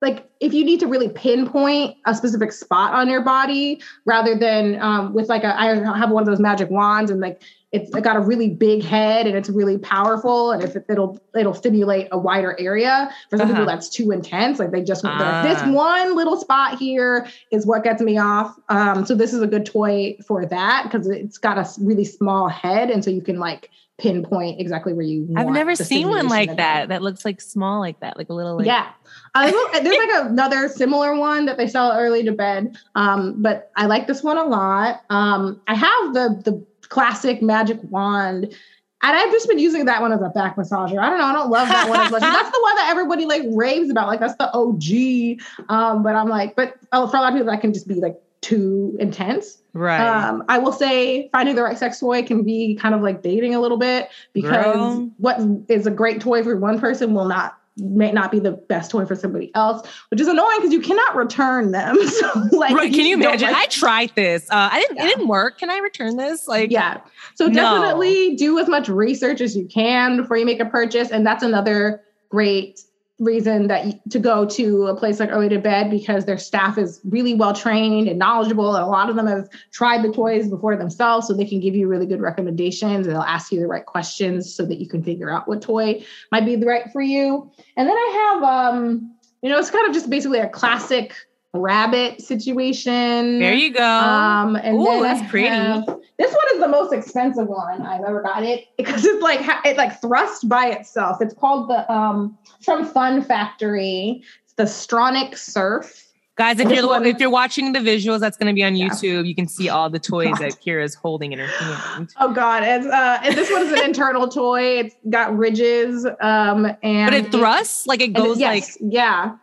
like 0.00 0.28
if 0.40 0.52
you 0.52 0.64
need 0.64 0.78
to 0.80 0.86
really 0.86 1.08
pinpoint 1.08 1.96
a 2.06 2.14
specific 2.14 2.52
spot 2.52 2.92
on 2.94 3.08
your 3.08 3.20
body 3.22 3.80
rather 4.04 4.36
than 4.38 4.80
um, 4.80 5.12
with 5.12 5.28
like 5.28 5.44
a 5.44 5.58
I 5.60 5.66
have 5.98 6.10
one 6.10 6.22
of 6.22 6.26
those 6.26 6.40
magic 6.40 6.70
wands 6.70 7.10
and 7.10 7.20
like 7.20 7.42
it's 7.70 7.90
got 7.90 8.16
a 8.16 8.20
really 8.20 8.48
big 8.48 8.82
head 8.82 9.26
and 9.26 9.36
it's 9.36 9.50
really 9.50 9.76
powerful 9.76 10.52
and 10.52 10.64
if 10.64 10.74
it, 10.74 10.84
it'll 10.88 11.18
it'll 11.38 11.52
stimulate 11.52 12.08
a 12.12 12.18
wider 12.18 12.56
area 12.58 13.10
for 13.28 13.36
some 13.36 13.46
people 13.48 13.62
Uh-huh. 13.64 13.70
that's 13.74 13.90
too 13.90 14.10
intense 14.10 14.58
like 14.58 14.70
they 14.70 14.82
just 14.82 15.04
want 15.04 15.18
they're 15.18 15.28
like, 15.30 15.44
Ah. 15.44 15.64
this 15.66 15.74
one 15.74 16.16
little 16.16 16.36
spot 16.38 16.78
here 16.78 17.26
is 17.50 17.66
what 17.66 17.84
gets 17.84 18.00
me 18.00 18.16
off 18.18 18.56
um, 18.70 19.04
so 19.04 19.14
this 19.14 19.34
is 19.34 19.42
a 19.42 19.46
good 19.46 19.66
toy 19.66 20.16
for 20.26 20.46
that 20.46 20.84
because 20.84 21.06
it's 21.08 21.36
got 21.36 21.58
a 21.58 21.68
really 21.80 22.04
small 22.06 22.48
head 22.48 22.90
and 22.90 23.04
so 23.04 23.10
you 23.10 23.20
can 23.20 23.38
like 23.38 23.68
pinpoint 23.98 24.60
exactly 24.60 24.92
where 24.92 25.04
you 25.04 25.28
I've 25.36 25.48
never 25.48 25.74
seen 25.74 26.08
one 26.08 26.28
like 26.28 26.56
that. 26.56 26.88
That 26.88 27.02
looks 27.02 27.24
like 27.24 27.40
small 27.40 27.80
like 27.80 27.98
that, 27.98 28.16
like 28.16 28.28
a 28.28 28.32
little 28.32 28.56
like 28.56 28.66
yeah. 28.66 28.90
Uh, 29.34 29.50
there's 29.50 29.82
there's 29.82 29.98
like 29.98 30.26
another 30.30 30.68
similar 30.68 31.16
one 31.16 31.46
that 31.46 31.56
they 31.56 31.66
sell 31.66 31.90
early 31.98 32.22
to 32.22 32.30
bed. 32.30 32.76
Um, 32.94 33.42
but 33.42 33.72
I 33.76 33.86
like 33.86 34.06
this 34.06 34.22
one 34.22 34.38
a 34.38 34.44
lot. 34.44 35.00
Um, 35.10 35.60
I 35.66 35.74
have 35.74 36.14
the 36.14 36.40
the 36.44 36.64
classic 36.88 37.42
magic 37.42 37.78
wand. 37.90 38.54
And 39.00 39.16
I've 39.16 39.30
just 39.30 39.48
been 39.48 39.60
using 39.60 39.84
that 39.84 40.00
one 40.02 40.12
as 40.12 40.20
a 40.20 40.28
back 40.30 40.56
massager. 40.56 40.98
I 40.98 41.08
don't 41.08 41.18
know. 41.18 41.26
I 41.26 41.32
don't 41.32 41.50
love 41.50 41.68
that 41.68 41.88
one 41.88 42.00
as 42.00 42.10
much. 42.10 42.20
That's 42.20 42.50
the 42.50 42.60
one 42.60 42.74
that 42.76 42.88
everybody 42.90 43.26
like 43.26 43.42
raves 43.52 43.90
about. 43.90 44.08
Like 44.08 44.18
that's 44.18 44.36
the 44.36 44.50
OG. 44.52 45.40
Um, 45.68 46.02
but 46.02 46.16
I'm 46.16 46.28
like, 46.28 46.56
but 46.56 46.76
oh, 46.92 47.06
for 47.06 47.16
a 47.16 47.20
lot 47.20 47.32
of 47.32 47.38
people 47.38 47.52
that 47.52 47.60
can 47.60 47.72
just 47.72 47.86
be 47.86 47.94
like 47.94 48.16
too 48.40 48.96
intense. 48.98 49.58
right. 49.72 50.00
Um, 50.00 50.44
I 50.48 50.58
will 50.58 50.72
say 50.72 51.28
finding 51.30 51.54
the 51.54 51.62
right 51.62 51.78
sex 51.78 52.00
toy 52.00 52.22
can 52.22 52.42
be 52.42 52.74
kind 52.74 52.94
of 52.94 53.00
like 53.00 53.22
dating 53.22 53.54
a 53.54 53.60
little 53.60 53.76
bit 53.76 54.08
because 54.32 54.74
Girl. 54.74 55.10
what 55.18 55.40
is 55.68 55.86
a 55.86 55.90
great 55.90 56.20
toy 56.20 56.42
for 56.42 56.56
one 56.56 56.80
person 56.80 57.14
will 57.14 57.26
not 57.26 57.58
may 57.78 58.12
not 58.12 58.30
be 58.32 58.38
the 58.38 58.52
best 58.52 58.90
toy 58.90 59.04
for 59.06 59.14
somebody 59.14 59.50
else, 59.54 59.86
which 60.10 60.20
is 60.20 60.28
annoying 60.28 60.56
because 60.58 60.72
you 60.72 60.80
cannot 60.80 61.16
return 61.16 61.70
them. 61.72 61.96
So 62.08 62.26
like 62.52 62.74
right. 62.74 62.92
Can 62.92 63.06
you 63.06 63.16
don't 63.16 63.26
imagine? 63.34 63.48
like- 63.52 63.56
I 63.56 63.66
tried 63.66 64.12
this. 64.14 64.50
Uh, 64.50 64.68
I 64.72 64.80
didn't. 64.80 64.96
Yeah. 64.96 65.04
It 65.04 65.08
didn't 65.08 65.28
work. 65.28 65.58
Can 65.58 65.70
I 65.70 65.78
return 65.78 66.16
this? 66.16 66.48
Like, 66.48 66.70
yeah. 66.70 67.00
So 67.36 67.46
No. 67.46 67.52
definitely 67.54 68.34
do 68.36 68.58
as 68.58 68.68
much 68.68 68.88
research 68.88 69.40
as 69.40 69.56
you 69.56 69.66
can 69.66 70.16
before 70.16 70.36
you 70.36 70.44
make 70.46 70.58
a 70.60 70.64
purchase. 70.64 71.10
And 71.10 71.24
that's 71.26 71.42
another 71.42 72.02
great 72.28 72.80
reason 73.18 73.66
that 73.66 73.86
you, 73.86 73.92
to 74.10 74.18
go 74.18 74.46
to 74.46 74.86
a 74.86 74.96
place 74.96 75.18
like 75.18 75.30
Early 75.30 75.48
to 75.48 75.58
Bed 75.58 75.90
because 75.90 76.24
their 76.24 76.38
staff 76.38 76.78
is 76.78 77.00
really 77.04 77.34
well 77.34 77.52
trained 77.52 78.08
and 78.08 78.18
knowledgeable. 78.18 78.74
And 78.74 78.84
a 78.84 78.86
lot 78.86 79.10
of 79.10 79.16
them 79.16 79.26
have 79.26 79.48
tried 79.72 80.02
the 80.02 80.12
toys 80.12 80.48
before 80.48 80.76
themselves. 80.76 81.26
So 81.26 81.34
they 81.34 81.44
can 81.44 81.60
give 81.60 81.74
you 81.74 81.88
really 81.88 82.06
good 82.06 82.20
recommendations 82.20 83.06
and 83.06 83.14
they'll 83.14 83.22
ask 83.22 83.50
you 83.50 83.60
the 83.60 83.66
right 83.66 83.84
questions 83.84 84.54
so 84.54 84.64
that 84.66 84.78
you 84.78 84.88
can 84.88 85.02
figure 85.02 85.30
out 85.30 85.48
what 85.48 85.62
toy 85.62 86.04
might 86.30 86.44
be 86.44 86.56
the 86.56 86.66
right 86.66 86.90
for 86.92 87.02
you. 87.02 87.50
And 87.76 87.88
then 87.88 87.96
I 87.96 88.34
have, 88.34 88.42
um, 88.42 89.14
you 89.42 89.50
know, 89.50 89.58
it's 89.58 89.70
kind 89.70 89.86
of 89.86 89.94
just 89.94 90.08
basically 90.10 90.38
a 90.38 90.48
classic 90.48 91.14
rabbit 91.54 92.20
situation. 92.20 93.38
There 93.38 93.54
you 93.54 93.72
go. 93.72 93.84
Um, 93.84 94.56
and 94.56 94.76
Ooh, 94.76 95.02
that's 95.02 95.28
pretty. 95.30 95.48
This 95.48 96.32
one 96.32 96.44
is 96.54 96.60
the 96.60 96.68
most 96.68 96.92
expensive 96.92 97.46
one 97.46 97.82
I've 97.82 98.04
ever 98.04 98.22
got 98.22 98.42
it 98.42 98.64
because 98.76 99.04
it's 99.04 99.22
like 99.22 99.40
it 99.64 99.76
like 99.76 100.00
thrust 100.00 100.48
by 100.48 100.70
itself. 100.70 101.18
It's 101.20 101.34
called 101.34 101.70
the 101.70 101.90
um 101.92 102.36
from 102.60 102.84
Fun 102.84 103.22
Factory. 103.22 104.22
It's 104.44 104.54
the 104.54 104.64
Stronic 104.64 105.36
Surf. 105.36 106.04
Guys, 106.36 106.60
if 106.60 106.70
you're 106.70 107.04
if 107.04 107.18
you're 107.18 107.30
watching 107.30 107.72
the 107.72 107.80
visuals, 107.80 108.20
that's 108.20 108.36
going 108.36 108.46
to 108.46 108.54
be 108.54 108.62
on 108.62 108.76
Yeah. 108.76 108.88
YouTube. 108.88 109.26
You 109.26 109.34
can 109.34 109.48
see 109.48 109.68
all 109.68 109.90
the 109.90 109.98
toys 109.98 110.28
God. 110.28 110.38
that 110.38 110.52
Kira's 110.64 110.94
holding 110.94 111.32
in 111.32 111.40
her 111.40 111.46
hand. 111.48 112.10
Oh 112.20 112.32
God! 112.32 112.62
It's 112.62 112.86
uh, 112.86 113.18
and 113.24 113.34
this 113.36 113.50
one 113.50 113.62
is 113.62 113.72
an 113.72 113.84
internal 113.84 114.28
toy. 114.28 114.78
It's 114.78 114.94
got 115.10 115.36
ridges. 115.36 116.06
Um, 116.20 116.66
and 116.84 117.10
But 117.10 117.14
it 117.14 117.32
thrusts 117.32 117.88
like 117.88 118.00
it 118.00 118.12
goes 118.12 118.36
it- 118.36 118.40
yes, 118.40 118.78
yeah, 118.80 119.22
like 119.32 119.38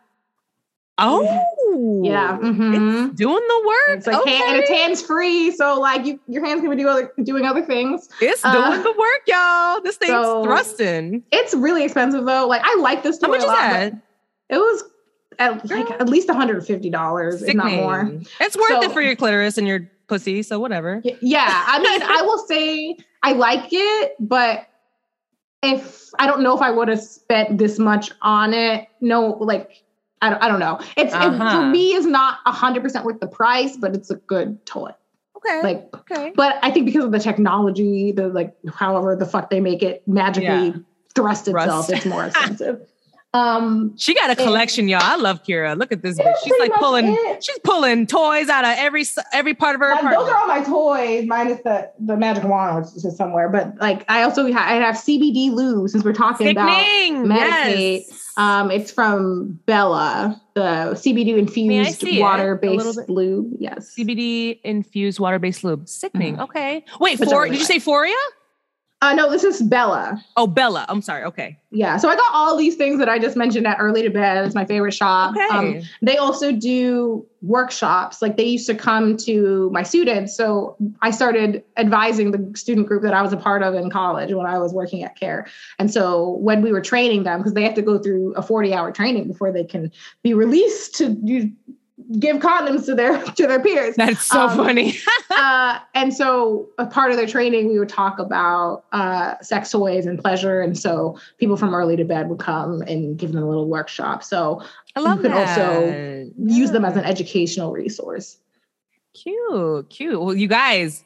oh 0.97 1.23
yeah. 2.03 2.37
mhm. 2.41 3.07
it's 3.09 3.15
doing 3.17 3.33
the 3.47 3.63
work. 3.67 3.97
It's 3.97 4.07
like 4.07 4.17
okay. 4.21 4.35
hand, 4.35 4.55
and 4.55 4.57
it's 4.57 4.69
hands 4.69 5.01
free, 5.01 5.51
so 5.51 5.79
like 5.79 6.05
you, 6.05 6.19
your 6.27 6.45
hands 6.45 6.61
can 6.61 6.69
be 6.69 6.75
do 6.77 6.87
other, 6.87 7.11
doing 7.23 7.45
other 7.45 7.63
things. 7.65 8.07
It's 8.21 8.43
uh, 8.45 8.51
doing 8.69 8.83
the 8.83 8.91
work, 8.97 9.21
y'all. 9.27 9.81
This 9.81 9.97
thing's 9.97 10.11
so- 10.11 10.43
thrusting. 10.43 11.23
It's 11.31 11.53
really 11.53 11.83
expensive 11.83 12.25
though. 12.25 12.47
Like 12.47 12.61
I 12.63 12.75
like 12.79 13.03
this 13.03 13.17
toy 13.17 13.27
How 13.27 13.31
much 13.33 13.41
is 13.41 13.47
lot. 13.47 13.55
that? 13.57 13.93
It 14.49 14.57
was 14.57 14.83
at, 15.39 15.69
like 15.69 15.91
at 15.91 16.07
least 16.07 16.27
one 16.29 16.37
hundred 16.37 16.65
fifty 16.65 16.89
dollars, 16.89 17.41
if 17.43 17.55
not 17.55 17.71
more. 17.71 18.11
It's 18.39 18.55
worth 18.55 18.67
So- 18.69 18.83
it 18.83 18.91
for 18.91 19.01
your 19.01 19.15
clitoris 19.15 19.57
and 19.57 19.67
your 19.67 19.89
pussy, 20.07 20.43
so 20.43 20.59
whatever. 20.59 21.01
Yeah, 21.21 21.63
I 21.67 21.79
mean, 21.79 22.01
I 22.03 22.21
will 22.25 22.37
say 22.47 22.95
I 23.23 23.33
like 23.33 23.67
it, 23.71 24.13
but 24.19 24.67
if 25.63 26.11
I 26.19 26.27
don't 26.27 26.41
know 26.43 26.55
if 26.55 26.61
I 26.61 26.69
would 26.71 26.87
have 26.89 27.01
spent 27.01 27.57
this 27.57 27.79
much 27.79 28.11
on 28.21 28.53
it, 28.53 28.87
no, 29.01 29.29
like 29.41 29.83
I 30.25 30.29
don't, 30.29 30.41
I 30.43 30.47
don't 30.47 30.59
know. 30.59 30.79
It's 30.97 31.13
it, 31.13 31.21
Uh-huh. 31.21 31.61
for 31.61 31.65
me 31.67 31.93
is 31.93 32.05
not 32.05 32.39
hundred 32.45 32.81
percent 32.83 33.05
worth 33.05 33.19
the 33.19 33.27
price, 33.27 33.77
but 33.77 33.93
it's 33.95 34.09
a 34.09 34.15
good 34.15 34.65
toy. 34.65 34.91
Okay. 35.37 35.61
Like, 35.61 35.89
okay. 35.95 36.33
but 36.35 36.57
I 36.63 36.71
think 36.71 36.87
because 36.87 37.03
of 37.05 37.11
the 37.11 37.19
technology, 37.19 38.11
the 38.11 38.29
like, 38.29 38.55
however 38.73 39.15
the 39.15 39.25
fuck 39.27 39.49
they 39.51 39.59
make 39.59 39.83
it 39.83 40.07
magically 40.07 40.67
Yeah. 40.69 40.73
thrust 41.13 41.47
itself, 41.47 41.87
Thrust. 41.87 41.89
it's 41.91 42.05
more 42.05 42.25
expensive. 42.29 42.87
Um, 43.35 43.97
She 43.97 44.13
got 44.13 44.29
a 44.29 44.35
collection, 44.35 44.87
y'all. 44.87 45.01
I 45.03 45.15
love 45.15 45.43
Kira. 45.43 45.77
Look 45.77 45.91
at 45.91 46.01
this 46.01 46.17
bitch. 46.17 46.33
She's 46.43 46.53
like 46.59 46.73
pulling. 46.75 47.05
it. 47.07 47.43
She's 47.43 47.59
pulling 47.59 48.07
toys 48.07 48.49
out 48.49 48.63
of 48.65 48.75
every 48.77 49.03
every 49.33 49.53
part 49.53 49.75
of 49.75 49.81
her 49.81 49.91
apartment. 49.91 50.17
those 50.19 50.29
are 50.29 50.37
all 50.37 50.47
my 50.47 50.63
toys, 50.63 51.25
minus 51.27 51.61
the 51.63 51.91
the 51.99 52.17
magic 52.17 52.43
wand, 52.43 52.85
which 52.85 53.03
is 53.05 53.15
somewhere. 53.17 53.49
But 53.49 53.75
like, 53.79 54.05
I 54.09 54.23
also 54.23 54.51
ha- 54.51 54.65
I 54.67 54.75
have 54.75 54.95
CBD 54.95 55.51
lube 55.51 55.89
since 55.89 56.03
we're 56.03 56.13
talking 56.13 56.49
about. 56.49 56.69
Sickening. 56.69 57.25
Medicaid. 57.25 58.03
Yes. 58.07 58.21
Um, 58.37 58.69
it's 58.69 58.91
from 58.91 59.59
Bella, 59.65 60.41
the 60.55 60.61
CBD 60.93 61.37
infused 61.37 61.99
see 62.01 62.17
it? 62.17 62.19
A 62.19 62.21
water 62.21 62.55
based 62.55 63.07
lube. 63.07 63.51
Yes. 63.59 63.93
CBD 63.97 64.59
infused 64.63 65.19
water 65.21 65.39
based 65.39 65.63
lube. 65.63 65.87
Sickening. 65.87 66.35
Mhm. 66.37 66.43
Okay. 66.43 66.83
Wait, 66.99 67.17
for 67.17 67.47
did 67.47 67.57
you 67.57 67.63
say 67.63 67.77
Foria? 67.79 68.13
Uh, 69.01 69.13
no, 69.13 69.29
this 69.29 69.43
is 69.43 69.61
Bella. 69.61 70.23
Oh, 70.37 70.47
Bella. 70.47 70.85
I'm 70.87 71.01
sorry. 71.01 71.23
Okay. 71.25 71.59
Yeah. 71.69 71.97
So 71.97 72.09
I 72.09 72.15
got 72.15 72.33
all 72.33 72.55
these 72.55 72.75
things 72.75 72.97
that 72.99 73.09
I 73.09 73.19
just 73.19 73.35
mentioned 73.35 73.67
at 73.67 73.77
Early 73.79 74.01
to 74.01 74.09
Bed. 74.09 74.43
It's 74.45 74.55
my 74.55 74.65
favorite 74.65 74.93
shop. 74.93 75.35
Okay. 75.35 75.55
Um, 75.55 75.81
they 76.01 76.17
also 76.17 76.51
do 76.53 77.25
workshops. 77.41 78.21
Like 78.21 78.37
they 78.37 78.45
used 78.45 78.65
to 78.67 78.73
come 78.73 79.17
to 79.17 79.69
my 79.71 79.83
students. 79.83 80.35
So 80.35 80.77
I 81.01 81.11
started 81.11 81.63
advising 81.77 82.31
the 82.31 82.57
student 82.57 82.87
group 82.87 83.03
that 83.03 83.13
I 83.13 83.21
was 83.21 83.33
a 83.33 83.37
part 83.37 83.61
of 83.61 83.75
in 83.75 83.89
college 83.89 84.33
when 84.33 84.45
I 84.47 84.57
was 84.57 84.73
working 84.73 85.03
at 85.03 85.19
CARE. 85.19 85.45
And 85.77 85.91
so 85.91 86.37
when 86.37 86.61
we 86.61 86.71
were 86.71 86.81
training 86.81 87.23
them, 87.23 87.39
because 87.39 87.53
they 87.53 87.63
have 87.63 87.75
to 87.75 87.81
go 87.81 87.99
through 87.99 88.33
a 88.33 88.41
40 88.41 88.73
hour 88.73 88.91
training 88.91 89.27
before 89.27 89.51
they 89.51 89.65
can 89.65 89.91
be 90.23 90.33
released 90.33 90.95
to 90.95 91.09
do, 91.09 91.51
give 92.19 92.37
condoms 92.37 92.85
to 92.85 92.95
their 92.95 93.21
to 93.23 93.47
their 93.47 93.59
peers. 93.61 93.95
That's 93.95 94.23
so 94.23 94.47
Um, 94.47 94.57
funny. 94.57 94.97
uh, 95.29 95.79
and 95.93 96.13
so 96.13 96.67
a 96.77 96.85
part 96.85 97.11
of 97.11 97.17
their 97.17 97.27
training, 97.27 97.69
we 97.69 97.79
would 97.79 97.89
talk 97.89 98.19
about 98.19 98.83
uh, 98.91 99.35
sex 99.41 99.71
toys 99.71 100.05
and 100.05 100.19
pleasure. 100.19 100.61
And 100.61 100.77
so 100.77 101.17
people 101.37 101.55
from 101.57 101.73
early 101.73 101.95
to 101.95 102.03
bed 102.03 102.29
would 102.29 102.39
come 102.39 102.81
and 102.81 103.17
give 103.17 103.31
them 103.31 103.43
a 103.43 103.47
little 103.47 103.67
workshop. 103.67 104.23
So 104.23 104.61
I 104.95 104.99
love 104.99 105.21
could 105.21 105.31
that. 105.31 105.57
also 105.57 106.31
use 106.37 106.71
them 106.71 106.83
as 106.85 106.97
an 106.97 107.03
educational 107.05 107.71
resource. 107.71 108.37
Cute, 109.13 109.89
cute. 109.89 110.19
Well, 110.19 110.35
you 110.35 110.47
guys, 110.47 111.03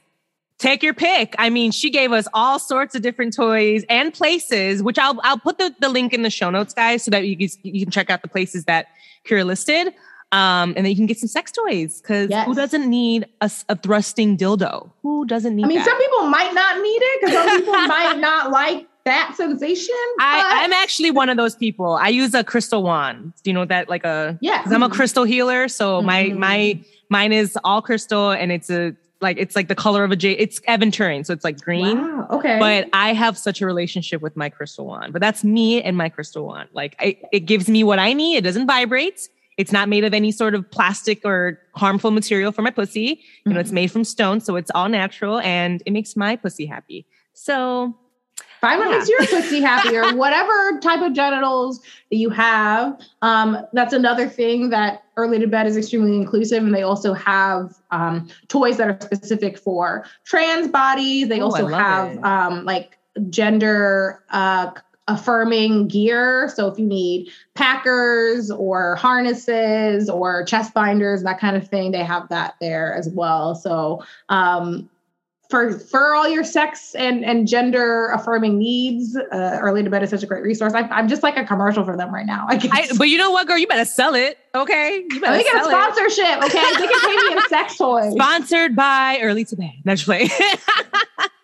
take 0.58 0.82
your 0.82 0.96
pick. 0.96 1.36
I 1.38 1.52
mean, 1.52 1.72
she 1.72 1.92
gave 1.92 2.12
us 2.12 2.28
all 2.34 2.58
sorts 2.58 2.96
of 2.96 3.04
different 3.04 3.36
toys 3.36 3.84
and 3.90 4.12
places, 4.12 4.82
which 4.82 4.98
I'll 4.98 5.20
I'll 5.24 5.38
put 5.38 5.60
the, 5.60 5.76
the 5.80 5.90
link 5.90 6.14
in 6.14 6.24
the 6.24 6.32
show 6.32 6.50
notes, 6.50 6.74
guys, 6.74 7.04
so 7.04 7.12
that 7.12 7.28
you 7.28 7.38
can, 7.38 7.50
you 7.62 7.86
can 7.86 7.92
check 7.92 8.10
out 8.10 8.24
the 8.24 8.28
places 8.28 8.66
that 8.66 8.88
Kira 9.28 9.46
listed. 9.46 9.94
Um, 10.32 10.74
and 10.78 10.86
then 10.86 10.92
you 10.92 10.96
can 10.96 11.08
get 11.08 11.18
some 11.18 11.28
sex 11.28 11.52
toys 11.52 12.02
because 12.02 12.30
Yes. 12.30 12.46
who 12.46 12.54
doesn't 12.54 12.88
need 12.88 13.26
a 13.42 13.50
thrusting 13.78 14.38
dildo? 14.38 14.92
Who 15.02 15.26
doesn't 15.26 15.56
need 15.56 15.66
I 15.66 15.68
mean, 15.68 15.78
that? 15.80 15.86
some 15.88 15.98
people 15.98 16.28
might 16.28 16.54
not 16.54 16.78
need 16.82 17.00
it 17.02 17.22
because 17.22 17.46
some 17.46 17.60
people 17.62 17.74
might 17.88 18.20
not 18.20 18.52
like 18.52 18.88
that 19.06 19.34
sensation. 19.36 19.96
I, 20.20 20.62
I'm 20.64 20.74
actually 20.74 21.10
one 21.10 21.30
of 21.30 21.38
those 21.38 21.56
people. 21.56 21.94
I 21.96 22.10
use 22.10 22.36
a 22.36 22.44
crystal 22.44 22.84
wand. 22.84 23.34
Do 23.44 23.50
you 23.50 23.54
know 23.56 23.66
that? 23.66 23.90
Like 23.90 24.04
a 24.04 24.38
yeah. 24.42 24.62
'cause 24.62 24.72
I'm 24.72 24.84
a 24.84 24.90
crystal 24.90 25.24
healer, 25.24 25.68
so 25.68 26.02
my 26.04 26.26
Mhm. 26.26 26.38
my 26.38 26.80
mine 27.10 27.32
is 27.34 27.58
all 27.64 27.82
crystal, 27.82 28.30
and 28.30 28.52
it's 28.52 28.70
a 28.70 28.94
like 29.22 29.38
it's 29.40 29.56
like 29.56 29.68
the 29.68 29.74
color 29.76 30.04
of 30.04 30.12
a 30.12 30.16
jade. 30.16 30.36
It's 30.40 30.60
aventurine, 30.62 31.26
so 31.26 31.34
it's 31.34 31.44
like 31.44 31.60
green. 31.60 31.98
Wow. 31.98 32.28
Okay. 32.32 32.60
But 32.60 32.88
I 32.94 33.14
have 33.14 33.36
such 33.38 33.62
a 33.62 33.66
relationship 33.66 34.22
with 34.22 34.38
my 34.38 34.50
crystal 34.50 34.86
wand. 34.86 35.12
But 35.12 35.22
that's 35.22 35.44
me 35.44 35.82
and 35.82 35.98
my 35.98 36.10
crystal 36.10 36.46
wand. 36.46 36.70
Like 36.74 36.96
I, 37.00 37.18
it 37.32 37.42
gives 37.42 37.68
me 37.68 37.84
what 37.84 37.98
I 37.98 38.14
need. 38.14 38.38
It 38.38 38.42
doesn't 38.44 38.68
vibrate. 38.68 39.28
It's 39.60 39.74
not 39.74 39.90
made 39.90 40.06
of 40.06 40.14
any 40.14 40.32
sort 40.32 40.56
of 40.56 40.72
plastic 40.72 41.20
or 41.26 41.60
harmful 41.76 42.12
material 42.12 42.54
for 42.54 42.62
my 42.62 42.72
pussy. 42.72 43.22
You 43.46 43.54
know, 43.54 43.60
it's 43.60 43.74
made 43.74 43.92
from 43.92 44.06
stone, 44.06 44.40
so 44.40 44.56
it's 44.56 44.72
all 44.74 44.88
natural, 44.88 45.42
and 45.42 45.84
it 45.86 45.92
makes 45.92 46.16
my 46.16 46.38
pussy 46.38 46.66
happy. 46.66 47.06
So 47.34 47.94
Find 48.62 48.80
what 48.80 48.90
Yeah. 48.90 48.98
makes 48.98 49.10
your 49.10 49.26
pussy 49.28 49.62
happier, 49.72 50.16
whatever 50.16 50.80
type 50.80 51.02
of 51.02 51.14
genitals 51.14 51.80
that 52.10 52.18
you 52.18 52.30
have. 52.30 53.00
Um, 53.22 53.66
that's 53.74 53.94
another 53.94 54.28
thing 54.30 54.70
that 54.70 55.04
Early 55.18 55.40
to 55.40 55.48
Bed 55.48 55.68
is 55.68 55.76
extremely 55.76 56.16
inclusive, 56.16 56.64
and 56.64 56.74
they 56.74 56.84
also 56.84 57.14
have 57.14 57.74
um, 57.92 58.30
toys 58.48 58.78
that 58.78 58.88
are 58.88 58.98
specific 59.02 59.58
for 59.58 60.06
trans 60.26 60.70
bodies. 60.70 61.28
They 61.28 61.40
Ooh, 61.40 61.44
also 61.44 61.68
have 61.68 62.18
um, 62.24 62.64
like 62.64 62.98
gender 63.30 64.24
uh, 64.30 64.72
affirming 65.10 65.88
gear. 65.88 66.52
So 66.56 66.68
if 66.68 66.78
you 66.78 66.86
need 66.86 67.30
packers 67.56 68.52
or 68.52 68.96
harnesses 68.96 70.10
or 70.10 70.46
chest 70.46 70.74
binders, 70.74 71.24
that 71.24 71.40
kind 71.40 71.58
of 71.58 71.68
thing, 71.68 71.92
they 71.92 72.04
have 72.04 72.30
that 72.30 72.56
there 72.62 72.94
as 72.96 73.10
well. 73.10 73.56
So 73.56 74.04
um, 74.30 74.90
for 75.50 75.80
for 75.80 76.14
all 76.14 76.30
your 76.30 76.44
sex 76.44 76.94
and 76.94 77.26
and 77.26 77.48
gender 77.48 78.10
affirming 78.10 78.60
needs, 78.60 79.18
uh, 79.18 79.58
Early 79.60 79.82
to 79.82 79.90
Bed 79.90 80.04
is 80.04 80.12
such 80.12 80.22
a 80.22 80.28
great 80.28 80.44
resource. 80.44 80.74
I, 80.74 80.82
I'm 80.82 81.08
just 81.08 81.24
like 81.24 81.38
a 81.38 81.44
commercial 81.44 81.84
for 81.84 81.98
them 81.98 82.14
right 82.14 82.26
now. 82.26 82.46
I, 82.48 82.58
guess. 82.58 82.72
I, 82.72 82.98
but 82.98 83.10
you 83.10 83.18
know 83.18 83.32
what, 83.32 83.48
girl? 83.48 83.58
You 83.58 83.66
better 83.66 83.86
sell 83.86 84.14
it. 84.14 84.38
Okay. 84.54 85.06
You 85.10 85.20
better 85.20 85.34
Let 85.34 85.38
me 85.40 85.44
get 85.44 85.56
a 85.56 85.64
sell 85.64 85.70
it. 85.70 85.72
sponsorship, 85.72 86.44
okay? 86.44 86.74
They 86.76 86.88
can 86.88 87.02
pay 87.02 87.16
me 87.16 87.34
in 87.34 87.50
sex 87.50 87.78
toys. 87.78 88.14
Sponsored 88.20 88.76
by 88.76 89.20
Early 89.24 89.44
to 89.46 89.56
Bed. 89.56 89.72
Play. 90.06 90.30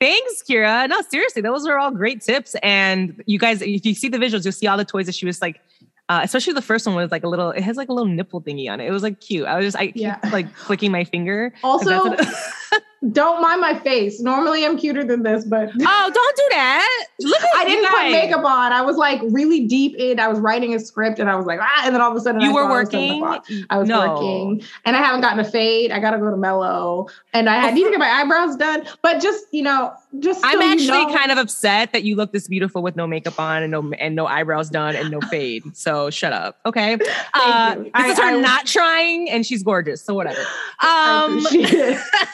Thanks, 0.00 0.42
Kira. 0.48 0.88
No, 0.88 1.02
seriously, 1.02 1.42
those 1.42 1.66
are 1.66 1.78
all 1.78 1.90
great 1.90 2.22
tips. 2.22 2.56
And 2.62 3.22
you 3.26 3.38
guys, 3.38 3.60
if 3.60 3.84
you 3.84 3.94
see 3.94 4.08
the 4.08 4.16
visuals, 4.18 4.44
you'll 4.44 4.52
see 4.52 4.66
all 4.66 4.78
the 4.78 4.84
toys 4.84 5.06
that 5.06 5.14
she 5.14 5.26
was 5.26 5.42
like, 5.42 5.60
uh, 6.08 6.20
especially 6.24 6.54
the 6.54 6.62
first 6.62 6.86
one 6.86 6.96
was 6.96 7.10
like 7.10 7.22
a 7.22 7.28
little, 7.28 7.50
it 7.50 7.62
has 7.62 7.76
like 7.76 7.88
a 7.88 7.92
little 7.92 8.10
nipple 8.10 8.40
thingy 8.40 8.68
on 8.70 8.80
it. 8.80 8.88
It 8.88 8.90
was 8.90 9.02
like 9.02 9.20
cute. 9.20 9.46
I 9.46 9.56
was 9.56 9.66
just, 9.66 9.76
I 9.76 9.88
keep 9.88 10.32
like 10.32 10.52
flicking 10.56 10.90
my 10.90 11.04
finger. 11.04 11.52
Also, 11.62 12.16
don't 13.12 13.40
mind 13.40 13.62
my 13.62 13.78
face. 13.78 14.20
Normally, 14.20 14.64
I'm 14.66 14.76
cuter 14.76 15.02
than 15.04 15.22
this, 15.22 15.44
but 15.46 15.70
oh, 15.80 16.10
don't 16.14 16.36
do 16.36 16.46
that. 16.50 17.06
Look 17.20 17.40
at 17.42 17.48
I 17.56 17.64
didn't 17.64 17.86
put 17.88 17.96
guys. 17.96 18.12
makeup 18.12 18.44
on. 18.44 18.72
I 18.72 18.82
was 18.82 18.96
like 18.96 19.20
really 19.30 19.66
deep 19.66 19.96
in. 19.96 20.20
I 20.20 20.28
was 20.28 20.38
writing 20.38 20.74
a 20.74 20.78
script, 20.80 21.18
and 21.18 21.30
I 21.30 21.34
was 21.36 21.46
like, 21.46 21.60
ah, 21.62 21.82
and 21.86 21.94
then 21.94 22.02
all 22.02 22.10
of 22.10 22.16
a 22.16 22.20
sudden, 22.20 22.40
You 22.42 22.50
I 22.50 22.52
were 22.52 22.60
saw 22.60 22.66
it 22.66 22.68
was 22.68 22.92
working. 22.92 23.66
I 23.70 23.78
was 23.78 23.88
No. 23.88 24.14
working, 24.14 24.62
and 24.84 24.96
I 24.96 25.00
haven't 25.02 25.22
gotten 25.22 25.40
a 25.40 25.44
fade. 25.44 25.92
I 25.92 25.98
got 25.98 26.10
to 26.10 26.18
go 26.18 26.30
to 26.30 26.36
Mellow, 26.36 27.08
and 27.32 27.48
I, 27.48 27.68
I 27.68 27.70
need 27.70 27.84
to 27.84 27.90
get 27.90 27.98
my 27.98 28.10
eyebrows 28.10 28.56
done. 28.56 28.86
But 29.02 29.20
just 29.22 29.46
you 29.50 29.62
know, 29.62 29.94
just 30.18 30.44
I'm 30.44 30.58
so 30.58 30.60
you 30.66 30.72
actually 30.72 31.06
know- 31.06 31.16
kind 31.18 31.32
of 31.32 31.38
upset 31.38 31.92
that 31.94 32.04
you 32.04 32.16
look 32.16 32.32
this 32.32 32.48
beautiful 32.48 32.82
with 32.82 32.96
no 32.96 33.06
makeup 33.06 33.40
on 33.40 33.62
and 33.62 33.70
no 33.70 33.90
and 33.98 34.14
no 34.14 34.26
eyebrows 34.26 34.68
done 34.68 34.94
and 34.94 35.10
no 35.10 35.20
fade. 35.30 35.62
So 35.74 36.10
shut 36.10 36.34
up, 36.34 36.58
okay? 36.66 36.98
Uh, 37.32 37.76
this 37.76 37.90
I- 37.94 38.08
is 38.10 38.18
her 38.18 38.24
I- 38.24 38.40
not 38.40 38.66
trying, 38.66 39.30
and 39.30 39.46
she's 39.46 39.62
gorgeous. 39.62 40.02
So 40.02 40.12
whatever. 40.12 40.42
I 40.80 41.24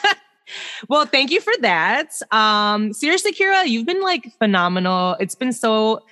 Um. 0.05 0.13
well, 0.89 1.05
thank 1.05 1.31
you 1.31 1.41
for 1.41 1.53
that. 1.61 2.19
Um, 2.31 2.93
seriously, 2.93 3.31
Kira, 3.33 3.67
you've 3.67 3.85
been 3.85 4.01
like 4.01 4.31
phenomenal. 4.39 5.15
It's 5.19 5.35
been 5.35 5.53
so. 5.53 6.03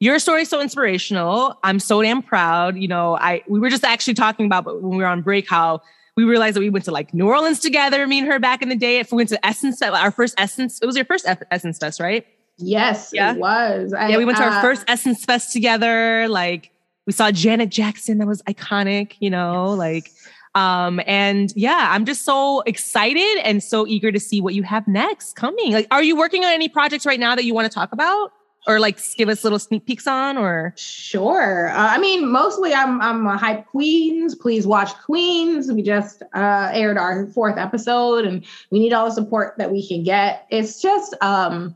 Your 0.00 0.18
story's 0.18 0.48
so 0.48 0.60
inspirational. 0.60 1.56
I'm 1.62 1.78
so 1.78 2.02
damn 2.02 2.22
proud. 2.22 2.76
You 2.76 2.88
know, 2.88 3.16
I 3.16 3.42
we 3.46 3.60
were 3.60 3.70
just 3.70 3.84
actually 3.84 4.14
talking 4.14 4.46
about 4.46 4.64
when 4.64 4.90
we 4.90 4.96
were 4.96 5.06
on 5.06 5.22
break 5.22 5.48
how 5.48 5.80
we 6.16 6.24
realized 6.24 6.56
that 6.56 6.60
we 6.60 6.70
went 6.70 6.84
to 6.86 6.90
like 6.90 7.14
New 7.14 7.28
Orleans 7.28 7.60
together. 7.60 8.06
Me 8.06 8.18
and 8.18 8.26
her 8.26 8.38
back 8.38 8.62
in 8.62 8.68
the 8.68 8.76
day. 8.76 8.98
If 8.98 9.12
we 9.12 9.16
went 9.16 9.28
to 9.28 9.46
Essence, 9.46 9.80
our 9.80 10.10
first 10.10 10.34
Essence. 10.38 10.80
It 10.82 10.86
was 10.86 10.96
your 10.96 11.04
first 11.04 11.26
Essence 11.50 11.78
Fest, 11.78 12.00
right? 12.00 12.26
Yes, 12.58 13.10
Yeah. 13.12 13.32
it 13.32 13.38
was. 13.38 13.92
I, 13.92 14.08
yeah, 14.08 14.18
we 14.18 14.24
went 14.24 14.38
to 14.38 14.44
our 14.44 14.50
uh, 14.50 14.60
first 14.60 14.84
Essence 14.88 15.24
Fest 15.24 15.52
together. 15.52 16.28
Like 16.28 16.70
we 17.06 17.12
saw 17.12 17.30
Janet 17.30 17.70
Jackson, 17.70 18.18
that 18.18 18.26
was 18.26 18.42
iconic, 18.42 19.14
you 19.20 19.30
know, 19.30 19.70
like 19.70 20.10
Um, 20.54 21.00
and 21.06 21.52
yeah, 21.56 21.88
I'm 21.90 22.04
just 22.04 22.24
so 22.24 22.60
excited 22.62 23.38
and 23.42 23.62
so 23.62 23.86
eager 23.86 24.12
to 24.12 24.20
see 24.20 24.40
what 24.40 24.54
you 24.54 24.62
have 24.62 24.86
next 24.86 25.34
coming. 25.34 25.72
Like, 25.72 25.86
are 25.90 26.02
you 26.02 26.16
working 26.16 26.44
on 26.44 26.52
any 26.52 26.68
projects 26.68 27.06
right 27.06 27.18
now 27.18 27.34
that 27.34 27.44
you 27.44 27.54
want 27.54 27.70
to 27.70 27.74
talk 27.74 27.92
about? 27.92 28.32
Or 28.64 28.78
like 28.78 29.00
give 29.16 29.28
us 29.28 29.42
little 29.42 29.58
sneak 29.58 29.86
peeks 29.86 30.06
on 30.06 30.38
or 30.38 30.72
Sure. 30.76 31.68
Uh, 31.70 31.88
I 31.88 31.98
mean, 31.98 32.30
mostly 32.30 32.72
I'm 32.72 33.00
I'm 33.00 33.26
a 33.26 33.36
hype 33.36 33.66
Queens. 33.66 34.36
Please 34.36 34.68
watch 34.68 34.94
Queens. 34.98 35.72
We 35.72 35.82
just 35.82 36.22
uh, 36.32 36.70
aired 36.72 36.96
our 36.96 37.26
fourth 37.26 37.58
episode, 37.58 38.24
and 38.24 38.44
we 38.70 38.78
need 38.78 38.92
all 38.92 39.06
the 39.06 39.10
support 39.10 39.54
that 39.58 39.72
we 39.72 39.84
can 39.84 40.04
get. 40.04 40.46
It's 40.48 40.80
just 40.80 41.12
um, 41.20 41.74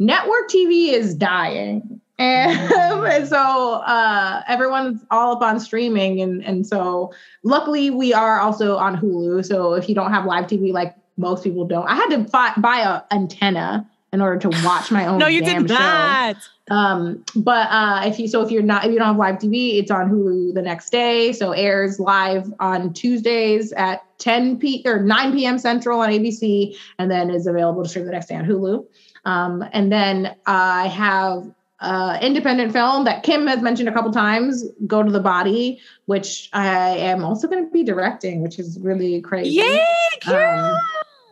network 0.00 0.48
TV 0.50 0.92
is 0.92 1.14
dying, 1.14 2.00
and, 2.18 2.72
and 2.72 3.28
so 3.28 3.36
uh, 3.36 4.42
everyone's 4.46 5.04
all 5.10 5.36
up 5.36 5.42
on 5.42 5.58
streaming, 5.58 6.20
and 6.20 6.44
and 6.44 6.66
so 6.66 7.12
luckily 7.42 7.90
we 7.90 8.14
are 8.14 8.40
also 8.40 8.76
on 8.76 8.96
Hulu. 8.96 9.44
So 9.44 9.74
if 9.74 9.88
you 9.88 9.94
don't 9.94 10.12
have 10.12 10.24
live 10.24 10.46
TV 10.46 10.72
like 10.72 10.94
most 11.16 11.44
people 11.44 11.66
don't, 11.66 11.86
I 11.86 11.94
had 11.94 12.08
to 12.10 12.24
fi- 12.24 12.54
buy 12.58 12.80
a 12.80 13.14
antenna 13.14 13.88
in 14.12 14.20
order 14.20 14.48
to 14.48 14.64
watch 14.64 14.90
my 14.92 15.06
own. 15.08 15.18
no, 15.18 15.26
you 15.26 15.42
did 15.42 15.68
show. 15.68 15.74
not. 15.74 16.36
Um, 16.70 17.22
but 17.36 17.68
uh, 17.70 18.02
if 18.06 18.18
you 18.18 18.28
so 18.28 18.40
if 18.42 18.50
you're 18.50 18.62
not 18.62 18.84
if 18.84 18.92
you 18.92 18.98
don't 18.98 19.08
have 19.08 19.16
live 19.16 19.36
TV, 19.36 19.78
it's 19.78 19.90
on 19.90 20.08
Hulu 20.08 20.54
the 20.54 20.62
next 20.62 20.90
day. 20.90 21.32
So 21.32 21.50
airs 21.50 21.98
live 21.98 22.52
on 22.60 22.92
Tuesdays 22.94 23.72
at 23.72 24.02
10 24.18 24.58
p 24.58 24.82
or 24.86 25.00
9 25.00 25.32
p.m. 25.32 25.58
Central 25.58 26.00
on 26.00 26.10
ABC, 26.10 26.76
and 26.98 27.10
then 27.10 27.28
is 27.28 27.46
available 27.46 27.82
to 27.82 27.88
stream 27.88 28.06
the 28.06 28.12
next 28.12 28.26
day 28.26 28.36
on 28.36 28.46
Hulu. 28.46 28.86
Um, 29.26 29.64
and 29.72 29.90
then 29.90 30.36
I 30.46 30.86
have 30.88 31.52
uh, 31.84 32.18
independent 32.20 32.72
film 32.72 33.04
that 33.04 33.22
Kim 33.22 33.46
has 33.46 33.62
mentioned 33.62 33.88
a 33.88 33.92
couple 33.92 34.10
times, 34.10 34.64
Go 34.86 35.02
to 35.02 35.10
the 35.10 35.20
Body, 35.20 35.80
which 36.06 36.48
I 36.52 36.96
am 36.96 37.24
also 37.24 37.46
going 37.46 37.64
to 37.64 37.70
be 37.70 37.84
directing, 37.84 38.42
which 38.42 38.58
is 38.58 38.78
really 38.80 39.20
crazy. 39.20 39.56
Yay, 39.56 39.86
Kira! 40.20 40.80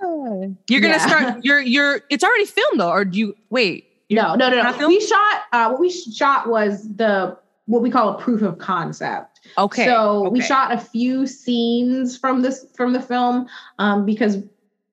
Um, 0.03 0.59
you're 0.69 0.81
gonna 0.81 0.95
yeah. 0.95 1.07
start. 1.07 1.45
You're 1.45 1.61
you're. 1.61 2.01
It's 2.11 2.25
already 2.25 2.47
filmed 2.47 2.81
though, 2.81 2.91
or 2.91 3.05
do 3.05 3.19
you 3.19 3.37
wait? 3.51 3.89
No, 4.11 4.35
no, 4.35 4.51
no, 4.51 4.63
no. 4.63 4.89
We 4.89 5.01
shot 5.01 5.43
uh, 5.53 5.69
what 5.71 5.81
we 5.81 5.91
shot 5.91 6.49
was 6.49 6.83
the 6.97 7.39
what 7.67 7.83
we 7.83 7.91
call 7.91 8.11
a 8.11 8.19
proof 8.19 8.43
of 8.43 8.59
concept. 8.59 9.41
Okay. 9.57 9.85
So 9.85 10.29
we 10.29 10.41
shot 10.41 10.73
a 10.73 10.79
few 10.79 11.27
scenes 11.27 12.17
from 12.17 12.43
this 12.43 12.67
from 12.75 12.93
the 12.93 13.01
film 13.01 13.47
um, 13.79 14.05
because 14.05 14.39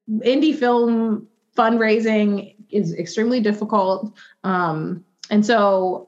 indie 0.10 0.56
film 0.56 1.28
fundraising 1.58 2.56
is 2.70 2.94
extremely 2.94 3.40
difficult, 3.40 4.16
um, 4.44 5.04
and 5.30 5.46
so 5.46 6.08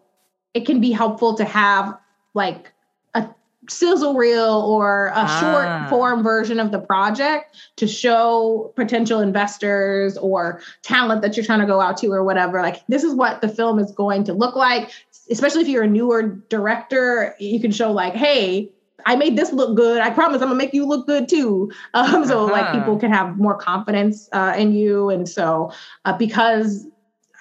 it 0.54 0.66
can 0.66 0.80
be 0.82 0.92
helpful 0.92 1.36
to 1.36 1.44
have 1.46 1.98
like 2.34 2.72
a 3.14 3.28
sizzle 3.70 4.16
reel 4.16 4.64
or 4.68 5.08
a 5.08 5.14
Ah. 5.16 5.26
short 5.26 5.90
form 5.90 6.24
version 6.24 6.60
of 6.60 6.72
the 6.72 6.80
project 6.80 7.56
to 7.78 7.88
show 7.88 8.74
potential 8.76 9.20
investors 9.20 10.18
or 10.18 10.62
talent 10.82 11.22
that 11.22 11.36
you're 11.38 11.46
trying 11.46 11.60
to 11.60 11.66
go 11.66 11.80
out 11.80 11.98
to 11.98 12.08
or 12.12 12.24
whatever. 12.24 12.62
Like 12.62 12.86
this 12.88 13.04
is 13.04 13.14
what 13.16 13.42
the 13.42 13.48
film 13.50 13.80
is 13.80 13.92
going 13.92 14.24
to 14.26 14.34
look 14.34 14.56
like. 14.56 14.92
Especially 15.30 15.62
if 15.62 15.68
you're 15.68 15.84
a 15.84 15.88
newer 15.88 16.24
director 16.50 17.36
you 17.40 17.60
can 17.62 17.72
show 17.72 17.92
like 17.92 18.14
hey 18.14 18.70
i 19.08 19.16
made 19.16 19.36
this 19.38 19.52
look 19.54 19.76
good. 19.76 20.00
I 20.02 20.10
promise 20.12 20.42
i'm 20.42 20.50
gonna 20.50 20.56
make 20.56 20.74
you 20.74 20.86
look 20.86 21.08
good 21.08 21.28
too. 21.30 21.72
Um, 21.94 22.26
so 22.26 22.46
like 22.46 22.66
Uh-huh. 22.66 22.80
people 22.80 22.98
can 23.00 23.12
have 23.12 23.38
more 23.38 23.56
confidence 23.56 24.28
uh, 24.34 24.54
in 24.58 24.74
you. 24.74 25.10
And 25.10 25.28
so 25.30 25.72
uh, 26.06 26.18
because 26.18 26.88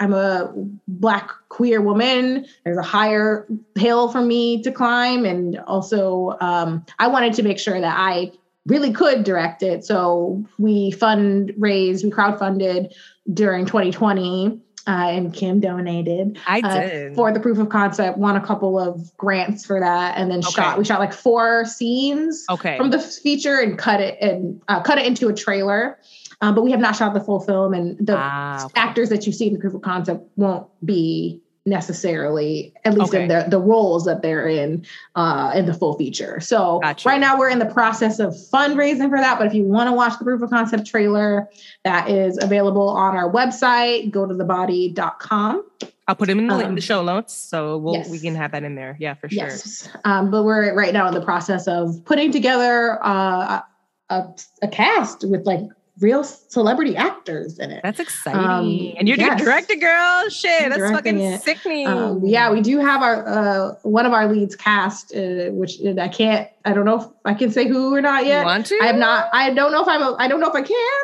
i'm 0.00 0.12
a 0.12 0.52
black 0.88 1.30
queer 1.48 1.80
woman 1.80 2.46
there's 2.64 2.78
a 2.78 2.82
higher 2.82 3.46
hill 3.76 4.08
for 4.10 4.22
me 4.22 4.62
to 4.62 4.72
climb 4.72 5.24
and 5.24 5.58
also 5.66 6.36
um, 6.40 6.84
i 6.98 7.06
wanted 7.06 7.32
to 7.32 7.42
make 7.42 7.58
sure 7.58 7.80
that 7.80 7.96
i 7.96 8.32
really 8.66 8.92
could 8.92 9.22
direct 9.24 9.62
it 9.62 9.84
so 9.84 10.42
we 10.58 10.90
fundraised 10.92 12.02
we 12.02 12.10
crowdfunded 12.10 12.92
during 13.32 13.64
2020 13.66 14.60
uh, 14.86 14.90
and 14.90 15.34
kim 15.34 15.60
donated 15.60 16.38
I 16.46 16.60
uh, 16.60 16.80
did. 16.80 17.14
for 17.14 17.32
the 17.32 17.40
proof 17.40 17.58
of 17.58 17.68
concept 17.68 18.16
won 18.18 18.36
a 18.36 18.40
couple 18.40 18.78
of 18.78 19.14
grants 19.18 19.64
for 19.66 19.78
that 19.78 20.16
and 20.16 20.30
then 20.30 20.38
Okay. 20.38 20.50
shot 20.52 20.78
we 20.78 20.84
shot 20.84 21.00
like 21.00 21.12
four 21.12 21.64
scenes 21.66 22.44
okay. 22.50 22.76
from 22.78 22.90
the 22.90 22.98
feature 22.98 23.60
and 23.60 23.78
cut 23.78 24.00
it 24.00 24.18
and 24.20 24.60
uh, 24.68 24.80
cut 24.82 24.98
it 24.98 25.06
into 25.06 25.28
a 25.28 25.34
trailer 25.34 25.98
um, 26.40 26.54
but 26.54 26.62
we 26.62 26.70
have 26.70 26.80
not 26.80 26.96
shot 26.96 27.14
the 27.14 27.20
full 27.20 27.40
film 27.40 27.74
and 27.74 27.98
the 28.04 28.16
ah, 28.16 28.64
okay. 28.64 28.80
actors 28.80 29.08
that 29.10 29.26
you 29.26 29.32
see 29.32 29.48
in 29.48 29.54
the 29.54 29.58
proof 29.58 29.74
of 29.74 29.82
concept 29.82 30.26
won't 30.36 30.66
be 30.84 31.42
necessarily 31.66 32.72
at 32.84 32.94
least 32.94 33.12
in 33.12 33.28
the, 33.28 33.44
the 33.48 33.58
roles 33.58 34.06
that 34.06 34.22
they're 34.22 34.48
in 34.48 34.84
uh, 35.14 35.52
in 35.54 35.66
the 35.66 35.74
full 35.74 35.96
feature 35.98 36.40
so 36.40 36.80
Gotcha. 36.80 37.06
right 37.08 37.20
now 37.20 37.38
we're 37.38 37.50
in 37.50 37.58
the 37.58 37.66
process 37.66 38.18
of 38.18 38.32
fundraising 38.32 39.10
for 39.10 39.18
that 39.18 39.38
but 39.38 39.46
if 39.46 39.52
you 39.52 39.64
want 39.64 39.88
to 39.88 39.92
watch 39.92 40.18
the 40.18 40.24
proof 40.24 40.40
of 40.40 40.48
concept 40.48 40.86
trailer 40.86 41.48
that 41.84 42.08
is 42.08 42.42
available 42.42 42.88
on 42.88 43.14
our 43.14 43.30
website 43.30 44.10
go 44.10 44.26
to 44.26 44.32
thebody.com 44.34 45.64
I'll 46.08 46.16
put 46.16 46.26
them 46.26 46.40
in 46.40 46.48
the, 46.48 46.66
Um, 46.66 46.74
the 46.74 46.80
show 46.80 47.04
notes, 47.04 47.32
so 47.32 47.78
we'll, 47.78 47.94
yes. 47.94 48.10
we 48.10 48.18
can 48.18 48.34
have 48.34 48.50
that 48.50 48.64
in 48.64 48.74
there. 48.74 48.96
Yeah, 48.98 49.14
for 49.14 49.28
sure. 49.28 49.46
Yes. 49.46 49.88
Um, 50.04 50.28
but 50.28 50.42
we're 50.42 50.74
right 50.74 50.92
now 50.92 51.06
in 51.06 51.14
the 51.14 51.20
process 51.20 51.68
of 51.68 52.04
putting 52.04 52.32
together 52.32 52.98
uh, 53.00 53.60
a, 54.08 54.24
a 54.60 54.66
cast 54.66 55.24
with 55.28 55.46
like 55.46 55.60
real 56.00 56.24
celebrity 56.24 56.96
actors 56.96 57.58
in 57.58 57.70
it. 57.70 57.80
That's 57.82 58.00
exciting. 58.00 58.40
Um, 58.40 58.94
and 58.98 59.08
you're 59.08 59.18
yes. 59.18 59.38
the 59.38 59.44
director, 59.44 59.76
girl. 59.76 60.28
Shit, 60.28 60.64
I'm 60.64 60.70
that's 60.70 60.90
fucking 60.92 61.20
it. 61.20 61.42
sickening. 61.42 61.86
Um, 61.86 62.24
yeah, 62.24 62.50
we 62.50 62.60
do 62.60 62.78
have 62.78 63.02
our 63.02 63.26
uh, 63.28 63.74
one 63.82 64.06
of 64.06 64.12
our 64.12 64.30
leads 64.32 64.56
cast, 64.56 65.14
uh, 65.14 65.50
which 65.50 65.80
I 65.98 66.08
can't. 66.08 66.48
I 66.64 66.72
don't 66.72 66.84
know 66.84 67.00
if 67.00 67.06
I 67.24 67.34
can 67.34 67.50
say 67.50 67.68
who 67.68 67.94
or 67.94 68.00
not 68.00 68.24
You 68.24 68.30
yet. 68.30 68.44
want 68.44 68.66
to? 68.66 68.78
I 68.82 68.86
have 68.86 68.96
not. 68.96 69.28
I 69.32 69.52
don't 69.52 69.72
know 69.72 69.82
if 69.82 69.88
I'm. 69.88 70.02
A, 70.02 70.16
I 70.18 70.28
don't 70.28 70.40
know 70.40 70.48
if 70.48 70.54
I 70.54 70.62
can. 70.62 71.00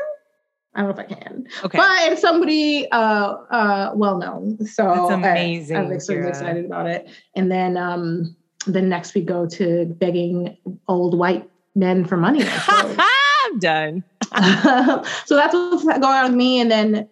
I 0.75 0.83
don't 0.83 0.95
know 0.95 1.03
if 1.03 1.11
I 1.11 1.15
can. 1.15 1.47
Okay. 1.65 1.79
But 1.79 2.13
it's 2.13 2.21
somebody 2.21 2.87
uh, 2.91 2.97
uh, 3.51 3.93
well 3.95 4.19
known. 4.19 4.59
So 4.67 4.85
That's 4.85 5.11
I- 5.11 5.15
amazing, 5.15 5.77
I'm 5.77 5.93
extremely 5.93 6.27
Kira. 6.27 6.31
excited 6.31 6.65
about 6.67 6.87
it. 6.87 7.09
And 7.35 7.51
then 7.51 7.77
um, 7.77 8.37
then 8.67 8.89
next 8.89 9.15
we 9.15 9.23
go 9.23 9.47
to 9.47 9.87
begging 9.99 10.57
old 10.89 11.19
white 11.19 11.49
men 11.75 12.05
for 12.05 12.17
money. 12.17 12.45
I 13.65 14.01
suppose. 14.01 14.05
I'm 14.33 15.03
done. 15.03 15.05
so 15.27 15.37
that's 15.37 15.55
what's 15.55 15.85
going 15.85 16.05
on 16.05 16.25
with 16.27 16.35
me. 16.37 16.61
And 16.61 16.71
then 16.71 17.09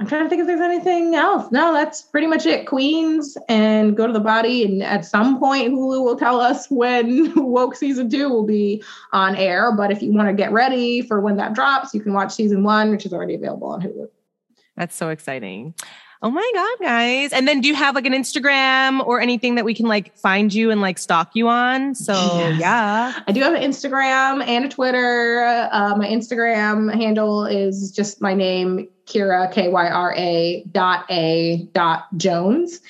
I'm 0.00 0.06
trying 0.06 0.24
to 0.24 0.30
think 0.30 0.40
if 0.40 0.46
there's 0.46 0.60
anything 0.60 1.14
else. 1.14 1.52
No, 1.52 1.74
that's 1.74 2.00
pretty 2.00 2.26
much 2.26 2.46
it. 2.46 2.66
Queens 2.66 3.36
and 3.50 3.94
go 3.94 4.06
to 4.06 4.12
the 4.12 4.20
body. 4.20 4.64
And 4.64 4.82
at 4.82 5.04
some 5.04 5.38
point, 5.38 5.72
Hulu 5.72 6.02
will 6.02 6.16
tell 6.16 6.40
us 6.40 6.70
when 6.70 7.32
Woke 7.36 7.76
season 7.76 8.08
two 8.08 8.30
will 8.30 8.46
be 8.46 8.82
on 9.12 9.36
air. 9.36 9.72
But 9.76 9.90
if 9.90 10.02
you 10.02 10.12
want 10.12 10.28
to 10.28 10.34
get 10.34 10.52
ready 10.52 11.02
for 11.02 11.20
when 11.20 11.36
that 11.36 11.52
drops, 11.52 11.92
you 11.92 12.00
can 12.00 12.14
watch 12.14 12.32
season 12.32 12.64
one, 12.64 12.90
which 12.90 13.04
is 13.04 13.12
already 13.12 13.34
available 13.34 13.68
on 13.68 13.82
Hulu. 13.82 14.08
That's 14.76 14.96
so 14.96 15.10
exciting. 15.10 15.74
Oh 16.22 16.30
my 16.30 16.50
God, 16.54 16.84
guys. 16.86 17.32
And 17.32 17.48
then 17.48 17.62
do 17.62 17.68
you 17.68 17.74
have 17.74 17.94
like 17.94 18.04
an 18.04 18.12
Instagram 18.12 19.06
or 19.06 19.22
anything 19.22 19.54
that 19.54 19.64
we 19.64 19.72
can 19.72 19.86
like 19.86 20.14
find 20.18 20.52
you 20.52 20.70
and 20.70 20.82
like 20.82 20.98
stalk 20.98 21.30
you 21.34 21.48
on? 21.48 21.94
So 21.94 22.12
Yes. 22.12 22.60
yeah. 22.60 23.20
I 23.26 23.32
do 23.32 23.40
have 23.40 23.54
an 23.54 23.62
Instagram 23.62 24.46
and 24.46 24.66
a 24.66 24.68
Twitter. 24.68 25.68
Uh, 25.72 25.96
my 25.96 26.06
Instagram 26.06 26.92
handle 26.94 27.46
is 27.46 27.90
just 27.90 28.20
my 28.20 28.34
name, 28.34 28.86
Kira, 29.06 29.50
K 29.50 29.68
Y 29.68 29.88
R 29.88 30.14
A 30.14 30.62
dot 30.72 31.06
A 31.10 31.66
dot 31.72 32.06
Jones. 32.18 32.80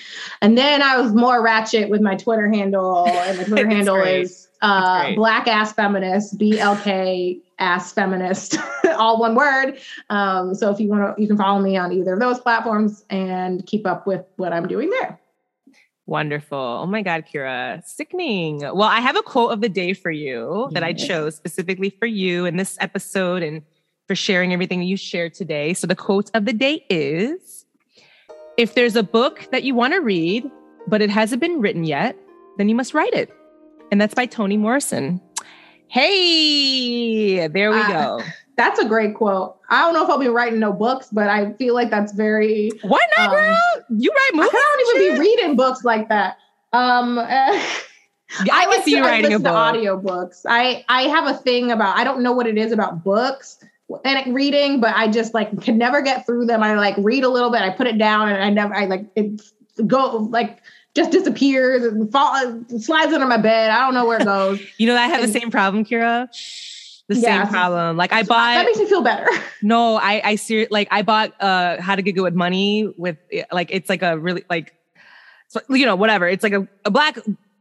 And 0.43 0.59
then 0.59 0.83
I 0.83 1.01
was 1.01 1.13
more 1.13 1.41
ratchet 1.41 1.89
with 1.89 2.01
my 2.01 2.17
Twitter 2.17 2.51
handle, 2.51 3.07
and 3.07 3.39
my 3.39 3.45
Twitter 3.49 3.69
handle 3.69 3.95
great. 3.95 4.23
is 4.23 4.49
uh. 4.61 5.15
Black 5.15 5.47
Ass 5.47 5.73
Feminist, 5.73 6.37
B 6.37 6.59
L 6.59 6.77
K 6.77 7.39
Ass 7.61 7.93
Feminist, 7.93 8.57
all 8.99 9.21
one 9.21 9.35
word. 9.35 9.79
Um, 10.09 10.55
so 10.55 10.71
if 10.71 10.81
you 10.81 10.89
want 10.89 11.17
to, 11.17 11.23
you 11.23 11.29
can 11.29 11.37
follow 11.37 11.61
me 11.61 11.77
on 11.77 11.93
either 11.93 12.15
of 12.15 12.21
those 12.21 12.41
platforms 12.41 13.05
and 13.11 13.65
keep 13.67 13.87
up 13.87 14.07
with 14.07 14.25
what 14.37 14.53
I'm 14.53 14.67
doing 14.67 14.91
there. 14.91 15.21
Wonderful. 16.07 16.59
Oh 16.59 16.87
my 16.87 17.03
God, 17.03 17.25
Kira. 17.33 17.85
Sickening. 17.85 18.59
Well, 18.61 18.83
I 18.83 18.99
have 19.01 19.17
a 19.17 19.23
quote 19.23 19.53
of 19.53 19.61
the 19.61 19.69
day 19.69 19.93
for 19.93 20.11
you 20.11 20.69
that 20.73 20.83
I 20.83 20.93
chose 20.93 21.37
specifically 21.37 21.91
for 21.91 22.07
you 22.07 22.47
in 22.47 22.57
this 22.57 22.77
episode 22.81 23.45
and 23.45 23.63
for 24.09 24.17
sharing 24.17 24.53
everything 24.53 24.83
you 24.83 24.97
shared 24.97 25.35
today. 25.35 25.73
So 25.73 25.87
the 25.87 25.95
quote 25.95 26.29
of 26.35 26.47
the 26.47 26.53
day 26.53 26.85
is 26.91 27.65
If 28.57 28.75
there's 28.75 28.97
a 28.97 29.05
book 29.05 29.47
that 29.53 29.63
you 29.63 29.77
want 29.77 29.93
to 29.93 30.01
read, 30.01 30.51
but 30.89 31.01
it 31.01 31.11
hasn't 31.11 31.41
been 31.41 31.61
written 31.61 31.85
yet, 31.85 32.17
then 32.59 32.69
you 32.69 32.75
must 32.75 32.93
write 32.93 33.15
it. 33.15 33.31
And 33.93 34.01
that's 34.01 34.15
by 34.15 34.27
Toni 34.27 34.57
Morrison. 34.57 35.21
Hey, 35.91 37.49
there 37.49 37.73
we 37.73 37.83
go. 37.89 38.23
That's 38.57 38.79
a 38.79 38.85
great 38.85 39.17
quote. 39.17 39.59
I 39.71 39.81
don't 39.81 39.93
know 39.93 40.05
if 40.05 40.09
I'll 40.09 40.19
be 40.19 40.29
writing 40.29 40.61
no 40.61 40.73
books, 40.73 41.09
but 41.11 41.29
I 41.29 41.53
feel 41.55 41.73
like 41.73 41.89
that's 41.89 42.13
very 42.13 42.71
Why 42.83 43.01
not, 43.17 43.31
Um, 43.31 43.35
girl? 43.35 43.59
You 43.99 44.11
write 44.11 44.31
movies. 44.35 44.51
I 44.53 44.77
don't 44.93 45.03
even 45.03 45.15
be 45.15 45.21
reading 45.21 45.57
books 45.57 45.83
like 45.83 46.11
that. 46.11 46.37
Um, 46.75 47.17
shit? 47.17 48.53
I, 48.53 48.67
can 48.67 48.83
see 48.83 48.97
you 48.97 49.03
writing 49.03 49.25
a 49.25 49.29
listen 49.29 49.43
book. 49.45 49.53
to 49.53 49.57
audio 49.57 49.97
books. 49.97 50.45
I 50.47 50.85
I 50.91 51.05
have 51.05 51.27
a 51.27 51.39
thing 51.39 51.73
about 51.73 51.97
I 51.97 52.05
don't 52.05 52.23
know 52.23 52.33
what 52.33 52.47
it 52.47 52.59
is 52.59 52.71
about 52.71 53.03
books 53.03 53.65
and 54.05 54.35
reading, 54.35 54.79
but 54.79 54.95
I 54.95 55.09
just 55.09 55.33
like 55.33 55.63
can 55.63 55.79
never 55.79 56.03
get 56.03 56.27
through 56.27 56.45
them. 56.45 56.63
I 56.63 56.75
like 56.75 56.97
read 56.99 57.25
a 57.25 57.31
little 57.31 57.51
bit, 57.51 57.63
I 57.63 57.71
put 57.71 57.87
it 57.87 57.97
down, 57.97 58.29
and 58.29 58.43
I 58.43 58.51
never 58.51 58.75
I 58.75 58.85
like 58.85 59.07
it 59.17 59.41
go 59.87 60.29
like 60.31 60.59
just 60.95 61.11
disappears 61.13 61.85
and 61.85 62.11
fall, 62.11 62.35
slides 62.79 63.13
under 63.13 63.27
my 63.27 63.37
bed. 63.37 63.71
I 63.71 63.85
don't 63.85 63.95
know 63.95 64.07
where 64.07 64.19
it 64.21 64.25
goes. 64.25 64.61
You 64.79 64.87
know, 64.87 64.97
I 64.97 65.07
have 65.07 65.23
And- 65.23 65.33
the 65.33 65.39
same 65.41 65.51
problem, 65.51 65.85
Kira. 65.85 66.29
The 67.09 67.17
Yeah. 67.17 67.43
same 67.43 67.53
problem. 67.53 67.97
Like 67.97 68.13
I 68.13 68.23
bought. 68.23 68.55
that 68.55 68.65
makes 68.67 68.79
me 68.79 68.87
feel 68.87 69.03
better. 69.03 69.27
no, 69.63 69.97
I 69.97 70.21
I 70.25 70.35
ser- 70.37 70.69
like 70.71 70.87
I 70.93 71.03
bought 71.03 71.33
uh 71.41 71.81
How 71.81 71.97
to 71.97 72.03
Get 72.03 72.13
Good 72.13 72.23
with 72.23 72.35
Money 72.35 72.93
with 72.97 73.17
like 73.51 73.71
it's 73.73 73.89
like 73.89 74.03
a 74.03 74.17
really 74.19 74.45
like 74.49 74.75
so, 75.49 75.61
you 75.71 75.87
know 75.87 75.97
whatever. 75.97 76.29
It's 76.29 76.45
like 76.45 76.53
a, 76.53 76.69
a 76.85 76.91
black. 76.93 77.19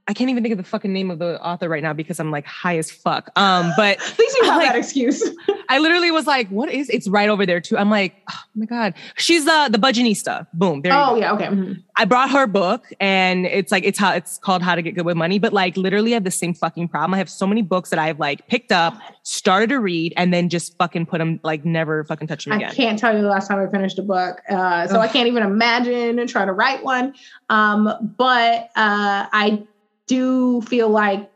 I 0.10 0.14
can't 0.14 0.32
even 0.32 0.42
think 0.42 0.54
of 0.54 0.58
the 0.58 0.64
fucking 0.64 0.92
name 0.92 1.12
of 1.12 1.20
the 1.20 1.40
author 1.40 1.70
right 1.70 1.84
now 1.84 1.94
because 1.94 2.20
I'm 2.20 2.32
like 2.32 2.44
high 2.48 2.80
as 2.80 2.90
fuck. 2.90 3.30
Um, 3.36 3.72
but 3.78 4.00
At 4.02 4.18
least 4.18 4.38
you 4.38 4.46
have 4.46 4.58
Like- 4.58 4.70
that 4.70 4.76
excuse. 4.76 5.24
I 5.72 5.78
literally 5.78 6.10
was 6.10 6.26
like, 6.26 6.50
"What 6.50 6.72
is?" 6.72 6.90
It's 6.90 7.08
right 7.08 7.30
over 7.30 7.46
there 7.46 7.62
too. 7.62 7.78
I'm 7.78 7.92
like, 7.92 8.16
"Oh 8.32 8.40
my 8.56 8.66
god, 8.66 8.96
she's 9.18 9.46
the 9.46 9.70
the 9.72 9.78
budgetnista." 9.78 10.48
Boom, 10.52 10.82
there. 10.82 10.94
Oh 10.94 11.16
yeah, 11.16 11.32
okay. 11.34 11.46
mhm. 11.46 11.84
I 11.96 12.06
brought 12.06 12.32
her 12.32 12.48
book, 12.48 12.92
and 13.00 13.46
it's 13.46 13.72
like 13.72 13.84
it's 13.84 14.00
how 14.00 14.14
it's 14.14 14.40
called 14.40 14.64
How 14.64 14.74
to 14.74 14.82
Get 14.82 14.96
Good 14.96 15.06
with 15.06 15.16
Money. 15.16 15.38
But 15.38 15.54
like, 15.54 15.78
literally, 15.78 16.14
I 16.14 16.16
have 16.16 16.24
the 16.24 16.32
same 16.32 16.56
fucking 16.56 16.88
problem. 16.88 17.14
I 17.14 17.20
have 17.20 17.30
so 17.30 17.46
many 17.46 17.62
books 17.62 17.92
that 17.92 18.00
I've 18.00 18.20
like 18.20 18.48
picked 18.48 18.72
up, 18.72 18.96
started 19.22 19.70
to 19.70 19.80
read, 19.80 20.14
and 20.18 20.34
then 20.34 20.50
just 20.50 20.76
fucking 20.80 21.06
put 21.06 21.20
them 21.20 21.40
like 21.44 21.66
never 21.66 22.04
fucking 22.06 22.28
touch 22.28 22.46
them 22.46 22.54
I 22.54 22.74
can't 22.74 22.98
tell 22.98 23.16
you 23.16 23.22
the 23.22 23.28
last 23.30 23.48
time 23.48 23.60
I 23.60 23.70
finished 23.70 24.00
a 24.00 24.04
book, 24.04 24.42
uh, 24.50 24.88
so 24.88 25.00
I 25.00 25.08
can't 25.08 25.28
even 25.28 25.44
imagine 25.44 26.18
and 26.18 26.28
try 26.28 26.46
to 26.46 26.52
write 26.52 26.84
one. 26.84 27.14
Um, 27.50 28.16
but 28.18 28.72
uh, 28.76 29.28
I 29.32 29.62
do 30.10 30.62
feel 30.64 30.90
like 30.90 31.32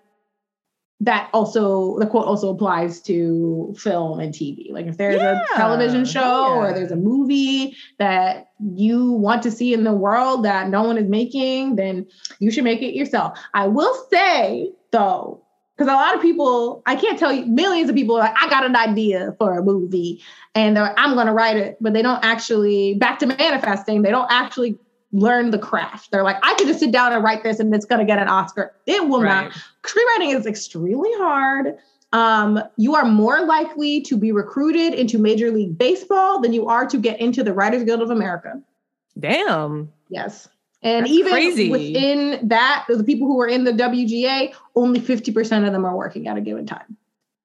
that 1.00 1.30
also 1.34 2.00
the 2.00 2.08
quote 2.08 2.26
also 2.26 2.50
applies 2.50 3.02
to 3.02 3.74
film 3.78 4.20
and 4.20 4.34
TV. 4.34 4.72
Like 4.72 4.88
if 4.88 4.98
there's 4.98 5.22
Yeah. 5.22 5.42
a 5.54 5.58
television 5.58 6.02
oh, 6.02 6.06
show 6.06 6.56
or 6.56 6.74
there's 6.74 6.92
a 6.92 6.96
movie 6.96 7.76
that 8.00 8.48
you 8.60 9.12
want 9.12 9.44
to 9.44 9.52
see 9.52 9.74
in 9.74 9.84
the 9.84 9.94
world 9.94 10.44
that 10.46 10.70
no 10.70 10.84
one 10.84 10.98
is 10.98 11.08
making, 11.08 11.76
then 11.76 12.06
you 12.40 12.52
should 12.52 12.64
make 12.64 12.82
it 12.82 12.96
yourself. 12.96 13.38
I 13.54 13.68
will 13.68 13.94
say 14.10 14.72
though, 14.92 15.44
because 15.76 15.92
a 15.92 15.96
lot 15.96 16.16
of 16.16 16.22
people, 16.22 16.82
I 16.86 16.96
can't 16.96 17.20
tell 17.20 17.34
you, 17.34 17.46
millions 17.48 17.90
of 17.90 17.96
people 17.96 18.16
are 18.16 18.20
like, 18.20 18.36
I 18.42 18.50
got 18.50 18.66
an 18.66 18.76
idea 18.76 19.36
for 19.38 19.58
a 19.58 19.64
movie 19.64 20.22
and 20.56 20.78
they're 20.78 20.98
I'm 20.98 21.16
going 21.16 21.28
to 21.28 21.34
write 21.34 21.58
it, 21.58 21.78
but 21.82 21.94
they 21.94 22.02
don't 22.02 22.24
actually, 22.24 22.94
back 22.94 23.20
to 23.20 23.26
manifesting, 23.26 24.04
they 24.04 24.12
don't 24.12 24.32
actually 24.32 24.78
learn 25.14 25.52
the 25.52 25.60
craft. 25.60 26.12
They're 26.12 26.24
like, 26.24 26.38
I 26.44 26.54
could 26.56 26.68
just 26.68 26.80
sit 26.80 26.92
down 26.92 27.14
and 27.14 27.24
write 27.24 27.44
this 27.44 27.60
and 27.60 27.74
it's 27.74 27.86
going 27.86 28.00
to 28.00 28.06
get 28.06 28.20
an 28.20 28.28
Oscar. 28.28 28.74
It 28.86 29.08
will 29.08 29.22
Right. 29.22 29.46
not. 29.46 29.54
Screenwriting 29.84 30.36
is 30.38 30.46
extremely 30.46 31.12
hard. 31.14 31.78
Um, 32.12 32.62
you 32.78 32.96
are 32.96 33.06
more 33.06 33.46
likely 33.46 34.02
to 34.02 34.18
be 34.18 34.32
recruited 34.32 34.94
into 34.94 35.18
Major 35.18 35.52
League 35.52 35.78
Baseball 35.78 36.42
than 36.42 36.52
you 36.54 36.68
are 36.68 36.86
to 36.88 36.98
get 36.98 37.20
into 37.20 37.44
the 37.44 37.54
Writers 37.54 37.84
Guild 37.84 38.02
of 38.02 38.10
America. 38.10 38.62
Damn. 39.20 39.92
Yes. 40.10 40.50
And 40.82 41.06
That's 41.06 41.14
even 41.14 41.32
crazy. 41.32 41.70
within 41.72 42.48
that, 42.50 42.86
the 42.90 43.04
people 43.04 43.28
who 43.28 43.40
are 43.40 43.48
in 43.48 43.64
the 43.64 43.72
WGA, 43.72 44.54
only 44.76 45.00
50% 45.00 45.66
of 45.66 45.72
them 45.72 45.86
are 45.86 45.96
working 45.96 46.28
at 46.28 46.36
a 46.38 46.42
given 46.42 46.66
time. 46.66 46.98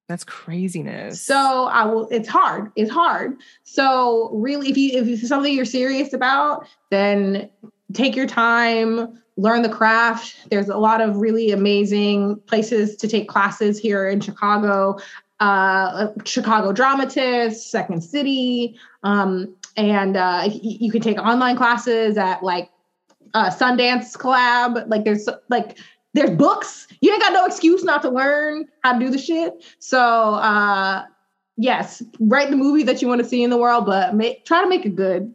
That's 0.09 0.25
craziness. 0.25 1.21
So 1.21 1.67
I 1.67 1.85
will, 1.85 2.09
it's 2.09 2.29
hard. 2.29 2.73
It's 2.77 2.91
hard. 2.91 3.37
So 3.65 4.31
really, 4.33 4.71
if 4.71 4.77
you 4.77 4.99
if 4.99 5.07
it's 5.07 5.29
something 5.29 5.53
you're 5.53 5.67
serious 5.67 6.15
about, 6.15 6.67
then 6.91 7.51
take 7.93 8.17
your 8.17 8.27
time, 8.27 9.21
learn 9.37 9.61
the 9.61 9.69
craft. 9.69 10.49
There's 10.51 10.71
a 10.71 10.79
lot 10.79 11.03
of 11.03 11.17
really 11.17 11.51
amazing 11.51 12.41
places 12.47 12.97
to 12.97 13.07
take 13.07 13.29
classes 13.29 13.79
here 13.79 14.09
in 14.09 14.21
Chicago. 14.21 14.99
Uh, 15.41 16.09
Chicago 16.25 16.73
Dramatists, 16.73 17.71
Second 17.71 18.03
City, 18.03 18.77
um, 19.05 19.55
and 19.77 20.17
uh, 20.17 20.49
you 20.51 20.91
can 20.91 21.01
take 21.01 21.17
online 21.19 21.57
classes 21.57 22.19
at 22.19 22.43
like 22.43 22.71
uh, 23.35 23.49
Sundance 23.49 24.17
Collab. 24.17 24.89
Like 24.89 25.05
there's 25.05 25.29
like 25.49 25.79
there's 26.19 26.37
books. 26.37 26.87
You 27.01 27.13
ain't 27.13 27.23
got 27.23 27.33
no 27.33 27.47
excuse 27.47 27.85
not 27.85 28.03
to 28.03 28.11
learn 28.11 28.67
how 28.83 28.95
to 28.95 28.99
do 28.99 29.11
the 29.11 29.19
shit. 29.19 29.65
So 29.79 30.01
uh, 30.01 31.05
yes, 31.57 32.03
write 32.21 32.51
the 32.51 32.57
movie 32.57 32.83
that 32.85 33.03
you 33.03 33.09
want 33.09 33.23
to 33.23 33.29
see 33.29 33.43
in 33.43 33.51
the 33.51 33.59
world, 33.59 33.87
but 33.87 34.15
make, 34.15 34.45
try 34.45 34.63
to 34.63 34.69
make 34.69 34.87
it 34.87 34.97
good. 34.97 35.35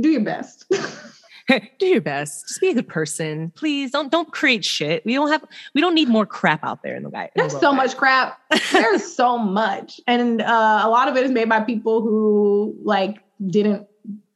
Do 0.00 0.08
your 0.08 0.22
best. 0.22 0.64
do 1.78 1.86
your 1.86 2.00
best. 2.00 2.48
Just 2.48 2.60
be 2.60 2.70
a 2.70 2.74
good 2.74 2.88
person, 2.88 3.52
please. 3.54 3.90
Don't 3.90 4.10
don't 4.10 4.32
create 4.32 4.64
shit. 4.64 5.04
We 5.04 5.14
don't 5.14 5.30
have. 5.30 5.44
We 5.72 5.80
don't 5.80 5.94
need 5.94 6.08
more 6.08 6.26
crap 6.26 6.64
out 6.64 6.82
there 6.82 6.96
in 6.96 7.04
the 7.04 7.10
guy. 7.10 7.24
in 7.24 7.30
the 7.36 7.42
There's 7.42 7.60
so 7.60 7.72
much 7.72 7.96
crap. 7.96 8.40
There's 8.72 9.04
so 9.16 9.38
much, 9.38 10.00
and 10.06 10.42
uh, 10.42 10.80
a 10.82 10.88
lot 10.88 11.08
of 11.08 11.16
it 11.16 11.24
is 11.24 11.30
made 11.30 11.48
by 11.48 11.60
people 11.60 12.00
who 12.02 12.76
like 12.82 13.18
didn't 13.46 13.86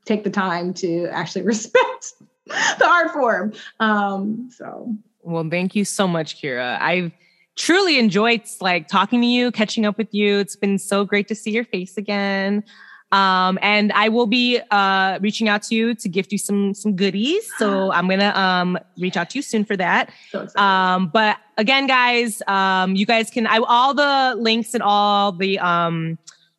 take 0.05 0.23
the 0.23 0.31
time 0.31 0.73
to 0.74 1.09
actually 1.09 1.43
respect 1.44 2.12
the 2.47 2.86
art 2.86 3.10
form. 3.10 3.52
Um, 3.81 4.51
so 4.52 4.94
Well, 5.28 5.46
thank 5.50 5.76
you 5.76 5.84
so 5.84 6.09
much, 6.09 6.40
Kira. 6.40 6.80
I've 6.80 7.12
truly 7.55 7.98
enjoyed 7.98 8.42
like 8.62 8.88
talking 8.88 9.20
to 9.20 9.26
you, 9.26 9.52
catching 9.52 9.84
up 9.84 9.98
with 9.98 10.14
you. 10.14 10.38
It's 10.38 10.56
been 10.56 10.78
so 10.78 11.05
great 11.05 11.28
to 11.28 11.34
see 11.34 11.50
your 11.50 11.64
face 11.64 11.98
again. 11.98 12.64
Um, 13.12 13.59
and 13.60 13.92
I 13.92 14.09
will 14.09 14.26
be 14.26 14.59
uh, 14.70 15.18
reaching 15.20 15.48
out 15.48 15.62
to 15.64 15.74
you 15.74 15.94
to 15.96 16.09
gift 16.09 16.32
you 16.32 16.38
some 16.38 16.72
some 16.72 16.96
goodies. 16.96 17.50
So 17.59 17.92
I'm 17.96 18.09
gonna 18.09 18.32
um, 18.34 18.78
reach 18.98 19.18
out 19.18 19.28
to 19.30 19.38
you 19.38 19.42
soon 19.42 19.66
for 19.66 19.76
that. 19.76 20.10
so. 20.30 20.48
Um, 20.56 21.09
but 21.09 21.36
again, 21.59 21.86
guys, 21.86 22.40
um, 22.46 22.96
you 22.96 23.05
guys 23.05 23.28
can 23.28 23.46
I 23.46 23.59
all 23.59 23.92
the 23.92 24.34
links 24.38 24.72
and 24.72 24.82
all 24.82 25.32
the 25.32 25.59
um, 25.59 26.18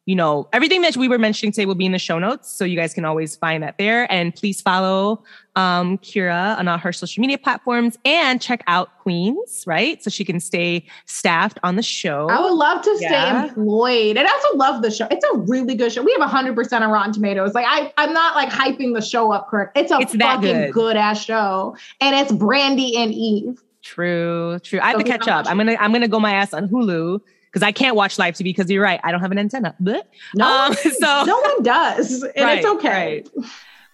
you 0.10 0.16
know, 0.16 0.50
everything 0.54 0.82
that 0.82 0.98
we 0.98 1.08
were 1.08 1.20
mentioning 1.20 1.52
today 1.52 1.68
will 1.68 1.76
be 1.76 1.86
in 1.86 1.92
the 1.92 2.00
show 2.00 2.18
notes. 2.18 2.50
So 2.50 2.66
you 2.66 2.76
guys 2.76 2.96
can 2.96 3.06
always 3.06 3.36
find 3.36 3.62
that 3.62 3.78
there. 3.78 4.12
And 4.12 4.34
please 4.34 4.60
follow 4.60 5.24
um 5.56 6.00
Kira 6.00 6.58
on 6.58 6.68
all 6.68 6.80
her 6.80 6.92
social 6.92 7.22
media 7.22 7.38
platforms 7.38 7.96
and 8.06 8.42
check 8.42 8.64
out 8.66 8.98
Queens, 8.98 9.64
right? 9.68 10.04
So 10.04 10.10
she 10.10 10.26
can 10.26 10.40
stay 10.40 10.84
staffed 11.06 11.60
on 11.62 11.76
the 11.76 11.84
show. 11.84 12.28
I 12.28 12.42
would 12.42 12.54
love 12.54 12.82
to 12.82 12.98
stay 12.98 13.30
employed. 13.30 14.18
And 14.18 14.28
I 14.28 14.32
also 14.32 14.58
love 14.58 14.82
the 14.82 14.90
show. 14.90 15.08
It's 15.12 15.24
a 15.32 15.38
really 15.38 15.76
good 15.76 15.92
show. 15.92 16.02
We 16.02 16.16
have 16.20 16.28
100% 16.28 16.82
on 16.82 16.90
Rotten 16.90 17.14
Tomatoes. 17.14 17.54
Like, 17.54 17.68
I, 17.70 17.94
I'm 17.98 18.12
not 18.12 18.36
like 18.36 18.50
hyping 18.50 18.96
the 18.96 19.02
show 19.02 19.32
up 19.32 19.48
correct. 19.48 19.78
It's 19.78 19.92
a 19.92 20.00
It's 20.00 20.16
fucking 20.16 20.42
good. 20.42 20.74
good 20.74 20.98
ass 20.98 21.24
show. 21.24 21.76
And 22.02 22.16
it's 22.16 22.32
Brandy 22.32 22.98
and 22.98 23.14
Eve. 23.14 23.62
True, 23.84 24.58
true. 24.64 24.80
I 24.80 24.90
have 24.90 24.98
to 24.98 25.04
catch 25.04 25.28
up. 25.28 25.46
I'm 25.48 25.58
gonna 25.58 25.78
I'm 25.80 25.92
gonna 25.94 26.08
go 26.08 26.20
my 26.20 26.34
ass 26.34 26.52
on 26.54 26.68
Hulu 26.68 27.22
because 27.52 27.64
I 27.64 27.72
can't 27.72 27.96
watch 27.96 28.20
live 28.20 28.36
TV 28.36 28.46
because 28.46 28.70
you're 28.70 28.84
right. 28.84 29.00
I 29.04 29.12
don't 29.12 29.22
have 29.22 29.32
an 29.32 29.40
antenna. 29.40 29.76
But 29.80 30.08
No, 30.36 30.48
um, 30.48 30.74
so 31.00 31.24
no 31.26 31.40
one 31.40 31.64
does. 31.64 32.24
And 32.24 32.46
Right, 32.46 32.60
it's 32.60 32.68
okay. 32.68 33.24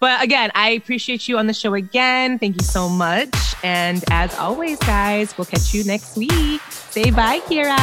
But 0.02 0.22
again, 0.22 0.52
I 0.54 0.72
appreciate 0.72 1.28
you 1.28 1.38
on 1.38 1.48
the 1.48 1.54
show 1.54 1.74
again. 1.74 2.38
Thank 2.38 2.60
you 2.60 2.66
so 2.66 2.90
much. 2.90 3.34
And 3.64 4.04
as 4.12 4.38
always, 4.38 4.78
guys, 4.80 5.38
we'll 5.38 5.46
catch 5.46 5.74
you 5.74 5.84
next 5.86 6.18
week. 6.18 6.62
Say 6.70 7.12
bye, 7.12 7.40
Kira. 7.40 7.78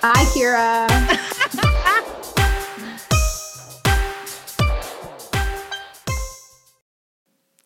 Bye, 0.00 0.24
Kira. 0.34 0.86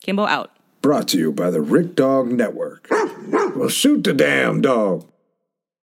Kimbo 0.03 0.25
out. 0.27 0.51
Brought 0.81 1.07
to 1.09 1.19
you 1.19 1.31
by 1.31 1.51
the 1.51 1.61
Rick 1.61 1.95
Dog 1.95 2.33
Network. 2.33 2.89
well, 2.91 3.69
shoot 3.69 4.03
the 4.03 4.13
damn 4.13 4.61
dog. 4.61 5.07